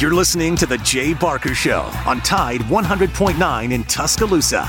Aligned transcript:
You're 0.00 0.12
listening 0.12 0.56
to 0.56 0.66
The 0.66 0.78
Jay 0.78 1.14
Barker 1.14 1.54
Show 1.54 1.82
on 2.04 2.20
Tide 2.22 2.62
100.9 2.62 3.72
in 3.72 3.84
Tuscaloosa. 3.84 4.68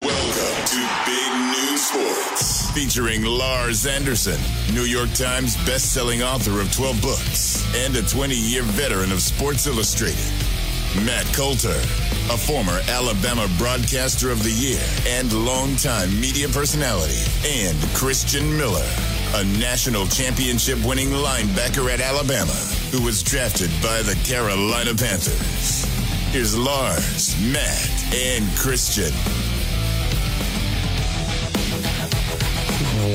Welcome 0.00 0.64
to 0.66 0.88
Big 1.06 1.32
Noon 1.32 1.76
Sports, 1.76 2.70
featuring 2.70 3.24
Lars 3.24 3.84
Anderson, 3.84 4.38
New 4.72 4.84
York 4.84 5.10
Times 5.14 5.56
best-selling 5.66 6.22
author 6.22 6.60
of 6.60 6.72
12 6.72 7.02
books 7.02 7.74
and 7.74 7.96
a 7.96 8.02
20-year 8.02 8.62
veteran 8.62 9.10
of 9.10 9.20
Sports 9.20 9.66
Illustrated. 9.66 10.32
Matt 11.04 11.26
Coulter, 11.34 11.80
a 12.30 12.36
former 12.38 12.80
Alabama 12.88 13.48
Broadcaster 13.58 14.30
of 14.30 14.42
the 14.44 14.52
Year 14.52 14.80
and 15.08 15.32
longtime 15.32 16.18
media 16.20 16.48
personality, 16.48 17.22
and 17.44 17.76
Christian 17.92 18.56
Miller, 18.56 18.86
a 19.34 19.44
national 19.58 20.06
championship 20.06 20.84
winning 20.84 21.10
linebacker 21.10 21.92
at 21.92 22.00
Alabama 22.00 22.52
who 22.90 23.02
was 23.02 23.22
drafted 23.22 23.70
by 23.82 24.02
the 24.02 24.18
Carolina 24.24 24.94
Panthers. 24.94 25.84
Here's 26.32 26.58
Lars, 26.58 27.40
Matt, 27.40 28.14
and 28.14 28.44
Christian. 28.56 29.12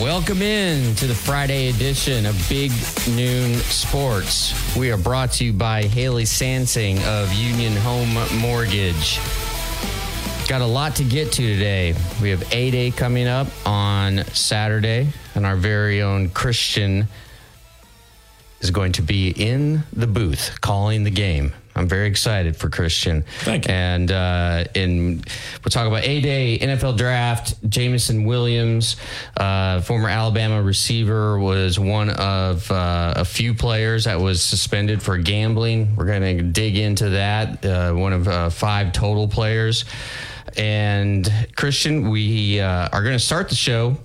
Welcome 0.01 0.41
in 0.41 0.95
to 0.95 1.07
the 1.07 1.15
Friday 1.15 1.69
edition 1.69 2.25
of 2.25 2.35
Big 2.47 2.71
Noon 3.09 3.55
Sports. 3.55 4.75
We 4.75 4.91
are 4.91 4.97
brought 4.97 5.31
to 5.33 5.45
you 5.45 5.53
by 5.53 5.83
Haley 5.83 6.23
Sansing 6.23 7.03
of 7.05 7.33
Union 7.33 7.75
Home 7.77 8.17
Mortgage. 8.39 9.19
Got 10.47 10.61
a 10.61 10.65
lot 10.65 10.95
to 10.97 11.03
get 11.03 11.31
to 11.33 11.41
today. 11.41 11.93
We 12.21 12.29
have 12.29 12.53
A 12.53 12.71
Day 12.71 12.91
coming 12.91 13.27
up 13.27 13.47
on 13.65 14.23
Saturday, 14.25 15.09
and 15.35 15.45
our 15.45 15.55
very 15.55 16.01
own 16.01 16.29
Christian 16.29 17.07
is 18.61 18.71
going 18.71 18.93
to 18.93 19.01
be 19.01 19.29
in 19.29 19.83
the 19.93 20.07
booth 20.07 20.59
calling 20.61 21.03
the 21.03 21.11
game. 21.11 21.53
I'm 21.77 21.89
very 21.89 22.07
excited 22.07 22.55
for 22.55 22.69
Christian. 22.69 23.25
Thank 23.41 23.67
you. 23.67 23.73
And 23.73 24.09
uh, 24.09 24.63
in 24.73 25.23
we'll 25.63 25.71
talk 25.71 25.87
about 25.87 26.05
a 26.05 26.21
day 26.21 26.57
NFL 26.57 26.97
draft. 26.97 27.69
Jameson 27.69 28.23
Williams, 28.23 28.95
uh, 29.35 29.81
former 29.81 30.07
Alabama 30.07 30.61
receiver, 30.61 31.37
was 31.37 31.77
one 31.77 32.11
of 32.11 32.71
uh, 32.71 33.15
a 33.17 33.25
few 33.25 33.53
players 33.53 34.05
that 34.05 34.21
was 34.21 34.41
suspended 34.41 35.03
for 35.03 35.17
gambling. 35.17 35.97
We're 35.97 36.05
going 36.05 36.37
to 36.37 36.43
dig 36.43 36.77
into 36.77 37.09
that. 37.09 37.65
Uh, 37.65 37.93
one 37.93 38.13
of 38.13 38.27
uh, 38.29 38.49
five 38.51 38.93
total 38.93 39.27
players. 39.27 39.83
And 40.57 41.29
Christian, 41.57 42.09
we 42.09 42.61
uh, 42.61 42.87
are 42.93 43.03
going 43.03 43.15
to 43.15 43.19
start 43.19 43.49
the 43.49 43.55
show 43.55 43.97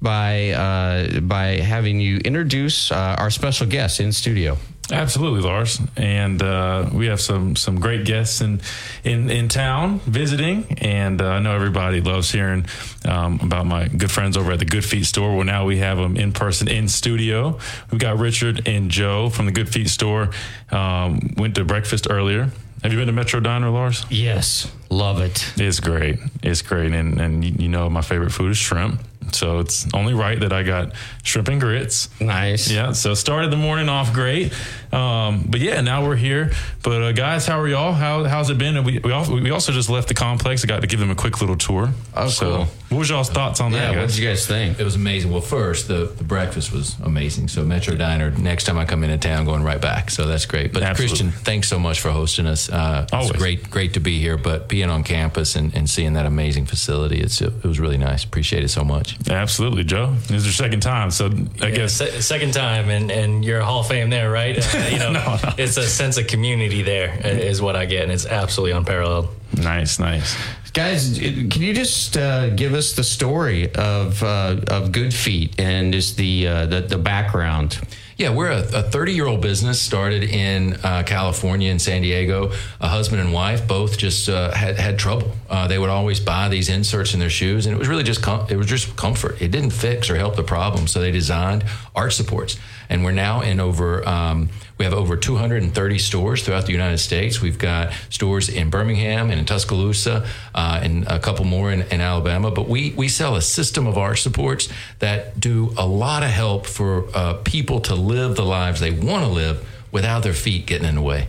by 0.00 0.50
uh, 0.50 1.20
by 1.20 1.58
having 1.58 2.00
you 2.00 2.18
introduce 2.18 2.92
uh, 2.92 3.16
our 3.18 3.30
special 3.30 3.66
guest 3.66 4.00
in 4.00 4.12
studio. 4.12 4.56
Absolutely, 4.92 5.40
Lars, 5.40 5.80
and 5.96 6.40
uh, 6.40 6.88
we 6.92 7.06
have 7.06 7.20
some 7.20 7.56
some 7.56 7.80
great 7.80 8.04
guests 8.04 8.40
in 8.40 8.60
in, 9.02 9.30
in 9.30 9.48
town 9.48 9.98
visiting, 10.00 10.64
and 10.78 11.20
uh, 11.20 11.26
I 11.26 11.38
know 11.40 11.56
everybody 11.56 12.00
loves 12.00 12.30
hearing 12.30 12.66
um, 13.04 13.40
about 13.42 13.66
my 13.66 13.88
good 13.88 14.12
friends 14.12 14.36
over 14.36 14.52
at 14.52 14.60
the 14.60 14.64
Good 14.64 14.84
Feet 14.84 15.04
store. 15.04 15.34
Well, 15.34 15.44
now 15.44 15.66
we 15.66 15.78
have 15.78 15.98
them 15.98 16.16
in 16.16 16.32
person 16.32 16.68
in 16.68 16.86
studio. 16.86 17.58
We've 17.90 18.00
got 18.00 18.18
Richard 18.18 18.68
and 18.68 18.88
Joe 18.88 19.28
from 19.28 19.46
the 19.46 19.52
Good 19.52 19.68
Feet 19.68 19.88
store. 19.88 20.30
Um, 20.70 21.34
went 21.36 21.56
to 21.56 21.64
breakfast 21.64 22.06
earlier. 22.08 22.52
Have 22.84 22.92
you 22.92 22.98
been 22.98 23.08
to 23.08 23.12
Metro 23.12 23.40
Diner, 23.40 23.70
Lars? 23.70 24.04
Yes, 24.08 24.70
love 24.88 25.20
it. 25.20 25.52
It's 25.56 25.80
great. 25.80 26.20
It's 26.44 26.62
great, 26.62 26.92
and 26.92 27.20
and 27.20 27.60
you 27.60 27.68
know 27.68 27.90
my 27.90 28.02
favorite 28.02 28.30
food 28.30 28.52
is 28.52 28.58
shrimp. 28.58 29.00
So 29.32 29.58
it's 29.60 29.86
only 29.94 30.14
right 30.14 30.38
that 30.40 30.52
I 30.52 30.62
got 30.62 30.92
shrimp 31.22 31.48
and 31.48 31.60
grits. 31.60 32.08
Nice. 32.20 32.70
Yeah. 32.70 32.92
So 32.92 33.14
started 33.14 33.50
the 33.50 33.56
morning 33.56 33.88
off 33.88 34.12
great. 34.12 34.52
Um, 34.96 35.44
but 35.48 35.60
yeah, 35.60 35.80
now 35.82 36.06
we're 36.06 36.16
here. 36.16 36.52
But 36.82 37.02
uh, 37.02 37.12
guys, 37.12 37.46
how 37.46 37.60
are 37.60 37.68
y'all? 37.68 37.92
How 37.92 38.24
how's 38.24 38.48
it 38.50 38.58
been? 38.58 38.76
And 38.76 38.86
we 38.86 38.98
we 38.98 39.12
also, 39.12 39.34
we 39.40 39.50
also 39.50 39.72
just 39.72 39.90
left 39.90 40.08
the 40.08 40.14
complex. 40.14 40.64
I 40.64 40.66
got 40.66 40.80
to 40.80 40.86
give 40.86 41.00
them 41.00 41.10
a 41.10 41.14
quick 41.14 41.40
little 41.40 41.56
tour. 41.56 41.90
Oh, 42.14 42.28
so 42.28 42.46
cool. 42.56 42.64
what 42.88 42.98
was 42.98 43.10
y'all's 43.10 43.28
thoughts 43.28 43.60
on 43.60 43.72
Yeah, 43.72 43.92
that? 43.92 44.00
what 44.00 44.08
did 44.08 44.16
you 44.18 44.26
guys 44.26 44.46
think? 44.46 44.80
It 44.80 44.84
was 44.84 44.94
amazing. 44.94 45.30
Well, 45.30 45.40
first, 45.42 45.88
the, 45.88 46.06
the 46.16 46.24
breakfast 46.24 46.72
was 46.72 46.96
amazing. 47.04 47.48
So, 47.48 47.64
Metro 47.64 47.94
Diner, 47.94 48.30
next 48.30 48.64
time 48.64 48.78
I 48.78 48.84
come 48.86 49.04
into 49.04 49.18
town, 49.18 49.44
going 49.44 49.62
right 49.62 49.80
back. 49.80 50.10
So, 50.10 50.26
that's 50.26 50.46
great. 50.46 50.72
But, 50.72 50.82
Absolutely. 50.82 51.16
Christian, 51.26 51.44
thanks 51.44 51.68
so 51.68 51.78
much 51.78 52.00
for 52.00 52.10
hosting 52.10 52.46
us. 52.46 52.70
Uh, 52.70 53.06
Always. 53.12 53.30
It's 53.30 53.38
great 53.38 53.70
great 53.70 53.94
to 53.94 54.00
be 54.00 54.18
here, 54.18 54.36
but 54.38 54.68
being 54.68 54.88
on 54.88 55.02
campus 55.04 55.56
and, 55.56 55.74
and 55.74 55.90
seeing 55.90 56.14
that 56.14 56.24
amazing 56.26 56.64
facility, 56.66 57.20
it's 57.20 57.40
it 57.42 57.64
was 57.64 57.78
really 57.78 57.98
nice. 57.98 58.24
Appreciate 58.24 58.64
it 58.64 58.68
so 58.68 58.82
much. 58.84 59.18
Absolutely, 59.28 59.84
Joe. 59.84 60.14
This 60.28 60.30
is 60.38 60.46
your 60.46 60.52
second 60.52 60.80
time, 60.80 61.10
so 61.10 61.26
I 61.60 61.66
Yeah, 61.66 61.70
guess 61.70 61.92
se- 61.94 62.20
second 62.22 62.54
time, 62.54 62.88
and, 62.88 63.10
and 63.10 63.44
you're 63.44 63.60
a 63.60 63.64
Hall 63.64 63.80
of 63.80 63.88
Fame 63.88 64.08
there, 64.10 64.30
right? 64.30 64.56
Uh, 64.86 64.90
you 64.90 64.98
know, 65.12 65.38
it's 65.58 65.76
a 65.76 65.86
sense 65.86 66.18
of 66.18 66.26
community 66.26 66.82
there 66.82 67.10
uh, 67.24 67.62
what 67.62 67.76
I 67.76 67.86
get, 67.86 68.02
and 68.02 68.12
it's 68.12 68.26
absolutely 68.26 68.76
unparalleled. 68.76 69.28
nice, 69.56 69.98
nice. 69.98 70.36
Guys, 70.72 71.18
can 71.18 71.62
you 71.62 71.72
just 71.72 72.18
uh, 72.18 72.50
give 72.50 72.74
us 72.74 72.92
the 72.92 73.04
story 73.04 73.74
of 73.74 74.22
uh, 74.22 74.60
of 74.68 74.92
Good 74.92 75.14
Feet 75.14 75.58
and 75.58 75.92
just 75.92 76.18
the 76.18 76.46
uh, 76.46 76.66
the, 76.66 76.82
the 76.82 76.98
background? 76.98 77.80
Yeah, 78.18 78.30
we're 78.30 78.50
a 78.50 78.62
30 78.62 79.12
year 79.12 79.26
old 79.26 79.42
business 79.42 79.80
started 79.80 80.22
in 80.22 80.74
uh, 80.82 81.02
California 81.04 81.70
in 81.70 81.78
San 81.78 82.00
Diego. 82.00 82.52
A 82.80 82.88
husband 82.88 83.20
and 83.20 83.30
wife 83.30 83.68
both 83.68 83.98
just 83.98 84.30
uh, 84.30 84.52
had, 84.52 84.78
had 84.78 84.98
trouble. 84.98 85.32
Uh, 85.50 85.68
they 85.68 85.78
would 85.78 85.90
always 85.90 86.18
buy 86.18 86.48
these 86.48 86.70
inserts 86.70 87.12
in 87.12 87.20
their 87.20 87.28
shoes, 87.28 87.66
and 87.66 87.74
it 87.74 87.78
was 87.78 87.88
really 87.88 88.04
just 88.04 88.22
com- 88.22 88.46
it 88.48 88.56
was 88.56 88.68
just 88.68 88.96
comfort. 88.96 89.40
It 89.42 89.50
didn't 89.50 89.70
fix 89.70 90.08
or 90.08 90.16
help 90.16 90.36
the 90.36 90.42
problem, 90.42 90.86
so 90.86 91.00
they 91.00 91.10
designed 91.10 91.64
arch 91.94 92.14
supports. 92.14 92.58
And 92.88 93.04
we're 93.04 93.12
now 93.12 93.40
in 93.40 93.60
over 93.60 94.06
um, 94.08 94.48
we 94.78 94.84
have 94.84 94.94
over 94.94 95.16
230 95.16 95.98
stores 95.98 96.42
throughout 96.42 96.66
the 96.66 96.72
United 96.72 96.98
States. 96.98 97.40
We've 97.40 97.58
got 97.58 97.92
stores 98.10 98.48
in 98.48 98.68
Birmingham 98.68 99.30
and 99.30 99.40
in 99.40 99.46
Tuscaloosa, 99.46 100.26
uh, 100.54 100.80
and 100.82 101.06
a 101.06 101.18
couple 101.18 101.44
more 101.44 101.72
in, 101.72 101.82
in 101.82 102.00
Alabama. 102.00 102.50
But 102.50 102.68
we 102.68 102.92
we 102.96 103.08
sell 103.08 103.36
a 103.36 103.42
system 103.42 103.86
of 103.86 103.96
arch 103.96 104.22
supports 104.22 104.68
that 104.98 105.40
do 105.40 105.72
a 105.76 105.86
lot 105.86 106.22
of 106.22 106.30
help 106.30 106.66
for 106.66 107.06
uh, 107.14 107.34
people 107.44 107.80
to 107.80 107.94
live 107.94 108.36
the 108.36 108.44
lives 108.44 108.80
they 108.80 108.90
want 108.90 109.24
to 109.24 109.30
live 109.30 109.66
without 109.92 110.22
their 110.22 110.34
feet 110.34 110.66
getting 110.66 110.88
in 110.88 110.96
the 110.96 111.02
way. 111.02 111.28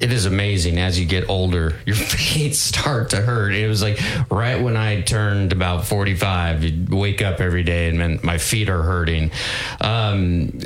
It 0.00 0.12
is 0.12 0.24
amazing 0.24 0.78
as 0.78 0.98
you 0.98 1.04
get 1.06 1.28
older, 1.28 1.78
your 1.84 1.94
feet 1.96 2.54
start 2.54 3.10
to 3.10 3.18
hurt. 3.20 3.52
It 3.52 3.68
was 3.68 3.82
like 3.82 4.00
right 4.30 4.60
when 4.60 4.76
I 4.76 5.02
turned 5.02 5.52
about 5.52 5.86
45, 5.86 6.64
you'd 6.64 6.88
wake 6.92 7.20
up 7.20 7.40
every 7.40 7.62
day 7.62 7.88
and 7.88 7.98
man, 7.98 8.20
my 8.22 8.38
feet 8.38 8.68
are 8.70 8.82
hurting. 8.82 9.30
Um, 9.80 10.58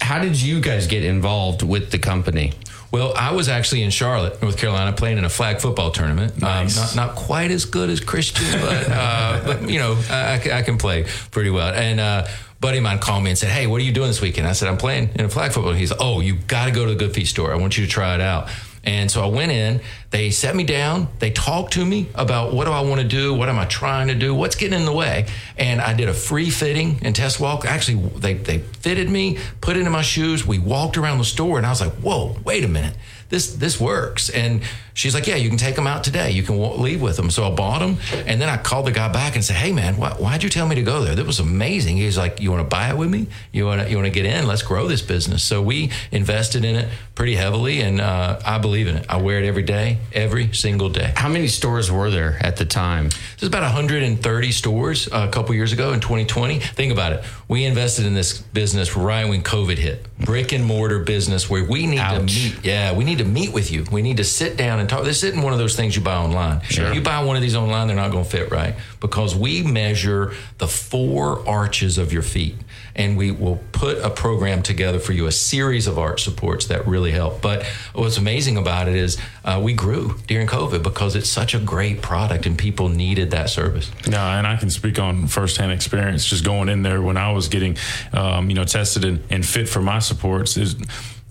how 0.00 0.20
did 0.20 0.40
you 0.40 0.60
guys 0.60 0.86
get 0.88 1.04
involved 1.04 1.62
with 1.62 1.90
the 1.90 1.98
company? 1.98 2.52
Well, 2.90 3.14
I 3.16 3.32
was 3.32 3.48
actually 3.48 3.82
in 3.84 3.90
Charlotte, 3.90 4.42
North 4.42 4.58
Carolina, 4.58 4.92
playing 4.92 5.16
in 5.16 5.24
a 5.24 5.30
flag 5.30 5.60
football 5.60 5.90
tournament. 5.92 6.38
Nice. 6.42 6.76
Um, 6.76 6.96
not, 6.96 7.08
not 7.08 7.16
quite 7.16 7.50
as 7.50 7.64
good 7.64 7.88
as 7.88 8.00
Christian, 8.00 8.44
but, 8.60 8.86
uh, 8.90 9.40
but 9.46 9.70
you 9.70 9.78
know, 9.78 9.98
I, 10.10 10.34
I 10.34 10.38
can- 10.38 10.52
I 10.52 10.60
can 10.62 10.76
play 10.76 11.06
pretty 11.30 11.48
well. 11.48 11.72
And 11.72 11.98
uh, 11.98 12.26
buddy 12.60 12.76
of 12.78 12.84
mine 12.84 12.98
called 12.98 13.24
me 13.24 13.30
and 13.30 13.38
said, 13.38 13.48
"Hey, 13.48 13.66
what 13.66 13.80
are 13.80 13.84
you 13.84 13.92
doing 13.92 14.08
this 14.08 14.20
weekend?" 14.20 14.46
I 14.46 14.52
said, 14.52 14.68
"I'm 14.68 14.76
playing 14.76 15.08
in 15.14 15.24
a 15.24 15.28
flag 15.30 15.52
football." 15.52 15.72
He's, 15.72 15.92
"Oh, 15.98 16.20
you 16.20 16.34
got 16.34 16.66
to 16.66 16.70
go 16.70 16.84
to 16.84 16.90
the 16.92 16.98
Good 16.98 17.14
Feet 17.14 17.26
store. 17.28 17.50
I 17.50 17.56
want 17.56 17.78
you 17.78 17.86
to 17.86 17.90
try 17.90 18.14
it 18.14 18.20
out." 18.20 18.50
And 18.84 19.10
so 19.10 19.22
I 19.22 19.26
went 19.26 19.52
in. 19.52 19.80
They 20.10 20.30
set 20.30 20.56
me 20.56 20.64
down. 20.64 21.08
They 21.20 21.30
talked 21.30 21.74
to 21.74 21.84
me 21.84 22.08
about 22.14 22.52
what 22.52 22.64
do 22.64 22.72
I 22.72 22.80
want 22.80 23.00
to 23.00 23.06
do? 23.06 23.32
What 23.32 23.48
am 23.48 23.58
I 23.58 23.64
trying 23.66 24.08
to 24.08 24.14
do? 24.14 24.34
What's 24.34 24.56
getting 24.56 24.78
in 24.78 24.84
the 24.84 24.92
way? 24.92 25.26
And 25.56 25.80
I 25.80 25.94
did 25.94 26.08
a 26.08 26.14
free 26.14 26.50
fitting 26.50 26.98
and 27.02 27.14
test 27.14 27.38
walk. 27.38 27.64
Actually, 27.64 28.08
they 28.18 28.34
they 28.34 28.58
fitted 28.58 29.08
me, 29.08 29.38
put 29.60 29.76
it 29.76 29.86
in 29.86 29.92
my 29.92 30.02
shoes. 30.02 30.46
We 30.46 30.58
walked 30.58 30.96
around 30.96 31.18
the 31.18 31.24
store, 31.24 31.58
and 31.58 31.66
I 31.66 31.70
was 31.70 31.80
like, 31.80 31.92
"Whoa, 31.94 32.36
wait 32.44 32.64
a 32.64 32.68
minute." 32.68 32.96
This 33.32 33.54
this 33.54 33.80
works. 33.80 34.28
And 34.28 34.62
she's 34.94 35.14
like, 35.14 35.26
yeah, 35.26 35.36
you 35.36 35.48
can 35.48 35.56
take 35.58 35.74
them 35.74 35.86
out 35.86 36.04
today. 36.04 36.30
You 36.30 36.42
can 36.42 36.80
leave 36.80 37.00
with 37.00 37.16
them. 37.16 37.30
So 37.30 37.50
I 37.50 37.50
bought 37.50 37.80
them, 37.80 37.96
and 38.26 38.40
then 38.40 38.48
I 38.48 38.58
called 38.58 38.86
the 38.86 38.92
guy 38.92 39.10
back 39.10 39.34
and 39.34 39.44
said, 39.44 39.56
hey 39.56 39.72
man, 39.72 39.96
why, 39.96 40.10
why'd 40.10 40.42
you 40.42 40.50
tell 40.50 40.68
me 40.68 40.76
to 40.76 40.82
go 40.82 41.02
there? 41.02 41.14
That 41.14 41.26
was 41.26 41.40
amazing. 41.40 41.96
He's 41.96 42.18
like, 42.18 42.40
you 42.40 42.50
want 42.50 42.62
to 42.62 42.68
buy 42.68 42.90
it 42.90 42.96
with 42.96 43.08
me? 43.08 43.26
You 43.50 43.64
want 43.64 43.80
to 43.82 43.90
you 43.90 43.96
want 43.96 44.06
to 44.06 44.12
get 44.12 44.26
in? 44.26 44.46
Let's 44.46 44.62
grow 44.62 44.86
this 44.86 45.02
business. 45.02 45.42
So 45.42 45.62
we 45.62 45.90
invested 46.12 46.64
in 46.64 46.76
it 46.76 46.90
pretty 47.14 47.34
heavily, 47.34 47.80
and 47.80 48.00
uh, 48.00 48.38
I 48.44 48.58
believe 48.58 48.86
in 48.86 48.96
it. 48.96 49.06
I 49.08 49.16
wear 49.16 49.38
it 49.38 49.46
every 49.46 49.62
day, 49.62 49.98
every 50.12 50.52
single 50.52 50.90
day. 50.90 51.12
How 51.16 51.28
many 51.28 51.48
stores 51.48 51.90
were 51.90 52.10
there 52.10 52.36
at 52.40 52.56
the 52.58 52.66
time? 52.66 53.08
There's 53.38 53.48
about 53.48 53.62
130 53.62 54.52
stores 54.52 55.08
uh, 55.08 55.26
a 55.28 55.32
couple 55.32 55.54
years 55.54 55.72
ago 55.72 55.92
in 55.94 56.00
2020. 56.00 56.58
Think 56.60 56.92
about 56.92 57.12
it. 57.14 57.24
We 57.48 57.64
invested 57.64 58.04
in 58.04 58.14
this 58.14 58.38
business 58.38 58.94
right 58.96 59.26
when 59.26 59.42
COVID 59.42 59.78
hit. 59.78 60.06
Brick 60.18 60.52
and 60.52 60.64
mortar 60.64 61.00
business 61.00 61.48
where 61.50 61.64
we 61.64 61.86
need 61.86 61.98
Ouch. 61.98 62.16
to 62.16 62.22
meet. 62.22 62.64
Yeah, 62.64 62.92
we 62.94 63.04
need 63.04 63.18
to 63.18 63.21
meet 63.24 63.52
with 63.52 63.70
you. 63.70 63.84
We 63.90 64.02
need 64.02 64.18
to 64.18 64.24
sit 64.24 64.56
down 64.56 64.80
and 64.80 64.88
talk. 64.88 65.04
This 65.04 65.22
isn't 65.22 65.40
one 65.40 65.52
of 65.52 65.58
those 65.58 65.76
things 65.76 65.96
you 65.96 66.02
buy 66.02 66.16
online. 66.16 66.60
If 66.68 66.94
you 66.94 67.00
buy 67.00 67.22
one 67.24 67.36
of 67.36 67.42
these 67.42 67.56
online, 67.56 67.86
they're 67.86 67.96
not 67.96 68.10
going 68.10 68.24
to 68.24 68.30
fit 68.30 68.50
right 68.50 68.74
because 69.00 69.34
we 69.34 69.62
measure 69.62 70.32
the 70.58 70.68
four 70.68 71.46
arches 71.48 71.98
of 71.98 72.12
your 72.12 72.22
feet 72.22 72.56
and 72.94 73.16
we 73.16 73.30
will 73.30 73.58
put 73.72 73.98
a 73.98 74.10
program 74.10 74.62
together 74.62 74.98
for 74.98 75.12
you, 75.12 75.26
a 75.26 75.32
series 75.32 75.86
of 75.86 75.98
arch 75.98 76.22
supports 76.22 76.66
that 76.66 76.86
really 76.86 77.10
help. 77.10 77.40
But 77.40 77.64
what's 77.94 78.18
amazing 78.18 78.56
about 78.56 78.88
it 78.88 78.94
is 78.94 79.18
uh, 79.44 79.60
we 79.62 79.72
grew 79.72 80.18
during 80.26 80.46
COVID 80.46 80.82
because 80.82 81.16
it's 81.16 81.28
such 81.28 81.54
a 81.54 81.58
great 81.58 82.02
product 82.02 82.46
and 82.46 82.58
people 82.58 82.88
needed 82.88 83.30
that 83.30 83.50
service. 83.50 83.90
No, 84.06 84.18
and 84.18 84.46
I 84.46 84.56
can 84.56 84.70
speak 84.70 84.98
on 84.98 85.26
firsthand 85.26 85.72
experience 85.72 86.26
just 86.26 86.44
going 86.44 86.68
in 86.68 86.82
there 86.82 87.00
when 87.00 87.16
I 87.16 87.32
was 87.32 87.48
getting, 87.48 87.76
um, 88.12 88.50
you 88.50 88.54
know, 88.54 88.64
tested 88.64 89.04
and, 89.04 89.22
and 89.30 89.44
fit 89.44 89.68
for 89.68 89.80
my 89.80 89.98
supports. 89.98 90.56
Is 90.56 90.76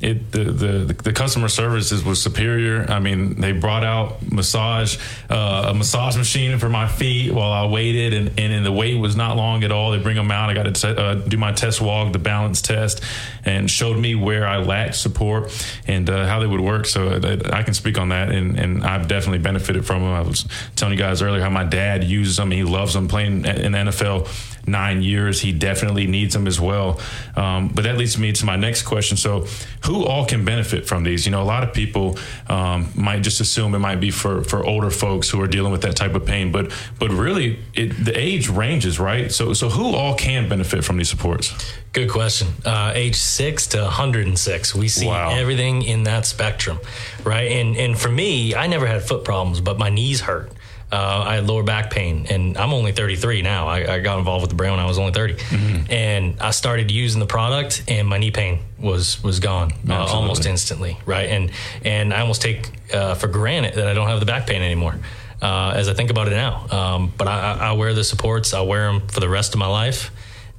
it 0.01 0.31
the, 0.31 0.45
the 0.45 0.93
the 1.03 1.13
customer 1.13 1.47
services 1.47 2.03
was 2.03 2.21
superior. 2.21 2.85
I 2.89 2.99
mean, 2.99 3.39
they 3.39 3.51
brought 3.51 3.83
out 3.83 4.31
massage 4.31 4.97
uh, 5.29 5.67
a 5.69 5.73
massage 5.73 6.17
machine 6.17 6.57
for 6.57 6.69
my 6.69 6.87
feet 6.87 7.31
while 7.31 7.51
I 7.51 7.67
waited, 7.67 8.13
and 8.13 8.39
and 8.39 8.65
the 8.65 8.71
wait 8.71 8.95
was 8.95 9.15
not 9.15 9.37
long 9.37 9.63
at 9.63 9.71
all. 9.71 9.91
They 9.91 9.99
bring 9.99 10.15
them 10.15 10.31
out. 10.31 10.49
I 10.49 10.53
got 10.55 10.73
to 10.73 11.01
uh, 11.01 11.13
do 11.15 11.37
my 11.37 11.51
test 11.51 11.81
walk, 11.81 12.13
the 12.13 12.19
balance 12.19 12.61
test, 12.61 13.03
and 13.45 13.69
showed 13.69 13.97
me 13.97 14.15
where 14.15 14.47
I 14.47 14.57
lacked 14.57 14.95
support 14.95 15.51
and 15.87 16.09
uh, 16.09 16.25
how 16.25 16.39
they 16.39 16.47
would 16.47 16.61
work. 16.61 16.87
So 16.87 17.19
I 17.53 17.61
can 17.63 17.75
speak 17.75 17.99
on 17.99 18.09
that, 18.09 18.31
and 18.31 18.57
and 18.59 18.83
I've 18.83 19.07
definitely 19.07 19.39
benefited 19.39 19.85
from 19.85 20.01
them. 20.01 20.11
I 20.11 20.21
was 20.21 20.47
telling 20.75 20.97
you 20.97 20.99
guys 20.99 21.21
earlier 21.21 21.41
how 21.41 21.49
my 21.51 21.63
dad 21.63 22.03
uses 22.03 22.37
them. 22.37 22.49
He 22.49 22.63
loves 22.63 22.95
them 22.95 23.07
playing 23.07 23.45
in 23.45 23.71
the 23.73 23.77
NFL 23.77 24.27
nine 24.67 25.01
years. 25.01 25.41
He 25.41 25.51
definitely 25.51 26.07
needs 26.07 26.33
them 26.33 26.47
as 26.47 26.59
well. 26.59 26.99
Um, 27.35 27.69
but 27.69 27.83
that 27.83 27.97
leads 27.97 28.17
me 28.17 28.31
to 28.33 28.45
my 28.45 28.55
next 28.55 28.83
question. 28.83 29.17
So, 29.17 29.45
who 29.85 30.05
all 30.05 30.25
can 30.25 30.45
benefit 30.45 30.87
from 30.87 31.03
these? 31.03 31.25
You 31.25 31.31
know, 31.31 31.41
a 31.41 31.45
lot 31.45 31.63
of 31.63 31.73
people 31.73 32.17
um, 32.49 32.89
might 32.95 33.21
just 33.23 33.41
assume 33.41 33.73
it 33.75 33.79
might 33.79 33.99
be 33.99 34.11
for 34.11 34.43
for 34.43 34.65
older 34.65 34.89
folks 34.89 35.29
who 35.29 35.41
are 35.41 35.47
dealing 35.47 35.71
with 35.71 35.81
that 35.81 35.95
type 35.95 36.15
of 36.15 36.25
pain, 36.25 36.51
but 36.51 36.71
but 36.99 37.09
really, 37.11 37.59
it, 37.73 37.89
the 38.05 38.17
age 38.17 38.49
ranges, 38.49 38.99
right? 38.99 39.31
So 39.31 39.53
so 39.53 39.69
who 39.69 39.95
all 39.95 40.15
can 40.15 40.47
benefit 40.49 40.83
from 40.83 40.97
these 40.97 41.09
supports? 41.09 41.53
Good 41.93 42.09
question. 42.09 42.47
Uh, 42.63 42.93
age 42.95 43.15
six 43.15 43.67
to 43.67 43.81
106, 43.81 44.73
we 44.75 44.87
see 44.87 45.07
Wow. 45.07 45.31
everything 45.31 45.81
in 45.83 46.03
that 46.03 46.25
spectrum, 46.25 46.79
right? 47.25 47.51
And 47.51 47.75
and 47.75 47.97
for 47.99 48.09
me, 48.09 48.55
I 48.55 48.67
never 48.67 48.87
had 48.87 49.01
foot 49.03 49.23
problems, 49.25 49.59
but 49.61 49.77
my 49.77 49.89
knees 49.89 50.21
hurt. 50.21 50.51
Uh, 50.91 51.23
I 51.25 51.35
had 51.35 51.47
lower 51.47 51.63
back 51.63 51.89
pain, 51.89 52.27
and 52.29 52.57
I'm 52.57 52.73
only 52.73 52.91
33 52.91 53.41
now. 53.41 53.67
I, 53.67 53.95
I 53.95 53.99
got 53.99 54.19
involved 54.19 54.41
with 54.41 54.49
the 54.49 54.57
brand 54.57 54.73
when 54.75 54.83
I 54.83 54.87
was 54.87 54.97
only 54.99 55.13
30, 55.13 55.37
and 55.89 56.39
I 56.41 56.51
started 56.51 56.91
using 56.91 57.19
the 57.19 57.25
product, 57.25 57.83
and 57.87 58.07
my 58.07 58.17
knee 58.17 58.31
pain 58.31 58.59
was 58.77 59.23
was 59.23 59.39
gone 59.39 59.71
uh, 59.89 59.93
almost 60.05 60.45
instantly, 60.45 60.97
right? 61.05 61.29
And 61.29 61.51
and 61.85 62.13
I 62.13 62.21
almost 62.21 62.41
take 62.41 62.69
uh, 62.93 63.15
for 63.15 63.27
granted 63.27 63.75
that 63.75 63.87
I 63.87 63.93
don't 63.93 64.07
have 64.07 64.19
the 64.19 64.25
back 64.25 64.47
pain 64.47 64.61
anymore. 64.61 64.99
Uh, 65.41 65.73
as 65.75 65.87
I 65.87 65.93
think 65.93 66.11
about 66.11 66.27
it 66.27 66.31
now, 66.31 66.67
um, 66.69 67.13
but 67.17 67.27
I, 67.27 67.53
I 67.53 67.69
I 67.69 67.71
wear 67.71 67.93
the 67.93 68.03
supports. 68.03 68.53
I 68.53 68.61
wear 68.61 68.91
them 68.91 69.07
for 69.07 69.19
the 69.21 69.29
rest 69.29 69.53
of 69.53 69.59
my 69.59 69.67
life 69.67 70.11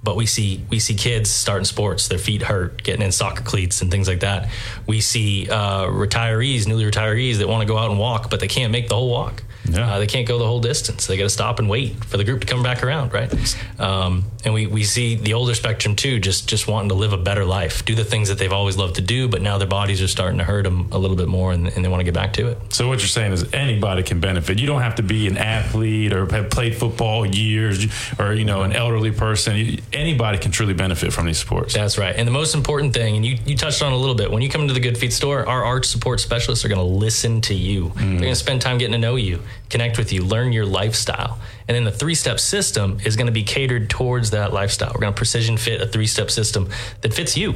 but 0.02 0.16
we 0.16 0.26
see 0.26 0.64
we 0.68 0.78
see 0.80 0.94
kids 0.94 1.30
starting 1.30 1.64
sports, 1.64 2.08
their 2.08 2.18
feet 2.18 2.42
hurt, 2.42 2.82
getting 2.82 3.02
in 3.02 3.12
soccer 3.12 3.42
cleats 3.42 3.82
and 3.82 3.90
things 3.90 4.08
like 4.08 4.20
that. 4.20 4.48
We 4.86 5.00
see 5.00 5.48
uh, 5.48 5.86
retirees, 5.86 6.66
newly 6.66 6.84
retirees 6.84 7.38
that 7.38 7.48
want 7.48 7.60
to 7.62 7.72
go 7.72 7.78
out 7.78 7.90
and 7.90 8.00
walk, 8.00 8.28
but 8.30 8.40
they 8.40 8.48
can't 8.48 8.72
make 8.72 8.88
the 8.88 8.96
whole 8.96 9.10
walk. 9.10 9.44
Yeah. 9.72 9.94
Uh, 9.94 9.98
they 9.98 10.06
can't 10.06 10.26
go 10.26 10.38
the 10.38 10.46
whole 10.46 10.60
distance. 10.60 11.06
They 11.06 11.16
got 11.16 11.24
to 11.24 11.30
stop 11.30 11.58
and 11.58 11.68
wait 11.68 12.04
for 12.04 12.16
the 12.16 12.24
group 12.24 12.40
to 12.40 12.46
come 12.46 12.62
back 12.62 12.82
around, 12.82 13.12
right? 13.12 13.32
Um, 13.80 14.24
and 14.44 14.52
we, 14.54 14.66
we 14.66 14.84
see 14.84 15.14
the 15.16 15.34
older 15.34 15.54
spectrum 15.54 15.96
too, 15.96 16.18
just 16.18 16.48
just 16.48 16.66
wanting 16.68 16.88
to 16.90 16.94
live 16.94 17.12
a 17.12 17.18
better 17.18 17.44
life, 17.44 17.84
do 17.84 17.94
the 17.94 18.04
things 18.04 18.28
that 18.28 18.38
they've 18.38 18.52
always 18.52 18.76
loved 18.76 18.96
to 18.96 19.02
do, 19.02 19.28
but 19.28 19.40
now 19.42 19.58
their 19.58 19.68
bodies 19.68 20.02
are 20.02 20.08
starting 20.08 20.38
to 20.38 20.44
hurt 20.44 20.64
them 20.64 20.88
a 20.92 20.98
little 20.98 21.16
bit 21.16 21.28
more, 21.28 21.52
and, 21.52 21.68
and 21.68 21.84
they 21.84 21.88
want 21.88 22.00
to 22.00 22.04
get 22.04 22.14
back 22.14 22.32
to 22.34 22.48
it. 22.48 22.58
So 22.70 22.88
what 22.88 22.98
you're 22.98 23.08
saying 23.08 23.32
is 23.32 23.52
anybody 23.52 24.02
can 24.02 24.20
benefit. 24.20 24.58
You 24.58 24.66
don't 24.66 24.82
have 24.82 24.96
to 24.96 25.02
be 25.02 25.26
an 25.26 25.36
athlete 25.36 26.12
or 26.12 26.26
have 26.32 26.50
played 26.50 26.76
football 26.76 27.24
years 27.24 27.86
or 28.18 28.34
you 28.34 28.44
know 28.44 28.62
an 28.62 28.72
elderly 28.72 29.12
person. 29.12 29.78
Anybody 29.92 30.38
can 30.38 30.50
truly 30.50 30.74
benefit 30.74 31.12
from 31.12 31.26
these 31.26 31.38
sports. 31.38 31.74
That's 31.74 31.98
right. 31.98 32.14
And 32.14 32.26
the 32.26 32.32
most 32.32 32.54
important 32.54 32.94
thing, 32.94 33.16
and 33.16 33.24
you, 33.24 33.38
you 33.46 33.56
touched 33.56 33.82
on 33.82 33.92
a 33.92 33.96
little 33.96 34.14
bit, 34.14 34.30
when 34.30 34.42
you 34.42 34.48
come 34.48 34.62
into 34.62 34.74
the 34.74 34.80
Good 34.80 34.98
Feet 34.98 35.12
store, 35.12 35.46
our 35.48 35.64
arch 35.64 35.86
support 35.86 36.20
specialists 36.20 36.64
are 36.64 36.68
going 36.68 36.78
to 36.80 36.84
listen 36.84 37.40
to 37.42 37.54
you. 37.54 37.92
They're 37.96 38.06
going 38.08 38.22
to 38.22 38.34
spend 38.34 38.60
time 38.60 38.78
getting 38.78 38.92
to 38.92 38.98
know 38.98 39.16
you, 39.16 39.40
connect 39.72 39.98
with 39.98 40.12
you, 40.12 40.22
learn 40.22 40.52
your 40.52 40.66
lifestyle. 40.66 41.38
And 41.66 41.74
then 41.74 41.84
the 41.84 41.90
three 41.90 42.14
step 42.14 42.38
system 42.38 42.98
is 43.04 43.16
going 43.16 43.26
to 43.26 43.32
be 43.32 43.42
catered 43.42 43.90
towards 43.90 44.30
that 44.30 44.52
lifestyle. 44.52 44.92
We're 44.94 45.00
going 45.00 45.14
to 45.14 45.16
precision 45.16 45.56
fit 45.56 45.80
a 45.80 45.86
three 45.86 46.06
step 46.06 46.30
system 46.30 46.68
that 47.00 47.12
fits 47.14 47.36
you. 47.36 47.54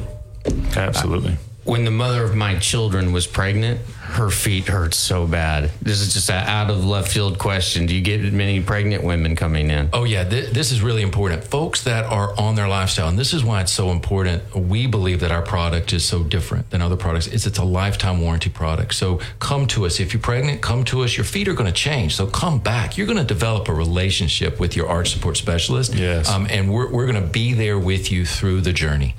Absolutely. 0.77 1.37
when 1.65 1.85
the 1.85 1.91
mother 1.91 2.23
of 2.23 2.35
my 2.37 2.57
children 2.59 3.13
was 3.13 3.27
pregnant, 3.27 3.81
her 4.17 4.31
feet 4.31 4.67
hurt 4.67 4.95
so 4.95 5.27
bad. 5.27 5.71
This 5.83 6.01
is 6.01 6.15
just 6.15 6.31
an 6.31 6.47
out 6.47 6.71
of 6.71 6.85
left 6.85 7.13
field 7.13 7.39
question. 7.39 7.87
Do 7.87 7.95
you 7.95 8.01
get 8.01 8.21
many 8.33 8.63
pregnant 8.63 9.05
women 9.05 9.37
coming 9.37 9.71
in? 9.71 9.91
Oh 9.93 10.05
yeah, 10.05 10.25
th- 10.25 10.51
this 10.51 10.73
is 10.73 10.83
really 10.83 11.03
important. 11.03 11.45
Folks 11.45 11.85
that 11.85 12.05
are 12.07 12.39
on 12.39 12.55
their 12.55 12.69
lifestyle, 12.69 13.09
and 13.09 13.19
this 13.19 13.33
is 13.33 13.45
why 13.45 13.61
it's 13.61 13.73
so 13.73 13.91
important. 13.91 14.43
We 14.55 14.87
believe 14.87 15.21
that 15.21 15.31
our 15.31 15.43
product 15.43 15.93
is 15.93 16.05
so 16.05 16.25
different 16.25 16.71
than 16.71 16.83
other 16.83 16.97
products. 16.97 17.27
Is 17.27 17.47
it's 17.47 17.59
a 17.59 17.65
lifetime 17.65 18.21
warranty 18.21 18.51
product. 18.51 18.95
So 18.95 19.21
come 19.39 19.67
to 19.69 19.87
us 19.87 20.01
if 20.01 20.13
you're 20.13 20.23
pregnant. 20.23 20.63
Come 20.63 20.85
to 20.87 21.03
us. 21.03 21.17
Your 21.17 21.25
feet 21.25 21.49
are 21.49 21.55
going 21.55 21.73
to 21.73 21.81
change. 21.81 22.17
So 22.17 22.27
come 22.27 22.59
back. 22.59 22.97
You're 22.97 23.07
going 23.07 23.19
to 23.19 23.25
develop 23.25 23.69
a 23.69 23.75
relationship 23.75 24.59
with 24.59 24.77
your 24.77 24.89
arch 24.89 25.11
support 25.11 25.37
specialist. 25.37 25.95
Yes. 25.95 26.29
Um, 26.29 26.47
and 26.51 26.73
we're 26.73 26.91
we're 26.91 27.07
going 27.07 27.23
to 27.23 27.29
be 27.29 27.53
there 27.53 27.79
with 27.79 28.11
you 28.11 28.25
through 28.25 28.63
the 28.63 28.73
journey. 28.73 29.15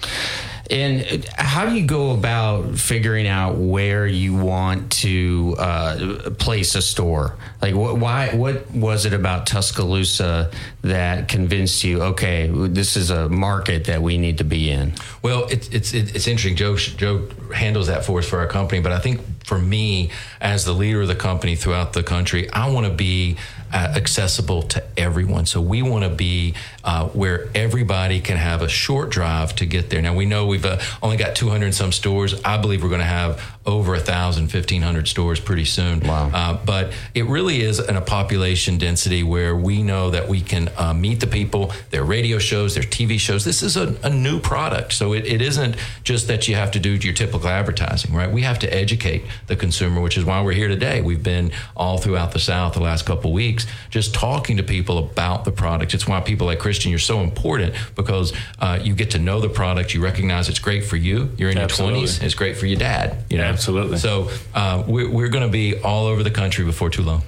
And 0.70 1.26
how 1.36 1.66
do 1.66 1.76
you 1.76 1.86
go 1.86 2.12
about 2.12 2.78
figuring 2.78 3.26
out 3.26 3.56
where 3.58 4.06
you 4.06 4.36
want 4.36 4.92
to 4.94 5.56
uh, 5.58 6.30
place 6.40 6.76
a 6.76 6.82
store? 6.82 7.38
Like, 7.62 7.74
wh- 7.74 8.00
why? 8.00 8.36
What 8.36 8.70
was 8.72 9.06
it 9.06 9.14
about 9.14 9.48
Tuscaloosa 9.48 10.52
that 10.82 11.30
convinced 11.30 11.84
you? 11.84 12.02
Okay, 12.02 12.48
this 12.52 12.98
is 12.98 13.12
a 13.12 13.30
market 13.30 13.86
that 13.86 14.02
we 14.02 14.18
need 14.18 14.40
to 14.40 14.44
be 14.44 14.70
in. 14.70 14.94
Well, 15.22 15.48
it's 15.50 15.70
it's 15.70 15.94
it's 15.94 16.28
interesting. 16.28 16.58
Joe 16.58 16.76
Joe 16.76 17.30
handles 17.54 17.88
that 17.88 18.04
for 18.04 18.20
us 18.20 18.28
for 18.28 18.40
our 18.40 18.48
company, 18.48 18.82
but 18.82 18.92
I 18.92 19.00
think 19.00 19.22
for 19.46 19.58
me 19.58 20.12
as 20.42 20.66
the 20.66 20.74
leader 20.74 21.02
of 21.02 21.08
the 21.08 21.16
company 21.16 21.56
throughout 21.56 21.94
the 21.94 22.04
country, 22.04 22.52
I 22.52 22.70
want 22.70 22.88
to 22.88 22.94
be 22.94 23.38
uh, 23.74 23.94
accessible 23.96 24.64
to 24.64 24.84
everyone. 24.98 25.46
So 25.46 25.62
we 25.62 25.82
want 25.82 26.04
to 26.04 26.10
be 26.10 26.56
uh, 26.84 27.08
where 27.08 27.50
everybody 27.56 28.20
can 28.22 28.38
have 28.38 28.62
a 28.62 28.68
short 28.68 29.10
drive 29.10 29.56
to 29.58 29.66
get 29.66 29.90
there. 29.90 30.02
Now 30.02 30.16
we 30.16 30.26
know 30.26 30.48
we've 30.48 30.66
uh, 30.66 30.80
only 31.02 31.18
got 31.18 31.36
200 31.36 31.66
and 31.66 31.76
some 31.76 31.92
stores. 31.92 32.42
I 32.44 32.58
believe 32.58 32.84
we're 32.84 32.90
going 32.90 33.00
to 33.00 33.06
have 33.06 33.57
over 33.68 33.94
a 33.94 34.00
thousand, 34.00 34.44
1500 34.44 35.08
stores 35.08 35.42
pretty 35.42 35.66
soon. 35.66 36.00
Wow. 36.00 36.32
Uh, 36.34 36.58
but 36.66 36.94
it 37.14 37.26
really 37.26 37.62
is 37.62 37.80
in 37.80 37.98
a 37.98 38.02
population 38.02 38.78
density 38.78 39.24
where 39.24 39.56
we 39.56 39.84
know 39.84 40.10
that 40.10 40.30
we 40.30 40.40
can 40.40 40.70
uh, 40.78 40.94
meet 40.94 41.20
the 41.20 41.28
people, 41.28 41.74
their 41.90 42.06
radio 42.06 42.40
shows, 42.40 42.76
their 42.76 42.84
TV 42.84 43.20
shows. 43.20 43.44
This 43.44 43.62
is 43.62 43.76
a, 43.76 43.96
a 44.04 44.10
new 44.10 44.40
product. 44.40 44.94
So 44.94 45.14
it, 45.14 45.26
it 45.26 45.42
isn't 45.42 45.76
just 46.04 46.30
that 46.30 46.48
you 46.48 46.56
have 46.56 46.72
to 46.72 46.80
do 46.80 46.92
your 46.96 47.14
typical 47.14 47.50
advertising, 47.50 48.14
right? 48.14 48.32
We 48.32 48.42
have 48.44 48.58
to 48.60 48.74
educate 48.74 49.26
the 49.48 49.58
consumer, 49.58 50.02
which 50.02 50.18
is 50.18 50.24
why 50.24 50.42
we're 50.42 50.54
here 50.54 50.70
today. 50.70 51.02
We've 51.02 51.22
been 51.22 51.52
all 51.76 51.98
throughout 51.98 52.32
the 52.32 52.40
South 52.40 52.74
the 52.74 52.80
last 52.80 53.06
couple 53.06 53.34
weeks 53.34 53.68
just 53.90 54.14
talking 54.14 54.58
to 54.58 54.64
people 54.64 54.98
about 54.98 55.44
the 55.44 55.52
product. 55.52 55.94
It's 55.94 56.08
why 56.08 56.22
people 56.22 56.48
like 56.48 56.60
Christian, 56.60 56.90
you're 56.90 57.00
so 57.00 57.20
important 57.20 57.76
because 57.96 58.32
uh, 58.60 58.80
you 58.82 58.96
get 58.96 59.12
to 59.12 59.20
know 59.20 59.42
the 59.42 59.50
product. 59.50 59.94
You 59.94 60.02
recognize 60.02 60.48
it's 60.48 60.60
great 60.60 60.86
for 60.86 60.96
you. 60.96 61.32
You're 61.38 61.50
in 61.50 61.58
Absolutely. 61.58 62.00
your 62.00 62.08
20s. 62.08 62.24
It's 62.24 62.36
great 62.36 62.56
for 62.56 62.66
your 62.66 62.80
dad. 62.80 63.26
You 63.30 63.38
know? 63.38 63.57
Absolutely. 63.58 63.98
So 63.98 64.30
uh, 64.54 64.84
we're, 64.88 65.10
we're 65.10 65.30
going 65.30 65.44
to 65.46 65.52
be 65.52 65.80
all 65.80 66.06
over 66.06 66.22
the 66.22 66.30
country 66.30 66.64
before 66.64 66.92
too 66.92 67.02
long. 67.02 67.24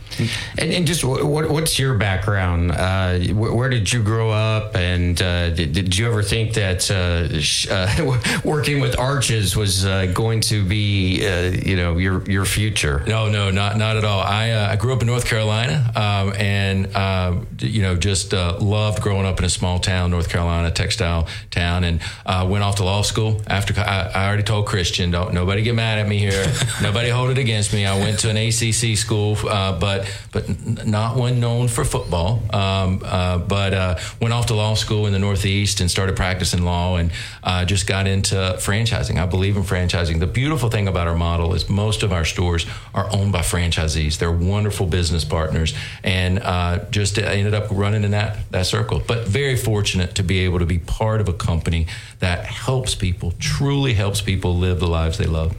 And, 0.59 0.71
and 0.71 0.85
just 0.85 1.03
what, 1.03 1.49
what's 1.49 1.79
your 1.79 1.97
background? 1.97 2.71
Uh, 2.71 3.17
wh- 3.19 3.55
where 3.55 3.67
did 3.69 3.91
you 3.91 4.03
grow 4.03 4.29
up? 4.29 4.75
And 4.75 5.19
uh, 5.19 5.49
did, 5.49 5.71
did 5.73 5.97
you 5.97 6.05
ever 6.05 6.21
think 6.21 6.53
that 6.53 6.89
uh, 6.91 7.39
sh- 7.41 7.67
uh, 7.69 8.19
working 8.45 8.79
with 8.79 8.99
arches 8.99 9.55
was 9.55 9.85
uh, 9.85 10.05
going 10.13 10.41
to 10.41 10.63
be, 10.63 11.25
uh, 11.25 11.49
you 11.65 11.75
know, 11.75 11.97
your 11.97 12.23
your 12.29 12.45
future? 12.45 13.03
No, 13.07 13.27
no, 13.29 13.49
not 13.49 13.77
not 13.77 13.97
at 13.97 14.05
all. 14.05 14.19
I 14.19 14.51
uh, 14.51 14.71
I 14.71 14.75
grew 14.75 14.93
up 14.93 15.01
in 15.01 15.07
North 15.07 15.25
Carolina, 15.25 15.91
um, 15.95 16.33
and 16.37 16.95
uh, 16.95 17.37
you 17.59 17.81
know 17.81 17.95
just 17.95 18.33
uh, 18.35 18.57
loved 18.59 19.01
growing 19.01 19.25
up 19.25 19.39
in 19.39 19.45
a 19.45 19.49
small 19.49 19.79
town, 19.79 20.11
North 20.11 20.29
Carolina, 20.29 20.69
textile 20.69 21.27
town, 21.49 21.83
and 21.83 22.01
uh, 22.25 22.45
went 22.49 22.63
off 22.63 22.75
to 22.75 22.83
law 22.83 23.01
school. 23.01 23.41
After 23.47 23.73
I, 23.79 24.11
I 24.13 24.27
already 24.27 24.43
told 24.43 24.67
Christian, 24.67 25.09
don't 25.11 25.33
nobody 25.33 25.63
get 25.63 25.73
mad 25.75 25.97
at 25.97 26.07
me 26.07 26.18
here, 26.19 26.45
nobody 26.81 27.09
hold 27.09 27.31
it 27.31 27.37
against 27.37 27.73
me. 27.73 27.85
I 27.85 27.97
went 27.97 28.19
to 28.19 28.29
an 28.29 28.37
ACC 28.37 28.97
school, 28.97 29.37
uh, 29.47 29.79
but 29.79 30.05
but 30.31 30.85
not 30.85 31.15
one 31.15 31.39
known 31.39 31.67
for 31.67 31.83
football. 31.83 32.41
Um, 32.53 33.01
uh, 33.03 33.37
but 33.39 33.73
uh, 33.73 33.99
went 34.21 34.33
off 34.33 34.47
to 34.47 34.53
law 34.53 34.75
school 34.75 35.07
in 35.07 35.13
the 35.13 35.19
Northeast 35.19 35.81
and 35.81 35.89
started 35.89 36.15
practicing 36.15 36.63
law, 36.63 36.97
and 36.97 37.11
uh, 37.43 37.65
just 37.65 37.87
got 37.87 38.05
into 38.07 38.35
franchising. 38.35 39.17
I 39.17 39.25
believe 39.25 39.57
in 39.57 39.63
franchising. 39.63 40.19
The 40.19 40.27
beautiful 40.27 40.69
thing 40.69 40.87
about 40.87 41.07
our 41.07 41.15
model 41.15 41.53
is 41.53 41.69
most 41.69 42.03
of 42.03 42.11
our 42.11 42.25
stores 42.25 42.65
are 42.93 43.09
owned 43.13 43.31
by 43.31 43.39
franchisees. 43.39 44.17
They're 44.17 44.31
wonderful 44.31 44.85
business 44.85 45.25
partners, 45.25 45.73
and 46.03 46.39
uh, 46.39 46.85
just 46.91 47.17
ended 47.17 47.53
up 47.53 47.67
running 47.71 48.03
in 48.03 48.11
that 48.11 48.51
that 48.51 48.65
circle. 48.65 49.01
But 49.05 49.27
very 49.27 49.55
fortunate 49.55 50.15
to 50.15 50.23
be 50.23 50.39
able 50.39 50.59
to 50.59 50.65
be 50.65 50.79
part 50.79 51.21
of 51.21 51.29
a 51.29 51.33
company 51.33 51.87
that 52.19 52.45
helps 52.45 52.95
people, 52.95 53.33
truly 53.39 53.93
helps 53.93 54.21
people 54.21 54.55
live 54.55 54.79
the 54.79 54.87
lives 54.87 55.17
they 55.17 55.25
love. 55.25 55.55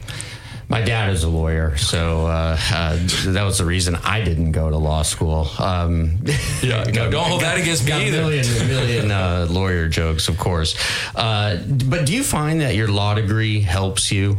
My 0.71 0.79
dad 0.79 1.09
is 1.09 1.25
a 1.25 1.29
lawyer, 1.29 1.75
so 1.75 2.27
uh, 2.27 2.57
uh, 2.71 2.97
that 3.25 3.43
was 3.43 3.57
the 3.57 3.65
reason 3.65 3.97
I 3.97 4.23
didn't 4.23 4.53
go 4.53 4.69
to 4.69 4.77
law 4.77 5.01
school. 5.01 5.49
Um, 5.59 6.19
Yeah, 6.63 6.85
no, 6.85 7.11
don't 7.11 7.27
hold 7.27 7.41
that 7.41 7.59
against 7.59 7.83
me 7.83 7.89
got 7.89 8.01
either. 8.01 8.19
A 8.19 8.21
million, 8.21 8.45
a 8.45 8.65
million 8.67 9.11
uh, 9.11 9.47
lawyer 9.49 9.89
jokes, 9.89 10.29
of 10.29 10.37
course. 10.37 10.77
Uh, 11.13 11.57
but 11.67 12.05
do 12.05 12.13
you 12.13 12.23
find 12.23 12.61
that 12.61 12.73
your 12.75 12.87
law 12.87 13.15
degree 13.15 13.59
helps 13.59 14.13
you? 14.13 14.37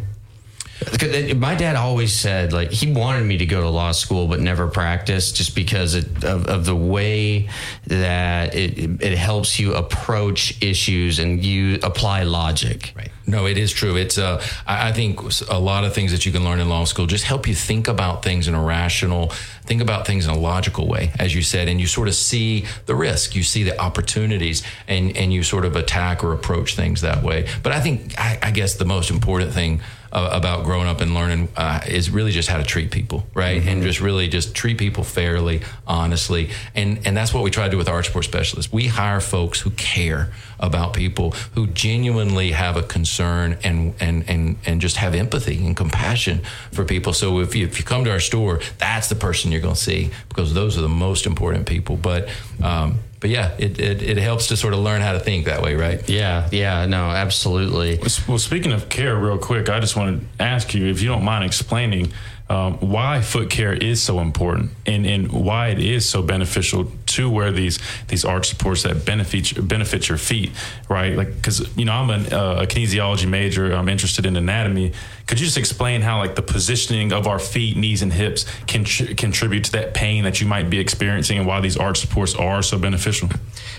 My 1.37 1.55
dad 1.55 1.77
always 1.77 2.15
said, 2.15 2.55
like, 2.55 2.71
he 2.71 2.91
wanted 2.91 3.25
me 3.25 3.37
to 3.37 3.47
go 3.47 3.61
to 3.61 3.69
law 3.69 3.93
school, 3.93 4.27
but 4.27 4.41
never 4.41 4.69
practice, 4.69 5.33
just 5.33 5.55
because 5.55 5.95
it, 5.95 6.25
of, 6.25 6.47
of 6.47 6.65
the 6.65 6.75
way 6.75 7.51
that 7.89 8.55
it, 8.55 9.03
it 9.03 9.19
helps 9.19 9.61
you 9.61 9.75
approach 9.75 10.62
issues 10.62 11.19
and 11.19 11.45
you 11.45 11.79
apply 11.83 12.23
logic. 12.23 12.95
Right. 12.97 13.12
No, 13.33 13.47
it 13.47 13.57
is 13.57 13.73
true. 13.73 13.97
It's 13.97 14.19
uh, 14.19 14.45
I 14.67 14.93
think 14.93 15.21
a 15.49 15.59
lot 15.59 15.85
of 15.85 15.95
things 15.95 16.12
that 16.12 16.27
you 16.27 16.33
can 16.33 16.45
learn 16.45 16.61
in 16.61 16.69
law 16.69 16.85
school 16.85 17.07
just 17.07 17.25
help 17.25 17.49
you 17.49 17.55
think 17.55 17.89
about 17.89 18.23
things 18.23 18.47
in 18.47 18.55
a 18.55 18.62
rational, 18.62 19.29
think 19.65 19.81
about 19.81 20.07
things 20.07 20.27
in 20.27 20.31
a 20.31 20.39
logical 20.39 20.87
way, 20.87 21.12
as 21.19 21.35
you 21.35 21.41
said, 21.41 21.67
and 21.67 21.81
you 21.81 21.87
sort 21.87 22.09
of 22.09 22.15
see 22.15 22.67
the 22.85 22.95
risk, 22.95 23.35
you 23.35 23.43
see 23.43 23.62
the 23.62 23.81
opportunities, 23.81 24.62
and 24.87 25.17
and 25.17 25.33
you 25.33 25.43
sort 25.43 25.65
of 25.65 25.77
attack 25.77 26.23
or 26.23 26.35
approach 26.35 26.77
things 26.77 27.01
that 27.01 27.23
way. 27.23 27.49
But 27.62 27.73
I 27.73 27.81
think 27.81 28.21
I, 28.21 28.39
I 28.43 28.51
guess 28.51 28.75
the 28.75 28.85
most 28.85 29.11
important 29.11 29.53
thing 29.53 29.81
uh, 30.12 30.31
about 30.33 30.64
growing 30.64 30.87
up 30.87 31.00
and 31.00 31.14
learning 31.14 31.49
uh, 31.57 31.81
is 31.87 32.11
really 32.11 32.33
just 32.33 32.49
how 32.49 32.59
to 32.59 32.64
treat 32.64 32.90
people, 32.90 33.26
right? 33.35 33.62
And 33.66 33.83
just 33.83 34.00
really 34.00 34.28
just 34.28 34.54
treat 34.54 34.78
people 34.78 35.04
fairly, 35.04 35.62
honestly, 35.87 36.50
and 36.75 37.00
and 37.07 37.16
that's 37.16 37.33
what 37.33 37.42
we 37.42 37.50
try 37.50 37.64
to 37.64 37.71
do 37.71 37.78
with 37.78 37.88
our 37.88 38.02
sports 38.02 38.28
specialists. 38.28 38.73
We 38.73 38.88
hire 38.88 39.21
folks 39.21 39.61
who 39.61 39.71
care 39.71 40.33
about 40.61 40.92
people, 40.95 41.33
who 41.54 41.66
genuinely 41.66 42.52
have 42.52 42.76
a 42.76 42.83
concern 42.83 43.59
and 43.64 43.95
and 44.00 44.28
and 44.28 44.57
and 44.66 44.81
just 44.81 44.97
have 44.97 45.14
empathy 45.14 45.64
and 45.64 45.76
compassion 45.76 46.40
for 46.71 46.85
people. 46.85 47.12
So 47.12 47.40
if 47.40 47.54
you, 47.54 47.66
if 47.66 47.78
you 47.78 47.85
come 47.85 48.04
to 48.04 48.11
our 48.11 48.21
store, 48.21 48.61
that's 48.78 49.09
the 49.09 49.14
person 49.16 49.50
you're 49.50 49.61
going 49.61 49.75
to 49.75 49.81
see 49.81 50.11
because 50.28 50.54
those 50.54 50.78
are 50.78 50.83
the 50.83 50.88
most 50.88 51.26
important 51.26 51.66
people. 51.66 51.97
But 51.97 52.28
um, 52.62 52.99
but 53.23 53.31
yeah, 53.31 53.52
it, 53.57 53.79
it 53.79 54.02
it 54.02 54.19
helps 54.19 54.49
to 54.49 54.57
sort 54.57 54.75
of 54.75 54.81
learn 54.81 55.00
how 55.00 55.12
to 55.12 55.21
think 55.21 55.47
that 55.47 55.62
way, 55.62 55.76
right? 55.76 56.07
Yeah, 56.09 56.49
yeah, 56.50 56.87
no, 56.87 57.09
absolutely. 57.09 58.00
Well, 58.26 58.38
speaking 58.38 58.73
of 58.73 58.88
care, 58.88 59.17
real 59.17 59.38
quick, 59.38 59.69
I 59.69 59.79
just 59.79 59.95
want 59.95 60.21
to 60.38 60.43
ask 60.43 60.75
you 60.75 60.87
if 60.87 61.00
you 61.00 61.09
don't 61.09 61.23
mind 61.23 61.45
explaining 61.45 62.12
um, 62.50 62.79
why 62.79 63.23
foot 63.23 63.49
care 63.49 63.73
is 63.73 64.02
so 64.02 64.19
important 64.19 64.73
and, 64.87 65.07
and 65.07 65.31
why 65.31 65.69
it 65.69 65.79
is 65.79 66.05
so 66.05 66.21
beneficial 66.21 66.91
to 67.14 67.31
wear 67.31 67.52
these 67.52 67.78
these 68.09 68.25
arch 68.25 68.49
supports 68.49 68.83
that 68.83 69.04
benefit 69.04 69.66
benefit 69.66 70.09
your 70.09 70.19
feet, 70.19 70.50
right? 70.88 71.16
Like, 71.16 71.35
because 71.35 71.76
you 71.76 71.85
know 71.85 71.92
I'm 71.92 72.11
an, 72.11 72.33
uh, 72.33 72.62
a 72.62 72.66
kinesiology 72.66 73.28
major, 73.28 73.73
I'm 73.73 73.88
interested 73.88 74.26
in 74.26 74.37
anatomy. 74.37 74.92
Could 75.26 75.38
you 75.40 75.47
just 75.47 75.59
explain 75.59 76.02
how 76.02 76.19
like 76.19 76.35
the 76.35 76.42
positioning 76.42 77.12
of 77.12 77.26
our 77.26 77.38
feet, 77.38 77.76
knees, 77.76 78.02
and 78.02 78.12
hips 78.12 78.45
can 78.66 78.85
tr- 78.85 79.14
contribute 79.14 79.64
to 79.64 79.73
that 79.73 79.95
pain 79.95 80.25
that 80.25 80.40
you 80.40 80.47
might 80.47 80.69
be 80.69 80.78
experiencing, 80.78 81.38
and 81.38 81.47
why 81.47 81.61
these 81.61 81.76
arch 81.76 82.00
supports 82.00 82.35
are 82.35 82.62
so 82.62 82.78
beneficial? 82.78 83.28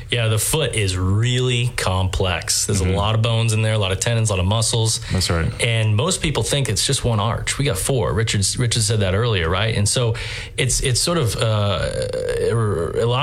Yeah, 0.10 0.28
the 0.28 0.38
foot 0.38 0.76
is 0.76 0.98
really 0.98 1.70
complex. 1.76 2.66
There's 2.66 2.82
a 2.82 2.90
lot 2.90 3.16
of 3.16 3.22
bones 3.22 3.54
in 3.54 3.62
there, 3.62 3.74
a 3.74 3.78
lot 3.78 3.92
of 3.92 4.00
tendons, 4.00 4.30
a 4.30 4.34
lot 4.34 4.40
of 4.40 4.46
muscles. 4.46 5.00
That's 5.12 5.30
right. 5.30 5.52
And 5.62 5.96
most 5.96 6.22
people 6.22 6.44
think 6.44 6.70
it's 6.70 6.86
just 6.86 7.04
one 7.04 7.20
arch. 7.20 7.58
We 7.58 7.66
got 7.66 7.78
four. 7.78 8.14
Richard 8.14 8.46
Richard 8.58 8.84
said 8.84 9.00
that 9.00 9.16
earlier, 9.16 9.50
right? 9.50 9.76
And 9.76 9.88
so 9.88 10.16
it's 10.58 10.82
it's 10.82 11.00
sort 11.00 11.18
of 11.18 11.36
uh, 11.36 11.90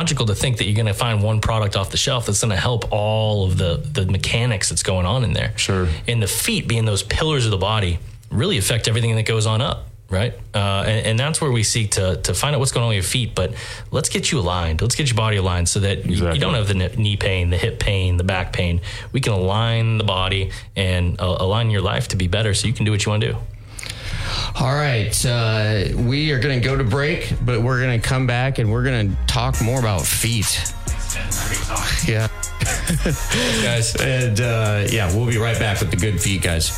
illogical 0.00 0.26
to 0.26 0.34
think 0.34 0.56
that 0.58 0.64
you're 0.64 0.74
going 0.74 0.86
to 0.86 0.94
find 0.94 1.22
one 1.22 1.40
product 1.40 1.76
off 1.76 1.90
the 1.90 1.96
shelf 1.98 2.24
that's 2.26 2.40
going 2.40 2.50
to 2.50 2.56
help 2.56 2.90
all 2.90 3.44
of 3.44 3.58
the 3.58 3.76
the 3.92 4.06
mechanics 4.10 4.70
that's 4.70 4.82
going 4.82 5.04
on 5.06 5.24
in 5.24 5.32
there. 5.34 5.52
Sure. 5.58 5.88
And 6.08 6.22
the 6.22 6.26
feet 6.26 6.66
being 6.66 6.86
those 6.86 7.02
pillars 7.02 7.44
of 7.44 7.50
the 7.50 7.58
body 7.58 7.98
really 8.30 8.56
affect 8.58 8.88
everything 8.88 9.14
that 9.16 9.26
goes 9.26 9.46
on 9.46 9.60
up. 9.60 9.86
Right, 10.08 10.34
uh, 10.54 10.82
and, 10.88 11.06
and 11.06 11.18
that's 11.20 11.40
where 11.40 11.52
we 11.52 11.62
seek 11.62 11.92
to 11.92 12.16
to 12.22 12.34
find 12.34 12.52
out 12.56 12.58
what's 12.58 12.72
going 12.72 12.82
on 12.82 12.88
with 12.88 12.96
your 12.96 13.04
feet. 13.04 13.32
But 13.36 13.54
let's 13.92 14.08
get 14.08 14.32
you 14.32 14.40
aligned. 14.40 14.82
Let's 14.82 14.96
get 14.96 15.06
your 15.08 15.14
body 15.16 15.36
aligned 15.36 15.68
so 15.68 15.78
that 15.80 16.04
you- 16.04 16.32
you 16.32 16.40
don't 16.40 16.54
have 16.54 16.66
the 16.66 16.74
knee 16.74 17.16
pain, 17.16 17.50
the 17.50 17.56
hip 17.56 17.78
pain, 17.78 18.16
the 18.16 18.24
back 18.24 18.52
pain. 18.52 18.80
We 19.12 19.20
can 19.20 19.34
align 19.34 19.98
the 19.98 20.04
body 20.04 20.50
and 20.74 21.20
uh, 21.20 21.36
align 21.38 21.70
your 21.70 21.80
life 21.82 22.08
to 22.08 22.16
be 22.16 22.26
better, 22.26 22.54
so 22.54 22.66
you 22.66 22.72
can 22.72 22.84
do 22.84 22.90
what 22.90 23.06
you 23.06 23.10
want 23.10 23.22
to 23.22 23.32
do. 23.34 23.38
All 24.60 24.74
right, 24.74 25.24
uh, 25.24 25.84
we 25.96 26.32
are 26.32 26.38
going 26.38 26.60
to 26.60 26.64
go 26.66 26.76
to 26.76 26.84
break, 26.84 27.32
but 27.44 27.62
we're 27.62 27.80
going 27.80 28.00
to 28.00 28.06
come 28.06 28.26
back 28.26 28.58
and 28.58 28.70
we're 28.70 28.84
going 28.84 29.10
to 29.10 29.16
talk 29.26 29.60
more 29.62 29.78
about 29.78 30.02
feet. 30.02 30.60
Yeah, 32.06 32.28
Guys, 33.62 33.96
and 34.00 34.40
uh, 34.40 34.86
yeah, 34.90 35.14
we'll 35.14 35.26
be 35.26 35.38
right 35.38 35.58
back 35.58 35.80
with 35.80 35.90
the 35.90 35.96
good 35.96 36.20
feet, 36.20 36.42
guys. 36.42 36.68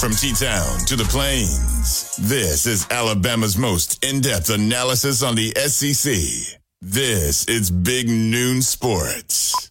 From 0.00 0.12
T 0.12 0.32
Town 0.34 0.78
to 0.86 0.96
the 0.96 1.04
Plains, 1.04 2.16
this 2.16 2.66
is 2.66 2.86
Alabama's 2.90 3.56
most 3.56 4.04
in 4.04 4.20
depth 4.20 4.50
analysis 4.50 5.22
on 5.22 5.34
the 5.34 5.52
SEC. 5.56 6.60
This 6.82 7.46
is 7.46 7.70
Big 7.70 8.08
Noon 8.08 8.60
Sports. 8.60 9.70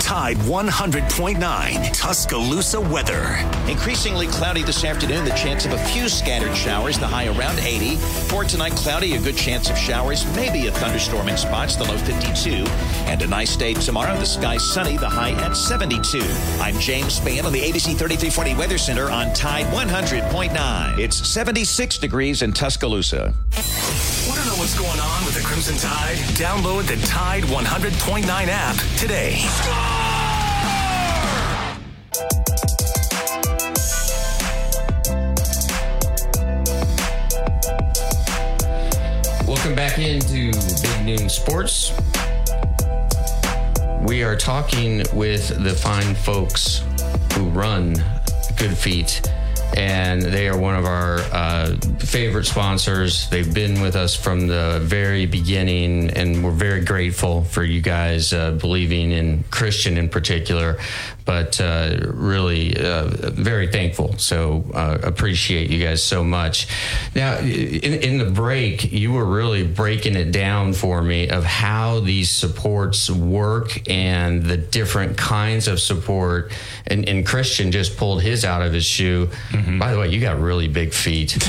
Tide 0.00 0.36
100.9 0.38 1.92
Tuscaloosa 1.92 2.80
weather. 2.80 3.36
Increasingly 3.70 4.26
cloudy 4.28 4.62
this 4.62 4.84
afternoon, 4.84 5.24
the 5.24 5.30
chance 5.30 5.66
of 5.66 5.72
a 5.72 5.78
few 5.78 6.08
scattered 6.08 6.56
showers, 6.56 6.98
the 6.98 7.06
high 7.06 7.26
around 7.26 7.58
80. 7.58 7.96
For 7.96 8.44
tonight, 8.44 8.72
cloudy, 8.72 9.14
a 9.14 9.20
good 9.20 9.36
chance 9.36 9.68
of 9.70 9.76
showers, 9.76 10.24
maybe 10.34 10.66
a 10.66 10.70
thunderstorm 10.70 11.28
in 11.28 11.36
spots, 11.36 11.76
the 11.76 11.84
low 11.84 11.98
52. 11.98 12.50
And 13.06 13.22
a 13.22 13.26
nice 13.26 13.56
day 13.56 13.74
tomorrow, 13.74 14.16
the 14.16 14.26
sky 14.26 14.56
sunny, 14.56 14.96
the 14.96 15.08
high 15.08 15.32
at 15.32 15.56
72. 15.56 16.20
I'm 16.60 16.78
James 16.78 17.20
Spann 17.20 17.44
on 17.44 17.52
the 17.52 17.60
ABC 17.60 17.96
3340 17.96 18.54
Weather 18.54 18.78
Center 18.78 19.10
on 19.10 19.32
Tide 19.34 19.66
100.9. 19.66 20.98
It's 20.98 21.16
76 21.28 21.98
degrees 21.98 22.42
in 22.42 22.52
Tuscaloosa. 22.52 23.34
What's 24.66 24.80
going 24.80 24.98
on 24.98 25.24
with 25.24 25.34
the 25.36 25.46
Crimson 25.46 25.76
Tide? 25.76 26.16
Download 26.34 26.82
the 26.88 26.96
Tide 27.06 27.44
100.9 27.44 28.26
app 28.48 28.74
today. 28.98 29.36
Welcome 39.46 39.76
back 39.76 40.00
into 40.00 40.50
Big 40.82 41.04
Noon 41.04 41.28
Sports. 41.28 41.92
We 44.02 44.24
are 44.24 44.34
talking 44.34 45.04
with 45.12 45.62
the 45.62 45.74
fine 45.74 46.16
folks 46.16 46.82
who 47.34 47.44
run 47.50 47.94
Good 48.56 48.76
Feet, 48.76 49.22
and 49.76 50.22
they 50.22 50.48
are 50.48 50.56
one 50.56 50.76
of 50.76 50.84
our 50.84 51.18
uh, 51.32 51.76
favorite 51.98 52.44
sponsors. 52.44 53.28
They've 53.30 53.52
been 53.52 53.80
with 53.80 53.96
us 53.96 54.14
from 54.14 54.46
the 54.46 54.80
very 54.82 55.26
beginning, 55.26 56.10
and 56.10 56.44
we're 56.44 56.50
very 56.50 56.84
grateful 56.84 57.44
for 57.44 57.64
you 57.64 57.80
guys 57.80 58.32
uh, 58.32 58.52
believing 58.52 59.10
in 59.12 59.44
Christian 59.50 59.98
in 59.98 60.08
particular, 60.08 60.78
but 61.26 61.60
uh, 61.60 61.96
really 62.04 62.76
uh, 62.76 63.08
very 63.08 63.66
thankful. 63.66 64.16
So 64.18 64.64
uh, 64.72 64.98
appreciate 65.02 65.70
you 65.70 65.84
guys 65.84 66.02
so 66.02 66.24
much. 66.24 66.68
Now, 67.14 67.38
in, 67.38 67.94
in 67.94 68.18
the 68.18 68.30
break, 68.30 68.92
you 68.92 69.12
were 69.12 69.24
really 69.24 69.66
breaking 69.66 70.14
it 70.14 70.32
down 70.32 70.72
for 70.72 71.02
me 71.02 71.28
of 71.28 71.44
how 71.44 72.00
these 72.00 72.30
supports 72.30 73.10
work 73.10 73.88
and 73.90 74.44
the 74.44 74.56
different 74.56 75.18
kinds 75.18 75.68
of 75.68 75.80
support. 75.80 76.52
And, 76.86 77.08
and 77.08 77.26
Christian 77.26 77.72
just 77.72 77.96
pulled 77.96 78.22
his 78.22 78.44
out 78.44 78.62
of 78.62 78.72
his 78.72 78.84
shoe. 78.84 79.28
By 79.78 79.92
the 79.92 79.98
way, 79.98 80.08
you 80.08 80.20
got 80.20 80.40
really 80.40 80.68
big 80.68 80.94
feet. 80.94 81.36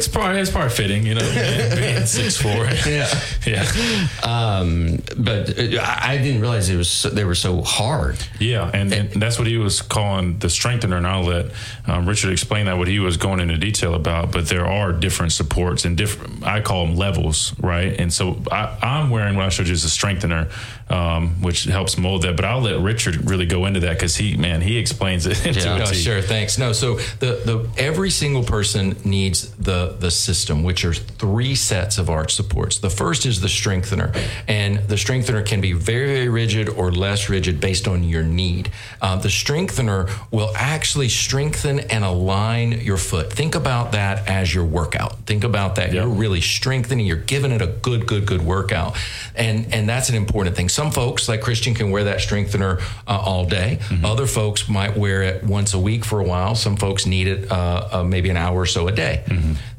It's 0.00 0.08
probably 0.08 0.40
it's 0.40 0.50
part 0.50 0.72
fitting, 0.72 1.04
you 1.04 1.14
know, 1.14 1.20
being, 1.20 1.76
being 1.76 2.06
six 2.06 2.36
four. 2.36 2.50
Yeah. 2.86 3.08
yeah, 3.46 4.08
um, 4.22 5.02
but 5.16 5.58
uh, 5.58 5.80
I 5.82 6.10
I 6.10 6.18
didn't 6.18 6.40
realize 6.40 6.68
it 6.68 6.76
was 6.76 6.90
so, 6.90 7.08
they 7.08 7.24
were 7.24 7.36
so 7.36 7.62
hard. 7.62 8.19
Yeah, 8.38 8.70
and, 8.72 8.92
and 8.92 9.22
that's 9.22 9.38
what 9.38 9.46
he 9.46 9.56
was 9.56 9.82
calling 9.82 10.38
the 10.38 10.50
strengthener. 10.50 10.96
And 10.96 11.06
I'll 11.06 11.24
let 11.24 11.46
um, 11.86 12.08
Richard 12.08 12.32
explain 12.32 12.66
that 12.66 12.78
what 12.78 12.88
he 12.88 12.98
was 12.98 13.16
going 13.16 13.40
into 13.40 13.56
detail 13.56 13.94
about. 13.94 14.32
But 14.32 14.48
there 14.48 14.66
are 14.66 14.92
different 14.92 15.32
supports 15.32 15.84
and 15.84 15.96
different. 15.96 16.44
I 16.44 16.60
call 16.60 16.86
them 16.86 16.96
levels, 16.96 17.54
right? 17.60 17.98
And 17.98 18.12
so 18.12 18.42
I, 18.50 18.76
I'm 18.82 19.10
wearing 19.10 19.36
what 19.36 19.46
I 19.46 19.48
showed 19.48 19.66
you 19.66 19.72
is 19.72 19.84
a 19.84 19.90
strengthener. 19.90 20.48
Um, 20.90 21.40
which 21.40 21.64
helps 21.64 21.96
mold 21.96 22.22
that. 22.22 22.36
But 22.36 22.44
I'll 22.44 22.60
let 22.60 22.80
Richard 22.80 23.30
really 23.30 23.46
go 23.46 23.66
into 23.66 23.80
that 23.80 23.92
because 23.94 24.16
he, 24.16 24.36
man, 24.36 24.60
he 24.60 24.76
explains 24.76 25.26
it. 25.26 25.38
Yeah, 25.60 25.78
no, 25.78 25.84
sure. 25.86 26.22
Thanks. 26.22 26.58
No, 26.58 26.72
so 26.72 26.94
the 27.18 27.40
the 27.44 27.68
every 27.76 28.10
single 28.10 28.42
person 28.42 28.96
needs 29.04 29.50
the 29.56 29.96
the 29.98 30.10
system, 30.10 30.62
which 30.62 30.84
are 30.84 30.94
three 30.94 31.54
sets 31.54 31.98
of 31.98 32.08
arch 32.08 32.34
supports. 32.34 32.78
The 32.78 32.88
first 32.88 33.26
is 33.26 33.40
the 33.40 33.48
strengthener, 33.48 34.12
and 34.48 34.78
the 34.88 34.96
strengthener 34.96 35.42
can 35.42 35.60
be 35.60 35.72
very 35.72 36.06
very 36.06 36.28
rigid 36.28 36.68
or 36.68 36.92
less 36.92 37.28
rigid 37.28 37.60
based 37.60 37.86
on 37.88 38.04
your 38.04 38.22
need. 38.22 38.70
Uh, 39.02 39.16
the 39.16 39.28
strengthener 39.30 40.08
will 40.30 40.52
actually 40.56 41.08
strengthen 41.08 41.80
and 41.80 42.04
align 42.04 42.72
your 42.80 42.96
foot. 42.96 43.32
Think 43.32 43.54
about 43.54 43.92
that 43.92 44.28
as 44.28 44.54
your 44.54 44.64
workout. 44.64 45.18
Think 45.26 45.44
about 45.44 45.74
that. 45.76 45.92
You're 45.92 46.08
really 46.08 46.40
strengthening. 46.40 47.06
You're 47.06 47.16
giving 47.16 47.52
it 47.52 47.60
a 47.60 47.66
good 47.66 48.06
good 48.06 48.24
good 48.26 48.42
workout, 48.42 48.96
and 49.34 49.72
and 49.74 49.88
that's 49.88 50.08
an 50.08 50.14
important 50.14 50.56
thing. 50.56 50.68
Some 50.80 50.92
folks 50.92 51.28
like 51.28 51.42
Christian 51.42 51.74
can 51.74 51.90
wear 51.90 52.04
that 52.04 52.22
strengthener 52.22 52.78
uh, 53.06 53.20
all 53.22 53.44
day. 53.44 53.80
Other 54.02 54.26
folks 54.26 54.66
might 54.66 54.96
wear 54.96 55.22
it 55.22 55.44
once 55.44 55.74
a 55.74 55.78
week 55.78 56.06
for 56.06 56.20
a 56.20 56.24
while. 56.24 56.54
Some 56.54 56.78
folks 56.78 57.04
need 57.04 57.26
it 57.26 57.52
uh, 57.52 57.88
uh, 57.92 58.02
maybe 58.02 58.30
an 58.30 58.38
hour 58.38 58.60
or 58.60 58.64
so 58.64 58.88
a 58.88 58.92
day. 58.92 59.22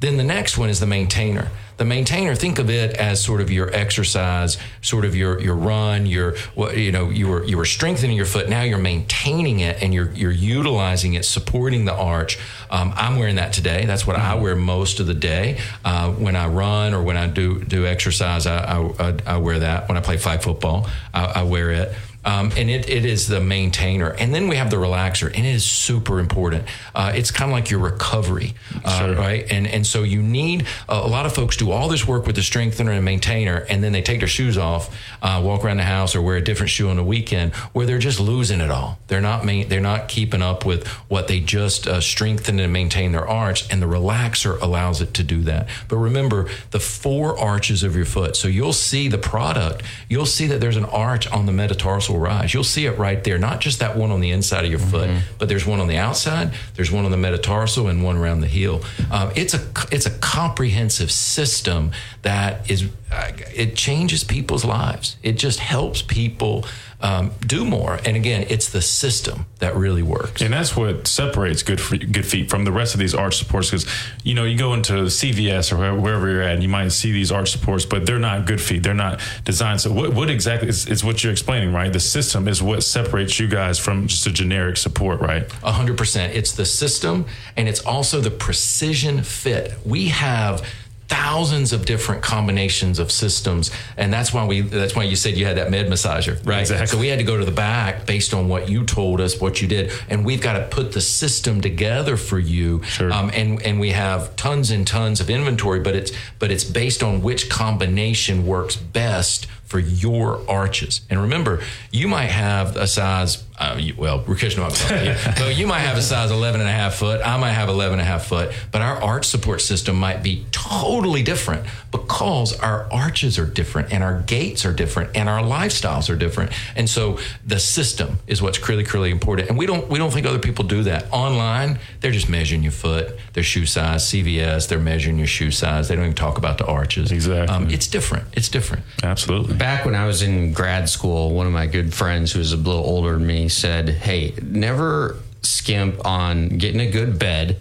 Then 0.02 0.18
the 0.18 0.24
next 0.24 0.58
one 0.58 0.70
is 0.70 0.80
the 0.80 0.88
maintainer. 0.88 1.50
The 1.78 1.86
maintainer, 1.86 2.34
think 2.34 2.58
of 2.58 2.72
it 2.72 2.96
as 2.98 3.24
sort 3.24 3.40
of 3.40 3.52
your 3.52 3.72
exercise, 3.72 4.58
sort 4.82 5.06
of 5.06 5.16
your 5.16 5.40
your 5.40 5.56
run, 5.56 6.08
your 6.08 6.36
what 6.56 6.76
you 6.76 6.92
know, 6.92 7.10
you 7.10 7.28
were 7.28 7.44
you 7.44 7.56
were 7.56 7.66
strengthening 7.66 8.18
your 8.18 8.26
foot. 8.26 8.50
Now 8.50 8.64
you're 8.64 8.80
maintaining 8.80 9.60
it 9.60 9.82
and 9.82 9.94
you're 9.94 10.12
you're 10.12 10.32
utilizing 10.32 11.14
it, 11.14 11.24
supporting 11.24 11.86
the 11.86 11.94
arch. 11.94 12.40
Um, 12.72 12.94
I'm 12.96 13.18
wearing 13.20 13.36
that 13.36 13.54
today. 13.54 13.86
That's 13.86 14.08
what 14.08 14.16
I 14.16 14.34
wear 14.36 14.56
most 14.56 15.00
of 15.00 15.06
the 15.06 15.14
day. 15.14 15.60
Uh, 15.86 16.12
when 16.12 16.36
I 16.36 16.48
run 16.48 16.96
or 16.96 17.04
when 17.04 17.18
I 17.18 17.28
do 17.28 17.64
do 17.64 17.86
exercise, 17.86 18.48
I, 18.48 18.58
I, 18.58 19.10
I, 19.10 19.18
I 19.28 19.38
wear 19.38 19.60
that. 19.60 19.88
When 19.88 19.98
I 19.98 20.02
play 20.02 20.18
flag 20.18 20.42
football, 20.42 20.90
I, 21.14 21.26
I 21.26 21.44
wear 21.44 21.70
it. 21.72 21.94
Um, 22.24 22.52
and 22.56 22.70
it, 22.70 22.90
it 22.90 23.06
is 23.06 23.28
the 23.28 23.40
maintainer. 23.40 24.10
And 24.10 24.34
then 24.34 24.48
we 24.48 24.56
have 24.58 24.70
the 24.70 24.78
relaxer, 24.78 25.28
and 25.28 25.46
it 25.46 25.56
is 25.56 25.66
super 25.66 26.20
important. 26.20 26.66
Uh, 26.94 27.12
it's 27.16 27.32
kind 27.32 27.52
of 27.52 27.54
like 27.54 27.70
your 27.70 27.80
recovery, 27.80 28.54
uh, 28.86 29.16
right? 29.18 29.52
And 29.52 29.68
and 29.68 29.86
so 29.86 30.04
you 30.04 30.22
need 30.22 30.68
a 30.88 31.08
lot 31.08 31.26
of 31.26 31.34
folks 31.34 31.58
do 31.58 31.72
all 31.72 31.90
this 31.90 32.08
work 32.08 32.28
with 32.28 32.36
the 32.36 32.44
strengthener 32.44 32.92
and 32.92 33.04
maintainer, 33.04 33.66
and 33.70 33.84
then 33.84 33.92
they 33.92 34.02
take 34.02 34.20
their 34.20 34.28
shoes 34.28 34.58
off, 34.58 34.96
uh, 35.22 35.42
walk 35.44 35.64
around 35.64 35.78
the 35.78 35.84
house, 35.84 36.16
or 36.16 36.22
wear 36.22 36.38
a 36.38 36.42
different 36.42 36.70
shoe 36.70 36.90
on 36.90 36.98
the 36.98 37.04
weekend, 37.04 37.54
where 37.74 37.86
they're 37.86 37.98
just 37.98 38.20
losing 38.20 38.62
it 38.62 38.70
all. 38.70 39.00
They're 39.08 39.22
not 39.22 39.44
main, 39.44 39.68
they're 39.68 39.82
not 39.82 40.08
keeping 40.08 40.42
up 40.42 40.66
with 40.66 40.88
what 41.10 41.28
they 41.28 41.40
just 41.40 41.88
uh, 41.88 42.02
strengthen 42.02 42.60
and 42.60 42.72
maintain 42.72 43.12
their 43.14 43.28
arch, 43.28 43.72
and 43.72 43.82
the 43.82 43.88
relaxer 43.88 44.62
allows 44.62 45.02
it 45.02 45.14
to 45.16 45.24
do 45.24 45.42
that. 45.44 45.68
But 45.88 45.98
remember 45.98 46.50
the 46.72 46.80
four 46.80 47.38
arches 47.40 47.84
of 47.84 47.96
your 47.96 48.06
foot. 48.06 48.36
So 48.36 48.48
you'll 48.48 48.74
see 48.74 49.08
the 49.08 49.18
product. 49.18 49.84
You'll 50.08 50.26
see 50.26 50.48
that 50.48 50.62
there's 50.62 50.78
an 50.78 50.86
arch 50.86 51.28
on 51.32 51.46
the 51.46 51.52
metatarsal 51.52 52.11
rise. 52.18 52.54
You'll 52.54 52.64
see 52.64 52.86
it 52.86 52.98
right 52.98 53.24
there. 53.24 53.38
Not 53.38 53.62
just 53.62 53.80
that 53.80 53.96
one 53.98 54.12
on 54.12 54.22
the 54.22 54.32
inside 54.32 54.66
of 54.66 54.72
your 54.72 54.80
foot, 54.80 55.10
but 55.38 55.48
there's 55.50 55.66
one 55.66 55.80
on 55.80 55.88
the 55.88 55.98
outside. 55.98 56.54
There's 56.76 56.92
one 56.92 57.06
on 57.06 57.12
the 57.12 57.18
metatarsal 57.18 57.88
and 57.88 58.04
one 58.04 58.18
around 58.18 58.42
the 58.42 58.48
heel. 58.48 58.84
Um, 59.12 59.32
it's 59.36 59.54
a 59.54 59.62
it's 59.92 60.06
a 60.06 60.12
comprehensive 60.20 61.12
system 61.12 61.92
that 62.22 62.70
is 62.70 62.90
it 63.12 63.76
changes 63.76 64.24
people's 64.24 64.64
lives. 64.64 65.18
It 65.24 65.34
just 65.34 65.60
helps 65.60 66.02
people 66.02 66.66
um, 67.02 67.32
do 67.46 67.66
more. 67.66 68.00
And 68.06 68.16
again, 68.16 68.46
it's 68.50 68.70
the 68.70 68.82
system 68.82 69.46
that 69.60 69.76
really 69.76 70.04
works. 70.04 70.42
And 70.42 70.54
that's 70.54 70.76
what 70.76 71.08
separates 71.08 71.64
good 71.64 71.82
for, 71.82 71.98
good 71.98 72.26
feet 72.26 72.50
from 72.50 72.64
the 72.64 72.72
rest 72.72 72.94
of 72.94 73.00
these 73.00 73.16
arch 73.16 73.38
supports. 73.38 73.70
Because 73.70 73.88
you 74.24 74.36
know 74.36 74.44
you 74.44 74.58
go 74.58 74.74
into 74.74 74.94
CVS 74.94 75.72
or 75.72 75.78
wherever, 75.78 76.00
wherever 76.00 76.30
you're 76.30 76.42
at, 76.42 76.54
and 76.54 76.64
you 76.64 76.70
might 76.70 76.90
see 76.90 77.12
these 77.12 77.32
arch 77.32 77.52
supports, 77.52 77.86
but 77.86 78.06
they're 78.06 78.20
not 78.20 78.46
good 78.46 78.62
feet. 78.62 78.84
They're 78.84 78.94
not 78.94 79.20
designed. 79.46 79.82
So 79.82 79.92
what, 79.92 80.14
what 80.14 80.30
exactly 80.30 80.70
is, 80.70 80.88
is 80.88 81.04
what 81.04 81.24
you're 81.24 81.34
explaining, 81.34 81.74
right? 81.74 81.92
The 81.92 82.00
system 82.00 82.48
is 82.48 82.62
what 82.62 82.84
separates 82.84 83.40
you 83.40 83.48
guys 83.48 83.80
from 83.80 84.08
just 84.08 84.26
a 84.28 84.32
generic 84.32 84.78
support, 84.78 85.20
right? 85.22 85.52
A 85.64 85.72
hundred 85.72 85.98
percent. 85.98 86.36
It's 86.36 86.52
the 86.54 86.66
system 86.66 87.26
and 87.58 87.68
it's 87.68 87.82
also 87.82 88.22
the 88.22 88.32
precision 88.32 89.24
fit. 89.24 89.74
We 89.86 90.10
have 90.10 90.66
thousands 91.12 91.74
of 91.74 91.86
different 91.86 92.22
combinations 92.24 92.98
of 92.98 93.12
systems 93.12 93.70
and 93.98 94.14
that's 94.14 94.32
why 94.34 94.46
we 94.46 94.62
that's 94.62 94.96
why 94.96 95.04
you 95.04 95.16
said 95.18 95.36
you 95.36 95.46
had 95.46 95.58
that 95.58 95.70
med 95.70 95.86
massager 95.88 96.36
right 96.46 96.62
Exactly. 96.62 96.88
so 96.88 96.98
we 96.98 97.08
had 97.10 97.20
to 97.20 97.26
go 97.26 97.38
to 97.38 97.44
the 97.44 97.52
back 97.52 98.06
based 98.06 98.34
on 98.34 98.48
what 98.48 98.70
you 98.70 98.86
told 98.86 99.20
us 99.20 99.40
what 99.42 99.62
you 99.62 99.68
did 99.68 99.92
and 100.10 100.24
we've 100.26 100.42
got 100.42 100.54
to 100.54 100.64
put 100.78 100.94
the 100.94 101.02
system 101.02 101.60
together 101.60 102.16
for 102.16 102.40
you 102.40 102.82
Sure. 102.84 103.12
um, 103.12 103.30
and 103.34 103.62
and 103.64 103.80
we 103.80 103.92
have 103.92 104.36
tons 104.38 104.72
and 104.72 104.88
tons 104.88 105.20
of 105.20 105.30
inventory 105.30 105.82
but 105.82 105.96
it's 105.96 106.12
but 106.40 106.50
it's 106.50 106.64
based 106.64 107.04
on 107.04 107.22
which 107.22 107.50
combination 107.50 108.46
works 108.46 108.76
best 108.78 109.48
for 109.72 109.80
your 109.80 110.42
arches. 110.50 111.00
And 111.10 111.22
remember 111.22 111.62
you 111.92 112.10
might 112.10 112.26
have 112.26 112.76
a 112.76 112.86
size 112.86 113.42
uh, 113.58 113.78
you, 113.80 113.94
well 113.96 114.24
Rakesh 114.24 114.58
no, 114.58 114.66
I'm. 114.66 115.36
So 115.38 115.48
you 115.48 115.66
might 115.68 115.80
have 115.80 115.96
a 115.98 116.02
size 116.02 116.32
11 116.32 116.60
and 116.60 116.70
a 116.70 116.74
half 116.74 116.96
foot. 116.96 117.22
I 117.24 117.38
might 117.38 117.52
have 117.52 117.70
11 117.70 117.94
and 117.94 118.02
a 118.02 118.06
half 118.06 118.26
foot. 118.26 118.52
But 118.72 118.82
our 118.82 119.02
arch 119.02 119.26
support 119.26 119.62
system 119.62 119.96
might 119.98 120.24
be 120.24 120.46
totally 120.52 121.24
different 121.24 121.66
because 121.92 122.60
our 122.60 122.92
arches 122.92 123.40
are 123.40 123.46
different 123.46 123.94
and 123.94 124.04
our 124.04 124.22
gaits 124.22 124.66
are 124.66 124.74
different 124.74 125.16
and 125.16 125.30
our 125.30 125.42
lifestyles 125.42 126.10
are 126.10 126.18
different. 126.18 126.52
And 126.76 126.90
so 126.90 127.20
the 127.46 127.60
system 127.60 128.20
is 128.28 128.42
what's 128.42 128.68
really 128.68 128.84
really 128.84 129.12
important. 129.12 129.48
And 129.50 129.58
we 129.58 129.66
don't 129.68 129.88
we 129.90 129.98
don't 129.98 130.12
think 130.12 130.26
other 130.26 130.40
people 130.40 130.66
do 130.66 130.84
that. 130.84 131.06
Online 131.12 131.80
they're 132.02 132.12
just 132.12 132.30
measuring 132.30 132.64
your 132.64 132.72
foot 132.74 133.18
their 133.34 133.44
shoe 133.44 133.66
size 133.66 134.04
CVS 134.06 134.68
they're 134.68 134.80
measuring 134.80 135.18
your 135.18 135.28
shoe 135.28 135.52
size. 135.52 135.88
They 135.88 135.96
don't 135.96 136.06
even 136.06 136.16
talk 136.16 136.38
about 136.38 136.58
the 136.58 136.66
arches. 136.66 137.12
Exactly. 137.12 137.56
um, 137.56 137.70
it's 137.70 137.88
different. 137.88 138.26
It's 138.34 138.50
different. 138.50 138.84
Absolutely. 139.04 139.56
Back 139.62 139.86
when 139.86 139.94
I 139.94 140.08
was 140.08 140.24
in 140.24 140.54
grad 140.54 140.90
school, 140.90 141.30
one 141.36 141.46
of 141.46 141.54
my 141.54 141.68
good 141.68 141.94
friends 141.94 142.32
who 142.32 142.40
was 142.40 142.52
a 142.52 142.58
little 142.58 142.84
older 142.84 143.14
than 143.14 143.28
me 143.28 143.48
said, 143.48 143.90
Hey, 143.90 144.34
never 144.42 145.18
skimp 145.44 146.04
on 146.04 146.50
getting 146.58 146.82
a 146.82 146.90
good 146.90 147.20
bed 147.20 147.60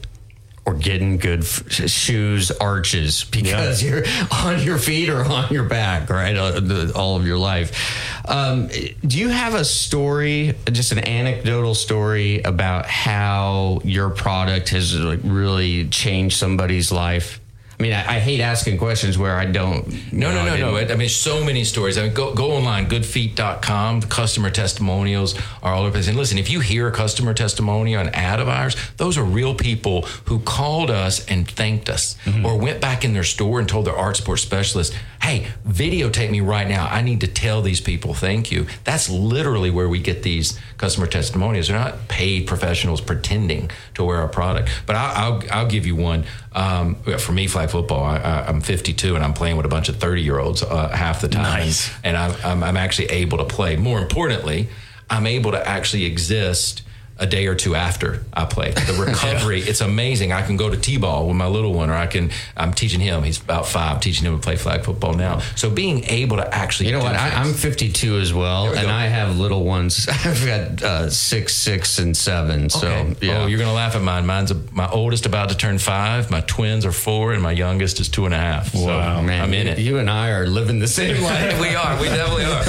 or 0.64 0.72
getting 0.72 1.18
good 1.18 1.40
f- 1.40 1.70
shoes, 1.90 2.50
arches, 2.52 3.24
because 3.30 3.82
you're 3.82 4.02
on 4.32 4.62
your 4.62 4.78
feet 4.78 5.10
or 5.10 5.22
on 5.22 5.52
your 5.52 5.64
back, 5.64 6.08
right? 6.08 6.34
Uh, 6.34 6.60
the- 6.60 6.90
All 6.96 7.16
of 7.16 7.26
your 7.26 7.36
life. 7.36 7.70
Um, 8.26 8.68
do 8.68 9.18
you 9.18 9.28
have 9.28 9.52
a 9.52 9.64
story, 9.66 10.54
just 10.72 10.92
an 10.92 11.00
anecdotal 11.06 11.74
story 11.74 12.40
about 12.40 12.86
how 12.86 13.80
your 13.84 14.08
product 14.08 14.70
has 14.70 14.98
like, 14.98 15.20
really 15.22 15.86
changed 15.90 16.38
somebody's 16.38 16.90
life? 16.90 17.40
I 17.80 17.82
mean, 17.82 17.92
I, 17.94 18.16
I 18.16 18.18
hate 18.18 18.40
asking 18.42 18.76
questions 18.76 19.16
where 19.16 19.36
I 19.36 19.46
don't. 19.46 19.88
No, 20.12 20.28
you 20.28 20.34
no, 20.34 20.44
know, 20.44 20.52
I 20.52 20.60
no, 20.60 20.70
no. 20.72 20.92
I 20.92 20.96
mean, 20.96 21.08
so 21.08 21.42
many 21.42 21.64
stories. 21.64 21.96
I 21.96 22.02
mean, 22.02 22.12
go 22.12 22.34
go 22.34 22.52
online, 22.52 22.90
goodfeet.com. 22.90 24.00
The 24.00 24.06
customer 24.06 24.50
testimonials 24.50 25.34
are 25.62 25.72
all 25.72 25.80
over 25.80 25.88
the 25.88 25.94
place. 25.94 26.08
And 26.08 26.16
listen, 26.18 26.36
if 26.36 26.50
you 26.50 26.60
hear 26.60 26.88
a 26.88 26.92
customer 26.92 27.32
testimonial, 27.32 28.02
an 28.02 28.10
ad 28.10 28.38
of 28.38 28.50
ours, 28.50 28.76
those 28.98 29.16
are 29.16 29.24
real 29.24 29.54
people 29.54 30.02
who 30.26 30.40
called 30.40 30.90
us 30.90 31.24
and 31.24 31.48
thanked 31.50 31.88
us 31.88 32.16
mm-hmm. 32.26 32.44
or 32.44 32.58
went 32.58 32.82
back 32.82 33.02
in 33.02 33.14
their 33.14 33.24
store 33.24 33.60
and 33.60 33.66
told 33.66 33.86
their 33.86 33.96
art 33.96 34.18
support 34.18 34.40
specialist, 34.40 34.94
hey, 35.22 35.46
videotape 35.66 36.30
me 36.30 36.42
right 36.42 36.68
now. 36.68 36.86
I 36.86 37.00
need 37.00 37.22
to 37.22 37.28
tell 37.28 37.62
these 37.62 37.80
people 37.80 38.12
thank 38.12 38.52
you. 38.52 38.66
That's 38.84 39.08
literally 39.08 39.70
where 39.70 39.88
we 39.88 40.00
get 40.00 40.22
these 40.22 40.58
customer 40.76 41.06
testimonials. 41.06 41.68
They're 41.68 41.78
not 41.78 42.08
paid 42.08 42.46
professionals 42.46 43.00
pretending 43.00 43.70
to 43.94 44.04
wear 44.04 44.18
our 44.18 44.28
product. 44.28 44.68
But 44.84 44.96
I, 44.96 45.12
I'll, 45.14 45.42
I'll 45.50 45.68
give 45.68 45.86
you 45.86 45.96
one. 45.96 46.24
Um, 46.52 46.96
for 46.96 47.32
me, 47.32 47.46
flag 47.46 47.70
football, 47.70 48.02
I, 48.02 48.44
I'm 48.48 48.60
52 48.60 49.14
and 49.14 49.24
I'm 49.24 49.34
playing 49.34 49.56
with 49.56 49.66
a 49.66 49.68
bunch 49.68 49.88
of 49.88 49.96
30 49.96 50.22
year 50.22 50.38
olds 50.38 50.62
uh, 50.62 50.88
half 50.88 51.20
the 51.20 51.28
time. 51.28 51.60
Nice. 51.60 51.90
And 52.02 52.16
I'm, 52.16 52.34
I'm, 52.44 52.62
I'm 52.64 52.76
actually 52.76 53.06
able 53.06 53.38
to 53.38 53.44
play. 53.44 53.76
More 53.76 54.00
importantly, 54.00 54.68
I'm 55.08 55.26
able 55.26 55.52
to 55.52 55.68
actually 55.68 56.04
exist 56.04 56.82
a 57.20 57.26
day 57.26 57.46
or 57.46 57.54
two 57.54 57.74
after 57.74 58.22
I 58.32 58.46
play. 58.46 58.70
The 58.70 59.04
recovery, 59.06 59.60
it's 59.60 59.80
amazing. 59.80 60.32
I 60.32 60.42
can 60.42 60.56
go 60.56 60.70
to 60.70 60.76
T-ball 60.76 61.28
with 61.28 61.36
my 61.36 61.46
little 61.46 61.72
one, 61.74 61.90
or 61.90 61.94
I 61.94 62.06
can. 62.06 62.30
I'm 62.56 62.72
teaching 62.72 63.00
him. 63.00 63.22
He's 63.22 63.40
about 63.40 63.66
five, 63.66 64.00
teaching 64.00 64.26
him 64.26 64.34
to 64.36 64.42
play 64.42 64.56
flag 64.56 64.84
football 64.84 65.12
now. 65.14 65.40
So 65.56 65.70
being 65.70 66.04
able 66.04 66.38
to 66.38 66.54
actually, 66.54 66.86
You 66.86 66.92
know 66.98 67.04
what? 67.04 67.14
I, 67.16 67.30
I'm 67.30 67.52
52 67.52 68.18
as 68.18 68.32
well, 68.32 68.70
we 68.70 68.76
and 68.78 68.86
go. 68.86 68.92
I 68.92 69.04
have 69.06 69.36
little 69.36 69.64
ones. 69.64 70.08
I've 70.24 70.44
got 70.46 70.82
uh, 70.82 71.10
six, 71.10 71.54
six, 71.54 71.98
and 71.98 72.16
seven. 72.16 72.70
So 72.70 72.88
Okay. 72.88 73.26
yeah, 73.28 73.42
Oh, 73.42 73.46
you're 73.46 73.58
gonna 73.58 73.72
laugh 73.74 73.94
at 73.96 74.02
mine. 74.02 74.26
Mine's 74.26 74.50
a, 74.50 74.54
my 74.72 74.88
oldest 74.88 75.26
about 75.26 75.50
to 75.50 75.56
turn 75.56 75.78
five. 75.78 76.30
My 76.30 76.40
twins 76.40 76.84
are 76.86 76.92
four, 76.92 77.32
and 77.34 77.42
my 77.42 77.52
youngest 77.52 78.00
is 78.00 78.08
two 78.08 78.24
and 78.24 78.34
a 78.34 78.38
half. 78.38 78.72
So 78.72 78.86
Wow. 78.86 79.20
man, 79.22 79.42
I'm 79.42 79.54
in 79.54 79.66
you, 79.66 79.72
it. 79.72 79.78
You 79.78 79.98
and 79.98 80.08
I 80.10 80.30
are 80.30 80.46
living 80.46 80.78
the 80.78 80.88
same 80.88 81.22
life. 81.22 81.60
we 81.60 81.74
are. 81.74 82.00
We 82.00 82.08
definitely 82.08 82.44
are. 82.44 82.62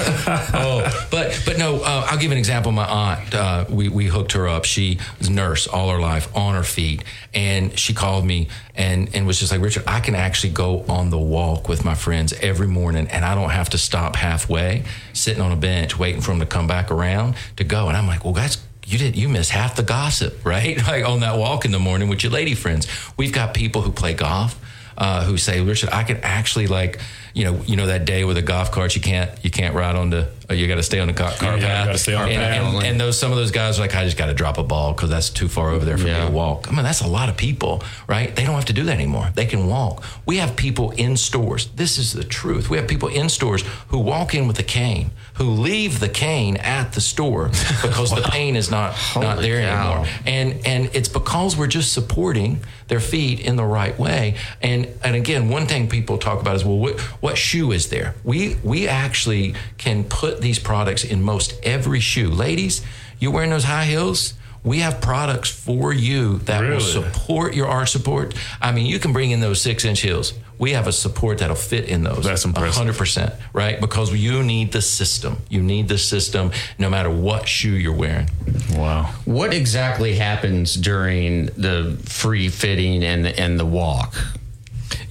oh, 0.53 1.07
but 1.09 1.41
but 1.45 1.57
no. 1.57 1.81
Uh, 1.81 2.07
I'll 2.09 2.17
give 2.19 2.31
an 2.31 2.37
example. 2.37 2.71
My 2.71 2.85
aunt, 2.85 3.33
uh, 3.33 3.65
we 3.69 3.87
we 3.89 4.05
hooked 4.07 4.33
her 4.33 4.40
up. 4.47 4.65
She 4.65 4.99
was 5.19 5.27
a 5.27 5.31
nurse 5.31 5.67
all 5.67 5.89
her 5.89 5.99
life, 5.99 6.33
on 6.35 6.55
her 6.55 6.63
feet, 6.63 7.03
and 7.33 7.77
she 7.77 7.93
called 7.93 8.25
me 8.25 8.47
and 8.75 9.09
and 9.13 9.27
was 9.27 9.39
just 9.39 9.51
like, 9.51 9.61
Richard, 9.61 9.83
I 9.87 9.99
can 9.99 10.15
actually 10.15 10.53
go 10.53 10.83
on 10.87 11.09
the 11.09 11.19
walk 11.19 11.67
with 11.69 11.83
my 11.85 11.95
friends 11.95 12.33
every 12.41 12.67
morning, 12.67 13.07
and 13.07 13.25
I 13.25 13.35
don't 13.35 13.51
have 13.51 13.69
to 13.71 13.77
stop 13.77 14.15
halfway, 14.15 14.83
sitting 15.13 15.41
on 15.41 15.51
a 15.51 15.55
bench 15.57 15.97
waiting 15.97 16.21
for 16.21 16.31
them 16.31 16.39
to 16.39 16.45
come 16.45 16.67
back 16.67 16.91
around 16.91 17.35
to 17.57 17.63
go. 17.63 17.87
And 17.87 17.97
I'm 17.97 18.07
like, 18.07 18.23
well, 18.23 18.33
that's 18.33 18.57
you 18.85 18.97
did 18.97 19.15
you 19.15 19.29
miss 19.29 19.49
half 19.49 19.75
the 19.75 19.83
gossip, 19.83 20.45
right? 20.45 20.77
Like 20.91 21.05
on 21.05 21.21
that 21.21 21.37
walk 21.37 21.63
in 21.63 21.71
the 21.71 21.79
morning 21.79 22.09
with 22.09 22.23
your 22.23 22.31
lady 22.31 22.55
friends. 22.55 22.87
We've 23.15 23.31
got 23.31 23.53
people 23.53 23.81
who 23.81 23.91
play 23.91 24.13
golf 24.13 24.59
uh, 25.01 25.23
who 25.25 25.35
say, 25.35 25.61
Richard, 25.61 25.89
I 25.91 26.03
could 26.03 26.19
actually 26.21 26.67
like, 26.67 26.99
you 27.33 27.43
know, 27.45 27.55
you 27.65 27.75
know 27.75 27.87
that 27.87 28.05
day 28.05 28.23
with 28.23 28.37
a 28.37 28.41
golf 28.41 28.71
cart 28.71 28.93
you 28.95 29.01
can't 29.01 29.31
you 29.43 29.49
can't 29.49 29.73
ride 29.73 29.95
onto 29.95 30.25
You 30.49 30.67
got 30.67 30.75
to 30.75 30.83
stay 30.83 30.99
on 30.99 31.07
the 31.07 31.13
car, 31.13 31.31
car 31.31 31.51
Yeah, 31.53 31.55
you 31.55 31.61
path. 31.65 31.85
gotta 31.87 31.97
stay 31.97 32.13
on 32.13 32.27
the 32.27 32.33
and, 32.35 32.41
path. 32.41 32.75
and, 32.75 32.85
and 32.87 32.99
those 33.01 33.17
some 33.17 33.31
of 33.31 33.37
those 33.37 33.51
guys 33.51 33.79
are 33.79 33.81
like, 33.81 33.95
I 33.95 34.03
just 34.05 34.17
got 34.17 34.27
to 34.27 34.33
drop 34.33 34.57
a 34.57 34.63
ball 34.63 34.93
because 34.93 35.09
that's 35.09 35.29
too 35.29 35.47
far 35.47 35.71
over 35.71 35.83
there 35.85 35.97
for 35.97 36.07
Yeah. 36.07 36.19
me 36.21 36.27
to 36.27 36.31
walk. 36.33 36.67
I 36.71 36.75
mean, 36.75 36.83
that's 36.83 37.01
a 37.01 37.07
lot 37.07 37.29
of 37.29 37.37
people, 37.37 37.81
right? 38.07 38.35
They 38.35 38.43
don't 38.45 38.55
have 38.55 38.65
to 38.65 38.73
do 38.73 38.83
that 38.83 38.93
anymore. 39.01 39.29
They 39.33 39.45
can 39.47 39.67
walk. 39.67 40.03
We 40.25 40.37
have 40.37 40.55
people 40.55 40.91
in 40.91 41.17
stores. 41.17 41.67
This 41.75 41.97
is 41.97 42.11
the 42.13 42.23
truth. 42.25 42.69
We 42.69 42.77
have 42.77 42.87
people 42.87 43.07
in 43.09 43.29
stores 43.29 43.63
who 43.87 43.97
walk 43.99 44.35
in 44.35 44.45
with 44.47 44.59
a 44.59 44.63
cane, 44.63 45.11
who 45.35 45.45
leave 45.45 45.99
the 45.99 46.09
cane 46.09 46.57
at 46.57 46.93
the 46.93 47.01
store 47.01 47.47
because 47.81 48.11
the 48.11 48.21
pain 48.21 48.55
is 48.55 48.69
not 48.69 48.95
not 49.15 49.39
there 49.39 49.61
cow. 49.61 49.91
anymore. 49.91 50.07
And 50.25 50.65
and 50.65 50.95
it's 50.95 51.09
because 51.09 51.57
we're 51.57 51.67
just 51.67 51.93
supporting 51.93 52.59
their 52.87 52.99
feet 52.99 53.39
in 53.39 53.55
the 53.55 53.65
right 53.65 53.97
way. 53.97 54.35
And 54.61 54.87
and 55.03 55.15
again, 55.15 55.49
one 55.49 55.65
thing 55.65 55.87
people 55.87 56.17
talk 56.17 56.41
about 56.41 56.55
is 56.55 56.65
well, 56.65 56.77
what, 56.77 56.99
what 57.21 57.37
shoe 57.37 57.71
is 57.71 57.89
there? 57.89 58.15
We 58.23 58.57
we 58.63 58.87
actually 58.87 59.55
can 59.77 60.03
put 60.03 60.41
these 60.41 60.59
products 60.59 61.03
in 61.03 61.21
most 61.21 61.53
every 61.63 61.99
shoe. 61.99 62.29
Ladies, 62.29 62.81
you're 63.19 63.31
wearing 63.31 63.51
those 63.51 63.63
high 63.65 63.85
heels. 63.85 64.33
We 64.63 64.79
have 64.79 65.01
products 65.01 65.49
for 65.49 65.91
you 65.91 66.37
that 66.39 66.61
will 66.61 66.79
support 66.79 67.55
your 67.55 67.67
arch 67.67 67.89
support. 67.91 68.35
I 68.61 68.71
mean, 68.71 68.85
you 68.85 68.99
can 68.99 69.11
bring 69.11 69.31
in 69.31 69.39
those 69.39 69.59
six 69.59 69.85
inch 69.85 70.01
heels. 70.01 70.33
We 70.61 70.73
have 70.73 70.85
a 70.85 70.91
support 70.91 71.39
that'll 71.39 71.55
fit 71.55 71.85
in 71.85 72.03
those. 72.03 72.23
That's 72.23 72.45
impressive. 72.45 72.75
hundred 72.75 72.95
percent, 72.95 73.33
right? 73.51 73.81
Because 73.81 74.13
you 74.13 74.43
need 74.43 74.71
the 74.71 74.81
system. 74.83 75.41
You 75.49 75.63
need 75.63 75.87
the 75.87 75.97
system, 75.97 76.51
no 76.77 76.87
matter 76.87 77.09
what 77.09 77.47
shoe 77.47 77.71
you're 77.71 77.91
wearing. 77.95 78.29
Wow. 78.73 79.11
What 79.25 79.55
exactly 79.55 80.15
happens 80.15 80.75
during 80.75 81.47
the 81.57 81.99
free 82.05 82.47
fitting 82.49 83.03
and 83.03 83.25
and 83.25 83.59
the 83.59 83.65
walk? 83.65 84.15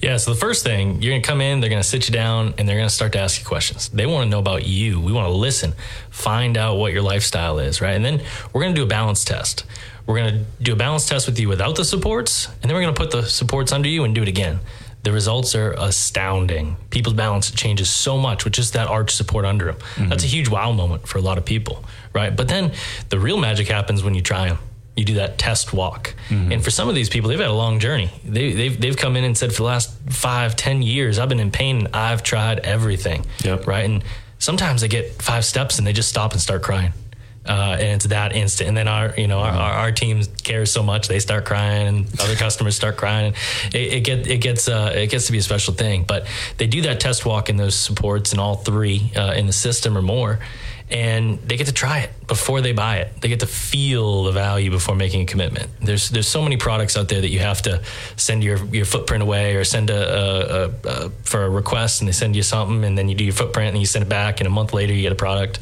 Yeah, 0.01 0.17
so 0.17 0.33
the 0.33 0.39
first 0.39 0.63
thing, 0.63 1.01
you're 1.01 1.11
going 1.11 1.21
to 1.21 1.27
come 1.27 1.41
in, 1.41 1.59
they're 1.59 1.69
going 1.69 1.81
to 1.81 1.87
sit 1.87 2.07
you 2.07 2.13
down, 2.13 2.55
and 2.57 2.67
they're 2.67 2.77
going 2.77 2.87
to 2.87 2.93
start 2.93 3.11
to 3.11 3.19
ask 3.19 3.39
you 3.39 3.45
questions. 3.45 3.89
They 3.89 4.05
want 4.05 4.23
to 4.23 4.29
know 4.29 4.39
about 4.39 4.65
you. 4.65 4.99
We 4.99 5.11
want 5.11 5.27
to 5.27 5.33
listen, 5.33 5.73
find 6.09 6.57
out 6.57 6.77
what 6.77 6.91
your 6.93 7.03
lifestyle 7.03 7.59
is, 7.59 7.81
right? 7.81 7.93
And 7.93 8.03
then 8.03 8.23
we're 8.51 8.61
going 8.61 8.73
to 8.73 8.79
do 8.79 8.83
a 8.83 8.89
balance 8.89 9.23
test. 9.25 9.65
We're 10.07 10.17
going 10.17 10.33
to 10.33 10.45
do 10.63 10.73
a 10.73 10.75
balance 10.75 11.07
test 11.07 11.27
with 11.27 11.37
you 11.39 11.49
without 11.49 11.75
the 11.75 11.85
supports, 11.85 12.47
and 12.47 12.63
then 12.63 12.73
we're 12.73 12.81
going 12.81 12.95
to 12.95 12.99
put 12.99 13.11
the 13.11 13.23
supports 13.23 13.71
under 13.71 13.89
you 13.89 14.03
and 14.03 14.15
do 14.15 14.23
it 14.23 14.27
again. 14.27 14.59
The 15.03 15.11
results 15.11 15.55
are 15.55 15.73
astounding. 15.73 16.77
People's 16.89 17.15
balance 17.15 17.49
changes 17.51 17.89
so 17.89 18.17
much 18.17 18.43
with 18.43 18.53
just 18.53 18.73
that 18.73 18.87
arch 18.87 19.11
support 19.11 19.45
under 19.45 19.65
them. 19.65 19.75
Mm-hmm. 19.75 20.09
That's 20.09 20.23
a 20.23 20.27
huge 20.27 20.49
wow 20.49 20.71
moment 20.71 21.07
for 21.07 21.17
a 21.17 21.21
lot 21.21 21.37
of 21.37 21.45
people, 21.45 21.83
right? 22.13 22.35
But 22.35 22.47
then 22.47 22.73
the 23.09 23.19
real 23.19 23.37
magic 23.37 23.67
happens 23.67 24.03
when 24.03 24.13
you 24.13 24.21
try 24.21 24.49
them 24.49 24.59
you 24.95 25.05
do 25.05 25.15
that 25.15 25.37
test 25.37 25.73
walk. 25.73 26.13
Mm-hmm. 26.29 26.51
And 26.51 26.63
for 26.63 26.69
some 26.69 26.89
of 26.89 26.95
these 26.95 27.09
people, 27.09 27.29
they've 27.29 27.39
had 27.39 27.49
a 27.49 27.53
long 27.53 27.79
journey. 27.79 28.11
They, 28.25 28.51
they've, 28.51 28.79
they've 28.79 28.97
come 28.97 29.15
in 29.15 29.23
and 29.23 29.37
said, 29.37 29.51
for 29.51 29.57
the 29.57 29.63
last 29.63 29.91
five, 30.09 30.55
ten 30.55 30.81
years, 30.81 31.17
I've 31.17 31.29
been 31.29 31.39
in 31.39 31.51
pain 31.51 31.77
and 31.85 31.95
I've 31.95 32.23
tried 32.23 32.59
everything. 32.59 33.25
Yep. 33.43 33.67
Right. 33.67 33.85
And 33.85 34.03
sometimes 34.39 34.81
they 34.81 34.87
get 34.87 35.21
five 35.21 35.45
steps 35.45 35.77
and 35.77 35.87
they 35.87 35.93
just 35.93 36.09
stop 36.09 36.33
and 36.33 36.41
start 36.41 36.61
crying. 36.61 36.93
Uh, 37.43 37.75
and 37.79 37.93
it's 37.93 38.05
that 38.05 38.35
instant. 38.35 38.67
And 38.67 38.77
then 38.77 38.87
our, 38.87 39.15
you 39.17 39.27
know, 39.27 39.39
our, 39.39 39.51
our, 39.51 39.71
our 39.71 39.91
team 39.91 40.21
cares 40.43 40.71
so 40.71 40.83
much 40.83 41.07
they 41.07 41.19
start 41.19 41.45
crying, 41.45 41.87
and 41.87 42.21
other 42.21 42.35
customers 42.35 42.75
start 42.75 42.97
crying. 42.97 43.33
And 43.33 43.75
it, 43.75 43.93
it 43.93 43.99
get 44.01 44.27
it 44.27 44.37
gets 44.37 44.67
uh, 44.67 44.93
it 44.95 45.07
gets 45.07 45.25
to 45.25 45.31
be 45.31 45.39
a 45.39 45.41
special 45.41 45.73
thing. 45.73 46.03
But 46.03 46.27
they 46.57 46.67
do 46.67 46.83
that 46.83 46.99
test 46.99 47.25
walk 47.25 47.49
in 47.49 47.57
those 47.57 47.75
supports 47.75 48.31
in 48.31 48.39
all 48.39 48.55
three 48.55 49.11
uh, 49.15 49.33
in 49.33 49.47
the 49.47 49.53
system 49.53 49.97
or 49.97 50.03
more, 50.03 50.39
and 50.91 51.39
they 51.39 51.57
get 51.57 51.67
to 51.67 51.73
try 51.73 51.99
it 51.99 52.11
before 52.27 52.61
they 52.61 52.73
buy 52.73 52.97
it. 52.97 53.21
They 53.21 53.29
get 53.29 53.39
to 53.39 53.47
feel 53.47 54.23
the 54.23 54.31
value 54.31 54.69
before 54.69 54.93
making 54.93 55.21
a 55.21 55.25
commitment. 55.25 55.69
There's 55.81 56.09
there's 56.09 56.27
so 56.27 56.43
many 56.43 56.57
products 56.57 56.95
out 56.95 57.09
there 57.09 57.21
that 57.21 57.29
you 57.29 57.39
have 57.39 57.63
to 57.63 57.81
send 58.17 58.43
your 58.43 58.63
your 58.65 58.85
footprint 58.85 59.23
away 59.23 59.55
or 59.55 59.63
send 59.63 59.89
a, 59.89 59.95
a, 59.95 60.65
a, 60.65 61.05
a 61.05 61.09
for 61.23 61.43
a 61.45 61.49
request 61.49 62.01
and 62.01 62.07
they 62.07 62.13
send 62.13 62.35
you 62.35 62.43
something 62.43 62.83
and 62.83 62.95
then 62.97 63.09
you 63.09 63.15
do 63.15 63.23
your 63.23 63.33
footprint 63.33 63.69
and 63.69 63.79
you 63.79 63.87
send 63.87 64.03
it 64.03 64.09
back 64.09 64.41
and 64.41 64.47
a 64.47 64.51
month 64.51 64.73
later 64.73 64.93
you 64.93 65.01
get 65.01 65.11
a 65.11 65.15
product. 65.15 65.59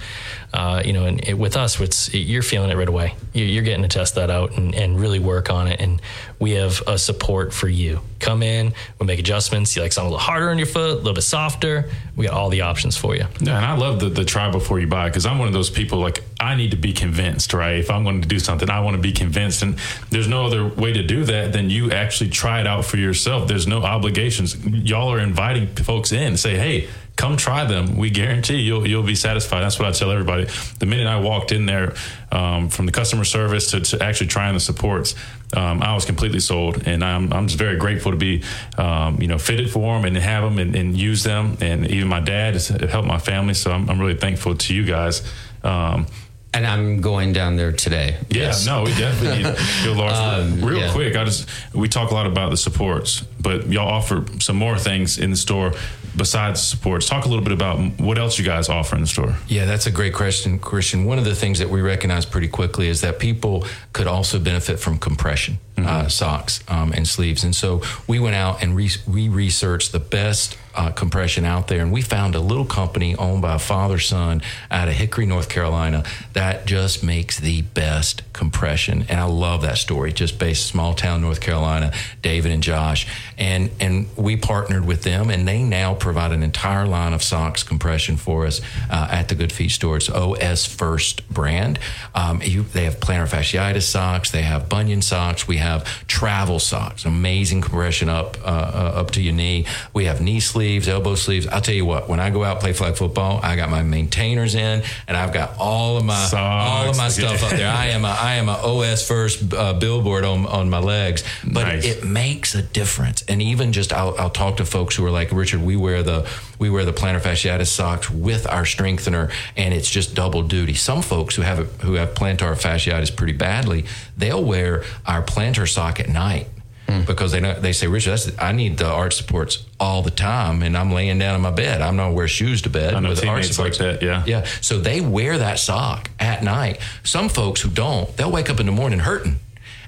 Uh, 0.51 0.81
you 0.83 0.93
know, 0.93 1.05
and 1.05 1.27
it, 1.27 1.35
with 1.37 1.55
us, 1.55 1.79
it's 1.79 2.11
you're 2.13 2.41
feeling 2.41 2.71
it 2.71 2.75
right 2.75 2.87
away. 2.89 3.13
You- 3.33 3.45
You're 3.45 3.63
getting 3.63 3.83
to 3.83 3.87
test 3.87 4.15
that 4.15 4.29
out 4.31 4.57
and, 4.57 4.73
and 4.73 4.99
really 4.99 5.19
work 5.19 5.49
on 5.51 5.67
it. 5.67 5.79
And 5.79 6.01
we 6.39 6.51
have 6.51 6.81
a 6.87 6.97
support 6.97 7.53
for 7.53 7.67
you. 7.69 8.01
Come 8.19 8.41
in, 8.43 8.73
we 8.99 9.05
make 9.05 9.19
adjustments. 9.19 9.75
You 9.75 9.81
like 9.83 9.93
something 9.93 10.07
a 10.07 10.11
little 10.11 10.19
harder 10.25 10.49
on 10.49 10.57
your 10.57 10.65
foot, 10.67 10.91
a 10.93 10.95
little 10.95 11.13
bit 11.13 11.21
softer. 11.23 11.89
We 12.15 12.25
got 12.25 12.33
all 12.33 12.49
the 12.49 12.61
options 12.61 12.97
for 12.97 13.15
you. 13.15 13.25
Yeah, 13.39 13.57
and 13.57 13.65
I 13.65 13.77
love 13.77 13.99
the, 13.99 14.09
the 14.09 14.25
try 14.25 14.49
before 14.51 14.79
you 14.79 14.87
buy 14.87 15.07
because 15.07 15.25
I'm 15.25 15.37
one 15.37 15.47
of 15.47 15.53
those 15.53 15.69
people 15.69 15.99
like 15.99 16.23
I 16.39 16.55
need 16.55 16.71
to 16.71 16.77
be 16.77 16.93
convinced, 16.93 17.53
right? 17.53 17.75
If 17.77 17.89
I'm 17.91 18.03
going 18.03 18.21
to 18.21 18.27
do 18.27 18.39
something, 18.39 18.69
I 18.69 18.79
want 18.81 18.95
to 18.95 19.01
be 19.01 19.11
convinced, 19.13 19.61
and 19.61 19.77
there's 20.09 20.27
no 20.27 20.45
other 20.47 20.65
way 20.67 20.91
to 20.93 21.03
do 21.03 21.23
that 21.25 21.53
than 21.53 21.69
you 21.69 21.91
actually 21.91 22.31
try 22.31 22.59
it 22.59 22.67
out 22.67 22.85
for 22.85 22.97
yourself. 22.97 23.47
There's 23.47 23.67
no 23.67 23.83
obligations. 23.83 24.57
Y'all 24.65 25.13
are 25.13 25.19
inviting 25.19 25.67
folks 25.75 26.11
in, 26.11 26.35
say, 26.37 26.57
hey. 26.57 26.89
Come 27.19 27.35
try 27.35 27.65
them. 27.65 27.97
We 27.97 28.09
guarantee 28.09 28.59
you'll 28.61 28.87
you'll 28.87 29.03
be 29.03 29.13
satisfied. 29.13 29.59
That's 29.61 29.77
what 29.77 29.89
I 29.89 29.91
tell 29.91 30.09
everybody. 30.09 30.47
The 30.79 30.85
minute 30.85 31.05
I 31.05 31.19
walked 31.19 31.51
in 31.51 31.65
there, 31.65 31.93
um, 32.31 32.69
from 32.69 32.85
the 32.85 32.93
customer 32.93 33.25
service 33.25 33.71
to, 33.71 33.81
to 33.81 34.01
actually 34.01 34.27
trying 34.27 34.53
the 34.53 34.61
supports, 34.61 35.15
um, 35.53 35.81
I 35.83 35.93
was 35.95 36.05
completely 36.05 36.39
sold, 36.39 36.87
and 36.87 37.03
I'm 37.03 37.33
I'm 37.33 37.47
just 37.47 37.59
very 37.59 37.75
grateful 37.75 38.11
to 38.11 38.17
be, 38.17 38.43
um, 38.77 39.21
you 39.21 39.27
know, 39.27 39.37
fitted 39.37 39.69
for 39.69 39.93
them 39.95 40.05
and 40.05 40.15
have 40.15 40.43
them 40.45 40.59
and, 40.59 40.73
and 40.77 40.95
use 40.97 41.21
them. 41.23 41.57
And 41.59 41.85
even 41.91 42.07
my 42.07 42.21
dad 42.21 42.53
has 42.53 42.69
helped 42.69 43.07
my 43.07 43.19
family, 43.19 43.53
so 43.53 43.69
I'm, 43.71 43.89
I'm 43.89 43.99
really 43.99 44.15
thankful 44.17 44.55
to 44.55 44.73
you 44.73 44.85
guys. 44.85 45.21
Um, 45.61 46.05
And 46.53 46.65
I'm 46.65 47.01
going 47.01 47.33
down 47.33 47.57
there 47.57 47.73
today. 47.73 48.15
yeah, 48.29 48.53
no, 48.65 48.83
we 48.83 48.91
definitely 48.95 49.43
need 49.43 49.55
Um, 49.99 50.63
real 50.65 50.79
yeah. 50.79 50.91
quick. 50.93 51.15
I 51.17 51.25
just 51.25 51.49
we 51.73 51.89
talk 51.89 52.11
a 52.11 52.13
lot 52.13 52.27
about 52.27 52.49
the 52.49 52.57
supports, 52.57 53.25
but 53.41 53.67
y'all 53.67 53.89
offer 53.89 54.23
some 54.39 54.55
more 54.55 54.77
things 54.79 55.17
in 55.19 55.31
the 55.31 55.37
store 55.37 55.73
besides 56.15 56.61
supports. 56.61 57.07
Talk 57.07 57.25
a 57.25 57.27
little 57.27 57.43
bit 57.43 57.53
about 57.53 57.79
what 57.99 58.17
else 58.17 58.37
you 58.37 58.45
guys 58.45 58.69
offer 58.69 58.95
in 58.95 59.01
the 59.01 59.07
store. 59.07 59.35
Yeah, 59.47 59.65
that's 59.65 59.85
a 59.85 59.91
great 59.91 60.13
question, 60.13 60.59
Christian. 60.59 61.05
One 61.05 61.17
of 61.17 61.25
the 61.25 61.35
things 61.35 61.59
that 61.59 61.69
we 61.69 61.81
recognize 61.81 62.25
pretty 62.25 62.47
quickly 62.47 62.87
is 62.87 63.01
that 63.01 63.19
people 63.19 63.65
could 63.93 64.07
also 64.07 64.39
benefit 64.39 64.79
from 64.79 64.97
compression 64.97 65.59
uh, 65.77 66.07
socks 66.07 66.63
um, 66.67 66.91
and 66.93 67.07
sleeves. 67.07 67.43
And 67.43 67.55
so 67.55 67.81
we 68.07 68.19
went 68.19 68.35
out 68.35 68.61
and 68.61 68.75
re- 68.75 68.89
we 69.07 69.29
researched 69.29 69.91
the 69.91 69.99
best 69.99 70.57
uh, 70.75 70.91
compression 70.91 71.45
out 71.45 71.67
there, 71.67 71.81
and 71.81 71.91
we 71.91 72.01
found 72.01 72.35
a 72.35 72.39
little 72.39 72.65
company 72.65 73.15
owned 73.15 73.41
by 73.41 73.55
a 73.55 73.59
father 73.59 73.99
son 73.99 74.41
out 74.71 74.87
of 74.87 74.93
Hickory, 74.93 75.25
North 75.25 75.49
Carolina, 75.49 76.03
that 76.33 76.65
just 76.65 77.03
makes 77.03 77.39
the 77.39 77.61
best 77.61 78.21
compression. 78.33 79.05
And 79.09 79.19
I 79.19 79.25
love 79.25 79.61
that 79.63 79.77
story. 79.77 80.13
Just 80.13 80.39
based 80.39 80.67
small 80.67 80.93
town 80.93 81.21
North 81.21 81.41
Carolina, 81.41 81.91
David 82.21 82.51
and 82.51 82.63
Josh, 82.63 83.07
and 83.37 83.69
and 83.79 84.07
we 84.15 84.37
partnered 84.37 84.85
with 84.85 85.03
them, 85.03 85.29
and 85.29 85.47
they 85.47 85.63
now 85.63 85.93
provide 85.93 86.31
an 86.31 86.43
entire 86.43 86.85
line 86.85 87.13
of 87.13 87.23
socks 87.23 87.63
compression 87.63 88.17
for 88.17 88.45
us 88.45 88.61
uh, 88.89 89.07
at 89.11 89.27
the 89.27 89.35
Good 89.35 89.51
Feet 89.51 89.71
store. 89.71 89.97
It's 89.97 90.09
OS 90.09 90.65
First 90.65 91.27
brand. 91.29 91.79
Um, 92.15 92.41
you, 92.41 92.63
they 92.63 92.85
have 92.85 92.99
plantar 92.99 93.27
fasciitis 93.27 93.83
socks. 93.83 94.31
They 94.31 94.43
have 94.43 94.69
bunion 94.69 95.01
socks. 95.01 95.47
We 95.47 95.57
have 95.57 95.83
travel 96.07 96.59
socks. 96.59 97.05
Amazing 97.05 97.61
compression 97.61 98.09
up 98.09 98.37
uh, 98.41 98.45
uh, 98.45 98.99
up 98.99 99.11
to 99.11 99.21
your 99.21 99.33
knee. 99.33 99.65
We 99.93 100.05
have 100.05 100.21
knee 100.21 100.39
sleeves, 100.39 100.58
elbow 100.67 101.15
sleeves. 101.15 101.47
I'll 101.47 101.61
tell 101.61 101.73
you 101.75 101.85
what. 101.85 102.09
When 102.09 102.19
I 102.19 102.29
go 102.29 102.43
out 102.43 102.59
play 102.59 102.73
flag 102.73 102.95
football, 102.95 103.39
I 103.41 103.55
got 103.55 103.69
my 103.69 103.83
maintainers 103.83 104.55
in, 104.55 104.83
and 105.07 105.17
I've 105.17 105.33
got 105.33 105.57
all 105.57 105.97
of 105.97 106.03
my 106.05 106.29
all 106.35 106.89
of 106.89 106.97
my 106.97 107.07
stuff 107.09 107.43
up 107.43 107.51
there. 107.51 107.71
I 107.71 107.87
am 107.87 108.05
a 108.05 108.09
I 108.09 108.35
am 108.35 108.49
a 108.49 108.53
OS 108.53 109.07
First 109.07 109.53
uh, 109.53 109.73
billboard 109.73 110.25
on 110.25 110.45
on 110.45 110.69
my 110.69 110.79
legs, 110.79 111.23
but 111.43 111.63
Nice. 111.63 111.85
it 111.85 112.03
makes 112.03 112.55
a 112.55 112.61
difference. 112.61 113.23
And 113.27 113.41
even 113.41 113.71
just 113.73 113.93
I'll, 113.93 114.15
I'll 114.17 114.29
talk 114.29 114.57
to 114.57 114.65
folks 114.65 114.95
who 114.95 115.05
are 115.05 115.11
like 115.11 115.31
Richard. 115.31 115.61
We 115.61 115.75
wear 115.75 116.03
the 116.03 116.29
we 116.59 116.69
wear 116.69 116.83
the 116.85 116.93
plantar 116.93 117.21
fasciitis 117.21 117.67
socks 117.67 118.09
with 118.09 118.45
our 118.47 118.65
strengthener, 118.65 119.29
and 119.55 119.73
it's 119.73 119.89
just 119.89 120.13
double 120.15 120.43
duty. 120.43 120.73
Some 120.73 121.01
folks 121.01 121.35
who 121.35 121.41
have 121.43 121.59
it, 121.59 121.67
who 121.81 121.93
have 121.93 122.13
plantar 122.13 122.53
fasciitis 122.55 123.15
pretty 123.15 123.33
badly, 123.33 123.85
they'll 124.17 124.43
wear 124.43 124.83
our 125.05 125.21
plantar 125.23 125.67
sock 125.67 125.99
at 125.99 126.09
night. 126.09 126.47
Mm. 126.89 127.05
Because 127.05 127.31
they 127.31 127.39
know, 127.39 127.59
they 127.59 127.73
say, 127.73 127.87
Richard, 127.87 128.11
that's, 128.11 128.31
I 128.39 128.51
need 128.51 128.77
the 128.77 128.87
arch 128.87 129.15
supports 129.15 129.65
all 129.79 130.01
the 130.01 130.11
time, 130.11 130.63
and 130.63 130.77
I'm 130.77 130.91
laying 130.91 131.19
down 131.19 131.35
in 131.35 131.41
my 131.41 131.51
bed. 131.51 131.81
I'm 131.81 131.95
not 131.95 132.13
wear 132.13 132.27
shoes 132.27 132.61
to 132.63 132.69
bed. 132.69 132.93
I 132.93 132.99
know 132.99 133.09
with 133.09 133.19
arch 133.19 133.25
teammates 133.25 133.59
like 133.59 133.73
supports. 133.73 133.99
that, 133.99 134.03
yeah. 134.03 134.23
yeah. 134.25 134.45
So 134.61 134.79
they 134.79 135.01
wear 135.01 135.37
that 135.37 135.59
sock 135.59 136.09
at 136.19 136.43
night. 136.43 136.79
Some 137.03 137.29
folks 137.29 137.61
who 137.61 137.69
don't, 137.69 138.15
they'll 138.17 138.31
wake 138.31 138.49
up 138.49 138.59
in 138.59 138.65
the 138.65 138.71
morning 138.71 138.99
hurting 138.99 139.39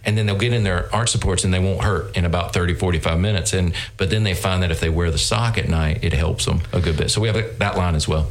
and 0.04 0.18
then 0.18 0.26
they'll 0.26 0.38
get 0.38 0.54
in 0.54 0.64
their 0.64 0.94
arch 0.94 1.10
supports 1.10 1.44
and 1.44 1.54
they 1.54 1.60
won't 1.60 1.84
hurt 1.84 2.16
in 2.18 2.26
about 2.26 2.54
30 2.54 2.74
45 2.74 3.20
minutes 3.20 3.54
and 3.54 3.74
but 3.98 4.10
then 4.10 4.24
they 4.24 4.34
find 4.34 4.64
that 4.64 4.72
if 4.72 4.80
they 4.80 4.90
wear 4.90 5.12
the 5.12 5.18
sock 5.18 5.58
at 5.58 5.70
night 5.70 6.04
it 6.04 6.14
helps 6.14 6.46
them 6.46 6.62
a 6.74 6.80
good 6.80 6.98
bit 6.98 7.12
so 7.12 7.22
we 7.22 7.28
have 7.28 7.60
that 7.60 7.78
line 7.78 7.96
as 7.96 8.08
well 8.08 8.28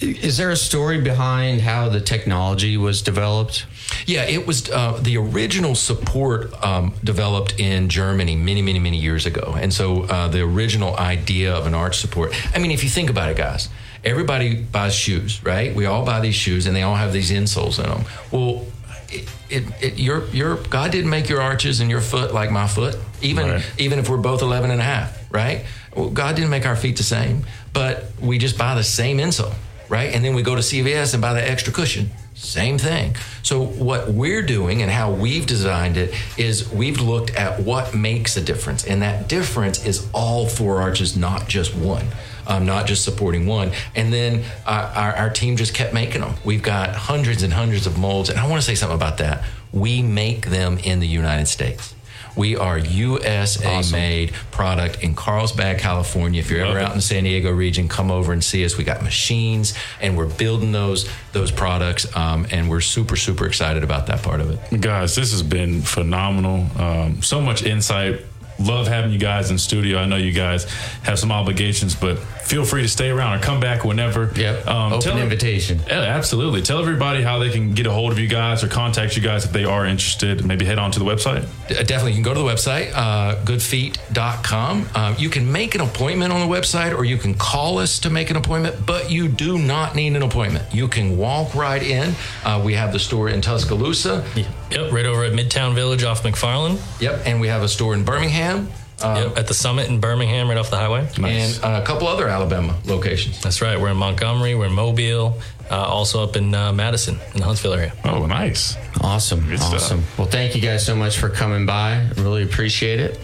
Is 0.00 0.36
there 0.36 0.50
a 0.50 0.56
story 0.56 1.00
behind 1.00 1.60
how 1.60 1.88
the 1.88 2.00
technology 2.00 2.76
was 2.76 3.02
developed? 3.02 3.66
yeah 4.06 4.22
it 4.24 4.46
was 4.46 4.70
uh, 4.70 4.98
the 5.02 5.16
original 5.18 5.74
support 5.74 6.52
um, 6.64 6.94
developed 7.04 7.60
in 7.60 7.88
germany 7.90 8.34
many 8.34 8.62
many 8.62 8.78
many 8.78 8.96
years 8.98 9.26
ago 9.26 9.54
and 9.60 9.72
so 9.74 10.04
uh, 10.04 10.26
the 10.26 10.40
original 10.40 10.96
idea 10.96 11.54
of 11.54 11.66
an 11.66 11.74
arch 11.74 11.98
support 11.98 12.32
i 12.54 12.58
mean 12.58 12.70
if 12.70 12.82
you 12.82 12.88
think 12.88 13.10
about 13.10 13.28
it 13.30 13.36
guys 13.36 13.68
everybody 14.02 14.54
buys 14.56 14.94
shoes 14.94 15.42
right 15.44 15.74
we 15.74 15.84
all 15.84 16.04
buy 16.04 16.18
these 16.18 16.34
shoes 16.34 16.66
and 16.66 16.74
they 16.74 16.82
all 16.82 16.94
have 16.96 17.12
these 17.12 17.30
insoles 17.30 17.78
in 17.78 17.84
them 17.88 18.04
well 18.32 18.64
it, 19.10 19.28
it, 19.50 19.64
it, 19.82 19.98
your, 19.98 20.26
your 20.28 20.56
God 20.56 20.90
didn't 20.90 21.10
make 21.10 21.28
your 21.28 21.40
arches 21.42 21.80
and 21.80 21.88
your 21.90 22.00
foot 22.00 22.32
like 22.34 22.50
my 22.50 22.66
foot, 22.66 22.96
even 23.22 23.46
Right. 23.48 23.72
even 23.78 23.98
if 24.00 24.08
we're 24.08 24.16
both 24.16 24.42
11 24.42 24.72
and 24.72 24.80
a 24.80 24.84
half, 24.84 25.32
right? 25.32 25.66
Well, 25.94 26.10
God 26.10 26.34
didn't 26.34 26.50
make 26.50 26.66
our 26.66 26.74
feet 26.74 26.96
the 26.96 27.04
same, 27.04 27.44
but 27.72 28.06
we 28.20 28.38
just 28.38 28.58
buy 28.58 28.74
the 28.74 28.82
same 28.82 29.18
insole. 29.18 29.54
Right? 29.88 30.12
And 30.14 30.24
then 30.24 30.34
we 30.34 30.42
go 30.42 30.54
to 30.54 30.60
CVS 30.60 31.14
and 31.14 31.22
buy 31.22 31.34
the 31.34 31.48
extra 31.48 31.72
cushion. 31.72 32.10
Same 32.34 32.78
thing. 32.78 33.14
So, 33.42 33.62
what 33.62 34.08
we're 34.08 34.42
doing 34.42 34.82
and 34.82 34.90
how 34.90 35.12
we've 35.12 35.46
designed 35.46 35.96
it 35.96 36.14
is 36.36 36.70
we've 36.72 37.00
looked 37.00 37.30
at 37.36 37.60
what 37.60 37.94
makes 37.94 38.36
a 38.36 38.40
difference. 38.40 38.84
And 38.84 39.02
that 39.02 39.28
difference 39.28 39.86
is 39.86 40.08
all 40.12 40.48
four 40.48 40.80
arches, 40.80 41.16
not 41.16 41.48
just 41.48 41.74
one. 41.76 42.06
Um, 42.46 42.66
not 42.66 42.86
just 42.86 43.04
supporting 43.04 43.46
one. 43.46 43.70
And 43.94 44.12
then 44.12 44.44
uh, 44.66 44.92
our, 44.94 45.16
our 45.16 45.30
team 45.30 45.56
just 45.56 45.72
kept 45.72 45.94
making 45.94 46.20
them. 46.20 46.34
We've 46.44 46.62
got 46.62 46.94
hundreds 46.94 47.42
and 47.42 47.54
hundreds 47.54 47.86
of 47.86 47.96
molds. 47.96 48.28
And 48.28 48.38
I 48.38 48.46
want 48.46 48.60
to 48.60 48.66
say 48.66 48.74
something 48.74 48.96
about 48.96 49.16
that. 49.18 49.44
We 49.72 50.02
make 50.02 50.46
them 50.46 50.76
in 50.78 51.00
the 51.00 51.06
United 51.06 51.46
States. 51.46 51.93
We 52.36 52.56
are 52.56 52.76
USA 52.78 53.76
Awesome. 53.76 53.92
made 53.98 54.32
product 54.50 55.02
in 55.02 55.14
Carlsbad, 55.14 55.78
California. 55.78 56.40
If 56.40 56.50
you're 56.50 56.64
ever 56.64 56.78
out 56.80 56.90
in 56.90 56.96
the 56.96 57.02
San 57.02 57.24
Diego 57.24 57.50
region, 57.52 57.88
come 57.88 58.10
over 58.10 58.32
and 58.32 58.42
see 58.42 58.64
us. 58.64 58.76
We 58.76 58.82
got 58.84 59.02
machines, 59.02 59.74
and 60.00 60.16
we're 60.16 60.26
building 60.26 60.72
those 60.72 61.08
those 61.32 61.50
products, 61.52 62.06
um, 62.16 62.46
and 62.50 62.68
we're 62.68 62.80
super 62.80 63.16
super 63.16 63.46
excited 63.46 63.84
about 63.84 64.08
that 64.08 64.22
part 64.22 64.40
of 64.40 64.50
it. 64.50 64.80
Guys, 64.80 65.14
this 65.14 65.30
has 65.30 65.42
been 65.42 65.82
phenomenal. 65.82 66.66
Um, 66.80 67.22
so 67.22 67.40
much 67.40 67.62
insight. 67.62 68.20
Love 68.60 68.86
having 68.86 69.10
you 69.10 69.18
guys 69.18 69.50
in 69.50 69.58
studio. 69.58 69.98
I 69.98 70.06
know 70.06 70.14
you 70.16 70.30
guys 70.30 70.64
have 71.02 71.18
some 71.18 71.32
obligations, 71.32 71.96
but 71.96 72.18
feel 72.44 72.64
free 72.64 72.82
to 72.82 72.88
stay 72.88 73.10
around 73.10 73.38
or 73.38 73.42
come 73.42 73.60
back 73.60 73.84
whenever. 73.84 74.30
Yep. 74.34 74.66
Um, 74.66 74.92
Open 74.92 75.10
tell- 75.12 75.18
invitation. 75.18 75.80
Yeah, 75.86 76.00
absolutely. 76.00 76.62
Tell 76.62 76.78
everybody 76.78 77.22
how 77.22 77.38
they 77.38 77.50
can 77.50 77.72
get 77.74 77.86
a 77.86 77.92
hold 77.92 78.12
of 78.12 78.18
you 78.18 78.28
guys 78.28 78.62
or 78.62 78.68
contact 78.68 79.16
you 79.16 79.22
guys 79.22 79.44
if 79.44 79.52
they 79.52 79.64
are 79.64 79.86
interested. 79.86 80.44
Maybe 80.44 80.64
head 80.64 80.78
on 80.78 80.90
to 80.92 80.98
the 80.98 81.04
website. 81.04 81.46
Definitely, 81.68 82.12
you 82.12 82.16
can 82.16 82.22
go 82.22 82.34
to 82.34 82.40
the 82.40 82.46
website, 82.46 82.92
uh, 82.94 83.36
goodfeet.com. 83.44 84.88
Um, 84.94 85.14
you 85.18 85.28
can 85.30 85.50
make 85.50 85.74
an 85.74 85.80
appointment 85.80 86.32
on 86.32 86.46
the 86.48 86.54
website 86.54 86.96
or 86.96 87.04
you 87.04 87.16
can 87.16 87.34
call 87.34 87.78
us 87.78 87.98
to 88.00 88.10
make 88.10 88.30
an 88.30 88.36
appointment, 88.36 88.84
but 88.86 89.10
you 89.10 89.28
do 89.28 89.58
not 89.58 89.94
need 89.94 90.14
an 90.16 90.22
appointment. 90.22 90.64
You 90.74 90.88
can 90.88 91.16
walk 91.16 91.54
right 91.54 91.82
in. 91.82 92.14
Uh, 92.44 92.60
we 92.64 92.74
have 92.74 92.92
the 92.92 92.98
store 92.98 93.28
in 93.28 93.40
Tuscaloosa. 93.40 94.24
Yep, 94.70 94.92
right 94.92 95.06
over 95.06 95.24
at 95.24 95.32
Midtown 95.32 95.74
Village 95.74 96.04
off 96.04 96.22
McFarland. 96.22 96.80
Yep, 97.00 97.22
and 97.26 97.40
we 97.40 97.48
have 97.48 97.62
a 97.62 97.68
store 97.68 97.94
in 97.94 98.04
Birmingham 98.04 98.68
yep, 99.16 99.38
at 99.38 99.46
the 99.46 99.54
Summit 99.54 99.88
in 99.88 100.00
Birmingham, 100.00 100.48
right 100.48 100.58
off 100.58 100.70
the 100.70 100.76
highway. 100.76 101.06
and 101.22 101.60
uh, 101.64 101.80
a 101.82 101.86
couple 101.86 102.08
other 102.08 102.28
Alabama 102.28 102.76
locations. 102.86 103.40
That's 103.42 103.60
right. 103.62 103.78
We're 103.80 103.90
in 103.90 103.96
Montgomery. 103.96 104.54
We're 104.54 104.66
in 104.66 104.72
Mobile. 104.72 105.38
Uh, 105.70 105.76
also 105.76 106.22
up 106.22 106.36
in 106.36 106.54
uh, 106.54 106.72
Madison, 106.72 107.18
in 107.32 107.38
the 107.40 107.44
Huntsville 107.44 107.72
area. 107.72 107.92
Oh, 108.04 108.26
nice. 108.26 108.76
Awesome. 109.00 109.48
Good 109.48 109.58
stuff. 109.60 109.74
awesome. 109.74 110.02
Well, 110.18 110.26
thank 110.26 110.54
you 110.54 110.60
guys 110.60 110.84
so 110.84 110.94
much 110.94 111.18
for 111.18 111.30
coming 111.30 111.64
by. 111.64 112.06
Really 112.16 112.42
appreciate 112.42 113.00
it. 113.00 113.18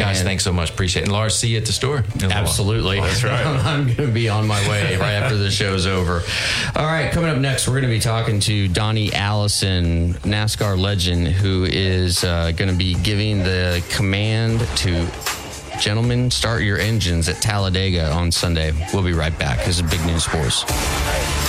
Guys, 0.00 0.20
And- 0.20 0.26
thanks 0.26 0.44
so 0.44 0.52
much. 0.52 0.70
Appreciate 0.70 1.02
it. 1.02 1.04
And 1.04 1.12
Lars, 1.12 1.36
see 1.36 1.48
you 1.48 1.58
at 1.58 1.66
the 1.66 1.72
store. 1.72 2.02
in 2.22 2.24
a. 2.32 2.34
Absolutely. 2.34 3.00
That's 3.00 3.22
right. 3.22 3.44
I'm 3.46 3.84
going 3.84 3.96
to 3.96 4.06
be 4.08 4.28
on 4.30 4.46
my 4.46 4.66
way 4.68 4.96
right 4.96 5.12
after 5.12 5.36
the 5.36 5.50
show's 5.50 5.86
over. 5.86 6.22
All 6.74 6.86
right, 6.86 7.12
coming 7.12 7.28
up 7.28 7.36
next, 7.36 7.68
we're 7.68 7.74
going 7.80 7.90
to 7.92 7.96
be 7.96 8.00
talking 8.00 8.40
to 8.40 8.66
Donnie 8.68 9.12
Allison, 9.12 10.14
NASCAR 10.24 10.78
legend, 10.78 11.28
who 11.28 11.64
is 11.64 12.24
uh, 12.24 12.52
going 12.52 12.70
to 12.70 12.76
be 12.76 12.94
giving 12.94 13.40
the 13.40 13.84
command 13.90 14.60
to 14.78 15.06
gentlemen 15.78 16.30
start 16.30 16.62
your 16.62 16.78
engines 16.78 17.28
at 17.28 17.36
Talladega 17.36 18.10
on 18.12 18.32
Sunday. 18.32 18.72
We'll 18.92 19.02
be 19.02 19.12
right 19.12 19.36
back. 19.38 19.64
This 19.64 19.76
is 19.80 19.82
Big 19.82 20.04
News 20.06 20.24
for 20.24 20.48
Sports. 20.50 21.39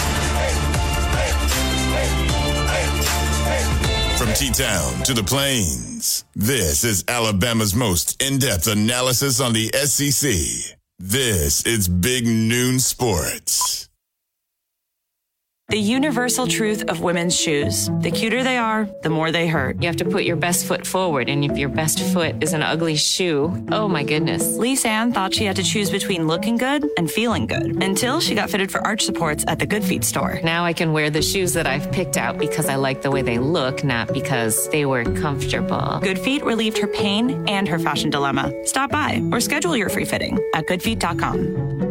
From 4.21 4.35
T 4.35 4.51
Town 4.51 5.01
to 5.05 5.15
the 5.15 5.23
Plains, 5.23 6.25
this 6.35 6.83
is 6.83 7.03
Alabama's 7.07 7.73
most 7.73 8.21
in 8.21 8.37
depth 8.37 8.67
analysis 8.67 9.41
on 9.41 9.51
the 9.51 9.69
SEC. 9.69 10.77
This 10.99 11.65
is 11.65 11.87
Big 11.87 12.27
Noon 12.27 12.79
Sports. 12.79 13.89
The 15.71 15.79
universal 15.79 16.47
truth 16.47 16.89
of 16.89 16.99
women's 16.99 17.33
shoes. 17.33 17.89
The 18.01 18.11
cuter 18.11 18.43
they 18.43 18.57
are, 18.57 18.89
the 19.03 19.09
more 19.09 19.31
they 19.31 19.47
hurt. 19.47 19.81
You 19.81 19.87
have 19.87 19.95
to 19.95 20.05
put 20.05 20.25
your 20.25 20.35
best 20.35 20.65
foot 20.65 20.85
forward, 20.85 21.29
and 21.29 21.45
if 21.45 21.57
your 21.57 21.69
best 21.69 22.01
foot 22.11 22.43
is 22.43 22.51
an 22.51 22.61
ugly 22.61 22.97
shoe, 22.97 23.65
oh 23.71 23.87
my 23.87 24.03
goodness. 24.03 24.57
Lisa 24.57 24.89
Ann 24.89 25.13
thought 25.13 25.33
she 25.33 25.45
had 25.45 25.55
to 25.55 25.63
choose 25.63 25.89
between 25.89 26.27
looking 26.27 26.57
good 26.57 26.85
and 26.97 27.09
feeling 27.09 27.47
good 27.47 27.81
until 27.81 28.19
she 28.19 28.35
got 28.35 28.49
fitted 28.49 28.69
for 28.69 28.85
arch 28.85 29.05
supports 29.05 29.45
at 29.47 29.59
the 29.59 29.65
Good 29.65 29.85
Feet 29.85 30.03
store. 30.03 30.41
Now 30.43 30.65
I 30.65 30.73
can 30.73 30.91
wear 30.91 31.09
the 31.09 31.21
shoes 31.21 31.53
that 31.53 31.67
I've 31.67 31.89
picked 31.89 32.17
out 32.17 32.37
because 32.37 32.67
I 32.67 32.75
like 32.75 33.01
the 33.01 33.09
way 33.09 33.21
they 33.21 33.39
look, 33.39 33.81
not 33.81 34.11
because 34.11 34.67
they 34.71 34.85
were 34.85 35.05
comfortable. 35.05 35.99
Good 36.01 36.19
Feet 36.19 36.43
relieved 36.43 36.79
her 36.79 36.87
pain 36.87 37.47
and 37.47 37.65
her 37.69 37.79
fashion 37.79 38.09
dilemma. 38.09 38.51
Stop 38.65 38.91
by 38.91 39.23
or 39.31 39.39
schedule 39.39 39.77
your 39.77 39.87
free 39.87 40.03
fitting 40.03 40.37
at 40.53 40.65
goodfeet.com. 40.65 41.90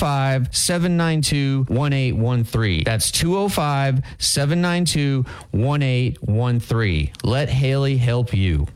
792 0.00 1.64
1813. 1.68 2.84
That's 2.84 3.10
205 3.10 4.00
792 4.18 5.24
1813. 5.52 7.12
Let 7.22 7.48
Haley 7.48 7.96
help 7.96 8.32
you. 8.34 8.66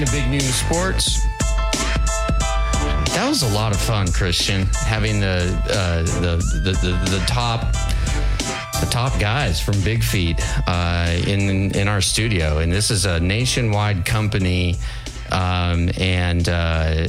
Welcome 0.00 0.14
back 0.18 0.24
into 0.24 0.30
Big 0.30 0.30
Noon 0.30 0.52
Sports. 0.52 1.22
That 3.14 3.26
was 3.28 3.42
a 3.42 3.48
lot 3.54 3.74
of 3.74 3.80
fun, 3.80 4.10
Christian. 4.12 4.66
Having 4.72 5.20
the 5.20 5.62
uh, 5.68 6.02
the, 6.20 6.36
the 6.64 6.72
the 6.72 7.10
the 7.18 7.24
top 7.26 7.72
the 8.80 8.88
top 8.90 9.18
guys 9.20 9.60
from 9.60 9.78
Big 9.82 10.02
Feet 10.02 10.40
uh, 10.66 11.20
in 11.26 11.72
in 11.74 11.86
our 11.88 12.00
studio, 12.00 12.58
and 12.58 12.72
this 12.72 12.90
is 12.90 13.04
a 13.04 13.20
nationwide 13.20 14.06
company, 14.06 14.76
um, 15.32 15.90
and 15.98 16.48
uh, 16.48 17.08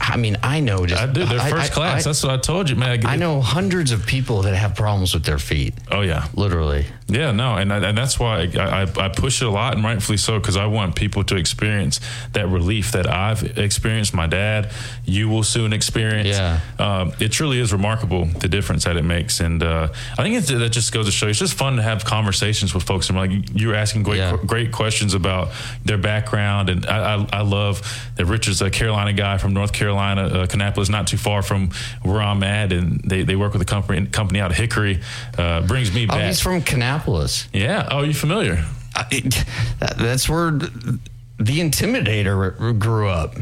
I 0.00 0.16
mean, 0.18 0.36
I 0.42 0.60
know 0.60 0.84
just 0.84 1.00
I 1.02 1.06
do. 1.06 1.24
They're 1.24 1.40
I- 1.40 1.50
first 1.50 1.72
I- 1.72 1.74
class. 1.74 2.06
I, 2.06 2.08
That's 2.10 2.22
what 2.22 2.32
I 2.32 2.36
told 2.38 2.68
you, 2.68 2.76
man. 2.76 3.06
I 3.06 3.16
know 3.16 3.40
hundreds 3.40 3.92
of 3.92 4.04
people 4.06 4.42
that 4.42 4.54
have 4.56 4.74
problems 4.74 5.14
with 5.14 5.24
their 5.24 5.38
feet, 5.38 5.74
Oh 5.90 6.02
yeah. 6.02 6.26
literally. 6.34 6.84
Yeah, 7.10 7.32
no, 7.32 7.56
and 7.56 7.72
and 7.72 7.96
that's 7.96 8.20
why 8.20 8.50
I, 8.54 8.82
I, 8.82 8.82
I 8.82 9.08
push 9.08 9.40
it 9.40 9.46
a 9.46 9.50
lot, 9.50 9.74
and 9.74 9.82
rightfully 9.82 10.18
so, 10.18 10.38
because 10.38 10.58
I 10.58 10.66
want 10.66 10.94
people 10.94 11.24
to 11.24 11.36
experience 11.36 12.00
that 12.34 12.46
relief 12.48 12.92
that 12.92 13.08
I've 13.08 13.56
experienced. 13.56 14.12
My 14.12 14.26
dad, 14.26 14.70
you 15.06 15.30
will 15.30 15.42
soon 15.42 15.72
experience. 15.72 16.28
Yeah. 16.28 16.60
um, 16.78 17.14
it 17.18 17.32
truly 17.32 17.60
is 17.60 17.72
remarkable 17.72 18.26
the 18.26 18.48
difference 18.48 18.84
that 18.84 18.98
it 18.98 19.04
makes, 19.04 19.40
and 19.40 19.62
uh, 19.62 19.88
I 20.18 20.22
think 20.22 20.36
it's, 20.36 20.48
that 20.48 20.68
just 20.68 20.92
goes 20.92 21.06
to 21.06 21.12
show 21.12 21.24
you, 21.26 21.30
it's 21.30 21.38
just 21.38 21.54
fun 21.54 21.76
to 21.76 21.82
have 21.82 22.04
conversations 22.04 22.74
with 22.74 22.82
folks. 22.82 23.08
And 23.08 23.16
like 23.16 23.30
you're 23.54 23.74
asking 23.74 24.02
great 24.02 24.18
Yeah. 24.18 24.36
great 24.44 24.70
questions 24.70 25.14
about 25.14 25.48
their 25.86 25.96
background, 25.98 26.68
and 26.68 26.84
I 26.84 26.98
I, 27.14 27.26
I 27.32 27.40
love 27.40 27.80
that 28.16 28.26
Richard's 28.26 28.60
a 28.60 28.68
Carolina 28.68 29.14
guy 29.14 29.38
from 29.38 29.54
North 29.54 29.72
Carolina, 29.72 30.24
uh, 30.26 30.46
Kannapolis, 30.46 30.90
not 30.90 31.06
too 31.06 31.16
far 31.16 31.40
from 31.40 31.70
where 32.02 32.20
I'm 32.20 32.42
at, 32.42 32.70
and 32.70 33.00
they, 33.00 33.22
they 33.22 33.34
work 33.36 33.54
with 33.54 33.62
a 33.62 33.64
company 33.64 34.04
company 34.08 34.40
out 34.40 34.50
of 34.50 34.58
Hickory. 34.58 35.00
Uh, 35.38 35.62
brings 35.62 35.90
me 35.94 36.04
back. 36.04 36.16
Oh, 36.16 36.26
he's 36.26 36.40
from 36.40 36.60
Kannapolis. 36.60 36.97
Yeah. 37.52 37.88
Oh, 37.90 38.02
you 38.02 38.14
familiar? 38.14 38.64
I- 38.94 39.06
it- 39.10 39.44
that- 39.80 39.98
that's 39.98 40.28
where 40.28 40.50
the 40.50 41.60
Intimidator 41.60 42.78
grew 42.78 43.08
up. 43.08 43.34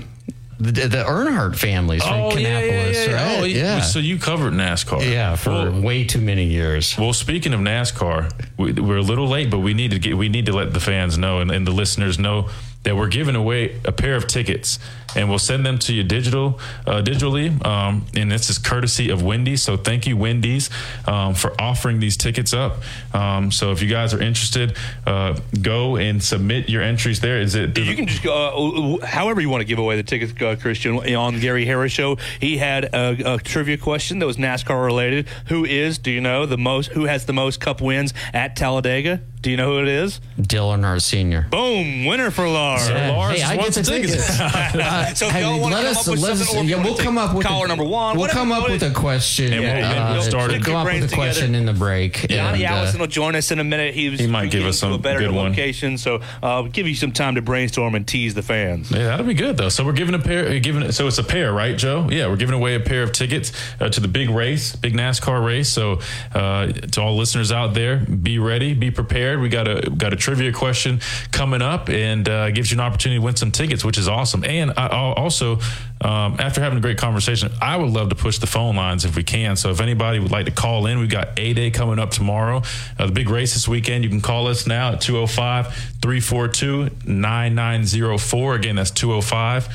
The, 0.58 0.72
the 0.72 1.04
Earnhardt 1.04 1.56
family's 1.58 2.02
from 2.02 2.14
oh, 2.18 2.30
Kannapolis, 2.30 3.12
right? 3.12 3.38
Oh, 3.40 3.44
yeah. 3.44 3.82
So 3.82 3.98
you 3.98 4.18
covered 4.18 4.54
NASCAR. 4.54 5.02
yeah, 5.10 5.36
for 5.36 5.50
Well, 5.50 5.82
way 5.82 6.04
too 6.04 6.20
many 6.20 6.44
years. 6.46 6.96
well, 6.98 7.12
speaking 7.12 7.52
of 7.52 7.60
NASCAR, 7.60 8.32
we, 8.56 8.72
we're 8.72 8.96
a 8.96 9.02
little 9.02 9.28
late, 9.28 9.50
but 9.50 9.58
we 9.58 9.74
need 9.74 9.90
to 9.90 9.98
get 9.98 10.16
we 10.16 10.30
need 10.30 10.46
to 10.46 10.54
let 10.54 10.72
the 10.72 10.80
fans 10.80 11.18
know 11.18 11.40
and, 11.40 11.50
and 11.50 11.66
the 11.66 11.72
listeners 11.72 12.18
know 12.18 12.48
that 12.86 12.94
we're 12.94 13.08
giving 13.08 13.34
away 13.34 13.80
a 13.84 13.90
pair 13.90 14.14
of 14.14 14.28
tickets, 14.28 14.78
and 15.16 15.28
we'll 15.28 15.40
send 15.40 15.66
them 15.66 15.76
to 15.76 15.92
you 15.92 16.04
digital, 16.04 16.60
uh, 16.86 17.02
digitally. 17.02 17.64
Um, 17.66 18.06
and 18.14 18.30
this 18.30 18.48
is 18.48 18.58
courtesy 18.58 19.10
of 19.10 19.24
Wendy's. 19.24 19.60
So 19.60 19.76
thank 19.76 20.06
you, 20.06 20.16
Wendy's, 20.16 20.70
um, 21.04 21.34
for 21.34 21.60
offering 21.60 21.98
these 21.98 22.16
tickets 22.16 22.54
up. 22.54 22.76
Um, 23.12 23.50
so 23.50 23.72
if 23.72 23.82
you 23.82 23.88
guys 23.88 24.14
are 24.14 24.22
interested, 24.22 24.76
uh, 25.04 25.36
go 25.60 25.96
and 25.96 26.22
submit 26.22 26.68
your 26.68 26.82
entries 26.82 27.18
there. 27.18 27.40
Is 27.40 27.56
it? 27.56 27.76
You 27.76 27.96
can 27.96 28.06
just 28.06 28.22
go, 28.22 29.00
uh, 29.02 29.06
however 29.06 29.40
you 29.40 29.50
want 29.50 29.62
to 29.62 29.66
give 29.66 29.80
away 29.80 29.96
the 29.96 30.04
tickets, 30.04 30.32
uh, 30.40 30.54
Christian. 30.58 30.96
On 31.16 31.40
Gary 31.40 31.64
Harris 31.64 31.90
show, 31.90 32.18
he 32.40 32.58
had 32.58 32.84
a, 32.84 33.34
a 33.34 33.38
trivia 33.38 33.78
question 33.78 34.20
that 34.20 34.26
was 34.26 34.36
NASCAR 34.36 34.84
related. 34.84 35.26
Who 35.48 35.64
is? 35.64 35.98
Do 35.98 36.12
you 36.12 36.20
know 36.20 36.46
the 36.46 36.56
most? 36.56 36.92
Who 36.92 37.06
has 37.06 37.26
the 37.26 37.32
most 37.32 37.58
Cup 37.60 37.80
wins 37.80 38.14
at 38.32 38.54
Talladega? 38.54 39.22
Do 39.46 39.52
you 39.52 39.56
know 39.56 39.74
who 39.76 39.82
it 39.82 39.86
is? 39.86 40.20
Dylan, 40.40 40.80
Earnhardt 40.80 41.02
Sr. 41.02 41.46
Boom! 41.52 42.04
Winner 42.04 42.32
for 42.32 42.48
Lars. 42.48 42.88
Yeah. 42.88 43.12
Lars 43.12 43.36
hey, 43.38 43.44
I 43.44 43.54
get 43.54 43.62
wants 43.62 43.76
the 43.76 43.82
the 43.82 43.90
tickets. 43.92 44.12
tickets. 44.26 44.40
Uh, 44.76 45.14
So 45.14 45.26
if 45.26 45.32
hey, 45.32 45.42
y'all 45.42 45.60
wanna 45.60 45.76
let 45.76 45.84
come 45.84 45.96
up 45.98 46.08
with 46.08 46.20
let 46.20 46.32
us- 46.32 46.38
something, 46.38 46.56
or 46.58 46.62
if 46.64 46.68
yeah, 46.68 46.76
you 46.78 46.82
we'll 46.82 46.96
come 46.98 47.16
up 47.16 47.32
with 47.32 47.46
caller 47.46 47.66
a, 47.66 47.68
number 47.68 47.84
one, 47.84 48.18
We'll 48.18 48.26
come 48.28 48.50
up 48.50 48.68
with 48.68 48.82
a 48.82 48.90
question. 48.90 49.52
And 49.52 49.62
we'll- 49.62 49.70
uh, 49.70 49.74
and 49.94 50.14
we'll 50.14 50.22
start 50.24 50.50
we'll 50.50 50.60
come 50.60 50.74
up 50.74 50.92
with 50.92 51.12
a 51.12 51.14
question 51.14 51.54
in 51.54 51.64
the 51.64 51.72
break. 51.72 52.26
Donnie 52.26 52.64
and, 52.64 52.74
uh, 52.74 52.76
Allison 52.76 52.98
will 52.98 53.06
join 53.06 53.36
us 53.36 53.52
in 53.52 53.60
a 53.60 53.64
minute. 53.64 53.94
He, 53.94 54.08
was 54.08 54.18
He 54.18 54.26
might 54.26 54.50
give 54.50 54.64
us 54.66 54.80
to 54.80 54.86
a 54.88 54.90
some 54.94 55.00
better 55.00 55.20
good 55.20 55.30
one. 55.30 55.50
location, 55.50 55.96
so 55.96 56.20
uh, 56.42 56.62
give 56.62 56.88
you 56.88 56.96
some 56.96 57.12
time 57.12 57.36
to 57.36 57.40
brainstorm 57.40 57.94
and 57.94 58.04
tease 58.04 58.34
the 58.34 58.42
fans. 58.42 58.90
Yeah, 58.90 59.04
that'll 59.04 59.26
be 59.26 59.34
good 59.34 59.56
though. 59.56 59.68
So 59.68 59.84
we're 59.84 59.92
giving 59.92 60.16
a 60.16 60.18
pair, 60.18 60.48
uh, 60.48 60.58
giving 60.60 60.90
so 60.90 61.06
it's 61.06 61.18
a 61.18 61.24
pair, 61.24 61.52
right, 61.52 61.76
Joe? 61.78 62.08
Yeah, 62.10 62.26
we're 62.26 62.34
giving 62.36 62.56
away 62.56 62.74
a 62.74 62.80
pair 62.80 63.04
of 63.04 63.12
tickets 63.12 63.52
uh, 63.78 63.90
to 63.90 64.00
the 64.00 64.08
big 64.08 64.28
race, 64.28 64.74
big 64.74 64.94
NASCAR 64.94 65.44
race. 65.46 65.68
So 65.68 66.00
uh, 66.34 66.66
to 66.72 67.00
all 67.00 67.16
listeners 67.16 67.52
out 67.52 67.74
there, 67.74 67.98
be 67.98 68.40
ready, 68.40 68.74
be 68.74 68.90
prepared. 68.90 69.35
We 69.40 69.48
got 69.48 69.68
a 69.68 69.90
got 69.90 70.12
a 70.12 70.16
trivia 70.16 70.52
question 70.52 71.00
coming 71.32 71.62
up, 71.62 71.88
and 71.88 72.28
uh, 72.28 72.50
gives 72.50 72.70
you 72.70 72.76
an 72.76 72.80
opportunity 72.80 73.18
to 73.18 73.24
win 73.24 73.36
some 73.36 73.50
tickets, 73.50 73.84
which 73.84 73.98
is 73.98 74.08
awesome. 74.08 74.44
And 74.44 74.72
I, 74.76 74.86
I'll 74.86 75.12
also, 75.12 75.60
um, 76.00 76.36
after 76.38 76.60
having 76.60 76.78
a 76.78 76.80
great 76.80 76.98
conversation, 76.98 77.50
I 77.60 77.76
would 77.76 77.90
love 77.90 78.08
to 78.10 78.14
push 78.14 78.38
the 78.38 78.46
phone 78.46 78.76
lines 78.76 79.04
if 79.04 79.16
we 79.16 79.22
can. 79.22 79.56
So 79.56 79.70
if 79.70 79.80
anybody 79.80 80.18
would 80.18 80.32
like 80.32 80.46
to 80.46 80.52
call 80.52 80.86
in, 80.86 80.98
we've 80.98 81.08
got 81.08 81.38
A 81.38 81.52
Day 81.52 81.70
coming 81.70 81.98
up 81.98 82.10
tomorrow, 82.10 82.62
uh, 82.98 83.06
the 83.06 83.12
big 83.12 83.30
race 83.30 83.54
this 83.54 83.68
weekend. 83.68 84.04
You 84.04 84.10
can 84.10 84.20
call 84.20 84.46
us 84.46 84.66
now 84.66 84.92
at 84.92 85.00
205 85.00 85.66
342 86.02 86.90
9904. 87.04 88.54
Again, 88.54 88.76
that's 88.76 88.90
205 88.90 89.68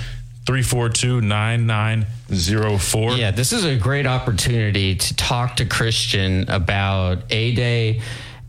342 0.45 1.21
9904. 1.21 3.11
Yeah, 3.13 3.31
this 3.31 3.53
is 3.53 3.63
a 3.63 3.77
great 3.77 4.07
opportunity 4.07 4.95
to 4.95 5.15
talk 5.15 5.57
to 5.57 5.65
Christian 5.65 6.49
about 6.49 7.19
A 7.29 7.53
Day 7.53 8.01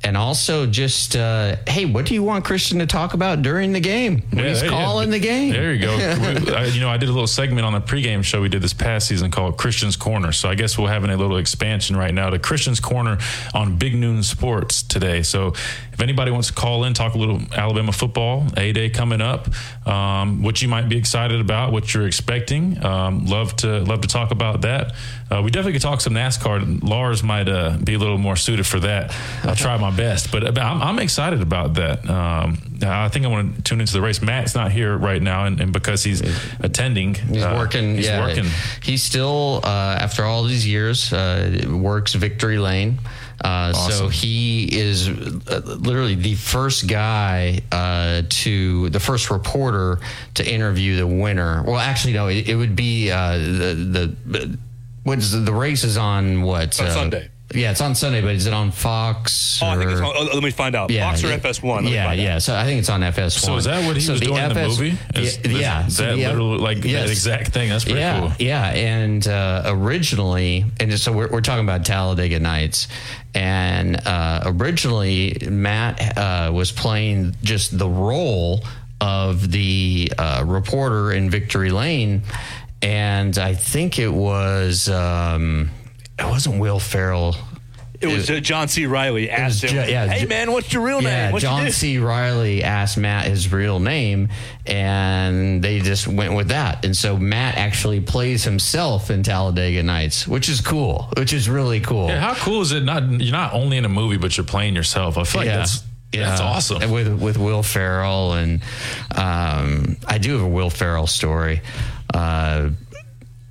and 0.05 0.17
also 0.17 0.67
just, 0.67 1.15
uh, 1.15 1.57
hey, 1.67 1.85
what 1.85 2.07
do 2.07 2.15
you 2.15 2.23
want 2.23 2.45
Christian 2.45 2.81
to 2.81 2.87
talk 2.87 3.15
about 3.15 3.43
during 3.43 3.73
the 3.73 3.81
game? 3.81 4.23
When 4.31 4.45
he's 4.47 4.61
there- 4.61 4.71
calling 4.71 5.11
the 5.11 5.19
game. 5.19 5.53
There 5.53 5.73
you 5.73 5.81
go. 5.81 5.93
I, 6.57 6.65
you 6.67 6.81
know, 6.81 6.89
I 6.91 6.97
did 6.97 7.09
a 7.09 7.13
little 7.13 7.27
segment 7.27 7.65
on 7.65 7.73
the 7.73 7.81
pregame 7.81 8.25
show 8.25 8.43
we 8.43 8.49
did 8.49 8.63
this 8.63 8.73
past 8.73 9.07
season 9.09 9.31
called 9.31 9.57
Christian's 9.59 9.97
Corner. 9.97 10.33
So 10.33 10.49
I 10.49 10.55
guess 10.55 10.77
we're 10.77 10.89
having 10.89 11.11
a 11.11 11.17
little 11.17 11.37
expansion 11.37 11.97
right 11.97 12.13
now 12.13 12.31
to 12.31 12.39
Christian's 12.39 12.81
Corner 12.81 13.19
on 13.55 13.77
Big 13.77 13.95
Noon 13.95 14.23
Sports 14.23 14.83
today. 14.83 15.23
So 15.23 15.49
if 15.93 16.01
anybody 16.01 16.31
wants 16.31 16.49
to 16.49 16.55
call 16.55 16.85
in, 16.85 16.95
talk 16.95 17.15
a 17.15 17.19
little 17.19 17.41
Alabama 17.55 17.93
football, 17.93 18.47
A 18.57 18.73
Day 18.73 18.91
coming 18.91 19.21
up, 19.21 19.49
um, 19.87 20.43
what 20.43 20.61
you 20.63 20.69
might 20.69 20.89
be 20.89 20.97
excited 20.97 21.41
about, 21.41 21.71
what 21.73 21.95
you're 21.95 22.07
expecting, 22.07 22.83
um, 22.85 23.27
love 23.27 23.55
to 23.57 23.81
love 23.81 24.01
to 24.01 24.09
talk 24.09 24.31
about 24.33 24.63
that. 24.63 24.95
Uh, 25.31 25.41
we 25.43 25.51
definitely 25.51 25.73
could 25.73 25.83
talk 25.83 26.01
some 26.01 26.15
NASCAR. 26.15 26.83
Lars 26.83 27.23
might 27.23 27.49
uh, 27.49 27.79
be 27.83 27.95
a 27.95 27.99
little 27.99 28.19
more 28.19 28.37
suited 28.37 28.67
for 28.67 28.81
that. 28.81 29.15
I'll 29.45 29.55
try 29.55 29.77
my 29.79 29.92
best, 29.97 30.33
but 30.33 30.59
I'm, 30.59 30.83
I'm 30.83 30.99
excited 30.99 31.43
about 31.43 31.75
that. 31.75 32.09
Um, 32.09 32.59
I 32.83 33.09
think 33.09 33.25
I 33.25 33.29
want 33.29 33.57
to 33.57 33.63
tune 33.63 33.81
into 33.81 33.93
the 33.93 34.01
race. 34.01 34.21
Matt's 34.21 34.55
not 34.55 34.73
here 34.73 34.97
right 34.97 35.23
now, 35.23 35.45
and, 35.45 35.61
and 35.61 35.73
because 35.73 36.03
he's 36.03 36.21
attending, 36.61 37.15
He's 37.15 37.43
uh, 37.43 37.55
working. 37.57 37.97
He's 37.97 38.07
yeah, 38.07 38.27
working. 38.27 38.47
He 38.83 38.97
still, 38.97 39.61
uh, 39.65 39.97
after 40.01 40.25
all 40.25 40.45
these 40.45 40.67
years, 40.67 41.13
uh, 41.13 41.65
works 41.69 42.15
Victory 42.15 42.59
Lane. 42.59 42.99
Uh, 43.45 43.73
So 43.73 44.09
he 44.09 44.65
is 44.71 45.09
uh, 45.09 45.63
literally 45.65 46.15
the 46.15 46.35
first 46.35 46.87
guy 46.87 47.61
uh, 47.73 48.23
to 48.29 48.89
the 48.91 49.01
first 49.01 49.31
reporter 49.31 49.99
to 50.35 50.49
interview 50.49 50.97
the 50.97 51.07
winner. 51.07 51.63
Well, 51.67 51.79
actually, 51.79 52.15
no, 52.15 52.29
it, 52.29 52.49
it 52.49 52.55
would 52.55 52.77
be 52.77 53.11
uh, 53.11 53.39
the 53.39 54.17
the 54.27 54.59
what's 55.03 55.33
the, 55.33 55.39
the 55.39 55.53
race 55.53 55.83
is 55.85 55.97
on 55.97 56.43
what 56.43 56.81
On 56.81 56.87
uh, 56.87 56.91
Sunday. 56.91 57.31
Yeah, 57.55 57.71
it's 57.71 57.81
on 57.81 57.95
Sunday, 57.95 58.21
but 58.21 58.35
is 58.35 58.47
it 58.47 58.53
on 58.53 58.71
Fox? 58.71 59.61
Oh, 59.63 59.67
I 59.67 59.77
think 59.77 59.91
it's 59.91 60.01
on, 60.01 60.13
oh, 60.17 60.29
let 60.35 60.43
me 60.43 60.51
find 60.51 60.75
out. 60.75 60.91
Fox 60.91 61.23
or 61.25 61.29
yeah. 61.29 61.39
FS1? 61.39 61.75
Let 61.75 61.85
me 61.85 61.95
Yeah, 61.95 62.07
find 62.07 62.21
out. 62.21 62.25
yeah. 62.25 62.39
So 62.39 62.57
I 62.57 62.65
think 62.65 62.79
it's 62.81 62.89
on 62.89 63.01
FS1. 63.03 63.31
So 63.31 63.57
is 63.57 63.65
that 63.65 63.87
what 63.87 63.97
he 63.97 64.03
So 64.03 64.13
was 64.13 64.21
the 64.21 64.27
doing 64.27 64.39
in 64.43 64.49
the 64.53 64.69
movie? 64.69 64.99
Is- 65.15 65.39
yeah, 65.45 65.51
is 65.53 65.61
yeah. 65.61 65.87
So 65.89 66.03
that 66.07 66.17
the 66.17 66.25
F- 66.25 66.31
literally 66.33 66.59
like 66.59 66.81
that 66.83 67.11
exact 67.11 67.49
thing? 67.53 67.69
That's 67.69 67.85
pretty 67.85 68.01
yeah, 68.01 68.21
cool. 68.21 68.33
Yeah, 68.39 68.67
and 68.71 69.27
uh, 69.27 69.63
originally, 69.67 70.65
and 70.81 70.99
so 70.99 71.13
we're, 71.13 71.29
we're 71.31 71.41
talking 71.41 71.65
about 71.65 71.85
Talladega 71.85 72.41
Nights, 72.41 72.89
and 73.35 73.97
uh, 74.07 74.43
originally 74.47 75.37
Matt 75.49 76.17
uh, 76.19 76.51
was 76.53 76.73
playing 76.73 77.37
just 77.43 77.77
the 77.79 77.89
role 77.89 78.65
of 79.01 79.51
the 79.51 80.13
uh, 80.17 80.45
reporter 80.47 81.13
in 81.13 81.29
Victory 81.31 81.71
Lane, 81.71 82.23
and 82.81 83.37
I 83.39 83.55
think 83.55 83.99
it 83.99 84.09
was 84.13 84.89
um, 84.89 85.71
it 86.27 86.31
wasn't 86.31 86.61
Will 86.61 86.79
Ferrell. 86.79 87.37
It 88.01 88.09
was 88.09 88.29
uh, 88.29 88.41
John 88.41 88.67
C. 88.67 88.87
Reilly 88.87 89.31
asked 89.31 89.63
him, 89.63 89.71
Ju- 89.71 89.93
yeah, 89.93 90.09
"Hey 90.09 90.23
Ju- 90.23 90.27
man, 90.29 90.51
what's 90.51 90.73
your 90.73 90.83
real 90.85 91.01
Yeah, 91.01 91.27
name?" 91.27 91.33
What 91.35 91.43
you 91.43 91.49
John? 91.49 91.71
C. 91.71 91.99
Reilly 91.99 92.65
asked 92.65 92.99
Matt 92.99 93.27
his 93.27 93.53
real 93.53 93.79
name, 93.79 94.29
and 94.67 95.63
they 95.63 95.79
just 95.79 96.09
went 96.09 96.35
with 96.35 96.49
that. 96.49 96.85
And 96.85 96.97
so 96.97 97.17
Matt 97.17 97.57
actually 97.57 98.01
plays 98.01 98.43
himself 98.43 99.09
in 99.09 99.23
Talladega 99.23 99.85
Nights, 99.85 100.27
which 100.27 100.49
is 100.49 100.61
cool. 100.61 101.13
Which 101.17 101.33
is 101.33 101.49
really 101.49 101.79
cool. 101.79 102.09
Yeah, 102.09 102.19
how 102.19 102.35
cool 102.35 102.61
is 102.63 102.73
it? 102.73 102.83
Not 102.83 103.09
you're 103.21 103.31
not 103.31 103.53
only 103.53 103.77
in 103.77 103.85
a 103.85 103.89
movie, 103.89 104.17
but 104.17 104.37
you're 104.37 104.47
playing 104.47 104.75
yourself. 104.75 105.17
I 105.17 105.23
feel 105.23 105.43
like 105.43 105.51
that's 105.51 105.85
that's 106.13 106.41
awesome. 106.41 106.83
And 106.83 106.93
With 106.93 107.21
with 107.21 107.39
Will 107.39 107.63
Ferrell, 107.63 108.33
and 108.33 108.63
um, 109.15 109.97
I 110.09 110.19
do 110.19 110.33
have 110.33 110.43
a 110.43 110.49
Will 110.49 110.71
Ferrell 110.71 111.07
story. 111.07 111.63
Uh, 112.13 112.71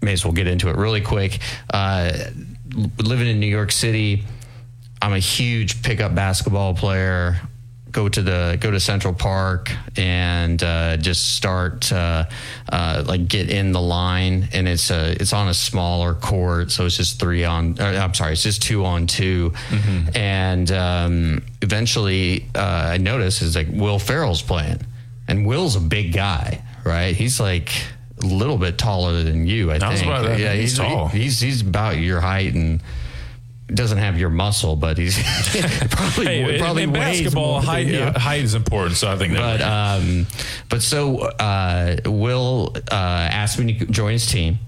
may 0.01 0.11
as 0.13 0.25
well 0.25 0.33
get 0.33 0.47
into 0.47 0.67
it 0.69 0.75
really 0.75 1.01
quick. 1.01 1.39
Uh, 1.73 2.11
living 2.73 3.27
in 3.27 3.39
New 3.39 3.47
York 3.47 3.71
City, 3.71 4.23
I'm 5.01 5.13
a 5.13 5.19
huge 5.19 5.81
pickup 5.83 6.13
basketball 6.15 6.73
player. 6.73 7.37
Go 7.91 8.07
to 8.07 8.21
the 8.21 8.57
go 8.61 8.71
to 8.71 8.79
Central 8.79 9.13
Park 9.13 9.69
and 9.97 10.63
uh, 10.63 10.95
just 10.95 11.35
start 11.35 11.91
uh, 11.91 12.23
uh, 12.71 13.03
like 13.05 13.27
get 13.27 13.49
in 13.49 13.73
the 13.73 13.81
line, 13.81 14.47
and 14.53 14.65
it's 14.65 14.89
a 14.91 15.11
it's 15.19 15.33
on 15.33 15.49
a 15.49 15.53
smaller 15.53 16.13
court, 16.13 16.71
so 16.71 16.85
it's 16.85 16.95
just 16.95 17.19
three 17.19 17.43
on. 17.43 17.77
Uh, 17.77 17.99
I'm 18.01 18.13
sorry, 18.13 18.31
it's 18.31 18.43
just 18.43 18.61
two 18.61 18.85
on 18.85 19.07
2 19.07 19.51
and 20.15 20.71
um, 20.71 21.43
eventually 21.61 22.45
uh, 22.55 22.91
I 22.93 22.97
notice 22.97 23.41
is 23.41 23.57
like 23.57 23.67
Will 23.69 23.99
Ferrell's 23.99 24.41
playing, 24.41 24.79
and 25.27 25.45
Will's 25.45 25.75
a 25.75 25.81
big 25.81 26.13
guy, 26.13 26.63
right? 26.85 27.13
He's 27.13 27.41
like 27.41 27.73
a 28.23 28.25
little 28.27 28.57
bit 28.57 28.77
taller 28.77 29.23
than 29.23 29.47
you, 29.47 29.71
I, 29.71 29.75
I 29.75 29.79
think. 29.95 30.05
about. 30.05 30.39
Yeah, 30.39 30.53
He's 30.53 30.77
tall. 30.77 31.07
He's 31.07 31.39
he's 31.39 31.61
about 31.61 31.97
your 31.97 32.19
height 32.21 32.53
and 32.53 32.81
doesn't 33.73 33.99
have 33.99 34.19
your 34.19 34.29
muscle, 34.29 34.75
but 34.75 34.97
he's 34.97 35.15
probably 35.91 36.25
Hey, 36.25 36.59
probably 36.59 36.83
in, 36.83 36.91
basketball, 36.91 37.61
height 37.61 37.87
you. 37.87 38.03
height 38.03 38.43
is 38.43 38.53
important. 38.53 38.97
So 38.97 39.09
I 39.09 39.15
think 39.17 39.33
that. 39.33 39.59
But 39.59 39.61
um, 39.61 40.27
but 40.69 40.81
so 40.81 41.19
uh, 41.19 41.97
Will 42.05 42.73
uh, 42.91 42.93
asked 42.95 43.57
me 43.59 43.77
to 43.79 43.85
join 43.85 44.11
his 44.13 44.27
team, 44.27 44.59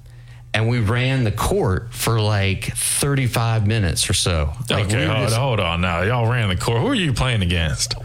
and 0.53 0.69
we 0.69 0.79
ran 0.79 1.25
the 1.25 1.31
court 1.33 1.93
for 1.93 2.21
like 2.21 2.65
thirty 2.77 3.27
five 3.27 3.67
minutes 3.67 4.09
or 4.09 4.13
so. 4.13 4.53
Like, 4.69 4.85
okay, 4.85 4.99
we 5.01 5.05
hold, 5.13 5.27
just- 5.27 5.35
hold 5.37 5.59
on 5.59 5.81
now. 5.81 6.01
Y'all 6.03 6.31
ran 6.31 6.47
the 6.49 6.55
court. 6.55 6.79
Who 6.79 6.87
are 6.87 6.95
you 6.95 7.11
playing 7.13 7.41
against? 7.41 7.95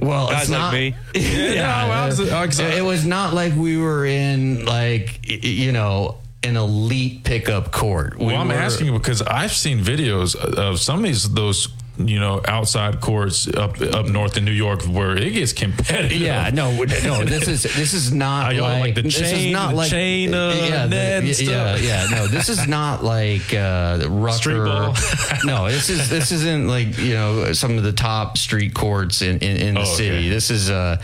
Well, 0.00 0.28
Guys 0.28 0.42
it's 0.42 0.50
like 0.50 0.58
not 0.60 0.72
me. 0.72 0.94
Yeah, 1.14 1.88
well, 1.88 2.06
was- 2.08 2.30
I 2.30 2.46
was- 2.46 2.58
it 2.58 2.84
was 2.84 3.04
not 3.06 3.34
like 3.34 3.54
we 3.54 3.76
were 3.76 4.04
in 4.06 4.64
like 4.64 5.20
you 5.24 5.72
know 5.72 6.18
an 6.44 6.56
elite 6.56 7.24
pickup 7.24 7.72
court. 7.72 8.18
We 8.18 8.26
Well, 8.26 8.36
I'm 8.36 8.48
were- 8.48 8.54
asking 8.54 8.92
because 8.92 9.22
I've 9.22 9.52
seen 9.52 9.80
videos 9.80 10.34
of 10.36 10.80
some 10.80 10.98
of 11.00 11.04
these 11.04 11.28
those 11.32 11.68
you 11.98 12.20
know 12.20 12.40
outside 12.46 13.00
courts 13.00 13.48
up 13.48 13.80
up 13.80 14.06
north 14.06 14.36
in 14.36 14.44
New 14.44 14.52
York 14.52 14.82
where 14.84 15.16
it 15.16 15.30
gets 15.32 15.52
competitive. 15.52 16.12
Yeah, 16.20 16.50
no, 16.54 16.70
no. 16.72 17.24
This 17.24 17.48
is 17.48 17.62
this 17.64 17.92
is 17.92 18.12
not 18.26 18.54
like, 18.54 18.80
like 18.80 18.94
the 18.94 19.02
this 19.02 19.20
is 19.20 19.30
chain- 19.32 19.52
not 19.52 19.74
like 19.74 19.90
chain, 19.90 20.32
uh, 20.32 20.50
yeah, 20.68 20.86
the- 20.86 21.22
yeah, 21.26 21.32
stuff? 21.32 21.82
yeah, 21.82 22.06
No, 22.10 22.26
this 22.28 22.48
is 22.48 22.68
not 22.68 23.02
like 23.02 23.52
uh, 23.52 24.06
Rucker. 24.08 24.92
No, 25.44 25.68
this 25.68 25.88
is 25.90 26.08
this 26.08 26.32
isn't 26.32 26.68
like 26.68 26.96
you 26.98 27.14
know 27.14 27.52
some 27.52 27.76
of 27.78 27.84
the 27.84 27.92
top 27.92 28.38
street 28.38 28.74
courts 28.74 29.22
in 29.22 29.38
in, 29.38 29.56
in 29.56 29.74
the 29.74 29.80
Oh, 29.80 29.84
okay. 29.84 29.92
city. 29.96 30.28
This 30.28 30.50
is 30.50 30.70
uh 30.70 30.96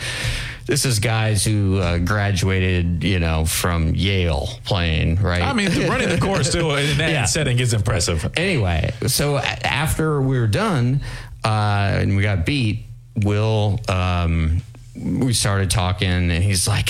this 0.65 0.85
is 0.85 0.99
guys 0.99 1.43
who 1.45 1.77
uh, 1.77 1.97
graduated, 1.99 3.03
you 3.03 3.19
know, 3.19 3.45
from 3.45 3.93
Yale 3.95 4.49
playing, 4.65 5.15
right? 5.21 5.41
I 5.41 5.53
mean, 5.53 5.69
running 5.87 6.09
the 6.09 6.17
course 6.19 6.51
too 6.51 6.71
in 6.71 6.97
that 6.97 7.11
Yeah. 7.11 7.25
setting 7.25 7.59
is 7.59 7.73
impressive. 7.73 8.31
anyway, 8.35 8.91
so 9.07 9.37
after 9.37 10.21
we 10.21 10.39
were 10.39 10.47
done 10.47 11.01
uh, 11.43 11.97
and 11.99 12.15
we 12.17 12.23
got 12.23 12.45
beat, 12.45 12.85
Will 13.17 13.79
um, 13.87 14.61
we 14.95 15.31
started 15.33 15.69
talking, 15.71 16.07
and 16.09 16.43
he's 16.43 16.67
like, 16.67 16.89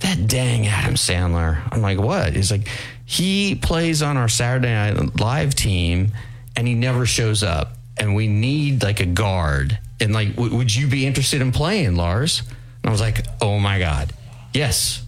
"That 0.00 0.28
dang 0.28 0.66
Adam 0.68 0.94
Sandler." 0.94 1.58
I'm 1.72 1.80
like, 1.82 1.98
"What?" 1.98 2.34
He's 2.36 2.52
like, 2.52 2.68
"He 3.04 3.56
plays 3.56 4.00
on 4.02 4.16
our 4.16 4.28
Saturday 4.28 4.68
Night 4.72 5.18
Live 5.18 5.54
team, 5.56 6.12
and 6.54 6.68
he 6.68 6.74
never 6.74 7.04
shows 7.04 7.42
up, 7.42 7.72
and 7.96 8.14
we 8.14 8.28
need 8.28 8.82
like 8.84 9.00
a 9.00 9.06
guard. 9.06 9.76
And 10.00 10.12
like, 10.12 10.36
w- 10.36 10.54
would 10.56 10.72
you 10.72 10.86
be 10.86 11.04
interested 11.06 11.40
in 11.40 11.50
playing, 11.50 11.96
Lars?" 11.96 12.42
And 12.86 12.90
I 12.90 12.92
was 12.92 13.00
like, 13.00 13.26
"Oh 13.42 13.58
my 13.58 13.80
god, 13.80 14.12
yes." 14.54 15.02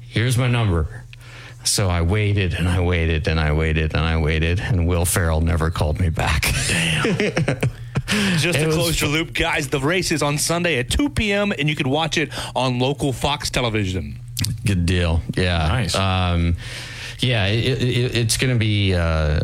Here's 0.00 0.36
my 0.36 0.48
number. 0.48 1.04
So 1.62 1.88
I 1.88 2.02
waited 2.02 2.54
and 2.54 2.68
I 2.68 2.80
waited 2.80 3.28
and 3.28 3.38
I 3.38 3.52
waited 3.52 3.94
and 3.94 4.04
I 4.04 4.16
waited, 4.16 4.58
and 4.58 4.88
Will 4.88 5.04
Ferrell 5.04 5.40
never 5.40 5.70
called 5.70 6.00
me 6.00 6.08
back. 6.10 6.42
Just 8.38 8.58
It 8.58 8.62
to 8.62 8.66
was 8.66 8.74
close 8.74 9.00
your 9.00 9.08
loop, 9.08 9.32
guys, 9.34 9.68
the 9.68 9.78
race 9.78 10.10
is 10.10 10.20
on 10.20 10.36
Sunday 10.36 10.78
at 10.80 10.90
2 10.90 11.10
p.m. 11.10 11.52
and 11.56 11.68
you 11.68 11.76
can 11.76 11.88
watch 11.90 12.18
it 12.18 12.30
on 12.56 12.80
local 12.80 13.12
Fox 13.12 13.50
television. 13.50 14.18
Good 14.66 14.84
deal. 14.84 15.22
Yeah. 15.36 15.58
Nice. 15.68 15.94
Um, 15.94 16.56
yeah, 17.20 17.46
it, 17.46 17.80
it, 17.80 18.16
it's 18.16 18.36
going 18.36 18.52
to 18.52 18.58
be 18.58 18.94
uh, 18.94 19.38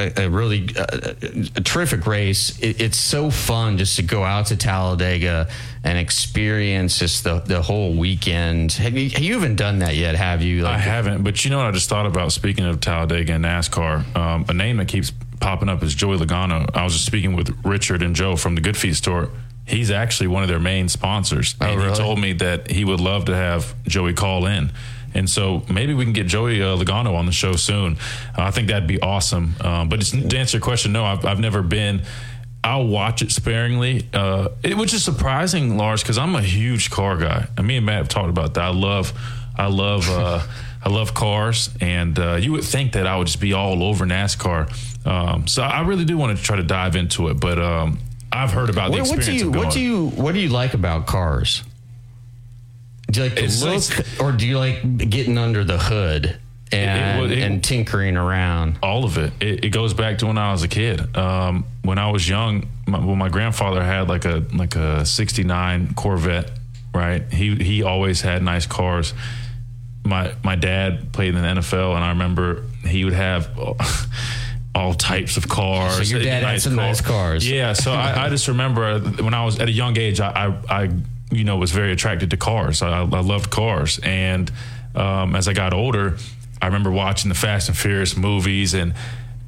a, 0.00 0.24
a 0.24 0.30
really 0.30 0.68
uh, 0.76 1.14
a 1.56 1.60
terrific 1.60 2.06
race. 2.06 2.58
It, 2.60 2.80
it's 2.80 2.98
so 2.98 3.30
fun 3.30 3.78
just 3.78 3.96
to 3.96 4.02
go 4.02 4.24
out 4.24 4.46
to 4.46 4.56
Talladega 4.56 5.48
and 5.84 5.98
experience 5.98 6.98
just 6.98 7.24
the, 7.24 7.40
the 7.40 7.62
whole 7.62 7.94
weekend. 7.94 8.72
Have 8.72 8.96
you, 8.96 9.04
you 9.04 9.36
even 9.36 9.56
done 9.56 9.80
that 9.80 9.94
yet? 9.94 10.14
Have 10.14 10.42
you? 10.42 10.66
I 10.66 10.78
haven't, 10.78 11.22
but 11.22 11.44
you 11.44 11.50
know 11.50 11.58
what 11.58 11.66
I 11.66 11.70
just 11.70 11.88
thought 11.88 12.06
about 12.06 12.32
speaking 12.32 12.64
of 12.64 12.80
Talladega 12.80 13.34
and 13.34 13.44
NASCAR, 13.44 14.16
um, 14.16 14.44
a 14.48 14.54
name 14.54 14.78
that 14.78 14.88
keeps 14.88 15.12
popping 15.40 15.68
up 15.68 15.82
is 15.82 15.94
Joey 15.94 16.18
Logano. 16.18 16.68
I 16.74 16.84
was 16.84 16.92
just 16.92 17.06
speaking 17.06 17.34
with 17.34 17.56
Richard 17.64 18.02
and 18.02 18.14
Joe 18.14 18.36
from 18.36 18.54
the 18.54 18.60
Good 18.60 18.76
Feet 18.76 18.94
store. 18.96 19.30
He's 19.66 19.90
actually 19.90 20.26
one 20.26 20.42
of 20.42 20.48
their 20.48 20.58
main 20.58 20.88
sponsors. 20.88 21.54
Oh, 21.60 21.66
and 21.66 21.78
really? 21.78 21.90
he 21.90 21.96
told 21.96 22.18
me 22.18 22.32
that 22.34 22.70
he 22.70 22.84
would 22.84 23.00
love 23.00 23.26
to 23.26 23.36
have 23.36 23.74
Joey 23.84 24.14
call 24.14 24.46
in. 24.46 24.72
And 25.14 25.28
so 25.28 25.62
maybe 25.70 25.94
we 25.94 26.04
can 26.04 26.12
get 26.12 26.26
Joey 26.26 26.62
uh, 26.62 26.76
Logano 26.76 27.14
on 27.14 27.26
the 27.26 27.32
show 27.32 27.52
soon. 27.52 27.96
Uh, 28.36 28.42
I 28.42 28.50
think 28.50 28.68
that'd 28.68 28.88
be 28.88 29.00
awesome. 29.00 29.54
Um, 29.60 29.88
but 29.88 30.00
it's, 30.00 30.10
to 30.10 30.38
answer 30.38 30.58
your 30.58 30.62
question, 30.62 30.92
no, 30.92 31.04
I've, 31.04 31.24
I've 31.24 31.40
never 31.40 31.62
been. 31.62 32.02
I'll 32.62 32.86
watch 32.86 33.22
it 33.22 33.32
sparingly, 33.32 34.06
uh, 34.12 34.48
it, 34.62 34.76
which 34.76 34.92
is 34.92 35.02
surprising, 35.02 35.78
Lars, 35.78 36.02
because 36.02 36.18
I'm 36.18 36.34
a 36.34 36.42
huge 36.42 36.90
car 36.90 37.16
guy. 37.16 37.46
And 37.56 37.66
me 37.66 37.78
and 37.78 37.86
Matt 37.86 37.96
have 37.96 38.08
talked 38.08 38.28
about 38.28 38.54
that. 38.54 38.64
I 38.64 38.68
love, 38.68 39.14
I 39.56 39.68
love, 39.68 40.08
uh, 40.10 40.42
I 40.84 40.88
love 40.90 41.14
cars, 41.14 41.70
and 41.80 42.18
uh, 42.18 42.34
you 42.36 42.52
would 42.52 42.64
think 42.64 42.92
that 42.92 43.06
I 43.06 43.16
would 43.16 43.26
just 43.26 43.40
be 43.40 43.52
all 43.52 43.82
over 43.82 44.04
NASCAR. 44.04 45.06
Um, 45.06 45.46
so 45.46 45.62
I 45.62 45.80
really 45.82 46.04
do 46.04 46.16
want 46.18 46.36
to 46.36 46.42
try 46.42 46.56
to 46.56 46.62
dive 46.62 46.96
into 46.96 47.28
it, 47.28 47.40
but 47.40 47.58
um, 47.58 47.98
I've 48.32 48.52
heard 48.52 48.70
about 48.70 48.92
the 48.92 48.98
What, 48.98 49.08
what 49.08 49.24
do 49.24 49.32
you 49.32 49.50
what 49.50 49.72
do 49.72 49.80
you 49.80 50.08
what 50.10 50.32
do 50.32 50.40
you 50.40 50.48
like 50.48 50.74
about 50.74 51.06
cars? 51.06 51.62
Do 53.10 53.20
you 53.20 53.26
like 53.26 53.34
the 53.36 53.44
It's- 53.44 53.62
look, 53.62 53.74
it's- 53.98 54.20
or 54.20 54.32
do 54.32 54.46
you 54.46 54.58
like 54.58 55.10
getting 55.10 55.36
under 55.38 55.64
the 55.64 55.78
hood 55.78 56.36
and, 56.72 57.20
well, 57.20 57.30
it- 57.30 57.38
and 57.38 57.62
tinkering 57.62 58.16
around? 58.16 58.76
all 58.82 59.04
of 59.04 59.18
it. 59.18 59.32
it. 59.40 59.64
It 59.64 59.70
goes 59.70 59.94
back 59.94 60.18
to 60.18 60.26
when 60.26 60.38
I 60.38 60.52
was 60.52 60.62
a 60.62 60.68
kid. 60.68 61.16
Um, 61.16 61.64
when 61.82 61.98
I 61.98 62.10
was 62.10 62.28
young, 62.28 62.68
my, 62.86 62.98
well, 62.98 63.16
my 63.16 63.28
grandfather 63.28 63.82
had 63.82 64.08
like 64.08 64.24
a 64.24 64.42
like 64.54 64.76
a 64.76 65.04
'69 65.04 65.94
Corvette. 65.94 66.50
Right, 66.92 67.22
he 67.32 67.54
he 67.54 67.82
always 67.84 68.20
had 68.20 68.42
nice 68.42 68.66
cars. 68.66 69.14
My 70.04 70.32
my 70.42 70.56
dad 70.56 71.12
played 71.12 71.34
in 71.34 71.40
the 71.42 71.46
NFL, 71.60 71.94
and 71.94 72.04
I 72.04 72.08
remember 72.10 72.64
he 72.84 73.04
would 73.04 73.14
have. 73.14 73.48
All 74.72 74.94
types 74.94 75.36
of 75.36 75.48
cars. 75.48 75.96
So 75.96 76.02
your 76.02 76.22
dad 76.22 76.44
had 76.44 76.62
some 76.62 76.76
nice 76.76 77.00
cars. 77.00 77.48
Yeah, 77.48 77.72
so 77.72 77.92
I, 77.92 78.26
I 78.26 78.28
just 78.28 78.46
remember 78.46 79.00
when 79.00 79.34
I 79.34 79.44
was 79.44 79.58
at 79.58 79.66
a 79.68 79.72
young 79.72 79.98
age, 79.98 80.20
I, 80.20 80.52
I, 80.68 80.82
I 80.84 80.90
you 81.30 81.44
know, 81.44 81.56
was 81.56 81.72
very 81.72 81.92
attracted 81.92 82.30
to 82.30 82.36
cars. 82.36 82.82
I, 82.82 83.00
I 83.00 83.04
loved 83.04 83.50
cars, 83.50 83.98
and 84.02 84.50
um, 84.94 85.36
as 85.36 85.48
I 85.48 85.52
got 85.52 85.72
older, 85.72 86.16
I 86.60 86.66
remember 86.66 86.90
watching 86.90 87.28
the 87.28 87.34
Fast 87.34 87.68
and 87.68 87.76
Furious 87.76 88.16
movies, 88.16 88.74
and 88.74 88.94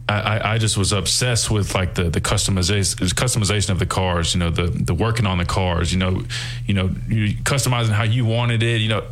I, 0.08 0.54
I, 0.54 0.58
just 0.58 0.76
was 0.76 0.92
obsessed 0.92 1.50
with 1.50 1.74
like 1.74 1.94
the 1.94 2.04
the 2.04 2.20
customization 2.20 2.96
customization 3.14 3.70
of 3.70 3.78
the 3.78 3.86
cars. 3.86 4.34
You 4.34 4.40
know, 4.40 4.50
the 4.50 4.64
the 4.64 4.94
working 4.94 5.26
on 5.26 5.38
the 5.38 5.44
cars. 5.44 5.92
You 5.92 5.98
know, 5.98 6.24
you 6.66 6.74
know, 6.74 6.90
you 7.08 7.34
customizing 7.36 7.90
how 7.90 8.02
you 8.02 8.24
wanted 8.24 8.62
it. 8.62 8.80
You 8.80 8.88
know, 8.88 9.06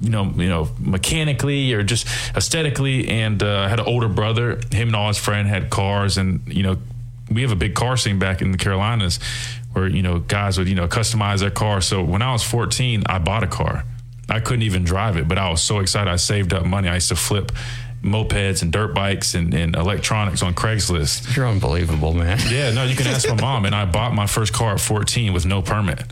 you 0.00 0.10
know, 0.10 0.24
you 0.36 0.48
know, 0.48 0.68
mechanically 0.78 1.72
or 1.72 1.82
just 1.82 2.06
aesthetically. 2.36 3.08
And 3.08 3.42
uh, 3.42 3.60
I 3.60 3.68
had 3.68 3.80
an 3.80 3.86
older 3.86 4.08
brother. 4.08 4.60
Him 4.70 4.88
and 4.88 4.96
all 4.96 5.08
his 5.08 5.18
friend 5.18 5.48
had 5.48 5.70
cars, 5.70 6.18
and 6.18 6.42
you 6.46 6.62
know, 6.62 6.76
we 7.30 7.42
have 7.42 7.52
a 7.52 7.56
big 7.56 7.74
car 7.74 7.96
scene 7.96 8.18
back 8.18 8.42
in 8.42 8.52
the 8.52 8.58
Carolinas 8.58 9.18
where 9.72 9.88
you 9.88 10.02
know 10.02 10.18
guys 10.18 10.58
would 10.58 10.68
you 10.68 10.74
know 10.74 10.88
customize 10.88 11.40
their 11.40 11.50
car. 11.50 11.80
So 11.80 12.02
when 12.02 12.22
I 12.22 12.32
was 12.32 12.42
14, 12.42 13.04
I 13.06 13.18
bought 13.18 13.44
a 13.44 13.46
car. 13.46 13.84
I 14.28 14.40
couldn't 14.40 14.62
even 14.62 14.84
drive 14.84 15.16
it, 15.16 15.26
but 15.26 15.38
I 15.38 15.50
was 15.50 15.60
so 15.60 15.80
excited. 15.80 16.10
I 16.10 16.16
saved 16.16 16.52
up 16.52 16.64
money. 16.64 16.88
I 16.88 16.94
used 16.94 17.08
to 17.08 17.16
flip 17.16 17.50
mopeds 18.02 18.62
and 18.62 18.72
dirt 18.72 18.94
bikes 18.94 19.34
and, 19.34 19.52
and 19.52 19.76
electronics 19.76 20.42
on 20.42 20.54
Craigslist. 20.54 21.36
You're 21.36 21.48
unbelievable, 21.48 22.14
man. 22.14 22.38
Yeah, 22.50 22.70
no, 22.72 22.84
you 22.84 22.96
can 22.96 23.06
ask 23.06 23.28
my 23.28 23.40
mom. 23.40 23.64
And 23.64 23.74
I 23.74 23.84
bought 23.84 24.14
my 24.14 24.26
first 24.26 24.52
car 24.52 24.74
at 24.74 24.80
14 24.80 25.32
with 25.32 25.46
no 25.46 25.62
permit. 25.62 26.04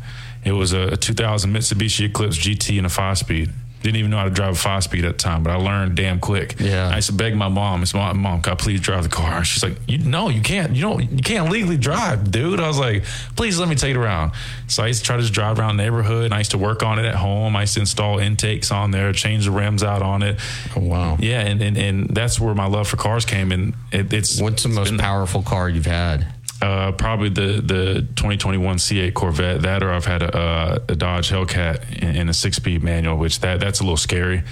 It 0.45 0.53
was 0.53 0.73
a, 0.73 0.89
a 0.89 0.97
2000 0.97 1.53
Mitsubishi 1.53 2.07
Eclipse 2.07 2.37
GT 2.37 2.77
and 2.77 2.87
a 2.87 2.91
five 2.91 3.19
speed. 3.19 3.51
Didn't 3.83 3.97
even 3.97 4.11
know 4.11 4.19
how 4.19 4.25
to 4.25 4.31
drive 4.31 4.55
a 4.55 4.57
five 4.59 4.83
speed 4.83 5.05
at 5.05 5.13
the 5.19 5.23
time, 5.23 5.43
but 5.45 5.51
I 5.53 5.57
learned 5.57 5.95
damn 5.95 6.19
quick. 6.19 6.57
Yeah. 6.59 6.89
I 6.93 6.97
used 6.97 7.09
to 7.09 7.13
beg 7.15 7.37
my 7.37 7.49
mom, 7.49 7.83
"It's 7.83 7.95
my 7.95 8.13
mom, 8.13 8.43
can 8.43 8.53
I 8.55 8.57
please 8.57 8.81
drive 8.81 9.05
the 9.05 9.09
car?" 9.09 9.45
She's 9.45 9.63
like, 9.63 9.77
"You 9.87 9.99
no, 9.99 10.29
you 10.31 10.41
can't. 10.41 10.75
You 10.75 10.83
don't. 10.83 11.11
You 11.13 11.23
can't 11.23 11.49
legally 11.51 11.77
drive, 11.77 12.31
dude." 12.31 12.59
I 12.59 12.67
was 12.67 12.79
like, 12.79 13.05
"Please 13.37 13.59
let 13.59 13.69
me 13.69 13.77
take 13.77 13.93
it 13.93 13.97
around." 13.97 14.33
So 14.67 14.83
I 14.83 14.89
used 14.89 15.01
to 15.01 15.07
try 15.07 15.17
to 15.17 15.23
just 15.23 15.33
drive 15.33 15.59
around 15.61 15.77
the 15.77 15.85
neighborhood. 15.85 16.25
And 16.27 16.35
I 16.35 16.39
used 16.39 16.51
to 16.51 16.59
work 16.59 16.83
on 16.83 16.99
it 16.99 17.05
at 17.05 17.15
home. 17.15 17.55
I 17.55 17.63
used 17.63 17.75
to 17.75 17.81
install 17.81 18.19
intakes 18.19 18.71
on 18.73 18.91
there, 18.91 19.13
change 19.13 19.45
the 19.45 19.53
rims 19.53 19.83
out 19.85 20.03
on 20.03 20.23
it. 20.23 20.41
Oh, 20.75 20.81
wow. 20.81 21.17
Yeah, 21.21 21.41
and 21.41 21.63
and, 21.63 21.77
and 21.79 22.09
that's 22.11 22.41
where 22.41 22.55
my 22.55 22.67
love 22.67 22.89
for 22.89 22.97
cars 22.97 23.25
came. 23.25 23.53
And 23.53 23.75
it, 23.93 24.13
it's 24.13 24.41
What's 24.41 24.65
the 24.65 24.69
most 24.71 24.91
been- 24.91 24.99
powerful 24.99 25.43
car 25.43 25.69
you've 25.69 25.87
had? 25.87 26.27
Uh, 26.61 26.93
probably 26.93 27.29
the 27.29 27.61
the 27.61 28.07
2021 28.17 28.77
C8 28.77 29.15
Corvette. 29.15 29.63
That 29.63 29.83
or 29.83 29.93
I've 29.93 30.07
had 30.07 30.23
a, 30.23 30.37
uh, 30.37 30.79
a 30.89 30.97
Dodge 30.97 31.31
Hellcat 31.31 32.03
in, 32.03 32.17
in 32.17 32.29
a 32.29 32.35
six 32.35 32.57
speed 32.57 32.83
manual, 32.83 33.17
which 33.17 33.41
that 33.41 33.61
that's 33.61 33.81
a 33.81 33.85
little 33.85 33.97
scary 33.97 34.43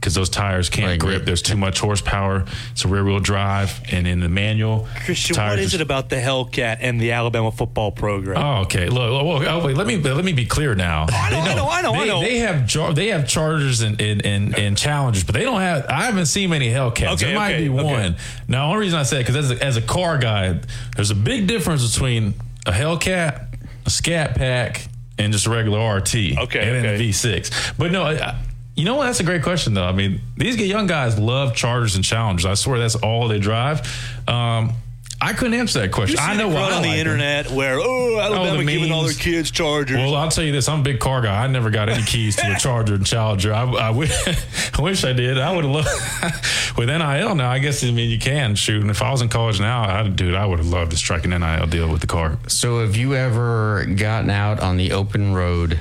because 0.00 0.14
those 0.14 0.28
tires 0.28 0.68
can't 0.68 0.92
Like, 0.92 1.00
grip. 1.00 1.24
There's 1.24 1.42
too 1.42 1.56
much 1.56 1.80
horsepower. 1.80 2.44
It's 2.70 2.84
a 2.84 2.88
rear 2.88 3.04
wheel 3.04 3.18
drive, 3.18 3.80
and 3.90 4.06
in 4.06 4.20
the 4.20 4.28
manual, 4.28 4.86
Christian, 5.04 5.34
tires 5.34 5.50
what 5.50 5.58
is 5.58 5.64
just- 5.66 5.74
it 5.76 5.80
about 5.80 6.08
the 6.10 6.16
Hellcat 6.16 6.78
and 6.80 7.00
the 7.00 7.12
Alabama 7.12 7.50
football 7.50 7.90
program? 7.90 8.36
Oh, 8.36 8.62
okay. 8.62 8.88
Look, 8.88 9.10
look, 9.10 9.46
oh, 9.48 9.66
wait. 9.66 9.76
Let 9.76 9.86
me 9.86 9.96
let 9.96 10.24
me 10.24 10.32
be 10.32 10.44
clear 10.44 10.74
now. 10.74 11.06
Oh, 11.10 11.14
I 11.14 11.30
know, 11.30 11.44
They 11.44 11.50
I 11.50 11.54
know, 11.54 11.68
I 11.68 11.82
know, 11.82 11.92
I 11.94 11.98
they, 11.98 12.06
know. 12.08 12.20
They 12.20 12.38
have 12.38 12.94
they 12.94 13.08
have 13.08 13.26
Chargers 13.26 13.80
and, 13.80 14.00
and, 14.00 14.24
and, 14.24 14.56
and 14.56 14.78
Challengers, 14.78 15.24
but 15.24 15.34
they 15.34 15.42
don't 15.42 15.60
have. 15.60 15.86
I 15.88 16.04
haven't 16.04 16.26
seen 16.26 16.50
many 16.50 16.68
Hellcats. 16.68 17.14
Okay, 17.14 17.26
there 17.26 17.34
might 17.34 17.54
okay, 17.54 17.68
be 17.68 17.74
okay. 17.74 17.84
one. 17.84 18.16
Now, 18.48 18.66
the 18.66 18.72
only 18.74 18.80
reason 18.84 18.98
I 18.98 19.02
say 19.02 19.20
it 19.20 19.26
because 19.26 19.36
as 19.36 19.50
a, 19.50 19.64
as 19.64 19.76
a 19.76 19.82
car 19.82 20.18
guy, 20.18 20.60
there's 20.94 21.10
a 21.10 21.14
big 21.16 21.46
difference 21.46 21.90
between 21.90 22.34
a 22.66 22.72
Hellcat, 22.72 23.46
a 23.86 23.90
Scat 23.90 24.34
Pack, 24.36 24.86
and 25.18 25.32
just 25.32 25.46
a 25.46 25.50
regular 25.50 25.78
RT. 25.96 26.14
Okay, 26.14 26.34
and 26.36 26.46
then 26.46 26.86
okay. 26.86 26.96
a 26.96 26.98
V6. 26.98 27.74
But 27.78 27.90
no. 27.92 28.04
I, 28.04 28.36
you 28.76 28.84
know 28.84 28.96
what? 28.96 29.06
That's 29.06 29.20
a 29.20 29.24
great 29.24 29.42
question, 29.42 29.74
though. 29.74 29.86
I 29.86 29.92
mean, 29.92 30.20
these 30.36 30.56
young 30.56 30.86
guys 30.86 31.18
love 31.18 31.54
Chargers 31.54 31.96
and 31.96 32.04
Challengers. 32.04 32.44
I 32.44 32.54
swear 32.54 32.78
that's 32.78 32.94
all 32.94 33.26
they 33.26 33.38
drive. 33.38 33.80
Um, 34.28 34.74
I 35.18 35.32
couldn't 35.32 35.54
answer 35.54 35.80
that 35.80 35.92
question. 35.92 36.18
You 36.18 36.24
see 36.24 36.30
I 36.30 36.36
know 36.36 36.50
the 36.50 36.54
why 36.54 36.72
on 36.72 36.82
the 36.82 36.88
like 36.88 36.98
them. 36.98 36.98
internet 36.98 37.50
where 37.50 37.78
oh 37.80 38.20
Alabama 38.20 38.58
the 38.58 38.64
giving 38.66 38.92
all 38.92 39.04
their 39.04 39.14
kids 39.14 39.50
Chargers. 39.50 39.96
Well, 39.96 40.14
I'll 40.14 40.30
tell 40.30 40.44
you 40.44 40.52
this: 40.52 40.68
I'm 40.68 40.80
a 40.80 40.82
big 40.82 41.00
car 41.00 41.22
guy. 41.22 41.42
I 41.42 41.46
never 41.46 41.70
got 41.70 41.88
any 41.88 42.02
keys 42.02 42.36
to 42.36 42.52
a 42.52 42.54
Charger 42.58 42.94
and 42.96 43.06
Challenger. 43.06 43.54
I, 43.54 43.64
I, 43.64 43.90
wish, 43.90 44.12
I 44.78 44.82
wish 44.82 45.04
I 45.04 45.14
did. 45.14 45.38
I 45.38 45.54
would 45.54 45.64
have 45.64 45.72
loved 45.72 46.76
with 46.78 46.88
NIL 46.88 47.34
now. 47.34 47.50
I 47.50 47.60
guess 47.60 47.82
I 47.82 47.90
mean 47.92 48.10
you 48.10 48.18
can 48.18 48.56
shoot. 48.56 48.82
And 48.82 48.90
if 48.90 49.00
I 49.00 49.10
was 49.10 49.22
in 49.22 49.30
college 49.30 49.58
now, 49.58 49.84
I'd 49.84 50.16
dude, 50.16 50.34
I 50.34 50.44
would 50.44 50.58
have 50.58 50.68
loved 50.68 50.90
to 50.90 50.98
strike 50.98 51.24
an 51.24 51.30
NIL 51.30 51.66
deal 51.66 51.90
with 51.90 52.02
the 52.02 52.06
car. 52.06 52.36
So, 52.46 52.80
have 52.80 52.94
you 52.94 53.14
ever 53.14 53.86
gotten 53.86 54.28
out 54.28 54.60
on 54.60 54.76
the 54.76 54.92
open 54.92 55.32
road 55.32 55.78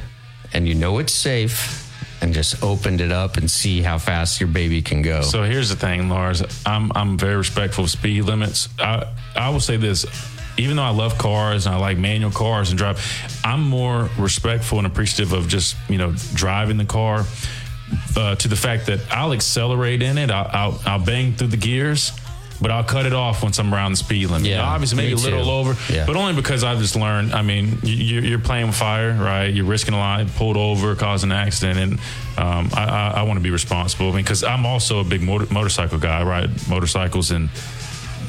and 0.53 0.65
you 0.65 0.75
know 0.75 0.97
it's 0.99 1.13
safe 1.13 1.84
and 2.25 2.33
just 2.33 2.63
opened 2.63 3.01
it 3.01 3.11
up 3.11 3.37
and 3.37 3.49
see 3.49 3.83
how 3.83 3.99
fast 3.99 4.41
your 4.41 4.49
baby 4.49 4.81
can 4.81 5.03
go? 5.03 5.21
So 5.21 5.43
here's 5.43 5.69
the 5.69 5.75
thing, 5.75 6.09
Lars. 6.09 6.41
I'm 6.65 6.91
I'm 6.95 7.17
very 7.17 7.35
respectful 7.37 7.83
of 7.83 7.91
speed 7.91 8.23
limits. 8.23 8.67
I 8.79 9.05
I 9.35 9.49
will 9.49 9.59
say 9.59 9.77
this. 9.77 10.05
Even 10.57 10.77
though 10.77 10.83
I 10.83 10.89
love 10.89 11.17
cars 11.17 11.65
and 11.65 11.75
I 11.75 11.77
like 11.77 11.97
manual 11.97 12.31
cars 12.31 12.69
and 12.69 12.77
drive, 12.77 12.97
I'm 13.43 13.61
more 13.61 14.09
respectful 14.17 14.77
and 14.77 14.87
appreciative 14.87 15.33
of 15.33 15.47
just 15.47 15.75
you 15.87 15.99
know 15.99 16.13
driving 16.33 16.77
the 16.77 16.85
car 16.85 17.25
uh, 18.17 18.35
to 18.35 18.47
the 18.47 18.55
fact 18.55 18.87
that 18.87 19.01
I'll 19.11 19.33
accelerate 19.33 20.01
in 20.01 20.17
it. 20.17 20.31
I'll, 20.31 20.49
I'll 20.51 20.81
I'll 20.85 21.05
bang 21.05 21.33
through 21.33 21.49
the 21.49 21.57
gears, 21.57 22.11
but 22.61 22.71
I'll 22.71 22.83
cut 22.83 23.05
it 23.05 23.13
off 23.13 23.43
once 23.43 23.59
I'm 23.59 23.73
around 23.73 23.91
the 23.91 23.97
speed 23.97 24.29
limit. 24.29 24.47
Yeah, 24.47 24.61
obviously 24.63 24.97
maybe 24.97 25.11
a 25.13 25.17
little 25.17 25.49
over, 25.49 25.75
Yeah. 25.93 26.05
but 26.05 26.15
only 26.15 26.33
because 26.33 26.63
I've 26.63 26.79
just 26.79 26.95
learned. 26.95 27.33
I 27.33 27.41
mean, 27.41 27.79
you- 27.83 27.95
you're, 27.95 28.23
you're 28.23 28.39
playing 28.39 28.67
with 28.67 28.75
fire, 28.75 29.13
right? 29.13 29.47
You're 29.53 29.65
risking 29.65 29.93
a 29.93 29.97
lot, 29.97 30.25
pulled 30.35 30.55
over, 30.57 30.95
causing 30.95 31.31
an 31.31 31.37
accident, 31.37 31.77
and 31.79 31.93
um, 32.37 32.69
I, 32.73 32.85
I, 32.85 33.07
I 33.17 33.21
want 33.23 33.37
to 33.37 33.43
be 33.43 33.49
responsible 33.51 34.07
I 34.07 34.15
mean, 34.15 34.23
because 34.23 34.43
I'm 34.43 34.65
also 34.65 34.99
a 34.99 35.03
big 35.03 35.21
motor, 35.21 35.51
motorcycle 35.53 35.97
guy. 35.99 36.19
I 36.19 36.23
ride 36.23 36.69
motorcycles, 36.69 37.31
and 37.31 37.49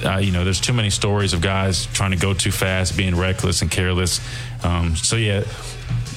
uh, 0.05 0.17
you 0.19 0.33
know, 0.33 0.45
there's 0.45 0.61
too 0.61 0.73
many 0.73 0.91
stories 0.91 1.33
of 1.33 1.41
guys 1.41 1.87
trying 1.93 2.11
to 2.11 2.17
go 2.19 2.35
too 2.35 2.51
fast, 2.53 2.97
being 2.97 3.17
reckless 3.17 3.63
and 3.63 3.71
careless. 3.71 4.21
Um, 4.65 4.97
so 4.97 5.17
yeah. 5.17 5.45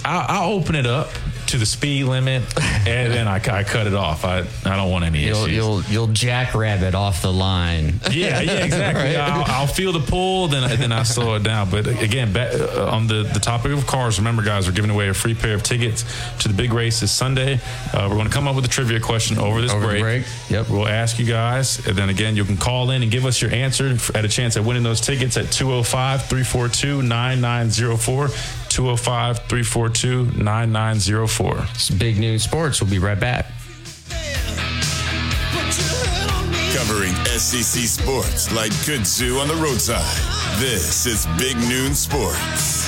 I'll, 0.05 0.25
I'll 0.43 0.51
open 0.53 0.75
it 0.75 0.85
up 0.85 1.09
to 1.49 1.57
the 1.57 1.65
speed 1.65 2.05
limit, 2.05 2.41
and 2.87 3.11
then 3.13 3.27
I, 3.27 3.35
I 3.35 3.63
cut 3.63 3.87
it 3.87 3.93
off. 3.93 4.25
I, 4.25 4.39
I 4.65 4.75
don't 4.75 4.89
want 4.91 5.05
any 5.05 5.19
You'll 5.25 5.45
issues. 5.45 5.55
you'll 5.55 5.81
you'll 5.83 6.07
jackrabbit 6.07 6.95
off 6.95 7.21
the 7.21 7.31
line. 7.33 7.99
yeah, 8.11 8.39
yeah, 8.41 8.51
exactly. 8.65 9.03
Right? 9.03 9.15
I'll, 9.17 9.43
I'll 9.61 9.67
feel 9.67 9.91
the 9.91 9.99
pull, 9.99 10.47
then 10.47 10.69
then 10.79 10.91
I 10.91 11.03
slow 11.03 11.35
it 11.35 11.43
down. 11.43 11.69
But 11.69 11.87
again, 11.87 12.31
back, 12.33 12.53
uh, 12.53 12.87
on 12.89 13.07
the, 13.07 13.23
the 13.33 13.39
topic 13.39 13.71
of 13.71 13.85
cars, 13.87 14.17
remember, 14.19 14.43
guys, 14.43 14.67
we're 14.67 14.73
giving 14.73 14.91
away 14.91 15.09
a 15.09 15.13
free 15.13 15.33
pair 15.35 15.53
of 15.55 15.63
tickets 15.63 16.03
to 16.39 16.47
the 16.47 16.53
big 16.53 16.73
race 16.73 16.99
this 16.99 17.11
Sunday. 17.11 17.55
Uh, 17.93 18.07
we're 18.09 18.15
going 18.15 18.27
to 18.27 18.33
come 18.33 18.47
up 18.47 18.55
with 18.55 18.65
a 18.65 18.69
trivia 18.69 18.99
question 18.99 19.37
over 19.37 19.61
this 19.61 19.71
Over 19.73 19.87
break. 19.87 20.01
break. 20.01 20.25
Yep. 20.49 20.69
We'll 20.69 20.87
ask 20.87 21.19
you 21.19 21.25
guys, 21.25 21.85
and 21.87 21.97
then 21.97 22.09
again, 22.09 22.35
you 22.35 22.45
can 22.45 22.57
call 22.57 22.91
in 22.91 23.01
and 23.03 23.11
give 23.11 23.25
us 23.25 23.41
your 23.41 23.51
answer 23.51 23.97
at 24.15 24.23
a 24.25 24.29
chance 24.29 24.55
at 24.57 24.63
winning 24.63 24.83
those 24.83 25.01
tickets 25.01 25.35
at 25.37 25.51
205 25.51 26.23
342 26.27 27.01
9904. 27.01 28.27
205 28.79 29.39
342 29.49 30.41
9904. 30.41 31.67
It's 31.71 31.89
Big 31.89 32.17
Noon 32.17 32.39
Sports. 32.39 32.81
We'll 32.81 32.89
be 32.89 32.97
right 32.97 33.19
back. 33.19 33.47
Covering 36.73 37.13
SEC 37.25 37.83
sports 37.83 38.53
like 38.55 38.71
kudzu 38.87 39.41
on 39.41 39.49
the 39.49 39.55
roadside. 39.55 40.61
This 40.61 41.05
is 41.05 41.25
Big 41.37 41.57
Noon 41.57 41.93
Sports. 41.93 42.87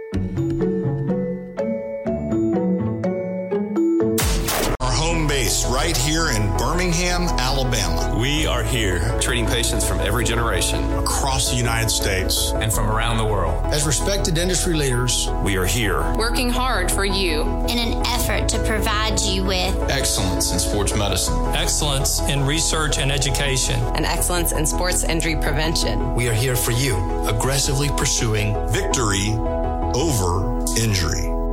home 5.51 5.73
right 5.73 5.95
here 5.95 6.29
in 6.29 6.55
Birmingham, 6.57 7.23
Alabama. 7.39 8.15
We 8.17 8.45
are 8.45 8.63
here 8.63 8.99
treating 9.19 9.45
patients 9.45 9.87
from 9.87 9.99
every 9.99 10.23
generation 10.23 10.83
across 10.93 11.49
the 11.49 11.55
United 11.55 11.89
States 11.89 12.51
and 12.55 12.71
from 12.71 12.89
around 12.89 13.17
the 13.17 13.25
world. 13.25 13.63
As 13.65 13.85
respected 13.85 14.37
industry 14.37 14.73
leaders, 14.73 15.29
we 15.43 15.57
are 15.57 15.65
here 15.65 16.01
working 16.15 16.49
hard 16.49 16.91
for 16.91 17.05
you 17.05 17.41
in 17.67 17.77
an 17.77 18.05
effort 18.05 18.47
to 18.49 18.63
provide 18.63 19.19
you 19.19 19.43
with 19.43 19.75
excellence 19.89 20.51
in 20.51 20.59
sports 20.59 20.95
medicine, 20.95 21.35
excellence 21.55 22.19
in 22.21 22.45
research 22.45 22.97
and 22.97 23.11
education, 23.11 23.79
and 23.95 24.05
excellence 24.05 24.51
in 24.51 24.65
sports 24.65 25.03
injury 25.03 25.35
prevention. 25.35 26.15
We 26.15 26.29
are 26.29 26.33
here 26.33 26.55
for 26.55 26.71
you, 26.71 26.95
aggressively 27.27 27.89
pursuing 27.89 28.53
victory 28.69 29.29
over 29.93 30.59
injury. 30.77 31.40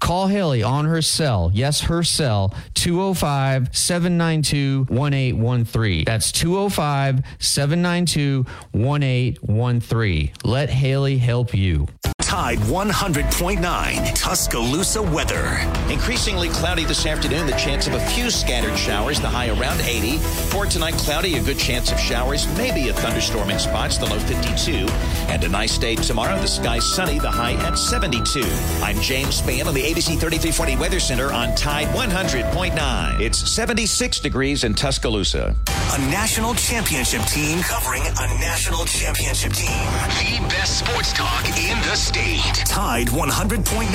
Call 0.00 0.26
Haley 0.26 0.62
on 0.62 0.86
her 0.86 1.02
cell. 1.02 1.50
Yes, 1.52 1.82
her 1.82 2.02
cell, 2.02 2.54
205 2.74 3.76
792 3.76 4.86
1813. 4.88 6.04
That's 6.04 6.32
205 6.32 7.22
792 7.38 8.44
1813. 8.72 10.32
Let 10.44 10.70
Haley 10.70 11.18
help 11.18 11.54
you. 11.54 11.86
Tide 12.30 12.60
100.9 12.60 14.14
Tuscaloosa 14.14 15.02
weather. 15.02 15.58
Increasingly 15.92 16.48
cloudy 16.48 16.84
this 16.84 17.04
afternoon, 17.04 17.44
the 17.44 17.56
chance 17.56 17.88
of 17.88 17.94
a 17.94 18.00
few 18.10 18.30
scattered 18.30 18.78
showers, 18.78 19.20
the 19.20 19.28
high 19.28 19.48
around 19.48 19.80
80. 19.80 20.18
For 20.52 20.64
tonight, 20.64 20.94
cloudy, 20.94 21.38
a 21.38 21.42
good 21.42 21.58
chance 21.58 21.90
of 21.90 21.98
showers, 21.98 22.46
maybe 22.56 22.88
a 22.88 22.92
thunderstorm 22.92 23.50
in 23.50 23.58
spots, 23.58 23.98
the 23.98 24.06
low 24.06 24.20
52. 24.20 24.86
And 25.26 25.42
a 25.42 25.48
nice 25.48 25.76
day 25.76 25.96
tomorrow, 25.96 26.40
the 26.40 26.46
sky 26.46 26.78
sunny, 26.78 27.18
the 27.18 27.28
high 27.28 27.54
at 27.66 27.76
72. 27.76 28.42
I'm 28.80 29.00
James 29.00 29.42
Spann 29.42 29.66
on 29.66 29.74
the 29.74 29.82
ABC 29.82 30.16
3340 30.20 30.76
Weather 30.76 31.00
Center 31.00 31.32
on 31.32 31.52
Tide 31.56 31.88
100.9. 31.88 33.20
It's 33.20 33.38
76 33.38 34.20
degrees 34.20 34.62
in 34.62 34.74
Tuscaloosa. 34.74 35.56
A 35.66 35.98
national 36.12 36.54
championship 36.54 37.22
team 37.22 37.58
covering 37.62 38.02
a 38.04 38.38
national 38.38 38.84
championship 38.84 39.52
team. 39.52 39.66
The 39.68 40.46
best 40.48 40.78
sports 40.78 41.12
talk 41.12 41.44
in 41.58 41.76
the 41.80 41.96
state. 41.96 42.19
Tide 42.66 43.08
100.9 43.08 43.92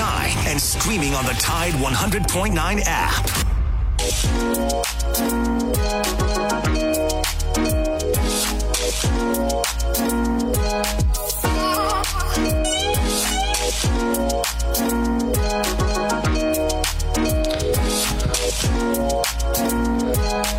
and 0.47 0.61
streaming 0.61 1.13
on 1.13 1.25
the 1.25 1.33
Tide 1.33 1.73
100.9 1.73 2.81
app. 2.85 3.45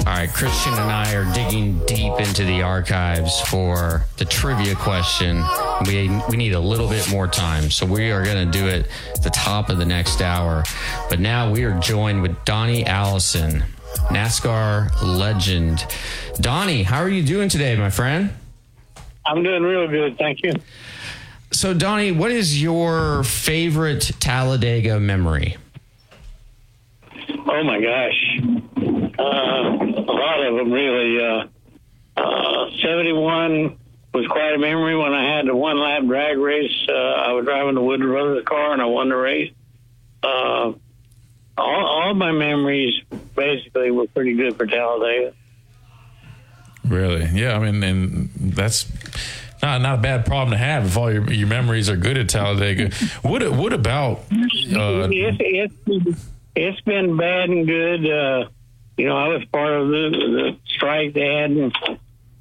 All 0.06 0.12
right, 0.12 0.30
Christian 0.32 0.72
and 0.74 0.90
I 0.90 1.14
are 1.14 1.32
digging 1.34 1.78
deep 1.86 2.12
into 2.18 2.44
the 2.44 2.62
archives 2.62 3.40
for 3.40 4.04
the 4.18 4.24
trivia 4.24 4.74
question. 4.74 5.42
We 5.86 6.08
we 6.28 6.36
need 6.36 6.52
a 6.52 6.60
little 6.60 6.88
bit 6.88 7.10
more 7.10 7.26
time, 7.26 7.70
so 7.70 7.86
we 7.86 8.10
are 8.10 8.24
going 8.24 8.50
to 8.50 8.58
do 8.58 8.66
it 8.66 8.88
at 9.14 9.22
the 9.22 9.30
top 9.30 9.70
of 9.70 9.78
the 9.78 9.86
next 9.86 10.20
hour. 10.20 10.64
But 11.08 11.20
now 11.20 11.50
we 11.50 11.64
are 11.64 11.78
joined 11.80 12.22
with 12.22 12.44
Donnie 12.44 12.84
Allison, 12.84 13.64
NASCAR 14.08 14.90
legend. 15.02 15.86
Donnie, 16.40 16.82
how 16.82 17.00
are 17.00 17.08
you 17.08 17.22
doing 17.22 17.48
today, 17.48 17.76
my 17.76 17.90
friend? 17.90 18.30
I'm 19.26 19.42
doing 19.42 19.62
real 19.62 19.88
good, 19.88 20.18
thank 20.18 20.42
you. 20.42 20.52
So, 21.52 21.72
Donnie, 21.72 22.12
what 22.12 22.30
is 22.30 22.60
your 22.60 23.24
favorite 23.24 24.12
Talladega 24.20 25.00
memory? 25.00 25.56
Oh 27.48 27.62
my 27.62 27.80
gosh, 27.80 28.40
uh, 29.18 29.22
a 29.22 30.12
lot 30.12 30.46
of 30.46 30.56
them 30.56 30.72
really. 30.72 31.24
Uh, 31.24 31.46
uh, 32.16 32.70
Seventy-one 32.82 33.78
was 34.12 34.26
quite 34.28 34.54
a 34.54 34.58
memory 34.58 34.96
when 34.96 35.12
I 35.12 35.36
had 35.36 35.46
the 35.46 35.54
one-lap 35.54 36.04
drag 36.06 36.38
race. 36.38 36.86
Uh, 36.88 36.92
I 36.92 37.32
was 37.32 37.44
driving 37.44 37.74
the 37.74 37.82
Wood 37.82 38.00
Brothers 38.00 38.44
car 38.44 38.72
and 38.72 38.82
I 38.82 38.86
won 38.86 39.10
the 39.10 39.16
race. 39.16 39.52
Uh, 40.22 40.72
all, 41.58 41.86
all 41.86 42.14
my 42.14 42.32
memories 42.32 42.94
basically 43.34 43.90
were 43.90 44.06
pretty 44.08 44.34
good 44.34 44.56
for 44.56 44.66
Talladega. 44.66 45.34
Really? 46.86 47.26
Yeah. 47.32 47.56
I 47.56 47.70
mean, 47.70 47.82
and 47.82 48.30
that's 48.34 48.90
not 49.62 49.80
not 49.82 49.98
a 49.98 50.02
bad 50.02 50.24
problem 50.24 50.52
to 50.52 50.56
have 50.56 50.86
if 50.86 50.96
all 50.96 51.12
your 51.12 51.30
your 51.32 51.48
memories 51.48 51.88
are 51.88 51.96
good 51.96 52.16
at 52.16 52.28
Talladega. 52.28 52.94
what 53.22 53.48
what 53.52 53.72
about? 53.72 54.18
Uh, 54.18 55.08
it's, 55.10 55.74
it's, 55.86 56.26
it's 56.56 56.80
been 56.80 57.16
bad 57.16 57.50
and 57.50 57.66
good. 57.66 58.10
Uh, 58.10 58.48
you 58.96 59.06
know, 59.06 59.16
I 59.16 59.28
was 59.28 59.44
part 59.52 59.72
of 59.72 59.88
the, 59.88 60.10
the 60.10 60.56
strike 60.74 61.12
they 61.12 61.34
had 61.34 61.50
in 61.50 61.72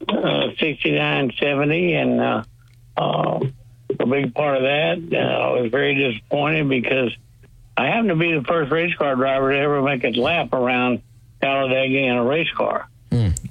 uh, 0.08 0.56
69, 0.58 1.34
70, 1.40 1.94
and 1.94 2.22
uh, 2.22 2.44
uh, 2.98 3.40
a 4.00 4.06
big 4.06 4.34
part 4.34 4.58
of 4.58 4.64
that. 4.64 5.10
Uh, 5.12 5.18
I 5.18 5.62
was 5.62 5.72
very 5.72 5.96
disappointed 5.96 6.70
because 6.70 7.12
I 7.76 7.88
happened 7.88 8.10
to 8.10 8.16
be 8.16 8.34
the 8.34 8.44
first 8.44 8.72
race 8.72 8.96
car 8.96 9.16
driver 9.16 9.52
to 9.52 9.60
ever 9.60 9.82
make 9.82 10.04
a 10.06 10.12
lap 10.12 10.54
around 10.54 11.02
Talladega 11.42 11.98
in 11.98 12.16
a 12.16 12.24
race 12.24 12.52
car. 12.56 12.88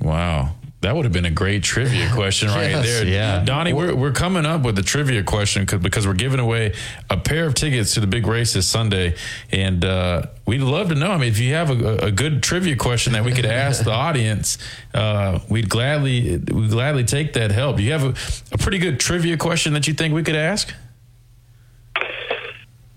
wow. 0.00 0.54
That 0.84 0.94
would 0.94 1.06
have 1.06 1.14
been 1.14 1.24
a 1.24 1.30
great 1.30 1.62
trivia 1.62 2.10
question 2.12 2.48
right 2.48 2.68
Yes, 2.68 2.84
there. 2.86 3.06
yeah. 3.06 3.42
Donnie, 3.42 3.72
we're, 3.72 3.94
we're 3.94 4.12
coming 4.12 4.44
up 4.44 4.64
with 4.64 4.78
a 4.78 4.82
trivia 4.82 5.22
question 5.22 5.64
because 5.80 6.06
we're 6.06 6.12
giving 6.12 6.38
away 6.38 6.74
a 7.08 7.16
pair 7.16 7.46
of 7.46 7.54
tickets 7.54 7.94
to 7.94 8.00
the 8.00 8.06
big 8.06 8.26
race 8.26 8.52
this 8.52 8.66
Sunday. 8.66 9.14
And 9.50 9.82
uh, 9.82 10.26
we'd 10.44 10.60
love 10.60 10.90
to 10.90 10.94
know. 10.94 11.10
I 11.10 11.16
mean, 11.16 11.30
if 11.30 11.38
you 11.38 11.54
have 11.54 11.70
a, 11.70 11.96
a 12.04 12.10
good 12.10 12.42
trivia 12.42 12.76
question 12.76 13.14
that 13.14 13.24
we 13.24 13.32
could 13.32 13.46
ask 13.46 13.82
the 13.82 13.92
audience, 14.08 14.58
uh, 14.92 15.38
we'd 15.48 15.70
gladly 15.70 16.36
we'd 16.36 16.70
gladly 16.70 17.04
take 17.04 17.32
that 17.32 17.50
help. 17.50 17.80
You 17.80 17.92
have 17.92 18.04
a, 18.04 18.54
a 18.54 18.58
pretty 18.58 18.76
good 18.78 19.00
trivia 19.00 19.38
question 19.38 19.72
that 19.72 19.88
you 19.88 19.94
think 19.94 20.12
we 20.12 20.22
could 20.22 20.36
ask? 20.36 20.70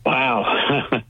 Wow. 0.05 0.43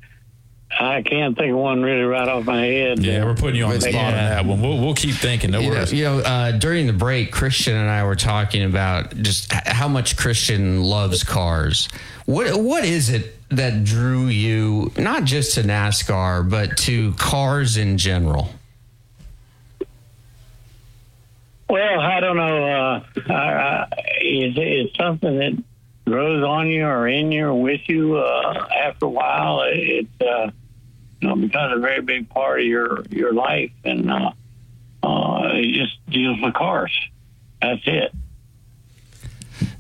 I 0.80 1.02
can't 1.02 1.36
think 1.36 1.52
of 1.52 1.58
one 1.58 1.82
really 1.82 2.04
right 2.04 2.28
off 2.28 2.46
my 2.46 2.64
head. 2.66 3.04
Yeah, 3.04 3.26
we're 3.26 3.36
putting 3.36 3.56
you 3.56 3.66
on 3.66 3.74
the 3.74 3.82
spot 3.82 3.96
on 3.96 4.14
that 4.14 4.46
one. 4.46 4.62
We'll, 4.62 4.78
we'll 4.78 4.94
keep 4.94 5.16
thinking. 5.16 5.52
No 5.52 5.60
you 5.60 5.70
know, 5.70 5.76
worries. 5.76 5.94
you 5.94 6.04
know 6.04 6.20
uh, 6.20 6.52
during 6.52 6.88
the 6.88 6.94
break, 6.94 7.32
Christian 7.32 7.76
and 7.76 7.90
I 7.90 8.04
were 8.04 8.16
talking 8.16 8.64
about 8.64 9.16
just 9.16 9.52
how 9.52 9.88
much 9.88 10.18
Christian 10.18 10.84
loves 10.84 11.24
cars. 11.24 11.90
What 12.26 12.62
what 12.62 12.86
is 12.86 13.10
it 13.10 13.34
that 13.50 13.84
drew 13.84 14.26
you 14.28 14.92
not 14.98 15.24
just 15.24 15.56
to 15.56 15.64
NASCAR 15.64 16.48
but 16.50 16.78
to 16.78 17.14
cars 17.14 17.78
in 17.78 17.98
general? 17.98 18.50
Well, 21.70 22.00
I 22.00 22.20
don't 22.20 22.38
know. 22.38 22.66
Uh, 22.66 23.04
I, 23.30 23.34
I, 23.34 23.88
it's, 24.22 24.58
it's 24.58 24.98
something 24.98 25.38
that 25.40 25.64
grows 26.06 26.44
on 26.44 26.68
you 26.68 26.86
or 26.86 27.08
in 27.08 27.32
you 27.32 27.48
or 27.48 27.62
with 27.62 27.82
you 27.88 28.18
uh, 28.18 28.68
after 28.74 29.06
a 29.06 29.10
while. 29.10 29.64
It 29.66 30.08
uh, 30.22 30.52
you 31.22 31.28
know 31.28 31.36
becomes 31.36 31.78
a 31.78 31.80
very 31.80 32.02
big 32.02 32.30
part 32.30 32.60
of 32.60 32.66
your 32.66 33.04
your 33.10 33.34
life, 33.34 33.72
and 33.84 34.12
uh, 34.12 34.32
uh, 35.04 35.50
it 35.54 35.74
just 35.74 35.98
deals 36.10 36.40
with 36.42 36.54
cars. 36.54 36.92
That's 37.62 37.82
it. 37.86 38.12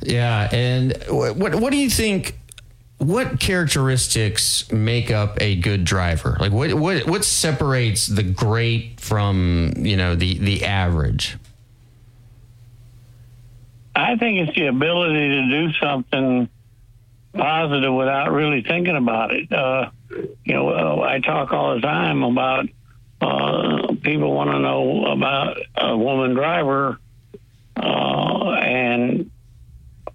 Yeah, 0.01 0.49
and 0.51 0.97
what 1.09 1.55
what 1.55 1.71
do 1.71 1.77
you 1.77 1.89
think? 1.89 2.37
What 2.99 3.39
characteristics 3.39 4.71
make 4.71 5.11
up 5.11 5.39
a 5.39 5.55
good 5.55 5.83
driver? 5.83 6.35
Like 6.39 6.51
what 6.51 6.73
what 6.73 7.07
what 7.07 7.23
separates 7.23 8.07
the 8.07 8.23
great 8.23 8.99
from 8.99 9.73
you 9.77 9.95
know 9.95 10.15
the 10.15 10.37
the 10.39 10.65
average? 10.65 11.37
I 13.95 14.15
think 14.15 14.47
it's 14.47 14.57
the 14.57 14.67
ability 14.67 15.27
to 15.27 15.49
do 15.49 15.73
something 15.73 16.49
positive 17.33 17.93
without 17.93 18.31
really 18.31 18.61
thinking 18.61 18.95
about 18.95 19.33
it. 19.33 19.51
Uh, 19.51 19.89
you 20.09 20.53
know, 20.53 20.69
uh, 20.69 21.01
I 21.01 21.19
talk 21.19 21.51
all 21.51 21.75
the 21.75 21.81
time 21.81 22.23
about 22.23 22.65
uh, 23.21 23.95
people 24.01 24.33
want 24.33 24.51
to 24.51 24.59
know 24.59 25.05
about 25.05 25.57
a 25.75 25.97
woman 25.97 26.33
driver, 26.33 26.99
uh, 27.75 28.51
and 28.51 29.31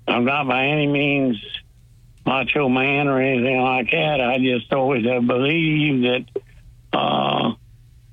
I'm 0.06 0.24
not 0.24 0.46
by 0.48 0.66
any 0.66 0.86
means 0.86 1.36
macho 2.24 2.68
man 2.68 3.08
or 3.08 3.20
anything 3.20 3.60
like 3.60 3.90
that. 3.90 4.20
I 4.20 4.38
just 4.38 4.72
always 4.72 5.04
have 5.06 5.26
believed 5.26 6.04
that 6.04 6.42
uh, 6.92 7.54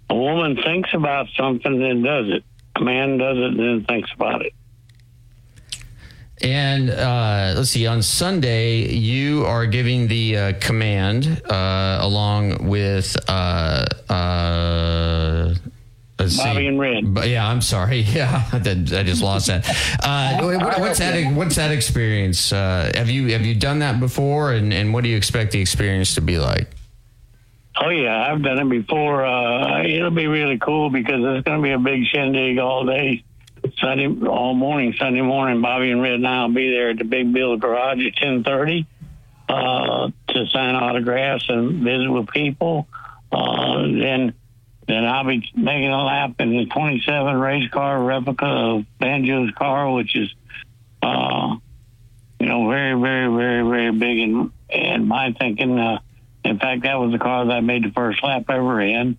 a 0.10 0.16
woman 0.16 0.58
thinks 0.58 0.94
about 0.94 1.28
something 1.38 1.84
and 1.84 2.04
does 2.04 2.30
it. 2.30 2.44
A 2.76 2.82
man 2.82 3.18
does 3.18 3.38
it 3.38 3.44
and 3.44 3.60
then 3.60 3.86
thinks 3.86 4.12
about 4.14 4.46
it. 4.46 4.54
And 6.42 6.90
uh, 6.90 7.54
let's 7.58 7.70
see, 7.72 7.86
on 7.86 8.02
Sunday, 8.02 8.88
you 8.94 9.46
are 9.46 9.66
giving 9.66 10.08
the 10.08 10.38
uh, 10.38 10.54
command 10.60 11.42
uh, 11.50 12.00
along 12.02 12.68
with. 12.68 13.16
Uh, 13.28 13.86
uh, 14.10 15.54
Bobby 16.38 16.68
and 16.68 16.78
Red. 16.80 17.14
But 17.14 17.30
yeah, 17.30 17.48
I'm 17.48 17.62
sorry. 17.62 18.02
Yeah, 18.10 18.44
I 18.52 18.60
just 18.60 19.22
lost 19.24 19.48
that. 19.48 19.68
Uh, 20.04 20.42
what- 20.60 20.80
what's 20.80 21.00
that? 21.00 21.34
What's 21.34 21.56
that 21.56 21.72
experience? 21.72 22.52
Uh, 22.52 22.92
have 22.94 23.10
you 23.10 23.28
have 23.32 23.46
you 23.46 23.56
done 23.56 23.80
that 23.80 24.00
before? 24.00 24.52
And, 24.54 24.74
and 24.74 24.94
what 24.94 25.04
do 25.04 25.10
you 25.10 25.16
expect 25.18 25.52
the 25.54 25.62
experience 25.62 26.16
to 26.16 26.22
be 26.22 26.38
like? 26.38 26.68
Oh 27.82 27.90
yeah, 27.90 28.30
I've 28.32 28.42
done 28.44 28.60
it 28.60 28.70
before. 28.70 29.26
Uh, 29.26 29.84
it'll 29.84 30.12
be 30.12 30.28
really 30.28 30.58
cool 30.58 30.90
because 30.90 31.22
it's 31.24 31.46
going 31.46 31.60
to 31.60 31.64
be 31.64 31.72
a 31.72 31.80
big 31.80 32.04
shindig 32.08 32.60
all 32.60 32.86
day, 32.86 33.24
Sunday, 33.80 34.08
all 34.28 34.54
morning, 34.54 34.94
Sunday 34.98 35.22
morning. 35.22 35.62
Bobby 35.62 35.92
and 35.92 36.02
Red 36.02 36.14
and 36.14 36.28
I'll 36.28 36.52
be 36.52 36.72
there 36.72 36.90
at 36.90 36.98
the 36.98 37.04
Big 37.04 37.32
Bill 37.34 37.58
Garage 37.58 38.06
at 38.06 38.16
ten 38.16 38.44
thirty 38.44 38.86
uh, 39.48 40.10
to 40.28 40.48
sign 40.48 40.76
autographs 40.76 41.46
and 41.50 41.84
visit 41.84 42.10
with 42.10 42.28
people. 42.28 42.88
Uh, 43.32 43.82
then, 43.84 44.34
then 44.88 45.06
I'll 45.06 45.26
be 45.26 45.50
making 45.56 45.90
a 45.90 46.04
lap 46.04 46.36
in 46.40 46.50
the 46.50 46.66
twenty-seven 46.66 47.36
race 47.38 47.70
car 47.70 48.02
replica 48.02 48.46
of 48.46 48.86
Banjo's 49.00 49.54
car, 49.56 49.92
which 49.94 50.16
is, 50.16 50.34
uh, 51.02 51.56
you 52.40 52.48
know, 52.48 52.70
very, 52.70 53.00
very, 53.00 53.28
very, 53.28 53.70
very 53.70 53.92
big 53.92 54.20
in 54.20 54.52
in 54.70 55.08
my 55.08 55.34
thinking. 55.40 55.78
Uh, 55.78 56.00
in 56.44 56.58
fact, 56.58 56.84
that 56.84 57.00
was 57.00 57.12
the 57.12 57.20
car 57.20 57.46
that 57.46 57.54
I 57.54 57.62
made 57.62 57.84
the 57.84 57.92
first 57.92 58.24
lap 58.24 58.46
ever 58.50 58.82
in. 58.82 59.18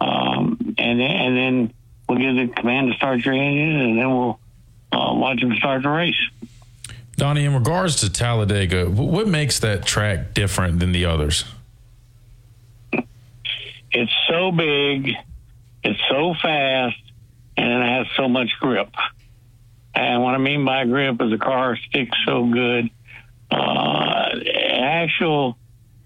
Um, 0.00 0.74
and 0.78 1.00
and 1.00 1.36
then 1.36 1.74
we'll 2.12 2.20
give 2.20 2.48
the 2.48 2.54
command 2.54 2.90
to 2.90 2.96
start 2.96 3.24
your 3.24 3.34
engine, 3.34 3.80
and 3.80 3.98
then 3.98 4.10
we'll 4.10 4.40
uh, 4.92 5.14
watch 5.14 5.40
them 5.40 5.54
start 5.56 5.82
the 5.82 5.88
race. 5.88 6.14
Donnie, 7.16 7.44
in 7.44 7.54
regards 7.54 7.96
to 7.96 8.10
Talladega, 8.10 8.88
what 8.90 9.28
makes 9.28 9.60
that 9.60 9.84
track 9.84 10.34
different 10.34 10.80
than 10.80 10.92
the 10.92 11.04
others? 11.04 11.44
It's 13.90 14.12
so 14.28 14.50
big, 14.52 15.12
it's 15.84 16.00
so 16.10 16.34
fast, 16.40 16.96
and 17.56 17.82
it 17.82 17.86
has 17.86 18.06
so 18.16 18.28
much 18.28 18.50
grip. 18.60 18.90
And 19.94 20.22
what 20.22 20.34
I 20.34 20.38
mean 20.38 20.64
by 20.64 20.84
grip 20.84 21.20
is 21.20 21.30
the 21.30 21.38
car 21.38 21.76
sticks 21.76 22.16
so 22.26 22.46
good. 22.46 22.90
Uh, 23.50 24.30
actual, 24.80 25.58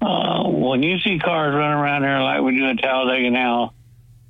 uh, 0.02 0.42
when 0.48 0.82
you 0.82 0.98
see 0.98 1.20
cars 1.20 1.54
running 1.54 1.78
around 1.78 2.02
there 2.02 2.20
like 2.20 2.42
we 2.42 2.56
do 2.56 2.66
at 2.68 2.78
Talladega 2.78 3.30
now, 3.30 3.72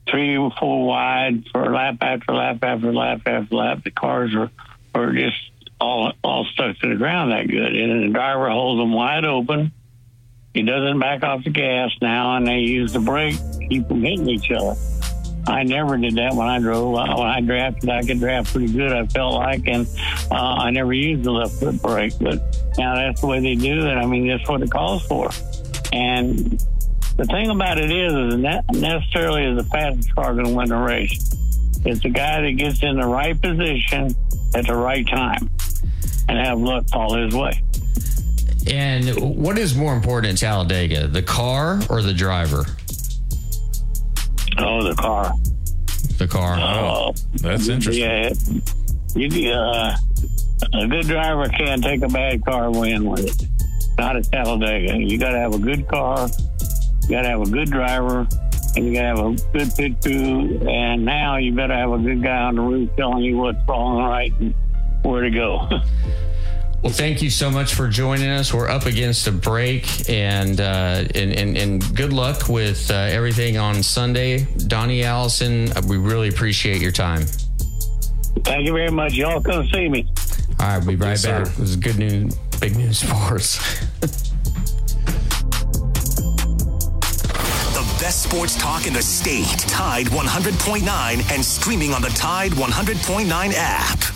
three 0.08 0.36
or 0.36 0.50
four 0.58 0.86
wide 0.86 1.44
for 1.52 1.72
lap 1.72 1.98
after 2.00 2.32
lap 2.32 2.62
after 2.62 2.92
lap 2.92 3.20
after 3.26 3.54
lap, 3.54 3.84
the 3.84 3.90
cars 3.90 4.34
are, 4.34 4.50
are 4.94 5.12
just 5.12 5.36
all 5.80 6.12
all 6.24 6.44
stuck 6.44 6.78
to 6.78 6.88
the 6.88 6.96
ground 6.96 7.32
that 7.32 7.48
good. 7.48 7.76
And 7.76 8.04
the 8.04 8.12
driver 8.12 8.48
holds 8.48 8.80
them 8.80 8.92
wide 8.92 9.24
open. 9.24 9.72
He 10.54 10.62
doesn't 10.62 10.98
back 10.98 11.22
off 11.22 11.44
the 11.44 11.50
gas 11.50 11.90
now, 12.00 12.36
and 12.36 12.46
they 12.46 12.60
use 12.60 12.92
the 12.92 13.00
brake 13.00 13.36
to 13.36 13.66
keep 13.68 13.88
from 13.88 14.02
hitting 14.02 14.28
each 14.28 14.50
other. 14.50 14.74
I 15.46 15.62
never 15.62 15.96
did 15.96 16.16
that 16.16 16.34
when 16.34 16.48
I 16.48 16.58
drove. 16.58 16.92
When 16.92 17.08
I 17.08 17.40
drafted, 17.40 17.90
I 17.90 18.02
could 18.02 18.18
draft 18.18 18.52
pretty 18.52 18.72
good, 18.72 18.92
I 18.92 19.06
felt 19.06 19.34
like, 19.34 19.68
and 19.68 19.86
uh, 20.30 20.34
I 20.34 20.70
never 20.70 20.92
used 20.92 21.24
the 21.24 21.30
left 21.30 21.60
foot 21.60 21.80
brake. 21.82 22.14
But 22.20 22.58
now 22.78 22.96
that's 22.96 23.20
the 23.20 23.26
way 23.26 23.40
they 23.40 23.54
do 23.54 23.86
it. 23.86 23.94
I 23.94 24.06
mean, 24.06 24.26
that's 24.26 24.48
what 24.48 24.62
it 24.62 24.70
calls 24.70 25.06
for. 25.06 25.30
And 25.92 26.60
the 27.16 27.24
thing 27.26 27.50
about 27.50 27.78
it 27.78 27.90
is, 27.90 28.12
is 28.12 28.36
not 28.36 28.64
necessarily 28.72 29.44
is 29.44 29.56
the 29.56 29.68
fastest 29.70 30.14
car 30.14 30.34
going 30.34 30.46
to 30.46 30.54
win 30.54 30.68
the 30.68 30.76
race. 30.76 31.32
It's 31.84 32.00
the 32.02 32.10
guy 32.10 32.42
that 32.42 32.52
gets 32.52 32.82
in 32.82 32.98
the 32.98 33.06
right 33.06 33.40
position 33.40 34.14
at 34.54 34.66
the 34.66 34.74
right 34.74 35.06
time 35.06 35.50
and 36.28 36.38
have 36.38 36.58
luck 36.58 36.88
fall 36.88 37.14
his 37.16 37.34
way. 37.34 37.62
And 38.68 39.36
what 39.36 39.58
is 39.58 39.76
more 39.76 39.94
important 39.94 40.32
at 40.34 40.38
Talladega, 40.40 41.06
the 41.06 41.22
car 41.22 41.80
or 41.88 42.02
the 42.02 42.12
driver? 42.12 42.64
Oh, 44.58 44.82
the 44.82 44.94
car. 44.94 45.32
The 46.18 46.26
car. 46.26 46.58
Oh, 46.58 47.14
that's 47.36 47.68
interesting. 47.68 48.04
Yeah, 48.04 48.32
you 49.14 49.52
uh, 49.52 49.96
a 50.74 50.86
good 50.88 51.06
driver 51.06 51.46
can't 51.48 51.82
take 51.82 52.02
a 52.02 52.08
bad 52.08 52.44
car 52.44 52.66
and 52.66 52.80
win 52.80 53.04
with 53.08 53.26
it. 53.26 53.48
Not 53.98 54.16
at 54.16 54.24
Talladega. 54.24 54.98
You 54.98 55.18
got 55.18 55.30
to 55.30 55.38
have 55.38 55.54
a 55.54 55.58
good 55.58 55.86
car. 55.88 56.28
You 57.06 57.10
got 57.16 57.22
to 57.22 57.28
have 57.28 57.40
a 57.42 57.50
good 57.50 57.70
driver, 57.70 58.26
and 58.76 58.84
you 58.86 58.92
got 58.94 59.02
to 59.02 59.06
have 59.06 59.18
a 59.18 59.34
good 59.52 59.74
pit 59.76 60.02
crew. 60.02 60.68
And 60.68 61.04
now 61.04 61.36
you 61.36 61.52
better 61.52 61.74
have 61.74 61.92
a 61.92 61.98
good 61.98 62.22
guy 62.22 62.42
on 62.42 62.56
the 62.56 62.62
roof 62.62 62.90
telling 62.96 63.22
you 63.24 63.36
what's 63.36 63.58
wrong 63.68 63.98
and 64.00 64.08
right 64.08 64.32
and 64.40 64.54
where 65.02 65.22
to 65.22 65.30
go. 65.30 65.68
Well, 66.82 66.92
thank 66.92 67.20
you 67.20 67.30
so 67.30 67.50
much 67.50 67.74
for 67.74 67.88
joining 67.88 68.28
us. 68.28 68.52
We're 68.54 68.68
up 68.68 68.84
against 68.86 69.26
a 69.26 69.32
break, 69.32 70.08
and 70.08 70.60
uh, 70.60 71.04
and, 71.16 71.32
and 71.32 71.56
and 71.56 71.96
good 71.96 72.12
luck 72.12 72.48
with 72.48 72.90
uh, 72.90 72.94
everything 72.94 73.56
on 73.56 73.82
Sunday, 73.82 74.44
Donnie 74.68 75.02
Allison. 75.02 75.72
uh, 75.72 75.82
We 75.88 75.96
really 75.96 76.28
appreciate 76.28 76.80
your 76.80 76.92
time. 76.92 77.22
Thank 78.44 78.66
you 78.66 78.72
very 78.74 78.90
much. 78.90 79.14
Y'all 79.14 79.40
come 79.40 79.66
see 79.68 79.88
me. 79.88 80.06
All 80.60 80.66
right, 80.66 80.78
we'll 80.78 80.88
be 80.88 80.96
right 80.96 81.08
Yes, 81.12 81.24
back. 81.24 81.46
sir. 81.46 81.52
This 81.58 81.70
is 81.70 81.76
good 81.76 81.98
news, 81.98 82.36
big 82.60 82.76
news 82.76 83.02
for 83.02 83.38
The 83.38 84.30
best 88.06 88.22
sports 88.22 88.54
talk 88.54 88.86
in 88.86 88.92
the 88.92 89.02
state. 89.02 89.58
Tide 89.66 90.06
100.9 90.06 91.32
and 91.32 91.44
streaming 91.44 91.92
on 91.92 92.00
the 92.00 92.08
Tide 92.10 92.52
100.9 92.52 93.52
app. 93.56 94.15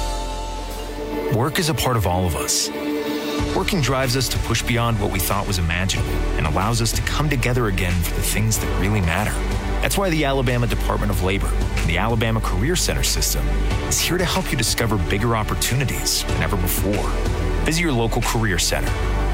Work 1.35 1.59
is 1.59 1.69
a 1.69 1.73
part 1.73 1.95
of 1.95 2.05
all 2.05 2.27
of 2.27 2.35
us. 2.35 2.69
Working 3.55 3.79
drives 3.79 4.17
us 4.17 4.27
to 4.29 4.37
push 4.39 4.61
beyond 4.63 4.99
what 4.99 5.13
we 5.13 5.19
thought 5.19 5.47
was 5.47 5.59
imaginable 5.59 6.09
and 6.35 6.45
allows 6.45 6.81
us 6.81 6.91
to 6.91 7.01
come 7.03 7.29
together 7.29 7.67
again 7.67 7.93
for 8.03 8.13
the 8.15 8.21
things 8.21 8.59
that 8.59 8.81
really 8.81 8.99
matter. 8.99 9.31
That's 9.81 9.97
why 9.97 10.09
the 10.09 10.25
Alabama 10.25 10.67
Department 10.67 11.09
of 11.09 11.23
Labor 11.23 11.47
and 11.47 11.89
the 11.89 11.97
Alabama 11.97 12.41
Career 12.41 12.75
Center 12.75 13.03
system 13.03 13.47
is 13.87 13.97
here 13.97 14.17
to 14.17 14.25
help 14.25 14.51
you 14.51 14.57
discover 14.57 14.97
bigger 15.09 15.37
opportunities 15.37 16.25
than 16.25 16.43
ever 16.43 16.57
before. 16.57 17.07
Visit 17.63 17.81
your 17.81 17.93
local 17.93 18.21
career 18.23 18.59
center 18.59 18.89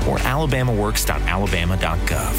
or 0.07 0.19
alabamaworks.alabama.gov. 0.19 2.33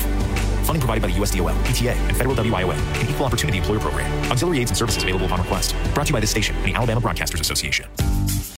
Funding 0.67 0.81
provided 0.81 1.03
by 1.03 1.09
the 1.09 1.15
USDOL, 1.15 1.61
PTA, 1.65 1.97
and 1.97 2.17
Federal 2.17 2.37
WIOA, 2.37 2.77
an 3.01 3.09
equal 3.09 3.27
opportunity 3.27 3.59
employer 3.59 3.81
program. 3.81 4.09
Auxiliary 4.31 4.61
aids 4.61 4.71
and 4.71 4.79
services 4.79 5.03
available 5.03 5.27
upon 5.27 5.41
request. 5.41 5.75
Brought 5.95 6.07
to 6.07 6.11
you 6.11 6.15
by 6.15 6.21
this 6.21 6.31
station 6.31 6.55
and 6.57 6.67
the 6.67 6.75
Alabama 6.75 7.01
Broadcasters 7.01 7.41
Association. 7.41 7.89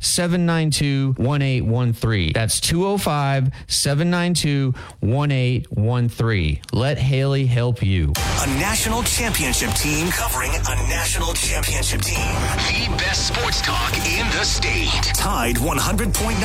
792 0.00 1.14
1813. 1.18 2.32
That's 2.32 2.60
205 2.60 3.50
792 3.66 4.74
1813. 5.00 6.60
Let 6.72 6.98
Haley 6.98 7.46
help 7.46 7.82
you. 7.82 8.12
A 8.16 8.46
national 8.58 9.02
championship 9.02 9.70
team 9.74 10.08
covering 10.10 10.50
a 10.50 10.74
national 10.88 11.34
championship 11.34 12.02
team. 12.02 12.16
The 12.16 12.96
best 12.98 13.28
sports 13.28 13.60
talk 13.62 13.92
in 14.06 14.26
the 14.30 14.44
state. 14.44 14.90
Tide 15.14 15.56
100.9 15.56 16.40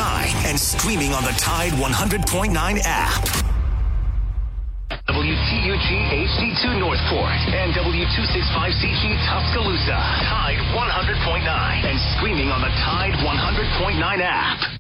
and 0.46 0.60
streaming 0.60 1.14
on 1.14 1.24
the 1.24 1.32
Tide 1.32 1.74
100.9 1.74 2.82
app. 2.84 3.51
WTUG 5.12 5.90
HD2 6.24 6.80
Northport 6.80 7.36
and 7.52 7.74
W265CG 7.74 9.18
Tuscaloosa. 9.28 10.00
Tide 10.24 10.56
100.9 10.72 11.84
and 11.84 12.00
streaming 12.16 12.50
on 12.50 12.62
the 12.62 12.70
Tide 12.80 13.12
100.9 13.20 14.22
app. 14.22 14.80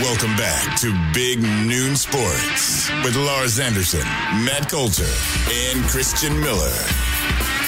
Welcome 0.00 0.34
back 0.38 0.80
to 0.80 0.96
Big 1.12 1.42
Noon 1.42 1.94
Sports 1.94 2.90
with 3.04 3.16
Lars 3.16 3.60
Anderson, 3.60 4.00
Matt 4.42 4.70
Coulter, 4.70 5.04
and 5.52 5.84
Christian 5.84 6.40
Miller. 6.40 7.59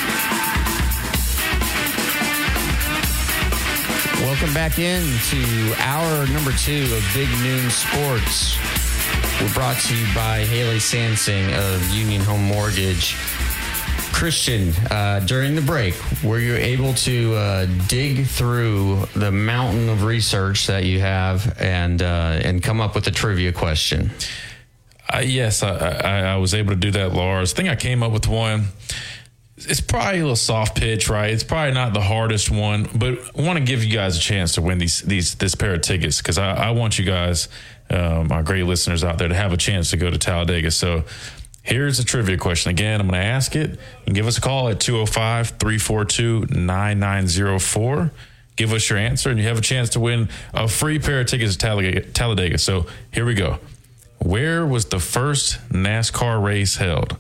Welcome 4.23 4.55
back 4.55 4.79
in 4.79 5.03
to 5.31 5.75
hour 5.79 6.29
number 6.29 6.53
two 6.53 6.85
of 6.95 7.11
Big 7.13 7.29
Noon 7.43 7.69
Sports. 7.71 8.57
We're 9.41 9.53
brought 9.53 9.77
to 9.79 9.97
you 9.97 10.07
by 10.15 10.45
Haley 10.45 10.77
Sansing 10.77 11.53
of 11.53 11.93
Union 11.93 12.21
Home 12.23 12.45
Mortgage. 12.45 13.17
Christian, 14.13 14.73
uh, 14.93 15.25
during 15.27 15.57
the 15.57 15.61
break, 15.61 15.97
were 16.23 16.39
you 16.39 16.55
able 16.55 16.95
to 16.95 17.35
uh, 17.35 17.67
dig 17.89 18.25
through 18.25 19.07
the 19.17 19.33
mountain 19.33 19.89
of 19.89 20.05
research 20.05 20.69
that 20.69 20.85
you 20.85 21.01
have 21.01 21.61
and 21.61 22.01
uh, 22.01 22.39
and 22.45 22.63
come 22.63 22.81
up 22.81 22.95
with 22.95 23.09
a 23.09 23.11
trivia 23.11 23.51
question? 23.51 24.13
Uh, 25.13 25.19
yes, 25.19 25.65
I, 25.65 25.77
I, 25.77 26.21
I 26.21 26.37
was 26.37 26.55
able 26.55 26.71
to 26.71 26.77
do 26.77 26.93
that, 26.93 27.13
Lars. 27.13 27.53
I 27.53 27.57
think 27.57 27.69
I 27.69 27.75
came 27.75 28.05
up 28.05 28.13
with 28.13 28.29
one 28.29 28.69
it's 29.67 29.81
probably 29.81 30.19
a 30.19 30.23
little 30.23 30.37
soft 30.37 30.77
pitch, 30.77 31.09
right? 31.09 31.31
It's 31.31 31.45
probably 31.45 31.75
not 31.75 31.95
the 31.95 32.01
hardest 32.01 32.51
one, 32.51 32.89
but 32.95 33.19
I 33.37 33.43
want 33.43 33.59
to 33.59 33.65
give 33.65 33.85
you 33.85 33.93
guys 33.93 34.17
a 34.17 34.21
chance 34.21 34.55
to 34.55 34.63
win 34.63 34.79
these 34.79 35.01
these 35.03 35.35
this 35.37 35.55
pair 35.55 35.75
of 35.75 35.83
tickets 35.83 36.19
because 36.19 36.39
I, 36.39 36.69
I, 36.69 36.71
want 36.71 36.99
you 36.99 37.05
guys, 37.05 37.49
um, 37.91 38.29
my 38.29 38.43
great 38.43 38.65
listeners 38.65 39.05
out 39.05 39.19
there, 39.19 39.29
to 39.29 39.35
have 39.35 39.53
a 39.53 39.57
chance 39.57 39.91
to 39.91 39.97
go 39.97 40.11
to 40.11 40.19
Talladega. 40.19 40.71
So 40.71 41.05
here's 41.63 41.99
a 41.99 42.05
trivia 42.05 42.37
question. 42.37 42.71
Again, 42.71 43.01
I'm 43.01 43.09
going 43.09 43.21
to 43.21 43.27
ask 43.27 43.55
it. 43.57 43.79
and 44.07 44.15
give 44.15 44.27
us 44.27 44.39
a 44.39 44.41
call 44.41 44.69
at 44.69 44.81
205 44.81 45.51
342 45.59 46.47
9904. 46.51 48.11
Give 48.57 48.73
us 48.73 48.91
your 48.91 48.99
answer, 48.99 49.31
and 49.31 49.39
you 49.39 49.49
have 49.49 49.59
a 49.59 49.63
chance 49.63 49.89
to 49.91 50.01
win 50.01 50.29
a 50.53 50.69
free 50.69 50.99
pair 50.99 51.21
of 51.21 51.27
tickets 51.27 51.57
to 51.57 52.01
Talladega. 52.13 52.59
So 52.59 52.87
here 53.11 53.25
we 53.25 53.35
go. 53.35 53.59
Where 54.19 54.65
was 54.65 54.87
the 54.87 55.01
first 55.01 55.59
NASCAR 55.71 56.43
race 56.43 56.77
held? 56.77 57.17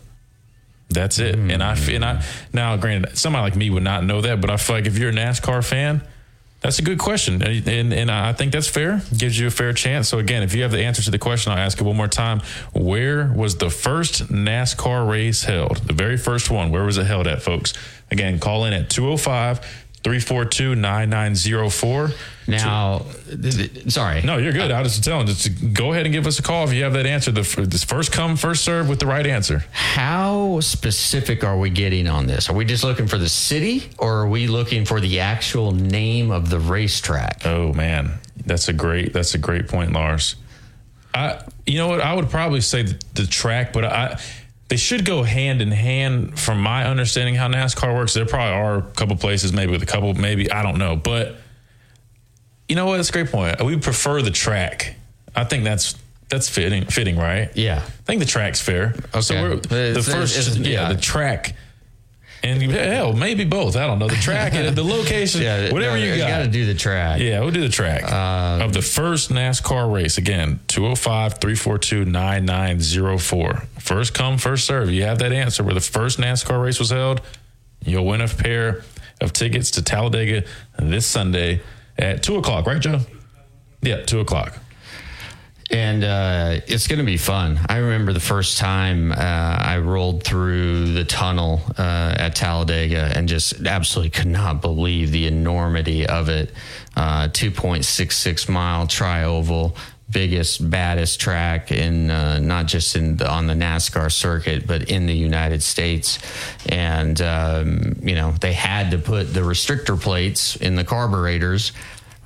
That's 0.92 1.18
it. 1.18 1.36
Mm. 1.36 1.52
And 1.52 1.62
I 1.62 1.76
and 1.76 2.04
I 2.04 2.24
now, 2.52 2.76
granted, 2.76 3.16
somebody 3.16 3.42
like 3.42 3.56
me 3.56 3.70
would 3.70 3.82
not 3.82 4.04
know 4.04 4.20
that, 4.20 4.40
but 4.40 4.50
I 4.50 4.56
feel 4.56 4.76
like 4.76 4.86
if 4.86 4.98
you're 4.98 5.10
a 5.10 5.14
NASCAR 5.14 5.66
fan, 5.66 6.02
that's 6.62 6.78
a 6.78 6.82
good 6.82 6.98
question, 6.98 7.42
and, 7.42 7.66
and, 7.66 7.92
and 7.92 8.08
I 8.08 8.32
think 8.32 8.52
that's 8.52 8.68
fair. 8.68 9.02
Gives 9.16 9.36
you 9.36 9.48
a 9.48 9.50
fair 9.50 9.72
chance. 9.72 10.08
So 10.08 10.20
again, 10.20 10.44
if 10.44 10.54
you 10.54 10.62
have 10.62 10.70
the 10.70 10.84
answer 10.84 11.02
to 11.02 11.10
the 11.10 11.18
question, 11.18 11.50
I'll 11.50 11.58
ask 11.58 11.80
it 11.80 11.82
one 11.82 11.96
more 11.96 12.06
time. 12.06 12.40
Where 12.72 13.32
was 13.32 13.56
the 13.56 13.68
first 13.68 14.28
NASCAR 14.28 15.10
race 15.10 15.42
held? 15.42 15.78
The 15.78 15.92
very 15.92 16.16
first 16.16 16.52
one. 16.52 16.70
Where 16.70 16.84
was 16.84 16.98
it 16.98 17.06
held 17.06 17.26
at, 17.26 17.42
folks? 17.42 17.74
Again, 18.12 18.38
call 18.38 18.64
in 18.64 18.74
at 18.74 18.90
205 18.90 19.81
342 20.02 20.74
9904. 20.74 22.10
Now, 22.48 23.06
sorry. 23.88 24.22
No, 24.22 24.36
you're 24.36 24.52
good. 24.52 24.72
I 24.72 24.82
was 24.82 24.92
just 24.92 25.04
telling, 25.04 25.26
just 25.28 25.72
go 25.72 25.92
ahead 25.92 26.06
and 26.06 26.12
give 26.12 26.26
us 26.26 26.40
a 26.40 26.42
call 26.42 26.64
if 26.64 26.72
you 26.72 26.82
have 26.82 26.94
that 26.94 27.06
answer. 27.06 27.30
The 27.30 27.44
first 27.44 28.10
come, 28.10 28.36
first 28.36 28.64
serve 28.64 28.88
with 28.88 28.98
the 28.98 29.06
right 29.06 29.26
answer. 29.26 29.64
How 29.70 30.58
specific 30.60 31.44
are 31.44 31.56
we 31.56 31.70
getting 31.70 32.08
on 32.08 32.26
this? 32.26 32.50
Are 32.50 32.54
we 32.54 32.64
just 32.64 32.82
looking 32.82 33.06
for 33.06 33.16
the 33.16 33.28
city 33.28 33.90
or 33.98 34.22
are 34.22 34.28
we 34.28 34.48
looking 34.48 34.84
for 34.84 35.00
the 35.00 35.20
actual 35.20 35.70
name 35.70 36.32
of 36.32 36.50
the 36.50 36.58
racetrack? 36.58 37.42
Oh, 37.46 37.72
man. 37.72 38.18
That's 38.44 38.68
a 38.68 38.72
great, 38.72 39.12
that's 39.12 39.34
a 39.34 39.38
great 39.38 39.68
point, 39.68 39.92
Lars. 39.92 40.34
I, 41.14 41.42
you 41.64 41.78
know 41.78 41.88
what? 41.88 42.00
I 42.00 42.14
would 42.14 42.28
probably 42.28 42.60
say 42.60 42.82
the, 42.82 43.00
the 43.14 43.26
track, 43.26 43.72
but 43.72 43.84
I, 43.84 44.18
they 44.72 44.78
should 44.78 45.04
go 45.04 45.22
hand 45.22 45.60
in 45.60 45.70
hand 45.70 46.40
from 46.40 46.58
my 46.58 46.86
understanding 46.86 47.34
how 47.34 47.46
NASCAR 47.46 47.94
works. 47.94 48.14
There 48.14 48.24
probably 48.24 48.54
are 48.54 48.78
a 48.78 48.82
couple 48.92 49.14
places, 49.16 49.52
maybe 49.52 49.70
with 49.70 49.82
a 49.82 49.86
couple, 49.86 50.14
maybe 50.14 50.50
I 50.50 50.62
don't 50.62 50.78
know, 50.78 50.96
but 50.96 51.36
you 52.70 52.74
know 52.76 52.86
what? 52.86 52.96
That's 52.96 53.10
a 53.10 53.12
great 53.12 53.28
point. 53.30 53.62
We 53.62 53.76
prefer 53.76 54.22
the 54.22 54.30
track. 54.30 54.94
I 55.36 55.44
think 55.44 55.64
that's 55.64 55.94
that's 56.30 56.48
fitting, 56.48 56.86
fitting, 56.86 57.18
right? 57.18 57.50
Yeah. 57.54 57.80
I 57.86 57.90
think 58.04 58.20
the 58.20 58.24
track's 58.26 58.62
fair. 58.62 58.94
Okay. 59.10 59.20
So 59.20 59.34
we're, 59.42 59.56
the 59.56 59.90
It's- 59.90 60.08
first, 60.10 60.38
it's- 60.38 60.56
yeah, 60.56 60.88
yeah. 60.88 60.92
the 60.94 60.98
track, 60.98 61.54
and 62.44 62.60
hell, 62.72 63.12
maybe 63.12 63.44
both. 63.44 63.76
I 63.76 63.86
don't 63.86 63.98
know 63.98 64.08
the 64.08 64.16
track, 64.16 64.54
and 64.54 64.76
the 64.76 64.82
location, 64.82 65.42
Yeah, 65.42 65.72
whatever 65.72 65.96
no, 65.96 66.02
you 66.02 66.12
you 66.12 66.18
got. 66.18 66.28
gotta 66.28 66.48
do 66.48 66.66
the 66.66 66.74
track. 66.74 67.20
Yeah, 67.20 67.40
we'll 67.40 67.50
do 67.52 67.60
the 67.60 67.68
track 67.68 68.04
um, 68.10 68.60
of 68.62 68.72
the 68.72 68.82
first 68.82 69.30
NASCAR 69.30 69.92
race. 69.92 70.18
Again, 70.18 70.60
205 70.68 71.38
342 71.40 72.04
9904. 72.04 73.54
First 73.78 74.14
come, 74.14 74.38
first 74.38 74.64
serve. 74.66 74.90
You 74.90 75.04
have 75.04 75.18
that 75.20 75.32
answer 75.32 75.62
where 75.62 75.74
the 75.74 75.80
first 75.80 76.18
NASCAR 76.18 76.62
race 76.62 76.78
was 76.78 76.90
held. 76.90 77.20
You'll 77.84 78.06
win 78.06 78.20
a 78.20 78.28
pair 78.28 78.82
of 79.20 79.32
tickets 79.32 79.72
to 79.72 79.82
Talladega 79.82 80.44
this 80.78 81.06
Sunday 81.06 81.60
at 81.98 82.22
2 82.22 82.36
o'clock, 82.36 82.66
right, 82.66 82.80
Joe? 82.80 83.00
Yeah, 83.82 84.02
2 84.02 84.20
o'clock. 84.20 84.56
And 85.72 86.04
uh, 86.04 86.60
it's 86.66 86.86
going 86.86 86.98
to 86.98 87.04
be 87.04 87.16
fun. 87.16 87.58
I 87.66 87.78
remember 87.78 88.12
the 88.12 88.20
first 88.20 88.58
time 88.58 89.10
uh, 89.10 89.14
I 89.16 89.78
rolled 89.78 90.22
through 90.22 90.92
the 90.92 91.04
tunnel 91.04 91.62
uh, 91.78 92.14
at 92.18 92.36
Talladega 92.36 93.10
and 93.16 93.26
just 93.26 93.66
absolutely 93.66 94.10
could 94.10 94.28
not 94.28 94.60
believe 94.60 95.10
the 95.10 95.26
enormity 95.26 96.06
of 96.06 96.28
it. 96.28 96.52
Uh, 96.94 97.28
2.66 97.28 98.48
mile 98.50 98.86
tri 98.86 99.24
oval. 99.24 99.74
Biggest, 100.10 100.68
baddest 100.68 101.22
track 101.22 101.72
in 101.72 102.10
uh, 102.10 102.38
not 102.38 102.66
just 102.66 102.96
in 102.96 103.16
the, 103.16 103.30
on 103.30 103.46
the 103.46 103.54
NASCAR 103.54 104.12
circuit, 104.12 104.66
but 104.66 104.90
in 104.90 105.06
the 105.06 105.14
United 105.14 105.62
States. 105.62 106.18
And 106.68 107.18
um, 107.22 107.96
you 108.02 108.14
know 108.14 108.32
they 108.32 108.52
had 108.52 108.90
to 108.90 108.98
put 108.98 109.32
the 109.32 109.40
restrictor 109.40 109.98
plates 109.98 110.56
in 110.56 110.74
the 110.74 110.84
carburetors 110.84 111.72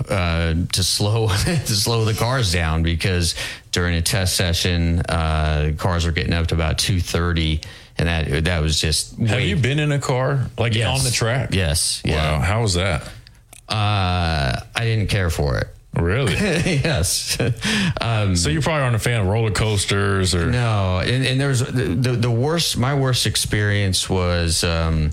uh, 0.08 0.54
to 0.72 0.82
slow 0.82 1.28
to 1.44 1.66
slow 1.66 2.04
the 2.04 2.14
cars 2.14 2.52
down 2.52 2.82
because 2.82 3.34
during 3.72 3.96
a 3.96 4.02
test 4.02 4.36
session, 4.36 5.00
uh, 5.00 5.72
cars 5.76 6.04
were 6.06 6.12
getting 6.12 6.32
up 6.32 6.48
to 6.48 6.54
about 6.54 6.78
two 6.78 7.00
thirty, 7.00 7.60
and 7.98 8.08
that 8.08 8.44
that 8.44 8.60
was 8.62 8.80
just. 8.80 9.16
Have 9.18 9.40
you 9.40 9.56
been 9.56 9.78
in 9.78 9.92
a 9.92 9.98
car 9.98 10.46
like 10.58 10.74
Yes. 10.74 10.98
on 10.98 11.04
the 11.04 11.10
track? 11.10 11.50
Yes. 11.52 12.02
Wow. 12.04 12.40
How 12.40 12.62
was 12.62 12.74
that? 12.74 13.02
Uh, 13.68 14.60
I 14.74 14.84
didn't 14.84 15.08
care 15.08 15.30
for 15.30 15.58
it. 15.58 15.68
Really? 15.94 16.34
yes. 16.34 17.38
Um, 17.98 18.36
so 18.36 18.50
you 18.50 18.60
probably 18.60 18.82
aren't 18.82 18.94
a 18.94 18.98
fan 19.00 19.22
of 19.22 19.26
roller 19.26 19.50
coasters 19.50 20.34
or 20.34 20.50
no, 20.50 20.98
and, 21.00 21.24
and 21.26 21.40
there 21.40 21.48
was 21.48 21.60
the, 21.60 21.70
the 21.94 22.12
the 22.12 22.30
worst. 22.30 22.76
My 22.76 22.94
worst 22.94 23.26
experience 23.26 24.08
was 24.08 24.62
um, 24.62 25.10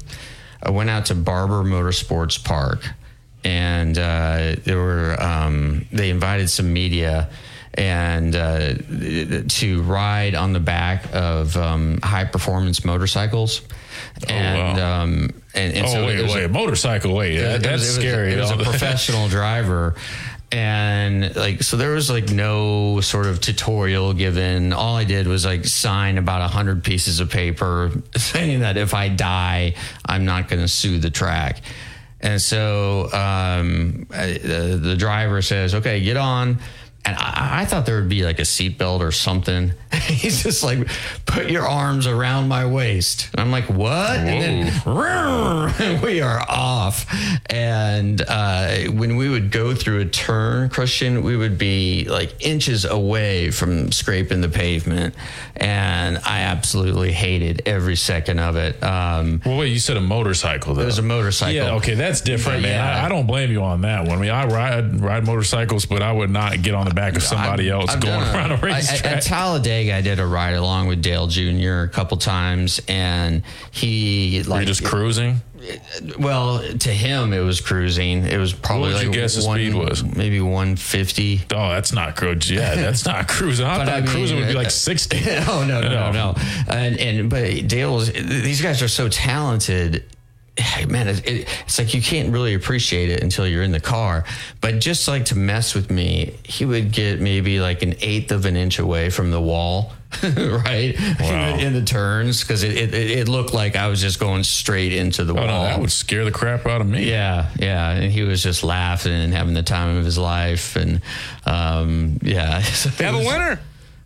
I 0.62 0.70
went 0.70 0.90
out 0.90 1.06
to 1.08 1.16
Barber 1.16 1.64
Motorsports 1.64 2.44
Park, 2.44 2.84
and 3.44 3.98
uh, 3.98 4.56
there 4.64 4.78
were 4.78 5.16
um, 5.22 5.86
they 5.92 6.10
invited 6.10 6.50
some 6.50 6.72
media 6.72 7.30
and 7.76 8.36
uh, 8.36 8.76
to 9.50 9.82
ride 9.84 10.36
on 10.36 10.54
the 10.54 10.60
back 10.60 11.06
of 11.14 11.58
um, 11.58 12.00
high 12.04 12.26
performance 12.26 12.86
motorcycles. 12.86 13.62
And 14.28 14.80
um, 14.80 15.30
and, 15.56 15.74
and 15.74 15.86
oh 15.88 15.90
so 15.90 16.06
wait, 16.06 16.20
it 16.20 16.24
was 16.24 16.34
a- 16.36 16.38
wait, 16.38 16.52
motorcycle. 16.52 17.16
Wait, 17.16 17.36
it 17.36 17.42
that, 17.42 17.64
that's 17.64 17.84
it 17.84 17.86
was- 17.88 17.96
scary. 17.96 18.34
It 18.34 18.40
was 18.40 18.52
a 18.52 18.58
professional 18.64 19.28
driver. 19.28 19.96
And 20.52 21.36
like, 21.36 21.64
so 21.64 21.78
there 21.78 21.96
was 21.96 22.12
like 22.12 22.30
no 22.30 23.02
sort 23.02 23.26
of 23.26 23.42
tutorial 23.42 24.14
given. 24.14 24.72
All 24.72 24.96
I 24.96 25.04
did 25.04 25.26
was 25.26 25.46
like 25.46 25.66
sign 25.66 26.20
about 26.20 26.42
a 26.42 26.48
hundred 26.48 26.84
pieces 26.84 27.20
of 27.20 27.32
paper 27.32 27.92
saying 28.16 28.60
that 28.60 28.78
if 28.78 28.94
I 28.94 29.10
die, 29.10 29.74
I'm 30.06 30.26
not 30.26 30.50
going 30.50 30.62
to 30.62 30.68
sue 30.68 31.00
the 31.00 31.10
track. 31.10 31.62
And 32.24 32.42
so 32.42 33.12
um, 33.12 34.08
uh, 34.14 34.26
the, 34.26 34.80
the 34.82 34.96
driver 34.96 35.42
says, 35.42 35.76
"Okay, 35.76 36.00
get 36.00 36.18
on." 36.18 36.58
And 37.06 37.18
I, 37.18 37.62
I 37.62 37.66
thought 37.66 37.86
there 37.86 37.96
would 38.00 38.08
be 38.10 38.24
like 38.24 38.40
a 38.40 38.44
seatbelt 38.44 39.02
or 39.02 39.12
something. 39.12 39.74
He's 39.94 40.42
just 40.44 40.64
like, 40.64 40.88
"Put 41.26 41.50
your 41.52 41.68
arms 41.68 42.08
around 42.08 42.48
my 42.48 42.66
waist." 42.66 43.30
And 43.34 43.42
I'm 43.42 43.52
like, 43.52 43.66
"What?" 43.70 44.18
And 44.18 44.72
then 44.72 46.02
we 46.02 46.22
are 46.22 46.40
off. 46.50 47.06
And 47.50 48.22
uh, 48.28 48.92
when 48.92 49.18
we 49.18 49.30
would 49.30 49.52
go 49.52 49.76
through 49.76 50.00
a 50.00 50.06
turn, 50.06 50.70
Christian, 50.70 51.24
we 51.24 51.36
would 51.36 51.58
be 51.58 52.06
like 52.10 52.34
inches 52.46 52.86
away 52.86 53.52
from 53.52 53.92
scraping 53.92 54.42
the 54.42 54.50
pavement. 54.50 55.14
And 55.58 56.18
I 56.20 56.40
absolutely 56.42 57.12
hated 57.12 57.62
every 57.66 57.96
second 57.96 58.40
of 58.40 58.56
it. 58.56 58.82
Um, 58.84 59.42
well, 59.46 59.58
wait, 59.60 59.70
you 59.74 59.80
said 59.80 59.98
a 59.98 60.02
motorcycle. 60.02 60.74
Though. 60.74 60.82
It 60.84 60.86
was 60.86 61.00
a 61.00 61.04
motorcycle. 61.04 61.54
Yeah, 61.54 61.74
okay, 61.76 61.94
that's 61.96 62.22
different, 62.22 62.64
But 62.64 62.70
man. 62.70 62.80
yeah. 62.80 63.02
I, 63.04 63.06
I 63.06 63.10
don't 63.10 63.28
blame 63.28 63.52
you 63.52 63.62
on 63.62 63.82
that 63.82 64.08
one. 64.08 64.18
I 64.18 64.22
mean, 64.22 64.32
I 64.32 64.46
ride 64.48 65.02
ride 65.02 65.26
motorcycles, 65.26 65.86
but 65.86 66.02
I 66.02 66.12
would 66.12 66.30
not 66.32 66.62
get 66.62 66.74
on 66.74 66.86
the 66.88 66.93
back 66.94 67.16
of 67.16 67.24
somebody 67.24 67.72
I've- 67.72 67.82
else 67.82 67.92
I've 67.92 68.00
going 68.02 68.20
done 68.20 68.36
around 68.36 68.52
a 68.52 68.56
At, 68.56 68.62
racetrack. 68.64 69.06
at 69.06 69.24
Talladega, 69.24 69.96
I 69.96 70.02
did 70.02 70.20
a 70.20 70.26
ride 70.26 70.54
along 70.56 70.88
with 70.88 71.02
Dale 71.02 71.28
Jr. 71.28 71.82
a 71.84 71.90
couple 71.90 72.18
times, 72.18 72.80
and 72.88 73.44
he 73.72 74.44
like 74.44 74.50
Were 74.58 74.60
you 74.62 74.66
just 74.68 74.84
cruising. 74.84 75.42
Well, 76.20 76.60
to 76.80 76.90
him, 76.90 77.32
it 77.32 77.40
was 77.40 77.62
cruising. 77.62 78.26
It 78.26 78.38
was 78.38 78.52
probably 78.52 78.90
What 78.90 78.96
would 78.96 79.04
you 79.04 79.10
like 79.12 79.18
guess 79.18 79.36
the 79.36 79.42
speed 79.44 79.74
was? 79.74 80.04
Maybe 80.04 80.42
one 80.42 80.76
fifty. 80.76 81.42
Oh, 81.56 81.70
that's 81.70 81.94
not 81.94 82.18
good. 82.18 82.48
Yeah, 82.50 82.76
that's 82.76 83.06
not 83.06 83.28
cruising. 83.30 83.66
I 83.66 83.78
thought 83.78 83.88
I 83.90 84.02
mean, 84.02 84.10
cruising 84.10 84.40
would 84.40 84.48
be 84.50 84.56
uh, 84.56 84.58
like 84.58 84.72
sixty. 84.72 85.20
oh 85.48 85.64
no, 85.66 85.80
no, 85.80 85.90
no, 85.90 86.12
no. 86.12 86.36
And 86.68 86.98
and 86.98 87.30
but 87.30 87.68
Dale's 87.70 88.12
these 88.12 88.62
guys 88.62 88.82
are 88.82 88.90
so 88.90 89.08
talented. 89.08 90.04
Man, 90.88 91.08
it, 91.08 91.28
it, 91.28 91.48
it's 91.66 91.80
like 91.80 91.96
you 91.96 92.02
can't 92.02 92.32
really 92.32 92.54
appreciate 92.54 93.10
it 93.10 93.24
until 93.24 93.48
you're 93.48 93.64
in 93.64 93.72
the 93.72 93.80
car. 93.80 94.24
But 94.62 94.80
just 94.80 95.08
like 95.08 95.26
to 95.26 95.38
mess 95.38 95.74
with 95.74 95.90
me, 95.90 96.36
he 96.44 96.64
would 96.66 96.92
get 96.92 97.20
maybe 97.20 97.60
like 97.60 97.82
an 97.82 97.96
eighth 98.02 98.32
of 98.32 98.46
an 98.46 98.56
inch 98.56 98.78
away 98.78 99.10
from 99.10 99.32
the 99.32 99.42
wall, 99.42 99.94
right? 100.24 100.94
In, 100.96 101.18
the, 101.18 101.58
in 101.60 101.74
the 101.74 101.82
turns, 101.84 102.42
because 102.42 102.62
it, 102.64 102.78
it, 102.78 102.94
it 102.94 103.28
looked 103.28 103.54
like 103.56 103.76
I 103.76 103.88
was 103.88 104.00
just 104.00 104.20
going 104.20 104.44
straight 104.44 104.94
into 104.94 105.24
the 105.26 105.34
Oh 105.34 105.38
wall. 105.38 105.46
no, 105.48 105.64
that 105.64 105.80
would 105.80 105.92
scare 105.92 106.24
the 106.24 106.32
crap 106.32 106.68
out 106.68 106.82
of 106.82 106.88
me. 106.88 107.10
Yeah, 107.10 107.50
yeah, 107.58 107.90
and 107.90 108.12
he 108.12 108.22
was 108.22 108.44
just 108.44 108.64
laughing 108.64 109.12
and 109.14 109.34
having 109.34 109.56
the 109.56 109.64
time 109.64 109.98
of 109.98 110.06
his 110.06 110.20
life, 110.20 110.76
and 110.76 111.02
um, 111.48 112.20
yeah. 112.22 112.62
So 112.62 112.90
have 113.04 113.16
a 113.16 113.18
winner. 113.18 113.60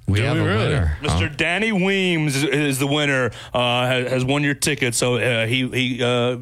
We 0.07 0.21
have 0.21 0.37
a 0.37 0.43
winner. 0.43 0.97
Mr. 1.01 1.35
Danny 1.35 1.73
Weems 1.73 2.35
is, 2.37 2.43
is 2.45 2.79
the 2.79 2.87
winner. 2.87 3.31
Uh, 3.53 3.85
has, 3.87 4.09
has 4.11 4.25
won 4.25 4.41
your 4.41 4.53
ticket. 4.53 4.95
So 4.95 5.15
uh, 5.15 5.45
he 5.47 5.67
he 5.67 6.03
uh, 6.03 6.37